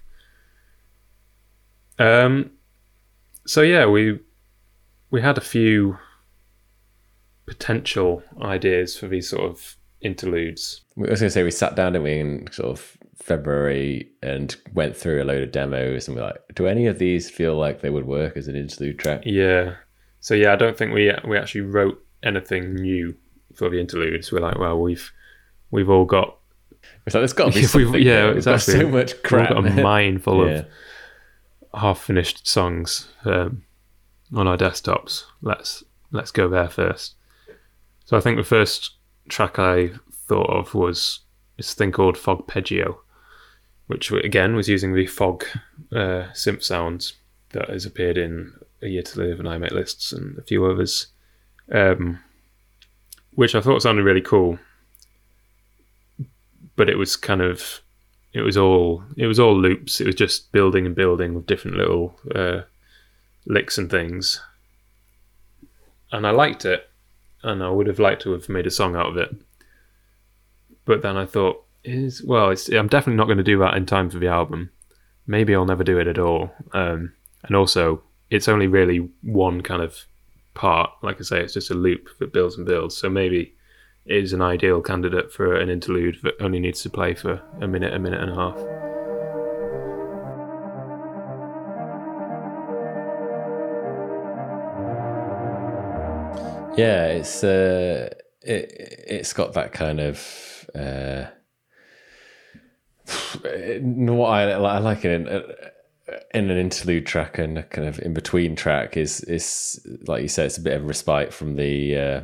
Um, 1.98 2.52
so 3.46 3.62
yeah, 3.62 3.86
we 3.86 4.20
we 5.10 5.22
had 5.22 5.38
a 5.38 5.42
few 5.42 5.98
potential 7.46 8.22
ideas 8.42 8.98
for 8.98 9.08
these 9.08 9.28
sort 9.30 9.50
of 9.50 9.76
interludes. 10.02 10.82
I 10.98 11.10
was 11.10 11.20
going 11.22 11.30
to 11.30 11.32
say 11.32 11.44
we 11.44 11.52
sat 11.52 11.76
down, 11.76 11.94
didn't 11.94 12.04
we, 12.04 12.20
in 12.20 12.48
sort 12.52 12.70
of 12.70 12.98
February 13.16 14.10
and 14.22 14.56
went 14.74 14.96
through 14.96 15.24
a 15.24 15.26
load 15.26 15.44
of 15.44 15.52
demos, 15.52 16.08
and 16.08 16.16
we're 16.18 16.24
like, 16.24 16.42
do 16.54 16.68
any 16.68 16.86
of 16.86 17.00
these 17.00 17.30
feel 17.30 17.58
like 17.58 17.82
they 17.82 17.90
would 17.90 18.06
work 18.06 18.38
as 18.38 18.48
an 18.48 18.56
interlude 18.56 19.00
track? 19.00 19.24
Yeah. 19.26 19.76
So 20.20 20.34
yeah, 20.34 20.54
I 20.54 20.58
don't 20.58 20.78
think 20.78 20.94
we 20.94 21.14
we 21.26 21.38
actually 21.38 21.62
wrote 21.62 22.04
anything 22.24 22.76
new 22.76 23.16
for 23.56 23.70
the 23.70 23.80
interludes. 23.80 24.32
We're 24.32 24.42
like, 24.42 24.60
well, 24.60 24.80
we've 24.80 25.12
we've 25.72 25.90
all 25.90 26.06
got 26.06 26.39
It's 27.06 27.16
like 27.16 27.22
there's 27.22 27.34
got 27.34 27.54
to 27.54 27.60
be 27.60 27.66
something. 27.66 28.02
yeah, 28.02 28.14
there. 28.14 28.34
We've 28.36 28.46
got 28.46 28.56
exactly. 28.56 28.82
so 28.82 28.90
much 28.90 29.24
crap. 29.24 29.56
we've 29.56 29.64
got 29.64 29.80
a 29.80 29.82
mine 29.82 30.20
full 30.20 30.48
yeah. 30.48 30.54
of 30.54 30.68
half 31.82 32.02
finished 32.02 32.48
songs 32.48 33.08
um, 33.26 33.64
on 34.34 34.48
our 34.48 34.58
desktops. 34.58 35.24
Let's 35.42 35.84
let's 36.12 36.32
go 36.32 36.48
there 36.48 36.70
first. 36.70 37.16
So 38.06 38.18
I 38.18 38.22
think 38.22 38.38
the 38.38 38.44
first 38.44 38.96
track 39.28 39.60
I 39.60 39.92
thought 40.12 40.50
of 40.50 40.74
was 40.74 41.20
this 41.58 41.74
thing 41.74 41.92
called 41.92 42.16
Fogpeggio, 42.16 42.98
which 43.88 44.12
again 44.12 44.56
was 44.56 44.70
using 44.70 44.94
the 44.94 45.08
fog 45.08 45.46
uh, 45.92 46.30
synth 46.34 46.64
sounds 46.64 47.14
that 47.52 47.70
has 47.70 47.86
appeared 47.86 48.18
in 48.18 48.54
A 48.82 48.88
Year 48.88 49.04
to 49.04 49.20
Live 49.20 49.40
and 49.40 49.50
I 49.50 49.58
Make 49.58 49.72
Lists 49.72 50.12
and 50.12 50.38
a 50.38 50.42
few 50.42 50.66
others, 50.66 51.08
um, 51.72 52.20
which 53.34 53.56
I 53.56 53.62
thought 53.62 53.82
sounded 53.82 54.04
really 54.04 54.22
cool. 54.22 54.60
But 56.80 56.88
it 56.90 56.98
was 56.98 57.18
kind 57.18 57.42
of 57.42 57.82
it 58.32 58.40
was 58.40 58.56
all 58.56 59.04
it 59.18 59.28
was 59.28 59.38
all 59.38 59.54
loops. 59.54 60.00
It 60.00 60.08
was 60.08 60.16
just 60.16 60.54
building 60.54 60.86
and 60.86 60.96
building 60.96 61.34
with 61.34 61.46
different 61.46 61.76
little 61.76 62.18
uh, 62.34 62.62
licks 63.46 63.78
and 63.78 63.92
things, 63.92 64.42
and 66.14 66.26
I 66.26 66.32
liked 66.32 66.64
it, 66.64 66.90
and 67.44 67.62
I 67.62 67.70
would 67.70 67.88
have 67.88 68.00
liked 68.00 68.22
to 68.22 68.32
have 68.32 68.48
made 68.48 68.66
a 68.66 68.72
song 68.72 68.96
out 68.96 69.08
of 69.08 69.18
it. 69.18 69.36
But 70.86 71.02
then 71.02 71.18
I 71.18 71.26
thought, 71.26 71.66
is 71.84 72.24
well, 72.24 72.50
I'm 72.50 72.88
definitely 72.88 73.18
not 73.18 73.26
going 73.26 73.40
to 73.40 73.44
do 73.44 73.60
that 73.60 73.76
in 73.76 73.86
time 73.86 74.10
for 74.10 74.20
the 74.20 74.30
album. 74.30 74.70
Maybe 75.28 75.54
I'll 75.54 75.66
never 75.66 75.84
do 75.84 76.00
it 76.00 76.08
at 76.08 76.18
all. 76.18 76.52
Um, 76.72 77.12
and 77.44 77.58
also, 77.58 78.02
it's 78.30 78.48
only 78.48 78.68
really 78.68 79.10
one 79.22 79.60
kind 79.64 79.82
of 79.82 80.06
part. 80.54 80.92
Like 81.04 81.20
I 81.20 81.24
say, 81.24 81.42
it's 81.42 81.56
just 81.56 81.72
a 81.72 81.76
loop 81.76 82.08
that 82.20 82.32
builds 82.32 82.56
and 82.56 82.66
builds. 82.66 82.96
So 82.96 83.10
maybe 83.10 83.54
is 84.10 84.34
an 84.34 84.42
ideal 84.42 84.82
candidate 84.82 85.32
for 85.32 85.56
an 85.56 85.70
interlude 85.70 86.18
that 86.24 86.34
only 86.42 86.60
needs 86.60 86.82
to 86.82 86.90
play 86.90 87.14
for 87.14 87.42
a 87.62 87.68
minute, 87.68 87.94
a 87.94 88.00
minute 88.00 88.20
and 88.20 88.32
a 88.32 88.36
half. 88.36 88.58
Yeah, 96.78 97.08
it's 97.08 97.44
uh, 97.44 98.10
it 98.42 99.04
it's 99.08 99.34
got 99.34 99.54
that 99.54 99.74
kind 99.74 100.00
of 100.00 100.70
uh, 100.74 101.26
what 103.84 104.30
I, 104.30 104.52
I 104.52 104.80
like 104.80 105.06
it 105.06 105.12
in, 105.12 105.28
in 106.34 106.50
an 106.50 106.58
interlude 106.58 107.06
track 107.06 107.38
and 107.38 107.58
a 107.60 107.64
kind 107.64 107.88
of 107.88 108.00
in 108.00 108.14
between 108.14 108.56
track 108.56 108.98
is 108.98 109.22
is 109.22 109.86
like 110.08 110.22
you 110.24 110.30
said, 110.30 110.48
it's 110.48 110.58
a 110.58 110.62
bit 110.62 110.78
of 110.78 110.88
respite 110.88 111.34
from 111.34 111.58
the 111.58 111.98
uh, 111.98 112.22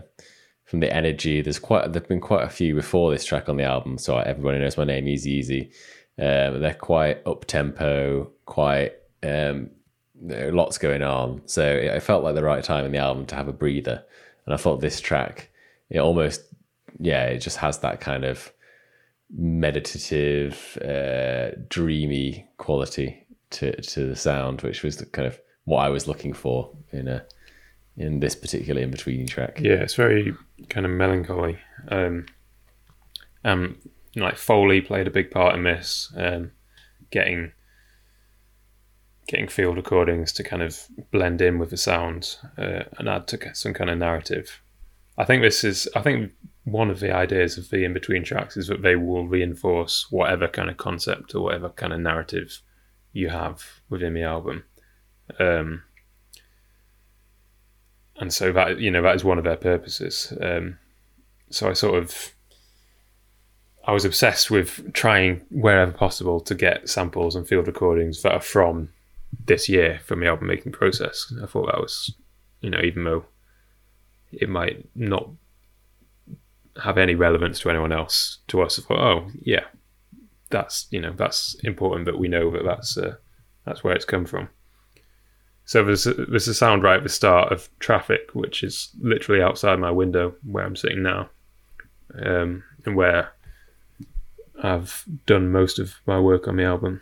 from 0.65 0.79
the 0.81 0.93
energy. 0.93 1.41
There's 1.41 1.59
quite 1.59 1.93
there've 1.93 2.07
been 2.07 2.19
quite 2.19 2.43
a 2.43 2.49
few 2.49 2.75
before 2.75 3.11
this 3.11 3.25
track 3.25 3.49
on 3.49 3.57
the 3.57 3.63
album. 3.63 3.97
So 3.97 4.17
everybody 4.17 4.59
knows 4.59 4.77
my 4.77 4.83
name, 4.83 5.07
Easy 5.07 5.31
Easy, 5.31 5.71
Um, 6.17 6.61
they're 6.61 6.73
quite 6.73 7.25
up 7.27 7.45
tempo, 7.45 8.31
quite 8.45 8.93
um, 9.21 9.69
lots 10.21 10.77
going 10.77 11.03
on. 11.03 11.41
So 11.45 11.61
it, 11.63 11.85
it 11.85 12.03
felt 12.03 12.23
like 12.23 12.35
the 12.35 12.43
right 12.43 12.63
time 12.63 12.85
in 12.85 12.91
the 12.91 12.97
album 12.99 13.25
to 13.27 13.35
have 13.35 13.47
a 13.47 13.53
breather. 13.53 14.03
And 14.45 14.53
I 14.53 14.57
thought 14.57 14.79
this 14.79 15.01
track, 15.01 15.49
it 15.89 15.99
almost, 15.99 16.41
yeah, 16.99 17.25
it 17.25 17.39
just 17.39 17.57
has 17.57 17.79
that 17.79 17.99
kind 17.99 18.23
of 18.23 18.53
meditative, 19.35 20.77
uh, 20.81 21.51
dreamy 21.67 22.47
quality 22.57 23.25
to 23.51 23.81
to 23.81 24.07
the 24.07 24.15
sound, 24.15 24.61
which 24.61 24.83
was 24.83 24.97
the 24.97 25.05
kind 25.05 25.27
of 25.27 25.39
what 25.65 25.79
I 25.79 25.89
was 25.89 26.07
looking 26.07 26.33
for 26.33 26.71
in 26.91 27.07
a 27.07 27.25
in 27.97 28.19
this 28.19 28.35
particular 28.35 28.81
in 28.81 28.91
between 28.91 29.27
track. 29.27 29.59
Yeah, 29.61 29.75
it's 29.75 29.95
very 29.95 30.33
kind 30.69 30.85
of 30.85 30.91
melancholy. 30.91 31.57
Um, 31.89 32.25
um, 33.43 33.77
like 34.15 34.37
Foley 34.37 34.81
played 34.81 35.07
a 35.07 35.11
big 35.11 35.31
part 35.31 35.55
in 35.55 35.63
this, 35.63 36.11
um, 36.17 36.51
getting 37.11 37.51
getting 39.27 39.47
field 39.47 39.75
recordings 39.75 40.31
to 40.31 40.43
kind 40.43 40.61
of 40.61 40.79
blend 41.11 41.41
in 41.41 41.57
with 41.57 41.71
the 41.71 41.77
sound 41.77 42.37
uh, 42.59 42.83
and 42.99 43.09
add 43.09 43.27
to 43.27 43.55
some 43.55 43.73
kind 43.73 43.89
of 43.89 43.97
narrative. 43.97 44.61
I 45.17 45.25
think 45.25 45.41
this 45.41 45.63
is, 45.63 45.87
I 45.95 46.01
think 46.01 46.31
one 46.65 46.91
of 46.91 46.99
the 46.99 47.11
ideas 47.11 47.57
of 47.57 47.69
the 47.69 47.85
in 47.85 47.93
between 47.93 48.23
tracks 48.23 48.55
is 48.55 48.67
that 48.67 48.83
they 48.83 48.95
will 48.95 49.27
reinforce 49.27 50.11
whatever 50.11 50.47
kind 50.47 50.69
of 50.69 50.77
concept 50.77 51.33
or 51.33 51.41
whatever 51.41 51.69
kind 51.69 51.91
of 51.91 52.01
narrative 52.01 52.61
you 53.13 53.29
have 53.29 53.63
within 53.89 54.13
the 54.13 54.23
album. 54.23 54.63
Um, 55.39 55.83
and 58.17 58.33
so 58.33 58.51
that 58.51 58.79
you 58.79 58.91
know 58.91 59.01
that 59.01 59.15
is 59.15 59.23
one 59.23 59.37
of 59.37 59.43
their 59.43 59.57
purposes. 59.57 60.33
Um, 60.41 60.77
so 61.49 61.69
I 61.69 61.73
sort 61.73 62.01
of 62.01 62.33
I 63.85 63.91
was 63.91 64.05
obsessed 64.05 64.49
with 64.49 64.93
trying 64.93 65.41
wherever 65.49 65.91
possible 65.91 66.39
to 66.41 66.55
get 66.55 66.89
samples 66.89 67.35
and 67.35 67.47
field 67.47 67.67
recordings 67.67 68.23
that 68.23 68.33
are 68.33 68.41
from 68.41 68.89
this 69.45 69.69
year 69.69 69.99
from 70.03 70.19
the 70.19 70.27
album 70.27 70.47
making 70.47 70.71
process. 70.71 71.31
I 71.41 71.45
thought 71.45 71.67
that 71.67 71.79
was, 71.79 72.13
you 72.61 72.69
know, 72.69 72.81
even 72.83 73.03
though 73.03 73.25
it 74.31 74.49
might 74.49 74.87
not 74.95 75.29
have 76.83 76.97
any 76.97 77.15
relevance 77.15 77.59
to 77.59 77.69
anyone 77.69 77.91
else, 77.91 78.39
to 78.47 78.61
us, 78.61 78.79
I 78.79 78.81
thought, 78.81 78.99
oh 78.99 79.31
yeah, 79.41 79.65
that's 80.49 80.87
you 80.89 80.99
know 80.99 81.13
that's 81.15 81.55
important 81.63 82.05
that 82.05 82.17
we 82.17 82.27
know 82.27 82.51
that 82.51 82.63
that's 82.63 82.97
uh, 82.97 83.15
that's 83.65 83.83
where 83.83 83.95
it's 83.95 84.05
come 84.05 84.25
from. 84.25 84.49
So 85.65 85.83
there's 85.83 86.03
there's 86.03 86.47
a 86.47 86.53
sound 86.53 86.83
right 86.83 86.97
at 86.97 87.03
the 87.03 87.09
start 87.09 87.51
of 87.51 87.69
traffic, 87.79 88.29
which 88.33 88.63
is 88.63 88.89
literally 88.99 89.41
outside 89.41 89.79
my 89.79 89.91
window 89.91 90.35
where 90.43 90.63
I'm 90.63 90.75
sitting 90.75 91.01
now, 91.01 91.29
um, 92.23 92.63
and 92.85 92.95
where 92.95 93.31
I've 94.61 95.03
done 95.25 95.51
most 95.51 95.79
of 95.79 95.95
my 96.05 96.19
work 96.19 96.47
on 96.47 96.57
the 96.57 96.63
album 96.63 97.01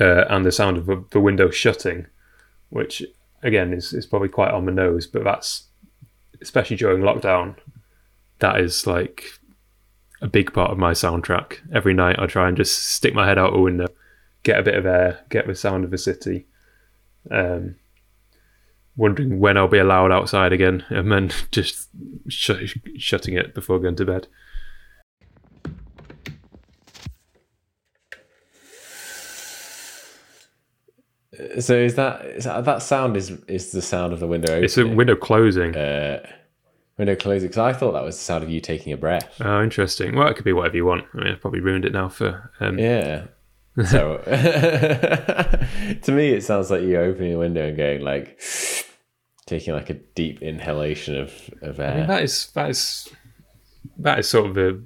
uh, 0.00 0.24
and 0.28 0.44
the 0.44 0.52
sound 0.52 0.76
of 0.76 0.86
the, 0.86 1.04
the 1.10 1.20
window 1.20 1.50
shutting, 1.50 2.06
which 2.70 3.02
again 3.42 3.72
is, 3.72 3.92
is 3.92 4.06
probably 4.06 4.28
quite 4.28 4.52
on 4.52 4.66
the 4.66 4.72
nose, 4.72 5.06
but 5.06 5.24
that's 5.24 5.64
especially 6.40 6.76
during 6.76 7.02
lockdown. 7.02 7.56
That 8.38 8.60
is 8.60 8.86
like 8.86 9.24
a 10.20 10.28
big 10.28 10.52
part 10.52 10.70
of 10.70 10.78
my 10.78 10.92
soundtrack. 10.92 11.58
Every 11.72 11.94
night 11.94 12.18
I 12.18 12.26
try 12.26 12.48
and 12.48 12.56
just 12.56 12.86
stick 12.86 13.14
my 13.14 13.26
head 13.26 13.38
out 13.38 13.56
a 13.56 13.60
window, 13.60 13.86
get 14.42 14.58
a 14.58 14.62
bit 14.62 14.74
of 14.74 14.86
air, 14.86 15.24
get 15.28 15.46
the 15.46 15.54
sound 15.54 15.84
of 15.84 15.90
the 15.90 15.98
city. 15.98 16.46
Um, 17.30 17.76
wondering 18.96 19.38
when 19.38 19.56
I'll 19.56 19.68
be 19.68 19.78
allowed 19.78 20.10
outside 20.12 20.52
again, 20.52 20.84
and 20.88 21.10
then 21.12 21.30
just 21.50 21.88
sh- 22.28 22.76
shutting 22.96 23.34
it 23.34 23.54
before 23.54 23.78
going 23.78 23.96
to 23.96 24.04
bed. 24.04 24.26
So 31.60 31.74
is 31.76 31.94
that, 31.96 32.24
is 32.24 32.44
that 32.44 32.64
that 32.64 32.82
sound 32.82 33.16
is 33.16 33.30
is 33.46 33.70
the 33.70 33.82
sound 33.82 34.12
of 34.12 34.20
the 34.20 34.26
window 34.26 34.48
opening? 34.52 34.64
It's 34.64 34.78
a 34.78 34.86
window 34.86 35.14
closing. 35.14 35.76
uh, 35.76 36.26
window 36.96 37.14
closing 37.14 37.48
because 37.48 37.58
I 37.58 37.72
thought 37.74 37.92
that 37.92 38.02
was 38.02 38.16
the 38.16 38.24
sound 38.24 38.42
of 38.42 38.50
you 38.50 38.60
taking 38.60 38.92
a 38.92 38.96
breath. 38.96 39.36
Oh, 39.40 39.62
interesting. 39.62 40.16
Well, 40.16 40.26
it 40.28 40.34
could 40.34 40.44
be 40.44 40.52
whatever 40.52 40.76
you 40.76 40.86
want. 40.86 41.04
I 41.14 41.18
mean, 41.18 41.26
I've 41.28 41.40
probably 41.40 41.60
ruined 41.60 41.84
it 41.84 41.92
now 41.92 42.08
for. 42.08 42.50
Um, 42.60 42.78
Yeah. 42.78 43.26
So 43.86 44.18
to 44.26 46.12
me, 46.12 46.30
it 46.30 46.42
sounds 46.42 46.70
like 46.70 46.82
you 46.82 46.98
opening 46.98 47.34
a 47.34 47.38
window 47.38 47.68
and 47.68 47.76
going 47.76 48.02
like 48.02 48.40
taking 49.46 49.74
like 49.74 49.90
a 49.90 49.94
deep 49.94 50.42
inhalation 50.42 51.16
of 51.16 51.32
of 51.62 51.80
I 51.80 51.88
mean, 51.88 51.96
air. 52.00 52.06
that 52.06 52.22
is 52.22 52.50
that 52.54 52.70
is 52.70 53.08
that 53.98 54.18
is 54.18 54.28
sort 54.28 54.46
of 54.46 54.54
the 54.54 54.84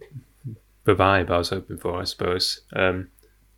the 0.85 0.95
vibe 0.95 1.31
I 1.31 1.39
was 1.39 1.51
hoping 1.51 1.79
for, 1.79 2.01
I 2.01 2.05
suppose. 2.05 2.61
Um, 2.75 3.09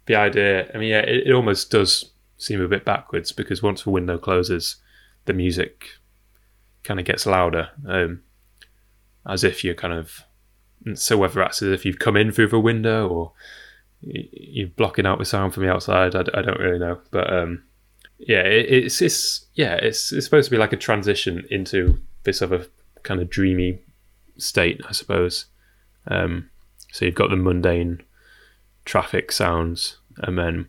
the 0.06 0.15
idea, 0.15 0.70
I 0.74 0.78
mean, 0.78 0.90
yeah, 0.90 1.01
it, 1.01 1.28
it 1.28 1.32
almost 1.32 1.70
does 1.70 2.11
seem 2.36 2.61
a 2.61 2.69
bit 2.69 2.85
backwards 2.85 3.32
because 3.32 3.62
once 3.62 3.85
the 3.85 3.90
window 3.90 4.19
closes, 4.19 4.77
the 5.24 5.32
music 5.32 5.86
kind 6.82 7.01
of 7.01 7.06
gets 7.06 7.24
louder, 7.24 7.70
um, 7.89 8.23
as 9.27 9.44
if 9.44 9.65
you're 9.65 9.74
kind 9.74 9.94
of. 9.94 10.24
So 10.94 11.16
whether 11.16 11.40
that's 11.40 11.62
as 11.62 11.73
if 11.73 11.86
you've 11.86 11.98
come 11.98 12.16
in 12.16 12.31
through 12.31 12.48
the 12.48 12.61
window 12.61 13.09
or 13.09 13.32
you're 14.06 14.68
blocking 14.68 15.06
out 15.06 15.18
the 15.18 15.24
sound 15.24 15.55
from 15.55 15.64
the 15.64 15.72
outside, 15.72 16.14
I 16.14 16.22
don't 16.22 16.60
really 16.60 16.78
know, 16.78 17.01
but 17.10 17.32
um, 17.32 17.62
yeah, 18.18 18.43
it, 18.43 18.70
it's 18.70 19.02
it's 19.02 19.47
yeah, 19.55 19.74
it's 19.74 20.12
it's 20.12 20.24
supposed 20.24 20.47
to 20.47 20.51
be 20.51 20.59
like 20.59 20.72
a 20.72 20.76
transition 20.76 21.44
into 21.51 22.01
this 22.24 22.43
other 22.43 22.66
kind 23.02 23.20
of 23.20 23.31
dreamy 23.31 23.78
state, 24.39 24.81
I 24.89 24.93
suppose. 24.93 25.47
Um, 26.06 26.51
so 26.93 27.05
you've 27.05 27.14
got 27.14 27.31
the 27.31 27.36
mundane 27.36 28.02
traffic 28.85 29.32
sounds, 29.32 29.98
and 30.18 30.39
then 30.39 30.68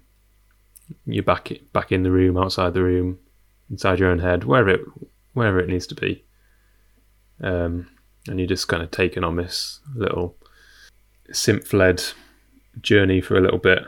you're 1.05 1.23
back 1.23 1.51
back 1.73 1.91
in 1.91 2.03
the 2.03 2.11
room, 2.11 2.37
outside 2.37 2.73
the 2.73 2.83
room, 2.83 3.19
inside 3.69 3.99
your 3.99 4.09
own 4.09 4.19
head, 4.19 4.43
wherever 4.43 4.69
it 4.69 4.81
wherever 5.33 5.59
it 5.59 5.69
needs 5.69 5.87
to 5.87 5.95
be. 5.95 6.23
Um, 7.41 7.87
and 8.27 8.39
you're 8.39 8.47
just 8.47 8.67
kind 8.67 8.81
of 8.81 8.91
taken 8.91 9.23
on 9.23 9.35
this 9.35 9.81
little 9.93 10.35
synth-led 11.31 12.03
journey 12.81 13.21
for 13.21 13.37
a 13.37 13.41
little 13.41 13.59
bit. 13.59 13.83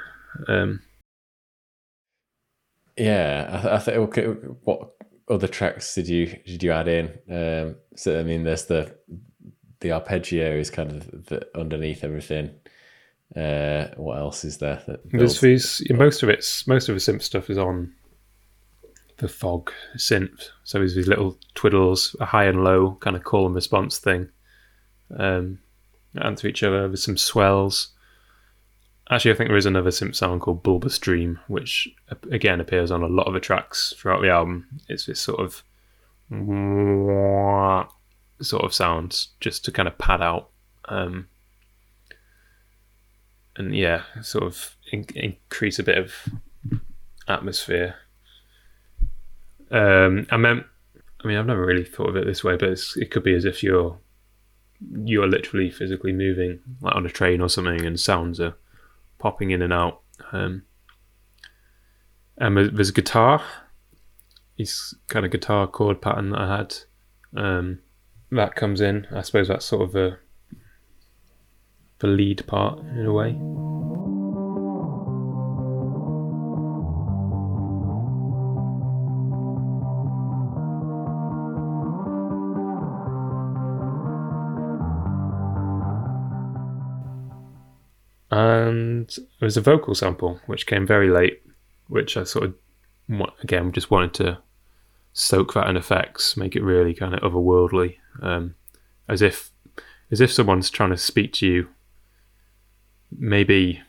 Um, 0.48 0.82
Yeah, 2.98 3.50
I, 3.52 3.62
th- 3.62 3.74
I 3.74 3.80
think. 3.80 3.98
Okay, 3.98 4.26
what 4.64 4.92
other 5.30 5.48
tracks 5.48 5.94
did 5.96 6.08
you 6.08 6.28
did 6.46 6.64
you 6.64 6.72
add 6.72 6.88
in? 6.88 7.06
Um, 7.30 7.76
so 7.96 8.20
I 8.20 8.24
mean, 8.24 8.44
there's 8.44 8.66
the 8.66 8.96
the 9.80 9.92
arpeggio 9.92 10.58
is 10.58 10.70
kind 10.70 10.92
of 10.92 11.26
the, 11.28 11.48
underneath 11.56 12.04
everything. 12.04 12.52
Uh, 13.36 13.88
what 13.98 14.18
else 14.18 14.46
is 14.46 14.58
there? 14.58 14.82
That 14.88 15.02
There's 15.12 15.42
these 15.42 15.84
most 15.92 16.24
of 16.24 16.30
it's 16.30 16.66
most 16.66 16.90
of 16.90 16.96
the 16.96 17.02
synth 17.02 17.22
stuff 17.22 17.50
is 17.50 17.58
on 17.58 17.94
the 19.18 19.28
fog 19.28 19.72
synth. 19.98 20.50
So 20.64 20.80
there's 20.80 20.96
these 20.96 21.08
little 21.08 21.38
twiddles, 21.56 22.16
a 22.20 22.26
high 22.26 22.46
and 22.46 22.64
low 22.64 22.98
kind 23.02 23.16
of 23.16 23.24
call 23.24 23.46
and 23.46 23.56
response 23.56 24.00
thing. 24.00 24.30
Um 25.20 25.60
answer 26.20 26.48
each 26.48 26.64
other. 26.64 26.88
There's 26.88 27.04
some 27.04 27.18
swells. 27.18 27.90
Actually, 29.10 29.32
I 29.32 29.36
think 29.36 29.50
there 29.50 29.58
is 29.58 29.66
another 29.66 29.90
synth 29.90 30.16
sound 30.16 30.42
called 30.42 30.64
Bulbous 30.64 31.00
Dream, 31.00 31.40
which 31.48 31.88
again 32.30 32.60
appears 32.60 32.92
on 32.92 33.04
a 33.04 33.08
lot 33.08 33.28
of 33.28 33.34
the 33.34 33.40
tracks 33.40 33.94
throughout 33.98 34.22
the 34.22 34.30
album. 34.30 34.68
It's 34.90 35.06
this 35.06 35.22
sort 35.22 35.40
of 35.40 35.64
sort 38.42 38.64
of 38.64 38.74
sound 38.74 39.28
just 39.40 39.64
to 39.66 39.72
kind 39.72 39.88
of 39.88 39.98
pad 39.98 40.22
out 40.22 40.50
um, 40.90 41.28
and 43.56 43.76
yeah, 43.76 44.04
sort 44.22 44.44
of 44.44 44.76
in- 44.92 45.06
increase 45.16 45.80
a 45.80 45.84
bit 45.84 45.98
of 45.98 46.14
atmosphere. 47.28 47.96
Um, 49.72 50.28
I 50.32 50.38
mean, 50.38 50.64
I 51.24 51.28
mean, 51.28 51.38
I've 51.38 51.46
never 51.46 51.66
really 51.66 51.84
thought 51.84 52.10
of 52.10 52.16
it 52.16 52.26
this 52.26 52.44
way, 52.44 52.56
but 52.56 52.80
it 52.96 53.12
could 53.12 53.24
be 53.24 53.36
as 53.36 53.46
if 53.46 53.64
you're 53.64 53.98
you're 55.04 55.28
literally 55.28 55.72
physically 55.72 56.12
moving, 56.12 56.60
like 56.82 56.96
on 56.96 57.06
a 57.06 57.10
train 57.10 57.42
or 57.42 57.50
something, 57.50 57.86
and 57.86 58.00
sounds 58.00 58.40
are 58.40 58.56
popping 59.20 59.52
in 59.52 59.62
and 59.62 59.74
out. 59.74 60.02
Um, 60.32 60.64
and 62.38 62.58
there's 62.58 62.90
a 62.90 62.94
guitar. 62.94 63.44
This 64.58 64.94
kind 65.08 65.26
of 65.26 65.32
guitar 65.32 65.68
chord 65.68 66.02
pattern 66.02 66.32
that 66.32 66.42
I 66.42 66.58
had. 66.58 66.76
Um, 67.36 67.80
that 68.32 68.56
comes 68.56 68.82
in. 68.82 69.08
I 69.12 69.22
suppose 69.22 69.48
that's 69.48 69.66
sort 69.66 69.90
of 69.90 69.96
a 69.96 70.20
the 72.00 72.08
lead 72.08 72.46
part 72.46 72.80
in 72.80 73.06
a 73.06 73.14
way. 73.14 73.97
And 88.38 89.10
it 89.10 89.46
was 89.46 89.58
a 89.58 89.62
vocal 89.62 89.96
sample 89.96 90.40
which 90.46 90.68
came 90.68 90.86
very 90.86 91.10
late, 91.10 91.42
which 91.88 92.18
I 92.18 92.24
sort 92.24 92.46
of 92.46 92.54
again 93.42 93.72
just 93.72 93.90
wanted 93.90 94.14
to 94.16 94.40
soak 95.14 95.54
that 95.54 95.70
in 95.70 95.78
effects, 95.78 96.38
make 96.38 96.56
it 96.56 96.64
really 96.64 96.94
kind 96.94 97.14
of 97.14 97.22
otherworldly, 97.22 97.98
um, 98.22 98.56
as 99.08 99.22
if 99.22 99.52
as 100.12 100.22
if 100.22 100.32
someone's 100.32 100.70
trying 100.70 100.92
to 100.92 100.98
speak 100.98 101.34
to 101.34 101.48
you 101.48 101.68
maybe 103.18 103.82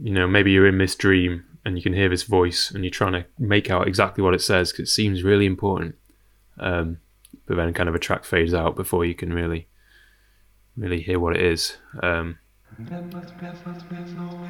you 0.00 0.12
know, 0.12 0.26
maybe 0.26 0.50
you're 0.50 0.66
in 0.66 0.78
this 0.78 0.96
dream 0.96 1.44
and 1.64 1.76
you 1.76 1.82
can 1.82 1.92
hear 1.92 2.08
this 2.08 2.24
voice 2.24 2.70
and 2.70 2.84
you're 2.84 2.90
trying 2.90 3.12
to 3.12 3.24
make 3.38 3.70
out 3.70 3.86
exactly 3.86 4.22
what 4.22 4.34
it 4.34 4.42
says 4.42 4.72
because 4.72 4.88
it 4.88 4.92
seems 4.92 5.22
really 5.22 5.46
important. 5.46 5.94
Um, 6.58 6.98
but 7.46 7.56
then 7.56 7.72
kind 7.74 7.88
of 7.88 7.94
a 7.94 8.00
track 8.00 8.24
fades 8.24 8.54
out 8.54 8.76
before 8.76 9.04
you 9.04 9.14
can 9.14 9.32
really, 9.32 9.68
really 10.76 11.00
hear 11.00 11.20
what 11.20 11.36
it 11.36 11.42
is. 11.42 11.76
Um, 12.02 12.38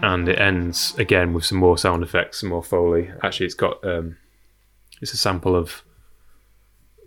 and 0.02 0.28
it 0.28 0.38
ends 0.38 0.94
again 0.98 1.32
with 1.32 1.44
some 1.44 1.58
more 1.58 1.78
sound 1.78 2.02
effects, 2.02 2.40
some 2.40 2.50
more 2.50 2.62
foley. 2.62 3.10
Actually, 3.22 3.46
it's 3.46 3.54
got 3.54 3.84
um, 3.84 4.16
it's 5.00 5.12
a 5.12 5.16
sample 5.16 5.54
of 5.56 5.82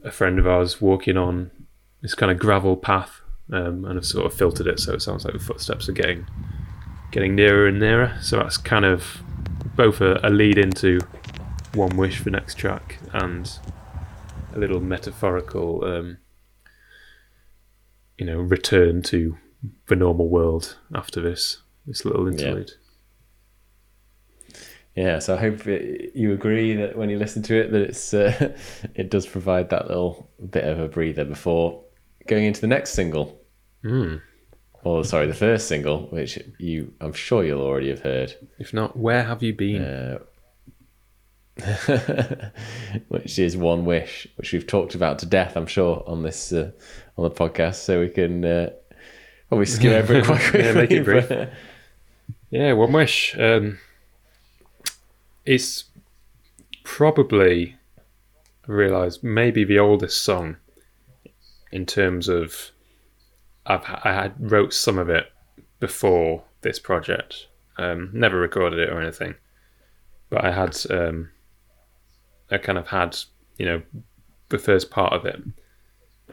a 0.04 0.12
friend 0.12 0.40
of 0.40 0.48
ours 0.48 0.82
walking 0.82 1.18
on 1.18 1.52
this 2.02 2.16
kind 2.16 2.32
of 2.32 2.40
gravel 2.40 2.78
path, 2.78 3.22
um, 3.52 3.86
and 3.86 3.98
I've 3.98 4.06
sort 4.06 4.26
of 4.26 4.34
filtered 4.34 4.68
it 4.68 4.80
so 4.80 4.94
it 4.94 5.02
sounds 5.02 5.26
like 5.26 5.34
the 5.34 5.40
footsteps 5.40 5.90
are 5.90 5.94
getting 5.94 6.28
getting 7.12 7.36
nearer 7.36 7.68
and 7.68 7.80
nearer. 7.80 8.18
So 8.22 8.38
that's 8.38 8.58
kind 8.58 8.86
of 8.86 9.22
both 9.76 10.02
a, 10.02 10.20
a 10.24 10.30
lead 10.30 10.58
into 10.58 11.00
one 11.74 11.96
wish 11.98 12.20
for 12.20 12.30
next 12.30 12.56
track 12.56 12.98
and 13.14 13.60
a 14.56 14.60
little 14.60 14.80
metaphorical, 14.80 15.86
um, 15.86 16.18
you 18.18 18.26
know, 18.26 18.40
return 18.40 19.02
to 19.04 19.38
the 19.88 19.96
normal 19.96 20.30
world 20.30 20.78
after 20.94 21.22
this 21.22 21.62
this 21.86 22.06
little 22.06 22.28
interlude. 22.28 22.72
Yeah, 24.96 25.20
so 25.20 25.36
I 25.36 25.38
hope 25.38 25.68
it, 25.68 26.16
you 26.16 26.34
agree 26.34 26.74
that 26.74 26.98
when 26.98 27.12
you 27.12 27.20
listen 27.20 27.44
to 27.44 27.56
it, 27.56 27.72
that 27.72 27.82
it's 27.82 28.14
uh, 28.14 28.56
it 28.96 29.12
does 29.12 29.28
provide 29.28 29.70
that 29.70 29.88
little 29.88 30.30
bit 30.50 30.64
of 30.64 30.80
a 30.80 30.88
breather 30.88 31.24
before 31.24 31.84
going 32.26 32.46
into 32.46 32.62
the 32.62 32.68
next 32.68 32.92
single. 32.92 33.40
Mm. 33.84 34.22
Or 34.84 35.04
sorry, 35.04 35.28
the 35.28 35.34
first 35.34 35.68
single, 35.68 36.08
which 36.08 36.40
you 36.58 36.94
I'm 37.00 37.14
sure 37.14 37.44
you'll 37.44 37.62
already 37.62 37.90
have 37.90 38.02
heard, 38.02 38.36
If 38.58 38.74
not, 38.74 38.98
where 38.98 39.24
have 39.24 39.44
you 39.44 39.54
been? 39.54 39.84
uh, 39.84 40.20
which 43.08 43.38
is 43.40 43.58
"One 43.58 43.86
Wish," 43.86 44.28
which 44.36 44.54
we've 44.54 44.68
talked 44.68 44.96
about 44.96 45.20
to 45.20 45.26
death, 45.26 45.56
I'm 45.58 45.68
sure, 45.68 46.04
on 46.08 46.24
this 46.24 46.52
uh, 46.54 46.72
on 47.18 47.24
the 47.24 47.32
podcast. 47.32 47.76
So 47.76 48.00
we 48.00 48.10
can 48.10 48.46
uh, 48.46 48.70
probably 49.50 49.66
skim 49.76 49.94
over 49.94 50.16
it 50.16 50.26
quite 50.26 50.42
quickly. 50.42 50.64
Yeah, 50.64 50.74
make 50.74 50.92
it 50.92 51.04
brief. 51.06 51.30
but- 51.30 51.52
Yeah, 52.50 52.74
one 52.74 52.92
wish. 52.94 53.36
Um, 53.38 53.80
it's 55.46 55.86
probably 56.84 57.76
I 58.68 58.72
realise 58.72 59.24
maybe 59.24 59.64
the 59.64 59.80
oldest 59.80 60.22
song 60.24 60.58
in 61.72 61.86
terms 61.86 62.28
of 62.30 62.72
I've 63.66 63.84
I 63.86 64.14
had 64.14 64.34
wrote 64.52 64.74
some 64.74 64.98
of 64.98 65.10
it 65.10 65.32
before 65.80 66.44
this 66.62 66.80
project. 66.80 67.48
Um, 67.78 68.10
never 68.14 68.38
recorded 68.40 68.80
it 68.80 68.90
or 68.90 69.00
anything, 69.02 69.36
but 70.30 70.44
I 70.44 70.52
had 70.52 70.76
um, 70.90 71.30
I 72.50 72.58
kind 72.58 72.78
of 72.78 72.88
had 72.88 73.18
you 73.58 73.66
know 73.66 73.82
the 74.50 74.58
first 74.58 74.90
part 74.90 75.14
of 75.14 75.26
it 75.26 75.42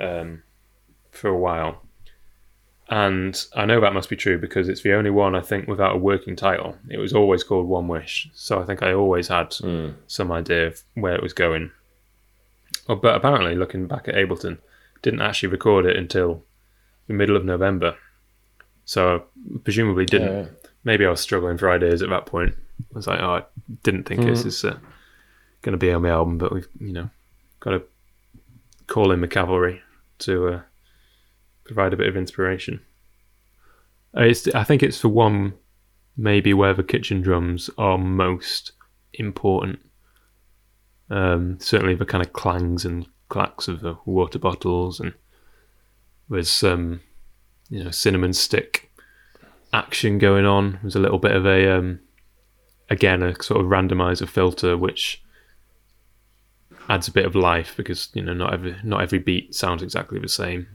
um, 0.00 0.42
for 1.10 1.28
a 1.28 1.38
while. 1.38 1.82
And 2.90 3.42
I 3.54 3.64
know 3.64 3.80
that 3.80 3.94
must 3.94 4.10
be 4.10 4.16
true 4.16 4.38
because 4.38 4.68
it's 4.68 4.82
the 4.82 4.92
only 4.92 5.10
one 5.10 5.34
I 5.34 5.40
think 5.40 5.66
without 5.66 5.94
a 5.94 5.98
working 5.98 6.36
title. 6.36 6.76
It 6.90 6.98
was 6.98 7.14
always 7.14 7.42
called 7.42 7.66
One 7.66 7.88
Wish, 7.88 8.28
so 8.34 8.60
I 8.60 8.66
think 8.66 8.82
I 8.82 8.92
always 8.92 9.28
had 9.28 9.54
some 10.06 10.30
idea 10.30 10.66
of 10.66 10.82
where 10.94 11.14
it 11.14 11.22
was 11.22 11.32
going. 11.32 11.70
Oh, 12.88 12.94
but 12.96 13.14
apparently, 13.14 13.54
looking 13.54 13.86
back 13.86 14.06
at 14.08 14.14
Ableton, 14.14 14.58
didn't 15.00 15.22
actually 15.22 15.48
record 15.48 15.86
it 15.86 15.96
until 15.96 16.42
the 17.06 17.14
middle 17.14 17.36
of 17.36 17.44
November. 17.44 17.96
So 18.84 19.24
presumably 19.64 20.04
didn't. 20.04 20.44
Yeah. 20.44 20.50
Maybe 20.84 21.06
I 21.06 21.10
was 21.10 21.20
struggling 21.20 21.56
for 21.56 21.70
ideas 21.70 22.02
at 22.02 22.10
that 22.10 22.26
point. 22.26 22.54
I 22.80 22.94
was 22.94 23.06
like, 23.06 23.20
oh, 23.20 23.36
I 23.36 23.42
didn't 23.82 24.04
think 24.04 24.20
this 24.22 24.44
is 24.44 24.62
uh, 24.64 24.76
going 25.62 25.72
to 25.72 25.78
be 25.78 25.90
on 25.90 26.02
the 26.02 26.10
album, 26.10 26.36
but 26.36 26.52
we've 26.52 26.68
you 26.78 26.92
know 26.92 27.08
got 27.60 27.70
to 27.70 27.82
call 28.86 29.10
in 29.10 29.22
the 29.22 29.28
cavalry 29.28 29.80
to 30.18 30.48
uh, 30.48 30.60
provide 31.64 31.92
a 31.92 31.96
bit 31.96 32.08
of 32.08 32.16
inspiration. 32.16 32.80
Uh, 34.16 34.22
It's, 34.22 34.46
I 34.48 34.64
think 34.64 34.82
it's 34.82 35.00
the 35.00 35.08
one 35.08 35.54
maybe 36.16 36.54
where 36.54 36.74
the 36.74 36.84
kitchen 36.84 37.20
drums 37.20 37.70
are 37.78 37.98
most 37.98 38.72
important. 39.14 39.80
Um, 41.10 41.58
certainly 41.60 41.94
the 41.94 42.06
kind 42.06 42.24
of 42.24 42.32
clangs 42.32 42.84
and 42.84 43.06
clacks 43.28 43.68
of 43.68 43.80
the 43.80 43.96
water 44.04 44.38
bottles 44.38 45.00
and 45.00 45.12
there's 46.28 46.50
some 46.50 47.00
you 47.68 47.82
know 47.82 47.90
cinnamon 47.90 48.32
stick 48.32 48.92
action 49.72 50.18
going 50.18 50.46
on. 50.46 50.78
There's 50.82 50.96
a 50.96 51.00
little 51.00 51.18
bit 51.18 51.32
of 51.32 51.46
a 51.46 51.76
um, 51.76 52.00
again 52.90 53.22
a 53.22 53.40
sort 53.42 53.60
of 53.60 53.66
randomizer 53.66 54.28
filter 54.28 54.76
which 54.76 55.22
adds 56.88 57.08
a 57.08 57.12
bit 57.12 57.26
of 57.26 57.34
life 57.34 57.74
because 57.76 58.08
you 58.14 58.22
know 58.22 58.34
not 58.34 58.52
every 58.52 58.76
not 58.82 59.02
every 59.02 59.18
beat 59.18 59.54
sounds 59.54 59.82
exactly 59.82 60.18
the 60.18 60.28
same. 60.28 60.66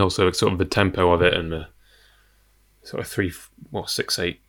And 0.00 0.04
also 0.04 0.30
sort 0.30 0.52
of 0.54 0.58
the 0.58 0.64
tempo 0.64 1.12
of 1.12 1.20
it 1.20 1.34
and 1.34 1.52
the 1.52 1.66
sort 2.82 3.02
of 3.02 3.06
three, 3.06 3.30
what 3.70 3.90
six 3.90 4.18
eight 4.18 4.40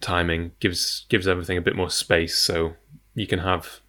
timing 0.00 0.52
gives 0.60 1.06
gives 1.08 1.26
everything 1.26 1.58
a 1.58 1.60
bit 1.60 1.74
more 1.74 1.90
space, 1.90 2.38
so 2.38 2.74
you 3.16 3.26
can 3.26 3.40
have 3.40 3.80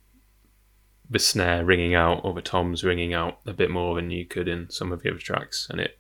the 1.08 1.20
snare 1.20 1.64
ringing 1.64 1.94
out 1.94 2.22
or 2.24 2.34
the 2.34 2.42
toms 2.42 2.84
ringing 2.84 3.14
out 3.14 3.38
a 3.46 3.54
bit 3.54 3.70
more 3.70 3.94
than 3.94 4.10
you 4.10 4.26
could 4.26 4.48
in 4.48 4.68
some 4.72 4.92
of 4.92 5.04
the 5.04 5.10
other 5.12 5.20
tracks, 5.20 5.68
and 5.70 5.80
it 5.80 6.00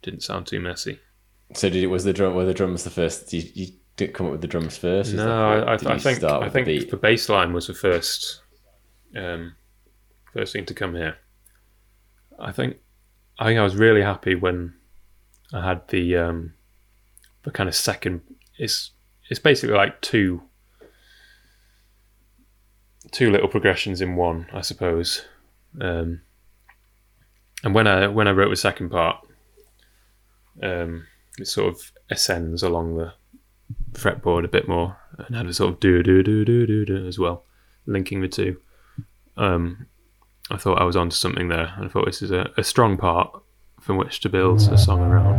didn't 0.00 0.22
sound 0.22 0.46
too 0.46 0.60
messy. 0.60 0.98
So 1.52 1.68
did 1.68 1.82
it? 1.84 1.88
Was 1.88 2.04
the 2.04 2.14
drum? 2.14 2.34
Were 2.34 2.46
the 2.46 2.54
drums 2.54 2.84
the 2.84 2.90
first? 2.90 3.30
You, 3.34 3.42
you 3.54 3.66
didn't 3.96 4.14
come 4.14 4.24
up 4.26 4.32
with 4.32 4.40
the 4.40 4.46
drums 4.48 4.78
first? 4.78 5.12
No, 5.12 5.26
that- 5.26 5.68
I, 5.68 5.72
I, 5.74 5.76
did 5.76 5.88
I 5.88 5.98
think 5.98 6.24
I 6.24 6.48
think 6.48 6.66
the 6.66 6.84
the 6.86 6.96
bass 6.96 7.28
line 7.28 7.52
was 7.52 7.66
the 7.66 7.74
first 7.74 8.40
um, 9.14 9.56
first 10.32 10.54
thing 10.54 10.64
to 10.64 10.72
come 10.74 10.94
here. 10.94 11.18
I 12.38 12.50
think 12.52 12.78
I 13.40 13.46
think 13.46 13.58
I 13.58 13.64
was 13.64 13.74
really 13.74 14.02
happy 14.02 14.34
when 14.34 14.74
I 15.52 15.66
had 15.66 15.88
the 15.88 16.16
um, 16.16 16.52
the 17.42 17.50
kind 17.50 17.70
of 17.70 17.74
second. 17.74 18.20
It's 18.58 18.90
it's 19.30 19.40
basically 19.40 19.76
like 19.76 20.00
two 20.02 20.42
two 23.12 23.30
little 23.30 23.48
progressions 23.48 24.02
in 24.02 24.14
one, 24.14 24.46
I 24.52 24.60
suppose. 24.60 25.24
Um, 25.80 26.20
and 27.64 27.74
when 27.74 27.86
I 27.86 28.08
when 28.08 28.28
I 28.28 28.32
wrote 28.32 28.50
the 28.50 28.56
second 28.56 28.90
part, 28.90 29.26
um, 30.62 31.06
it 31.38 31.46
sort 31.46 31.74
of 31.74 31.92
ascends 32.10 32.62
along 32.62 32.98
the 32.98 33.14
fretboard 33.92 34.44
a 34.44 34.48
bit 34.48 34.68
more 34.68 34.98
and 35.16 35.34
had 35.34 35.46
a 35.46 35.54
sort 35.54 35.72
of 35.72 35.80
do 35.80 36.02
do 36.02 36.22
do 36.22 36.44
do 36.44 36.66
do 36.66 36.84
do 36.84 37.06
as 37.06 37.18
well, 37.18 37.44
linking 37.86 38.20
the 38.20 38.28
two. 38.28 38.60
Um, 39.38 39.86
I 40.50 40.56
thought 40.56 40.80
I 40.80 40.84
was 40.84 40.96
onto 40.96 41.14
something 41.14 41.48
there, 41.48 41.72
and 41.76 41.84
I 41.84 41.88
thought 41.88 42.06
this 42.06 42.22
is 42.22 42.30
a, 42.30 42.50
a 42.56 42.64
strong 42.64 42.96
part 42.96 43.30
from 43.80 43.96
which 43.96 44.20
to 44.20 44.28
build 44.28 44.60
a 44.62 44.76
song 44.76 45.00
around. 45.00 45.36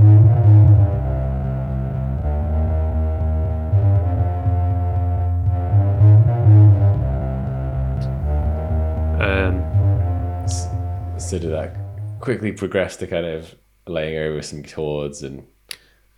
Um, 9.22 10.48
So 11.20 11.38
did 11.38 11.52
that 11.52 11.76
quickly 12.20 12.52
progress 12.52 12.98
to 12.98 13.08
kind 13.08 13.26
of 13.26 13.56
laying 13.88 14.18
over 14.18 14.42
some 14.42 14.64
chords 14.64 15.24
and 15.24 15.46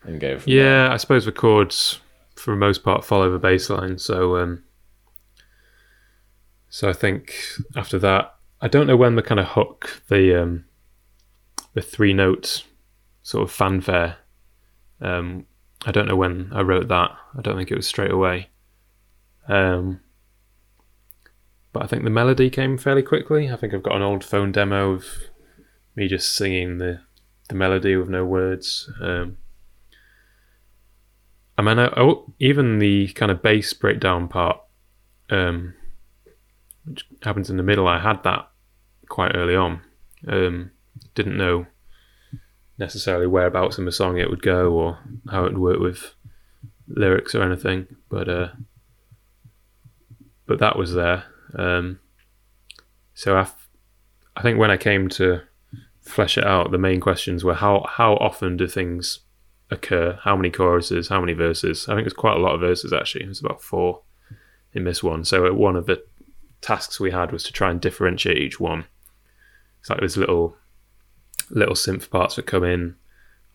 and 0.04 0.20
go 0.20 0.40
from 0.40 0.52
there? 0.52 0.88
Yeah, 0.88 0.94
I 0.94 0.98
suppose 0.98 1.26
the 1.26 1.32
chords, 1.32 2.00
for 2.36 2.52
the 2.52 2.58
most 2.58 2.84
part, 2.84 3.06
follow 3.06 3.32
the 3.32 3.40
bass 3.40 3.70
line. 3.70 3.98
So, 3.98 4.38
um, 4.38 4.64
so 6.70 6.90
I 6.90 6.94
think 6.94 7.34
after 7.76 8.00
that, 8.00 8.33
I 8.64 8.70
don't 8.70 8.88
know 8.88 8.96
when 8.96 9.16
the 9.16 9.22
kind 9.22 9.42
of 9.42 9.48
hook, 9.48 10.02
the 10.08 10.42
um, 10.42 10.64
the 11.74 11.82
three 11.82 12.14
notes 12.14 12.64
sort 13.22 13.44
of 13.44 13.52
fanfare. 13.52 14.16
Um, 15.02 15.46
I 15.86 15.92
don't 15.92 16.08
know 16.08 16.16
when 16.16 16.50
I 16.54 16.62
wrote 16.62 16.88
that. 16.88 17.12
I 17.38 17.42
don't 17.42 17.58
think 17.58 17.72
it 17.72 17.76
was 17.76 17.86
straight 17.86 18.12
away. 18.12 18.48
Um, 19.50 20.00
but 21.74 21.84
I 21.84 21.88
think 21.88 22.06
the 22.06 22.10
melody 22.10 22.50
came 22.50 22.78
fairly 22.78 23.02
quickly. 23.02 23.52
I 23.52 23.58
think 23.58 23.74
I've 23.74 23.84
got 23.84 23.98
an 23.98 24.02
old 24.02 24.24
phone 24.24 24.54
demo 24.54 24.94
of 24.94 25.06
me 25.94 26.08
just 26.08 26.34
singing 26.34 26.78
the 26.78 27.02
the 27.50 27.56
melody 27.56 27.98
with 27.98 28.08
no 28.08 28.24
words. 28.24 28.90
Um, 29.02 29.38
I 31.58 31.62
mean, 31.64 31.80
I, 31.80 31.88
I- 31.88 32.24
even 32.40 32.80
the 32.80 33.10
kind 33.10 33.30
of 33.30 33.42
bass 33.42 33.74
breakdown 33.74 34.30
part, 34.30 34.58
um, 35.30 35.74
which 36.86 37.04
happens 37.24 37.50
in 37.50 37.58
the 37.58 37.64
middle, 37.64 37.90
I 37.90 38.00
had 38.00 38.24
that 38.24 38.50
quite 39.14 39.36
early 39.36 39.56
on. 39.56 39.80
Um, 40.28 40.72
didn't 41.14 41.38
know 41.38 41.68
necessarily 42.80 43.28
whereabouts 43.28 43.78
in 43.78 43.86
the 43.86 43.92
song 43.92 44.18
it 44.18 44.28
would 44.28 44.42
go 44.42 44.74
or 44.74 44.98
how 45.30 45.46
it 45.46 45.54
would 45.54 45.60
work 45.60 45.80
with 45.80 46.16
lyrics 46.88 47.36
or 47.36 47.44
anything, 47.44 47.86
but 48.10 48.28
uh, 48.28 48.48
but 50.48 50.58
that 50.58 50.80
was 50.80 50.96
there. 50.96 51.26
Um, 51.54 52.00
so 53.14 53.36
I, 53.36 53.42
f- 53.42 53.70
I 54.36 54.42
think 54.42 54.58
when 54.58 54.72
I 54.72 54.78
came 54.78 55.10
to 55.10 55.42
flesh 56.02 56.36
it 56.40 56.44
out, 56.44 56.72
the 56.72 56.80
main 56.80 57.00
questions 57.00 57.44
were 57.44 57.54
how 57.54 57.86
how 57.88 58.16
often 58.16 58.58
do 58.58 58.68
things 58.68 59.20
occur? 59.70 60.18
How 60.24 60.36
many 60.36 60.50
choruses? 60.50 61.10
How 61.10 61.20
many 61.20 61.34
verses? 61.34 61.88
I 61.88 61.94
think 61.94 62.06
there's 62.06 62.14
quite 62.14 62.38
a 62.38 62.42
lot 62.42 62.56
of 62.56 62.62
verses 62.62 62.92
actually. 62.92 63.26
It's 63.26 63.42
about 63.42 63.62
four 63.62 64.02
in 64.74 64.86
this 64.86 65.04
one. 65.04 65.24
So 65.24 65.46
uh, 65.46 65.54
one 65.54 65.76
of 65.76 65.86
the 65.86 66.04
tasks 66.62 67.00
we 67.00 67.12
had 67.12 67.32
was 67.32 67.44
to 67.44 67.54
try 67.54 67.70
and 67.70 67.80
differentiate 67.80 68.40
each 68.40 68.60
one. 68.60 68.86
It's 69.84 69.90
like 69.90 70.00
there's 70.00 70.16
little 70.16 70.56
little 71.50 71.76
synth 71.76 72.10
parts 72.10 72.38
that 72.38 72.46
come 72.46 72.64
in 72.64 72.96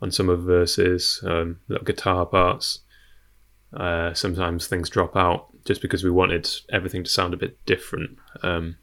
on 0.02 0.10
some 0.10 0.28
of 0.28 0.44
the 0.44 0.46
verses, 0.46 1.24
um, 1.26 1.60
little 1.68 1.86
guitar 1.86 2.26
parts. 2.26 2.80
Uh, 3.72 4.12
sometimes 4.12 4.66
things 4.66 4.90
drop 4.90 5.16
out 5.16 5.46
just 5.64 5.80
because 5.80 6.04
we 6.04 6.10
wanted 6.10 6.46
everything 6.70 7.02
to 7.02 7.08
sound 7.08 7.32
a 7.32 7.38
bit 7.38 7.64
different. 7.64 8.18
Um, 8.42 8.76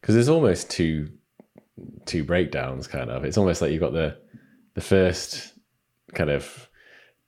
because 0.00 0.14
there's 0.14 0.30
almost 0.30 0.70
two 0.70 1.10
two 2.06 2.24
breakdowns 2.24 2.86
kind 2.86 3.10
of 3.10 3.24
it's 3.24 3.36
almost 3.36 3.60
like 3.60 3.70
you've 3.70 3.80
got 3.80 3.92
the 3.92 4.16
the 4.74 4.80
first 4.80 5.52
kind 6.14 6.30
of 6.30 6.70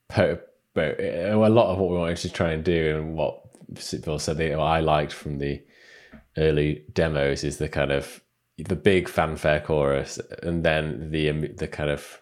po- 0.08 0.40
bo- 0.72 0.96
a 0.98 1.34
lot 1.50 1.70
of 1.70 1.78
what 1.78 1.90
we 1.90 1.98
wanted 1.98 2.16
to 2.16 2.32
try 2.32 2.52
and 2.52 2.64
do 2.64 2.96
and 2.96 3.14
what 3.14 3.40
Bill 4.02 4.18
said 4.18 4.38
that 4.38 4.54
I 4.54 4.80
liked 4.80 5.12
from 5.12 5.38
the 5.38 5.62
early 6.36 6.84
demos 6.92 7.44
is 7.44 7.58
the 7.58 7.68
kind 7.68 7.92
of 7.92 8.22
the 8.58 8.76
big 8.76 9.08
fanfare 9.08 9.60
chorus 9.60 10.20
and 10.42 10.64
then 10.64 11.10
the 11.10 11.30
the 11.48 11.68
kind 11.68 11.90
of 11.90 12.20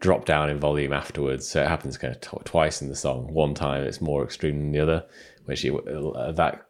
drop 0.00 0.24
down 0.24 0.48
in 0.48 0.58
volume 0.58 0.92
afterwards. 0.92 1.46
So 1.46 1.62
it 1.62 1.68
happens 1.68 1.98
kind 1.98 2.14
of 2.14 2.20
tw- 2.20 2.44
twice 2.44 2.80
in 2.80 2.88
the 2.88 2.96
song. 2.96 3.32
One 3.32 3.54
time 3.54 3.84
it's 3.84 4.00
more 4.00 4.24
extreme 4.24 4.58
than 4.58 4.72
the 4.72 4.80
other 4.80 5.04
which 5.44 5.66
uh, 5.66 6.32
that 6.32 6.66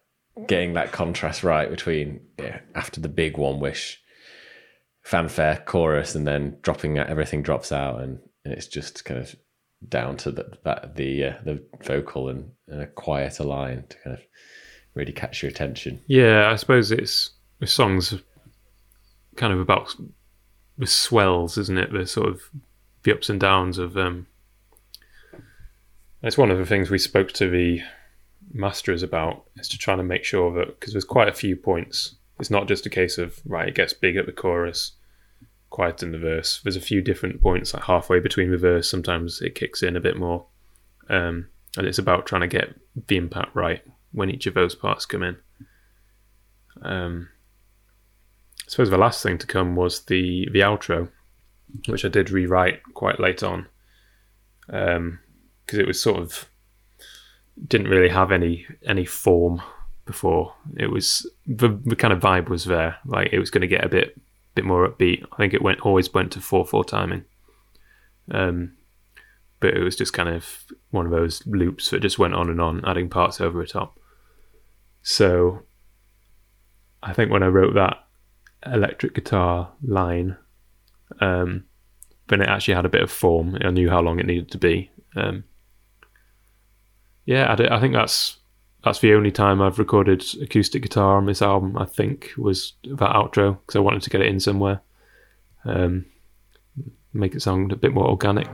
getting 0.46 0.74
that 0.74 0.92
contrast 0.92 1.42
right 1.42 1.70
between 1.70 2.20
yeah, 2.38 2.60
after 2.74 3.00
the 3.00 3.08
big 3.08 3.36
one 3.36 3.60
wish 3.60 4.00
fanfare 5.02 5.62
chorus 5.66 6.14
and 6.14 6.26
then 6.26 6.56
dropping 6.62 6.98
out 6.98 7.08
everything 7.08 7.42
drops 7.42 7.72
out 7.72 8.00
and, 8.00 8.20
and 8.44 8.54
it's 8.54 8.66
just 8.66 9.04
kind 9.04 9.20
of 9.20 9.34
down 9.88 10.16
to 10.16 10.30
the 10.30 10.58
that 10.64 10.96
the 10.96 11.24
uh, 11.24 11.34
the 11.44 11.62
vocal 11.82 12.28
and, 12.28 12.50
and 12.68 12.82
a 12.82 12.86
quieter 12.86 13.44
line 13.44 13.84
to 13.88 13.96
kind 13.98 14.16
of 14.16 14.22
really 14.94 15.12
catch 15.12 15.42
your 15.42 15.50
attention 15.50 16.00
yeah, 16.06 16.50
I 16.50 16.56
suppose 16.56 16.90
it's 16.90 17.30
the 17.60 17.66
song's 17.66 18.14
kind 19.36 19.52
of 19.52 19.60
about 19.60 19.94
the 20.78 20.86
swells, 20.86 21.56
isn't 21.58 21.78
it? 21.78 21.92
The 21.92 22.06
sort 22.06 22.28
of 22.28 22.42
the 23.02 23.12
ups 23.12 23.28
and 23.28 23.40
downs 23.40 23.78
of. 23.78 23.96
Um, 23.96 24.26
it's 26.22 26.36
one 26.36 26.50
of 26.50 26.58
the 26.58 26.66
things 26.66 26.90
we 26.90 26.98
spoke 26.98 27.32
to 27.32 27.48
the 27.48 27.80
masters 28.52 29.02
about 29.02 29.44
is 29.56 29.68
to 29.68 29.78
try 29.78 29.96
to 29.96 30.02
make 30.02 30.24
sure 30.24 30.52
that 30.54 30.78
because 30.78 30.92
there's 30.92 31.04
quite 31.04 31.28
a 31.28 31.32
few 31.32 31.56
points. 31.56 32.16
It's 32.38 32.50
not 32.50 32.68
just 32.68 32.86
a 32.86 32.90
case 32.90 33.18
of 33.18 33.40
right, 33.44 33.68
it 33.68 33.74
gets 33.74 33.92
big 33.92 34.16
at 34.16 34.26
the 34.26 34.32
chorus, 34.32 34.92
quiet 35.68 36.02
in 36.02 36.12
the 36.12 36.18
verse. 36.18 36.60
There's 36.62 36.76
a 36.76 36.80
few 36.80 37.02
different 37.02 37.40
points 37.40 37.74
like 37.74 37.84
halfway 37.84 38.18
between 38.18 38.50
the 38.50 38.58
verse. 38.58 38.90
Sometimes 38.90 39.42
it 39.42 39.54
kicks 39.54 39.82
in 39.82 39.96
a 39.96 40.00
bit 40.00 40.16
more, 40.18 40.46
um, 41.08 41.48
and 41.76 41.86
it's 41.86 41.98
about 41.98 42.26
trying 42.26 42.42
to 42.42 42.46
get 42.46 42.74
the 43.06 43.16
impact 43.16 43.54
right 43.54 43.82
when 44.12 44.30
each 44.30 44.46
of 44.46 44.54
those 44.54 44.74
parts 44.74 45.06
come 45.06 45.22
in. 45.22 45.36
Um, 46.82 47.28
I 48.60 48.70
suppose 48.70 48.90
the 48.90 48.98
last 48.98 49.22
thing 49.22 49.38
to 49.38 49.46
come 49.46 49.76
was 49.76 50.04
the 50.04 50.48
the 50.52 50.60
outro, 50.60 51.10
which 51.86 52.04
I 52.04 52.08
did 52.08 52.30
rewrite 52.30 52.82
quite 52.94 53.20
late 53.20 53.42
on, 53.42 53.66
because 54.66 55.78
it 55.78 55.86
was 55.86 56.00
sort 56.00 56.20
of 56.20 56.48
didn't 57.66 57.88
really 57.88 58.08
have 58.08 58.32
any 58.32 58.66
any 58.86 59.04
form 59.04 59.62
before. 60.06 60.54
It 60.76 60.90
was 60.90 61.30
the 61.46 61.80
the 61.84 61.96
kind 61.96 62.12
of 62.12 62.20
vibe 62.20 62.48
was 62.48 62.64
there, 62.64 62.96
like 63.04 63.32
it 63.32 63.38
was 63.38 63.50
going 63.50 63.62
to 63.62 63.66
get 63.66 63.84
a 63.84 63.88
bit 63.88 64.20
bit 64.54 64.64
more 64.64 64.88
upbeat. 64.88 65.24
I 65.32 65.36
think 65.36 65.54
it 65.54 65.62
went 65.62 65.80
always 65.80 66.12
went 66.12 66.32
to 66.32 66.40
four 66.40 66.64
four 66.66 66.84
timing, 66.84 67.24
um, 68.30 68.76
but 69.60 69.74
it 69.74 69.82
was 69.82 69.96
just 69.96 70.12
kind 70.12 70.28
of 70.28 70.64
one 70.90 71.06
of 71.06 71.12
those 71.12 71.46
loops 71.46 71.90
that 71.90 72.02
just 72.02 72.18
went 72.18 72.34
on 72.34 72.50
and 72.50 72.60
on, 72.60 72.84
adding 72.84 73.08
parts 73.08 73.40
over 73.40 73.60
the 73.60 73.66
top. 73.66 73.98
So 75.02 75.62
I 77.02 77.12
think 77.12 77.30
when 77.30 77.42
I 77.42 77.48
wrote 77.48 77.74
that 77.74 78.06
electric 78.66 79.14
guitar 79.14 79.72
line, 79.82 80.36
um, 81.20 81.64
then 82.28 82.40
it 82.40 82.48
actually 82.48 82.74
had 82.74 82.84
a 82.84 82.90
bit 82.90 83.02
of 83.02 83.10
form. 83.10 83.56
I 83.60 83.70
knew 83.70 83.90
how 83.90 84.00
long 84.00 84.18
it 84.18 84.26
needed 84.26 84.50
to 84.52 84.58
be. 84.58 84.90
Um, 85.16 85.44
yeah, 87.24 87.52
I, 87.52 87.80
think 87.80 87.94
that's 87.94 88.38
that's 88.82 89.00
the 89.00 89.14
only 89.14 89.30
time 89.30 89.60
I've 89.60 89.78
recorded 89.78 90.24
acoustic 90.40 90.82
guitar 90.82 91.16
on 91.16 91.26
this 91.26 91.42
album. 91.42 91.76
I 91.76 91.84
think 91.84 92.30
was 92.36 92.72
that 92.84 92.98
outro 92.98 93.58
because 93.60 93.76
I 93.76 93.80
wanted 93.80 94.02
to 94.02 94.10
get 94.10 94.20
it 94.20 94.28
in 94.28 94.40
somewhere, 94.40 94.80
um, 95.64 96.06
make 97.12 97.34
it 97.34 97.42
sound 97.42 97.72
a 97.72 97.76
bit 97.76 97.92
more 97.92 98.08
organic. 98.08 98.48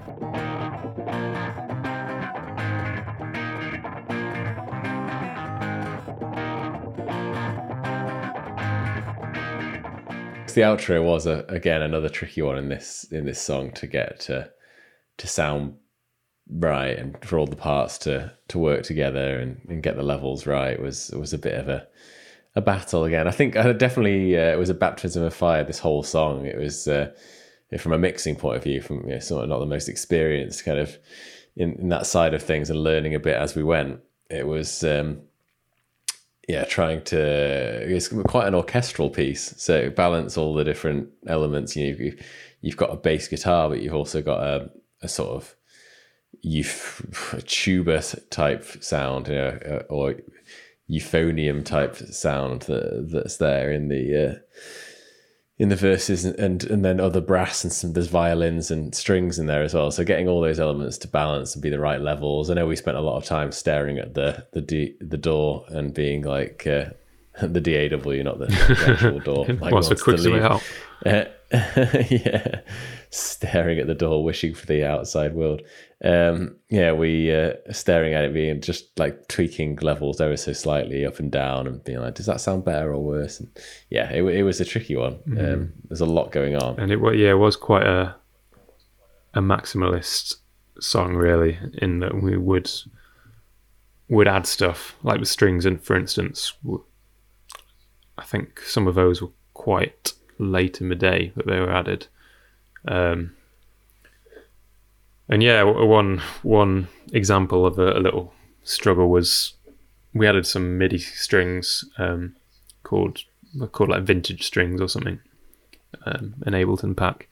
The 10.56 10.62
outro 10.62 11.04
was 11.04 11.26
a, 11.26 11.44
again 11.48 11.82
another 11.82 12.08
tricky 12.08 12.42
one 12.42 12.56
in 12.56 12.68
this 12.68 13.04
in 13.12 13.26
this 13.26 13.40
song 13.40 13.70
to 13.72 13.86
get 13.86 14.18
to 14.18 14.50
to 15.18 15.26
sound 15.28 15.74
right 16.50 16.98
and 16.98 17.22
for 17.22 17.38
all 17.38 17.46
the 17.46 17.54
parts 17.54 17.98
to 17.98 18.32
to 18.48 18.58
work 18.58 18.82
together 18.82 19.38
and, 19.38 19.60
and 19.68 19.82
get 19.82 19.96
the 19.96 20.02
levels 20.02 20.46
right 20.46 20.80
was 20.80 21.10
was 21.10 21.32
a 21.34 21.38
bit 21.38 21.54
of 21.54 21.68
a 21.68 21.86
a 22.56 22.62
battle 22.62 23.04
again. 23.04 23.28
I 23.28 23.32
think 23.32 23.54
uh, 23.54 23.74
definitely 23.74 24.34
uh, 24.36 24.52
it 24.52 24.58
was 24.58 24.70
a 24.70 24.74
baptism 24.74 25.22
of 25.22 25.34
fire. 25.34 25.62
This 25.62 25.78
whole 25.78 26.02
song, 26.02 26.46
it 26.46 26.56
was 26.56 26.88
uh, 26.88 27.12
from 27.78 27.92
a 27.92 27.98
mixing 27.98 28.34
point 28.34 28.56
of 28.56 28.64
view, 28.64 28.80
from 28.80 29.06
you 29.06 29.12
know, 29.14 29.18
sort 29.18 29.44
of 29.44 29.50
not 29.50 29.58
the 29.58 29.66
most 29.66 29.90
experienced 29.90 30.64
kind 30.64 30.78
of 30.78 30.96
in, 31.54 31.74
in 31.74 31.90
that 31.90 32.06
side 32.06 32.32
of 32.32 32.42
things 32.42 32.70
and 32.70 32.82
learning 32.82 33.14
a 33.14 33.20
bit 33.20 33.36
as 33.36 33.54
we 33.54 33.62
went. 33.62 34.00
It 34.30 34.46
was 34.46 34.82
um, 34.82 35.20
yeah, 36.48 36.64
trying 36.64 37.02
to 37.04 37.18
it's 37.18 38.08
quite 38.08 38.46
an 38.46 38.54
orchestral 38.54 39.10
piece. 39.10 39.54
So 39.56 39.90
balance 39.90 40.38
all 40.38 40.54
the 40.54 40.64
different 40.64 41.08
elements. 41.26 41.76
You 41.76 41.92
know, 41.92 41.98
you've, 41.98 42.26
you've 42.60 42.76
got 42.76 42.92
a 42.92 42.96
bass 42.96 43.28
guitar, 43.28 43.68
but 43.68 43.82
you've 43.82 43.94
also 43.94 44.22
got 44.22 44.42
a, 44.42 44.70
a 45.02 45.08
sort 45.08 45.30
of 45.30 45.56
euph- 46.44 47.32
a 47.32 47.42
tuba 47.42 48.02
type 48.30 48.64
sound, 48.80 49.28
you 49.28 49.34
know, 49.34 49.82
or 49.88 50.14
euphonium 50.88 51.64
type 51.64 51.96
sound 51.96 52.62
that 52.62 53.08
that's 53.10 53.38
there 53.38 53.72
in 53.72 53.88
the 53.88 54.30
uh, 54.30 54.34
in 55.58 55.68
the 55.70 55.76
verses, 55.76 56.24
and 56.24 56.64
and 56.64 56.84
then 56.84 57.00
other 57.00 57.20
brass 57.20 57.64
and 57.64 57.72
some 57.72 57.92
there's 57.94 58.08
violins 58.08 58.70
and 58.70 58.94
strings 58.94 59.38
in 59.38 59.46
there 59.46 59.62
as 59.62 59.74
well. 59.74 59.90
So 59.90 60.04
getting 60.04 60.28
all 60.28 60.40
those 60.40 60.60
elements 60.60 60.98
to 60.98 61.08
balance 61.08 61.54
and 61.54 61.62
be 61.62 61.70
the 61.70 61.78
right 61.80 62.00
levels. 62.00 62.50
I 62.50 62.54
know 62.54 62.66
we 62.66 62.76
spent 62.76 62.96
a 62.96 63.00
lot 63.00 63.16
of 63.16 63.24
time 63.24 63.52
staring 63.52 63.98
at 63.98 64.14
the 64.14 64.46
the 64.52 64.60
D, 64.60 64.96
the 65.00 65.18
door 65.18 65.64
and 65.68 65.94
being 65.94 66.22
like. 66.22 66.66
Uh, 66.66 66.90
the 67.42 67.60
DAW, 67.60 68.22
not 68.22 68.38
the, 68.38 68.46
the 68.46 68.92
actual 68.92 69.20
door. 69.20 69.44
Like 69.60 69.70
What's 69.70 69.88
the 69.90 70.02
wants 70.06 70.22
to 70.22 70.30
leave. 70.30 70.42
out? 70.42 70.62
Uh, 71.04 71.26
yeah, 72.10 72.60
staring 73.10 73.78
at 73.78 73.86
the 73.86 73.94
door, 73.94 74.24
wishing 74.24 74.54
for 74.54 74.66
the 74.66 74.84
outside 74.84 75.34
world. 75.34 75.62
Um, 76.04 76.56
yeah, 76.68 76.92
we 76.92 77.32
uh, 77.34 77.52
staring 77.70 78.14
at 78.14 78.24
it, 78.24 78.34
being 78.34 78.60
just 78.60 78.98
like 78.98 79.28
tweaking 79.28 79.76
levels 79.76 80.20
ever 80.20 80.36
so 80.36 80.52
slightly 80.52 81.06
up 81.06 81.18
and 81.20 81.30
down, 81.30 81.66
and 81.66 81.82
being 81.84 82.00
like, 82.00 82.14
"Does 82.16 82.26
that 82.26 82.40
sound 82.40 82.64
better 82.64 82.92
or 82.92 83.02
worse?" 83.02 83.38
And 83.40 83.48
yeah, 83.90 84.10
it, 84.10 84.22
it 84.24 84.42
was 84.42 84.60
a 84.60 84.64
tricky 84.64 84.96
one. 84.96 85.18
Um, 85.38 85.72
there's 85.88 86.00
a 86.00 86.06
lot 86.06 86.32
going 86.32 86.56
on. 86.56 86.78
and 86.80 86.90
it 86.90 87.00
wa- 87.00 87.10
yeah 87.10 87.30
it 87.30 87.38
was 87.38 87.56
quite 87.56 87.86
a 87.86 88.16
a 89.34 89.40
maximalist 89.40 90.36
song 90.80 91.14
really 91.14 91.58
in 91.78 92.00
that 92.00 92.20
we 92.22 92.36
would 92.36 92.70
would 94.08 94.28
add 94.28 94.46
stuff 94.46 94.96
like 95.02 95.20
the 95.20 95.26
strings 95.26 95.64
and 95.66 95.82
for 95.82 95.96
instance 95.96 96.52
I 98.18 98.24
think 98.24 98.60
some 98.60 98.86
of 98.86 98.94
those 98.94 99.20
were 99.22 99.30
quite 99.54 100.12
late 100.38 100.80
in 100.80 100.88
the 100.88 100.94
day 100.94 101.32
that 101.36 101.46
they 101.46 101.58
were 101.58 101.72
added 101.72 102.06
um, 102.88 103.34
and 105.28 105.42
yeah 105.42 105.62
one 105.62 106.18
one 106.42 106.88
example 107.12 107.66
of 107.66 107.78
a, 107.78 107.92
a 107.92 108.00
little 108.00 108.32
struggle 108.62 109.08
was 109.08 109.54
we 110.12 110.26
added 110.26 110.46
some 110.46 110.78
MIDI 110.78 110.98
strings 110.98 111.84
um, 111.98 112.36
called 112.82 113.24
called 113.72 113.90
like 113.90 114.02
vintage 114.02 114.44
strings 114.44 114.80
or 114.80 114.88
something 114.88 115.20
um, 116.04 116.34
an 116.44 116.52
Ableton 116.52 116.96
pack. 116.96 117.28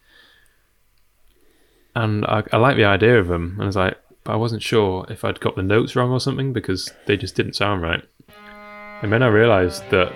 And 1.94 2.24
I, 2.26 2.42
I 2.52 2.56
like 2.56 2.76
the 2.76 2.84
idea 2.84 3.18
of 3.20 3.28
them. 3.28 3.52
And 3.54 3.62
I 3.62 3.66
was 3.66 3.76
like, 3.76 3.96
but 4.24 4.32
I 4.32 4.36
wasn't 4.36 4.62
sure 4.62 5.06
if 5.08 5.24
I'd 5.24 5.40
got 5.40 5.56
the 5.56 5.62
notes 5.62 5.94
wrong 5.94 6.10
or 6.10 6.20
something 6.20 6.52
because 6.52 6.92
they 7.06 7.16
just 7.16 7.34
didn't 7.34 7.54
sound 7.54 7.82
right. 7.82 8.02
And 9.02 9.12
then 9.12 9.22
I 9.22 9.28
realised 9.28 9.88
that 9.90 10.12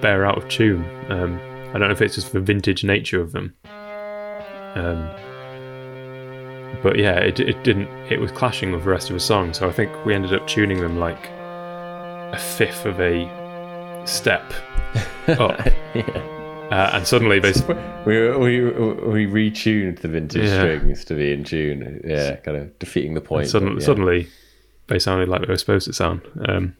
they're 0.00 0.24
out 0.24 0.38
of 0.38 0.48
tune. 0.48 0.84
Um, 1.10 1.40
I 1.72 1.78
don't 1.78 1.88
know 1.88 1.90
if 1.90 2.02
it's 2.02 2.16
just 2.16 2.32
the 2.32 2.40
vintage 2.40 2.82
nature 2.84 3.20
of 3.20 3.32
them. 3.32 3.54
Um, 4.74 5.08
but 6.82 6.98
yeah, 6.98 7.18
it, 7.18 7.38
it 7.40 7.62
didn't. 7.64 7.88
It 8.10 8.20
was 8.20 8.32
clashing 8.32 8.72
with 8.72 8.84
the 8.84 8.90
rest 8.90 9.10
of 9.10 9.14
the 9.14 9.20
song, 9.20 9.52
so 9.52 9.68
I 9.68 9.72
think 9.72 9.90
we 10.04 10.14
ended 10.14 10.32
up 10.32 10.46
tuning 10.46 10.80
them 10.80 10.98
like 10.98 11.26
a 11.28 12.38
fifth 12.38 12.86
of 12.86 12.98
a 13.00 14.02
step 14.06 14.52
up, 15.28 15.60
yeah. 15.94 16.68
uh, 16.70 16.90
and 16.94 17.06
suddenly 17.06 17.38
they 17.38 17.52
We, 18.06 18.30
we 18.36 18.70
we 18.70 19.26
retuned 19.26 20.00
the 20.00 20.08
vintage 20.08 20.44
Yeah. 20.48 20.60
strings 20.60 21.04
to 21.06 21.14
be 21.14 21.32
in 21.32 21.44
tune. 21.44 22.00
Yeah, 22.04 22.36
kind 22.36 22.56
of 22.56 22.78
defeating 22.78 23.14
the 23.14 23.20
point. 23.20 23.48
suddenly, 23.48 23.74
but 23.74 23.80
yeah. 23.82 23.86
suddenly 23.86 24.28
they 24.88 24.98
sounded 24.98 25.28
like 25.28 25.42
they 25.42 25.46
were 25.48 25.56
supposed 25.58 25.86
to 25.86 25.92
sound. 25.92 26.22
Um, 26.48 26.76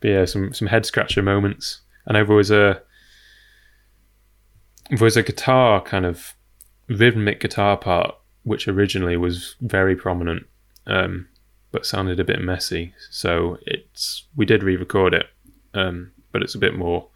but 0.00 0.08
yeah, 0.08 0.24
some 0.24 0.52
some 0.52 0.68
head 0.68 0.84
scratcher 0.84 1.22
moments. 1.22 1.80
And 2.06 2.16
there 2.16 2.24
was 2.24 2.50
a 2.50 2.82
there 4.90 5.04
was 5.04 5.16
a 5.16 5.22
guitar 5.22 5.80
kind 5.80 6.06
of 6.06 6.34
rhythmic 6.88 7.40
guitar 7.40 7.76
part 7.76 8.14
which 8.44 8.66
originally 8.66 9.16
was 9.16 9.56
very 9.60 9.94
prominent, 9.94 10.46
um, 10.86 11.28
but 11.70 11.84
sounded 11.84 12.18
a 12.18 12.24
bit 12.24 12.40
messy. 12.40 12.94
So 13.10 13.58
it's 13.66 14.26
we 14.34 14.46
did 14.46 14.62
re-record 14.62 15.12
it, 15.12 15.26
um, 15.74 16.12
but 16.32 16.42
it's 16.42 16.54
a 16.54 16.58
bit 16.58 16.74
more 16.74 17.08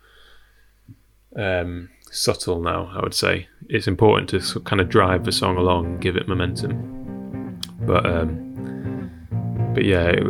um, 1.36 1.88
subtle 2.10 2.60
now. 2.60 2.92
I 2.94 3.02
would 3.02 3.14
say 3.14 3.48
it's 3.68 3.86
important 3.86 4.28
to 4.30 4.60
kind 4.60 4.80
of 4.80 4.90
drive 4.90 5.24
the 5.24 5.32
song 5.32 5.56
along, 5.56 5.86
and 5.86 6.00
give 6.00 6.16
it 6.16 6.28
momentum. 6.28 7.58
But 7.80 8.04
um, 8.04 9.72
but 9.74 9.84
yeah, 9.84 10.04
it, 10.04 10.22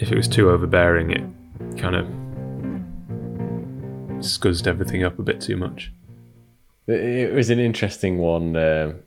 if 0.00 0.10
it 0.10 0.16
was 0.16 0.26
too 0.26 0.50
overbearing, 0.50 1.12
it 1.12 1.78
kind 1.78 1.94
of 1.94 2.06
scuzzed 4.18 4.66
everything 4.66 5.04
up 5.04 5.18
a 5.20 5.22
bit 5.22 5.40
too 5.40 5.56
much. 5.56 5.92
It 6.88 7.34
was 7.34 7.50
an 7.50 7.58
interesting 7.58 8.16
one 8.16 8.56
um, 8.56 9.02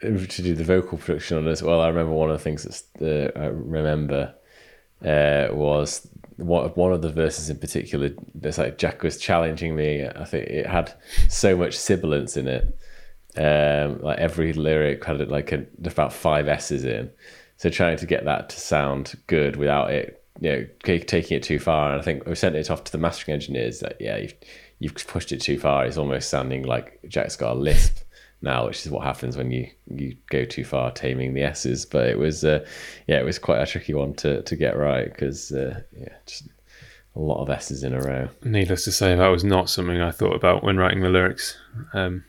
to 0.00 0.42
do 0.42 0.54
the 0.54 0.64
vocal 0.64 0.98
production 0.98 1.38
on 1.38 1.48
as 1.48 1.62
well. 1.62 1.80
I 1.80 1.88
remember 1.88 2.12
one 2.12 2.30
of 2.30 2.36
the 2.36 2.44
things 2.44 2.84
that 2.98 3.34
uh, 3.34 3.40
I 3.40 3.46
remember 3.46 4.34
uh, 5.02 5.48
was 5.50 6.06
one 6.36 6.68
one 6.70 6.92
of 6.92 7.00
the 7.00 7.10
verses 7.10 7.48
in 7.48 7.58
particular. 7.58 8.10
It's 8.42 8.58
like 8.58 8.76
Jack 8.76 9.02
was 9.02 9.16
challenging 9.16 9.74
me. 9.74 10.06
I 10.06 10.24
think 10.24 10.48
it 10.48 10.66
had 10.66 10.92
so 11.30 11.56
much 11.56 11.78
sibilance 11.78 12.36
in 12.36 12.46
it. 12.46 12.78
Um, 13.36 14.00
like 14.02 14.18
every 14.18 14.52
lyric 14.52 15.04
had 15.04 15.28
like 15.28 15.50
a, 15.50 15.66
about 15.84 16.12
five 16.12 16.46
S's 16.46 16.84
in. 16.84 17.10
So 17.56 17.70
trying 17.70 17.96
to 17.96 18.06
get 18.06 18.24
that 18.26 18.50
to 18.50 18.60
sound 18.60 19.14
good 19.26 19.56
without 19.56 19.90
it, 19.90 20.22
you 20.40 20.50
know, 20.50 20.66
taking 20.82 21.36
it 21.36 21.42
too 21.42 21.58
far. 21.58 21.90
And 21.90 22.00
I 22.00 22.04
think 22.04 22.26
we 22.26 22.34
sent 22.34 22.54
it 22.54 22.70
off 22.70 22.84
to 22.84 22.92
the 22.92 22.98
mastering 22.98 23.34
engineers 23.34 23.80
that 23.80 23.96
yeah, 24.00 24.26
you've 24.78 24.94
pushed 25.06 25.32
it 25.32 25.40
too 25.40 25.58
far. 25.58 25.86
It's 25.86 25.96
almost 25.96 26.28
sounding 26.28 26.64
like 26.64 27.00
Jack's 27.08 27.36
got 27.36 27.56
a 27.56 27.58
lisp 27.58 27.98
now, 28.42 28.66
which 28.66 28.84
is 28.84 28.90
what 28.90 29.04
happens 29.04 29.36
when 29.36 29.50
you 29.50 29.68
you 29.90 30.16
go 30.30 30.44
too 30.44 30.64
far 30.64 30.90
taming 30.90 31.34
the 31.34 31.42
S's. 31.42 31.86
But 31.86 32.08
it 32.08 32.18
was 32.18 32.44
uh, 32.44 32.64
yeah, 33.06 33.18
it 33.18 33.24
was 33.24 33.38
quite 33.38 33.60
a 33.60 33.66
tricky 33.66 33.94
one 33.94 34.14
to 34.14 34.42
to 34.42 34.56
get 34.56 34.76
right 34.76 35.06
because 35.10 35.52
uh, 35.52 35.82
yeah, 35.98 36.14
just 36.26 36.48
a 37.16 37.20
lot 37.20 37.42
of 37.42 37.50
S's 37.50 37.84
in 37.84 37.94
a 37.94 38.00
row. 38.00 38.28
Needless 38.42 38.84
to 38.84 38.92
say, 38.92 39.14
that 39.14 39.28
was 39.28 39.44
not 39.44 39.70
something 39.70 40.00
I 40.00 40.10
thought 40.10 40.34
about 40.34 40.64
when 40.64 40.76
writing 40.76 41.00
the 41.00 41.08
lyrics. 41.08 41.56
Um, 41.92 42.24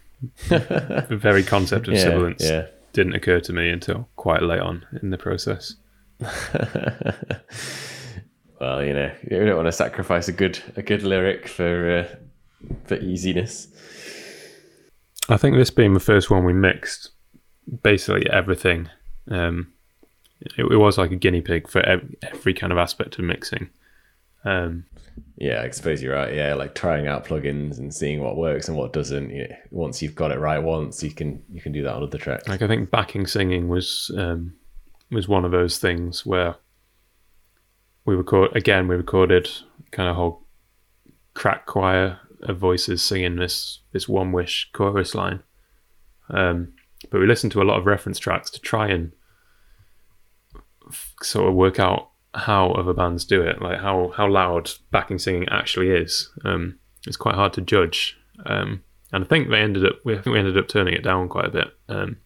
the 0.47 1.07
very 1.09 1.43
concept 1.43 1.87
of 1.87 1.93
Yeah, 1.95 2.01
sibilance 2.01 2.43
yeah. 2.43 2.67
didn't 2.93 3.15
occur 3.15 3.39
to 3.41 3.53
me 3.53 3.69
until 3.69 4.07
quite 4.15 4.41
late 4.41 4.61
on 4.61 4.85
in 5.01 5.09
the 5.09 5.17
process. 5.17 5.75
Well, 8.59 8.83
you 8.83 8.93
know, 8.93 9.11
you 9.29 9.45
don't 9.45 9.55
want 9.57 9.67
to 9.67 9.71
sacrifice 9.71 10.27
a 10.27 10.31
good 10.31 10.59
a 10.77 10.81
good 10.81 11.03
lyric 11.03 11.47
for 11.47 11.99
uh, 11.99 12.15
for 12.85 12.95
easiness. 12.97 13.67
I 15.29 15.37
think 15.37 15.55
this 15.55 15.71
being 15.71 15.93
the 15.93 15.99
first 15.99 16.29
one 16.29 16.45
we 16.45 16.53
mixed, 16.53 17.09
basically 17.83 18.29
everything. 18.29 18.89
Um, 19.29 19.73
it, 20.41 20.71
it 20.71 20.77
was 20.77 20.97
like 20.97 21.11
a 21.11 21.15
guinea 21.15 21.41
pig 21.41 21.67
for 21.67 21.81
ev- 21.81 22.13
every 22.21 22.53
kind 22.53 22.71
of 22.71 22.77
aspect 22.77 23.17
of 23.17 23.25
mixing. 23.25 23.69
Um, 24.43 24.85
Yeah, 25.37 25.63
I 25.63 25.69
suppose 25.71 26.03
you're 26.03 26.13
right. 26.13 26.33
Yeah, 26.33 26.53
like 26.53 26.75
trying 26.75 27.07
out 27.07 27.25
plugins 27.25 27.79
and 27.79 27.91
seeing 27.93 28.21
what 28.21 28.37
works 28.37 28.67
and 28.67 28.77
what 28.77 28.93
doesn't. 28.93 29.31
You 29.31 29.47
know, 29.47 29.55
once 29.71 30.01
you've 30.01 30.13
got 30.13 30.31
it 30.31 30.39
right 30.39 30.59
once, 30.59 31.01
you 31.01 31.11
can 31.11 31.41
you 31.51 31.61
can 31.61 31.71
do 31.71 31.81
that 31.83 31.95
on 31.95 32.03
other 32.03 32.19
tracks. 32.19 32.47
like 32.47 32.61
I 32.61 32.67
think 32.67 32.91
backing 32.91 33.25
singing 33.25 33.67
was 33.67 34.11
um, 34.15 34.53
was 35.09 35.27
one 35.27 35.45
of 35.45 35.51
those 35.51 35.79
things 35.79 36.25
where 36.25 36.55
we 38.05 38.13
record 38.13 38.55
again. 38.55 38.87
We 38.87 38.95
recorded 38.95 39.49
kind 39.89 40.07
of 40.09 40.15
whole 40.15 40.45
crack 41.33 41.65
choir 41.65 42.19
of 42.49 42.57
voices 42.57 43.01
singing 43.01 43.35
this 43.35 43.79
this 43.91 44.07
one 44.07 44.31
wish 44.31 44.69
chorus 44.73 45.15
line, 45.15 45.43
um, 46.29 46.73
but 47.09 47.19
we 47.19 47.27
listened 47.27 47.51
to 47.53 47.61
a 47.61 47.63
lot 47.63 47.77
of 47.77 47.85
reference 47.85 48.19
tracks 48.19 48.49
to 48.51 48.59
try 48.59 48.87
and 48.87 49.11
f- 50.87 51.13
sort 51.21 51.47
of 51.47 51.55
work 51.55 51.79
out 51.79 52.09
how 52.33 52.71
other 52.71 52.93
bands 52.93 53.25
do 53.25 53.41
it, 53.41 53.61
like 53.61 53.79
how 53.79 54.13
how 54.15 54.27
loud 54.27 54.71
backing 54.91 55.19
singing 55.19 55.47
actually 55.49 55.89
is. 55.89 56.29
Um, 56.43 56.79
it's 57.07 57.17
quite 57.17 57.35
hard 57.35 57.53
to 57.53 57.61
judge, 57.61 58.17
um, 58.45 58.83
and 59.11 59.23
I 59.23 59.27
think 59.27 59.49
they 59.49 59.59
ended 59.59 59.85
up. 59.85 59.99
We 60.03 60.19
we 60.25 60.39
ended 60.39 60.57
up 60.57 60.67
turning 60.67 60.93
it 60.93 61.03
down 61.03 61.29
quite 61.29 61.45
a 61.45 61.51
bit. 61.51 61.67
Um, 61.87 62.17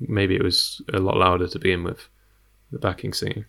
maybe 0.00 0.36
it 0.36 0.42
was 0.42 0.80
a 0.92 0.98
lot 0.98 1.16
louder 1.16 1.48
to 1.48 1.58
begin 1.58 1.84
with, 1.84 2.08
the 2.70 2.78
backing 2.78 3.12
singing. 3.12 3.46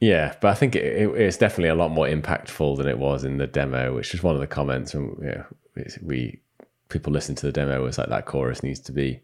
Yeah, 0.00 0.34
but 0.40 0.48
I 0.48 0.54
think 0.54 0.76
it, 0.76 0.84
it, 0.84 1.08
it's 1.08 1.36
definitely 1.36 1.70
a 1.70 1.74
lot 1.74 1.90
more 1.90 2.06
impactful 2.06 2.76
than 2.76 2.86
it 2.86 2.98
was 2.98 3.24
in 3.24 3.38
the 3.38 3.46
demo, 3.46 3.94
which 3.94 4.14
is 4.14 4.22
one 4.22 4.34
of 4.34 4.40
the 4.40 4.46
comments. 4.46 4.94
And 4.94 5.16
you 5.20 5.30
know, 5.30 5.44
we 6.02 6.40
people 6.88 7.12
listen 7.12 7.34
to 7.34 7.46
the 7.46 7.52
demo 7.52 7.82
was 7.82 7.98
like 7.98 8.08
that 8.08 8.26
chorus 8.26 8.62
needs 8.62 8.80
to 8.80 8.92
be 8.92 9.20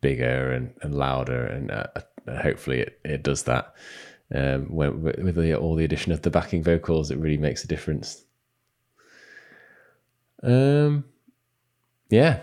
bigger 0.00 0.52
and, 0.52 0.74
and 0.82 0.94
louder, 0.94 1.46
and 1.46 1.70
uh, 1.70 1.86
uh, 2.26 2.42
hopefully 2.42 2.80
it, 2.80 3.00
it 3.04 3.22
does 3.22 3.44
that. 3.44 3.74
Um, 4.34 4.66
when, 4.66 5.02
with 5.02 5.18
with 5.18 5.34
the, 5.36 5.54
all 5.54 5.76
the 5.76 5.84
addition 5.84 6.10
of 6.10 6.22
the 6.22 6.30
backing 6.30 6.62
vocals, 6.62 7.10
it 7.10 7.18
really 7.18 7.38
makes 7.38 7.62
a 7.64 7.68
difference. 7.68 8.24
Um, 10.42 11.04
yeah, 12.10 12.40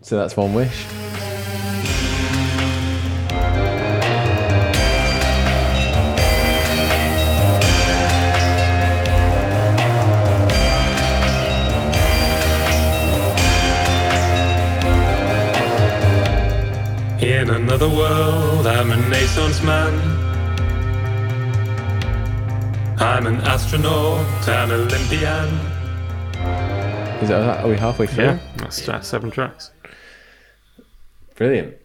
so 0.00 0.16
that's 0.16 0.36
one 0.36 0.52
wish. 0.52 1.11
Another 17.52 17.88
world, 17.88 18.66
I'm 18.66 18.90
a 18.90 18.96
Renaissance 18.96 19.62
man. 19.62 19.92
I'm 22.98 23.26
an 23.26 23.36
astronaut, 23.42 24.48
an 24.48 24.70
Olympian. 24.70 25.48
Is 27.22 27.28
that, 27.28 27.64
are 27.64 27.68
we 27.68 27.76
halfway 27.76 28.06
through? 28.06 28.24
Yeah, 28.24 28.38
that's, 28.56 28.84
that's 28.86 29.08
seven 29.08 29.30
tracks. 29.30 29.70
Brilliant. 31.36 31.76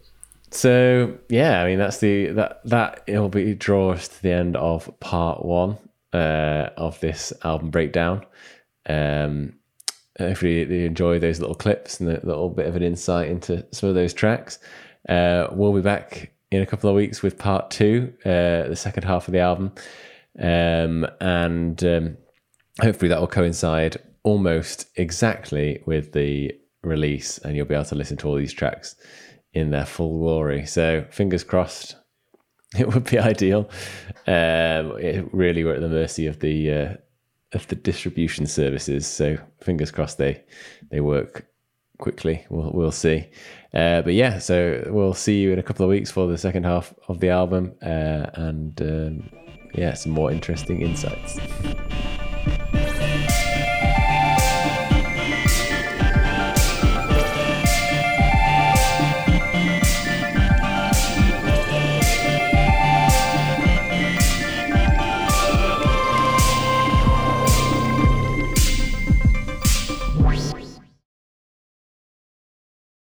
So 0.50 1.18
yeah, 1.28 1.62
I 1.62 1.66
mean 1.66 1.78
that's 1.78 1.98
the 1.98 2.28
that 2.28 2.60
that 2.64 3.02
it'll 3.06 3.28
be 3.28 3.54
draw 3.54 3.92
us 3.92 4.08
to 4.08 4.22
the 4.22 4.32
end 4.32 4.56
of 4.56 4.90
part 5.00 5.44
one 5.44 5.76
uh, 6.12 6.70
of 6.76 6.98
this 7.00 7.32
album 7.44 7.70
breakdown. 7.70 8.24
Um, 8.86 9.54
hopefully 10.18 10.60
you 10.60 10.86
enjoy 10.86 11.18
those 11.18 11.40
little 11.40 11.54
clips 11.54 12.00
and 12.00 12.08
the 12.08 12.20
little 12.24 12.48
bit 12.48 12.66
of 12.66 12.76
an 12.76 12.82
insight 12.82 13.28
into 13.28 13.66
some 13.72 13.88
of 13.88 13.94
those 13.94 14.14
tracks. 14.14 14.58
Uh, 15.08 15.48
we'll 15.52 15.72
be 15.72 15.80
back 15.80 16.32
in 16.50 16.62
a 16.62 16.66
couple 16.66 16.88
of 16.88 16.96
weeks 16.96 17.22
with 17.22 17.38
part 17.38 17.70
two, 17.70 18.12
uh, 18.24 18.68
the 18.68 18.76
second 18.76 19.04
half 19.04 19.28
of 19.28 19.32
the 19.32 19.40
album, 19.40 19.72
um, 20.38 21.06
and 21.20 21.84
um, 21.84 22.16
hopefully 22.80 23.08
that 23.08 23.20
will 23.20 23.26
coincide 23.26 23.98
almost 24.22 24.86
exactly 24.96 25.82
with 25.86 26.12
the 26.12 26.52
release, 26.82 27.38
and 27.38 27.56
you'll 27.56 27.66
be 27.66 27.74
able 27.74 27.84
to 27.84 27.94
listen 27.94 28.16
to 28.18 28.28
all 28.28 28.36
these 28.36 28.52
tracks 28.52 28.96
in 29.52 29.70
their 29.70 29.86
full 29.86 30.18
glory. 30.18 30.66
So 30.66 31.04
fingers 31.10 31.44
crossed, 31.44 31.96
it 32.78 32.92
would 32.92 33.04
be 33.04 33.18
ideal. 33.18 33.70
Um, 34.26 34.98
it 34.98 35.28
really 35.32 35.64
we're 35.64 35.74
at 35.74 35.80
the 35.80 35.88
mercy 35.88 36.26
of 36.26 36.40
the 36.40 36.72
uh, 36.72 36.94
of 37.52 37.66
the 37.68 37.76
distribution 37.76 38.46
services. 38.46 39.06
So 39.06 39.38
fingers 39.60 39.90
crossed 39.90 40.18
they 40.18 40.44
they 40.90 41.00
work 41.00 41.46
quickly. 41.98 42.46
We'll 42.50 42.72
we'll 42.72 42.92
see. 42.92 43.30
Uh, 43.74 44.02
but 44.02 44.14
yeah, 44.14 44.38
so 44.38 44.82
we'll 44.88 45.14
see 45.14 45.40
you 45.40 45.52
in 45.52 45.58
a 45.58 45.62
couple 45.62 45.84
of 45.84 45.90
weeks 45.90 46.10
for 46.10 46.26
the 46.26 46.38
second 46.38 46.64
half 46.64 46.94
of 47.08 47.20
the 47.20 47.28
album, 47.28 47.74
uh, 47.82 48.26
and 48.34 48.80
um, 48.80 49.30
yeah, 49.74 49.92
some 49.92 50.12
more 50.12 50.32
interesting 50.32 50.80
insights. 50.80 51.38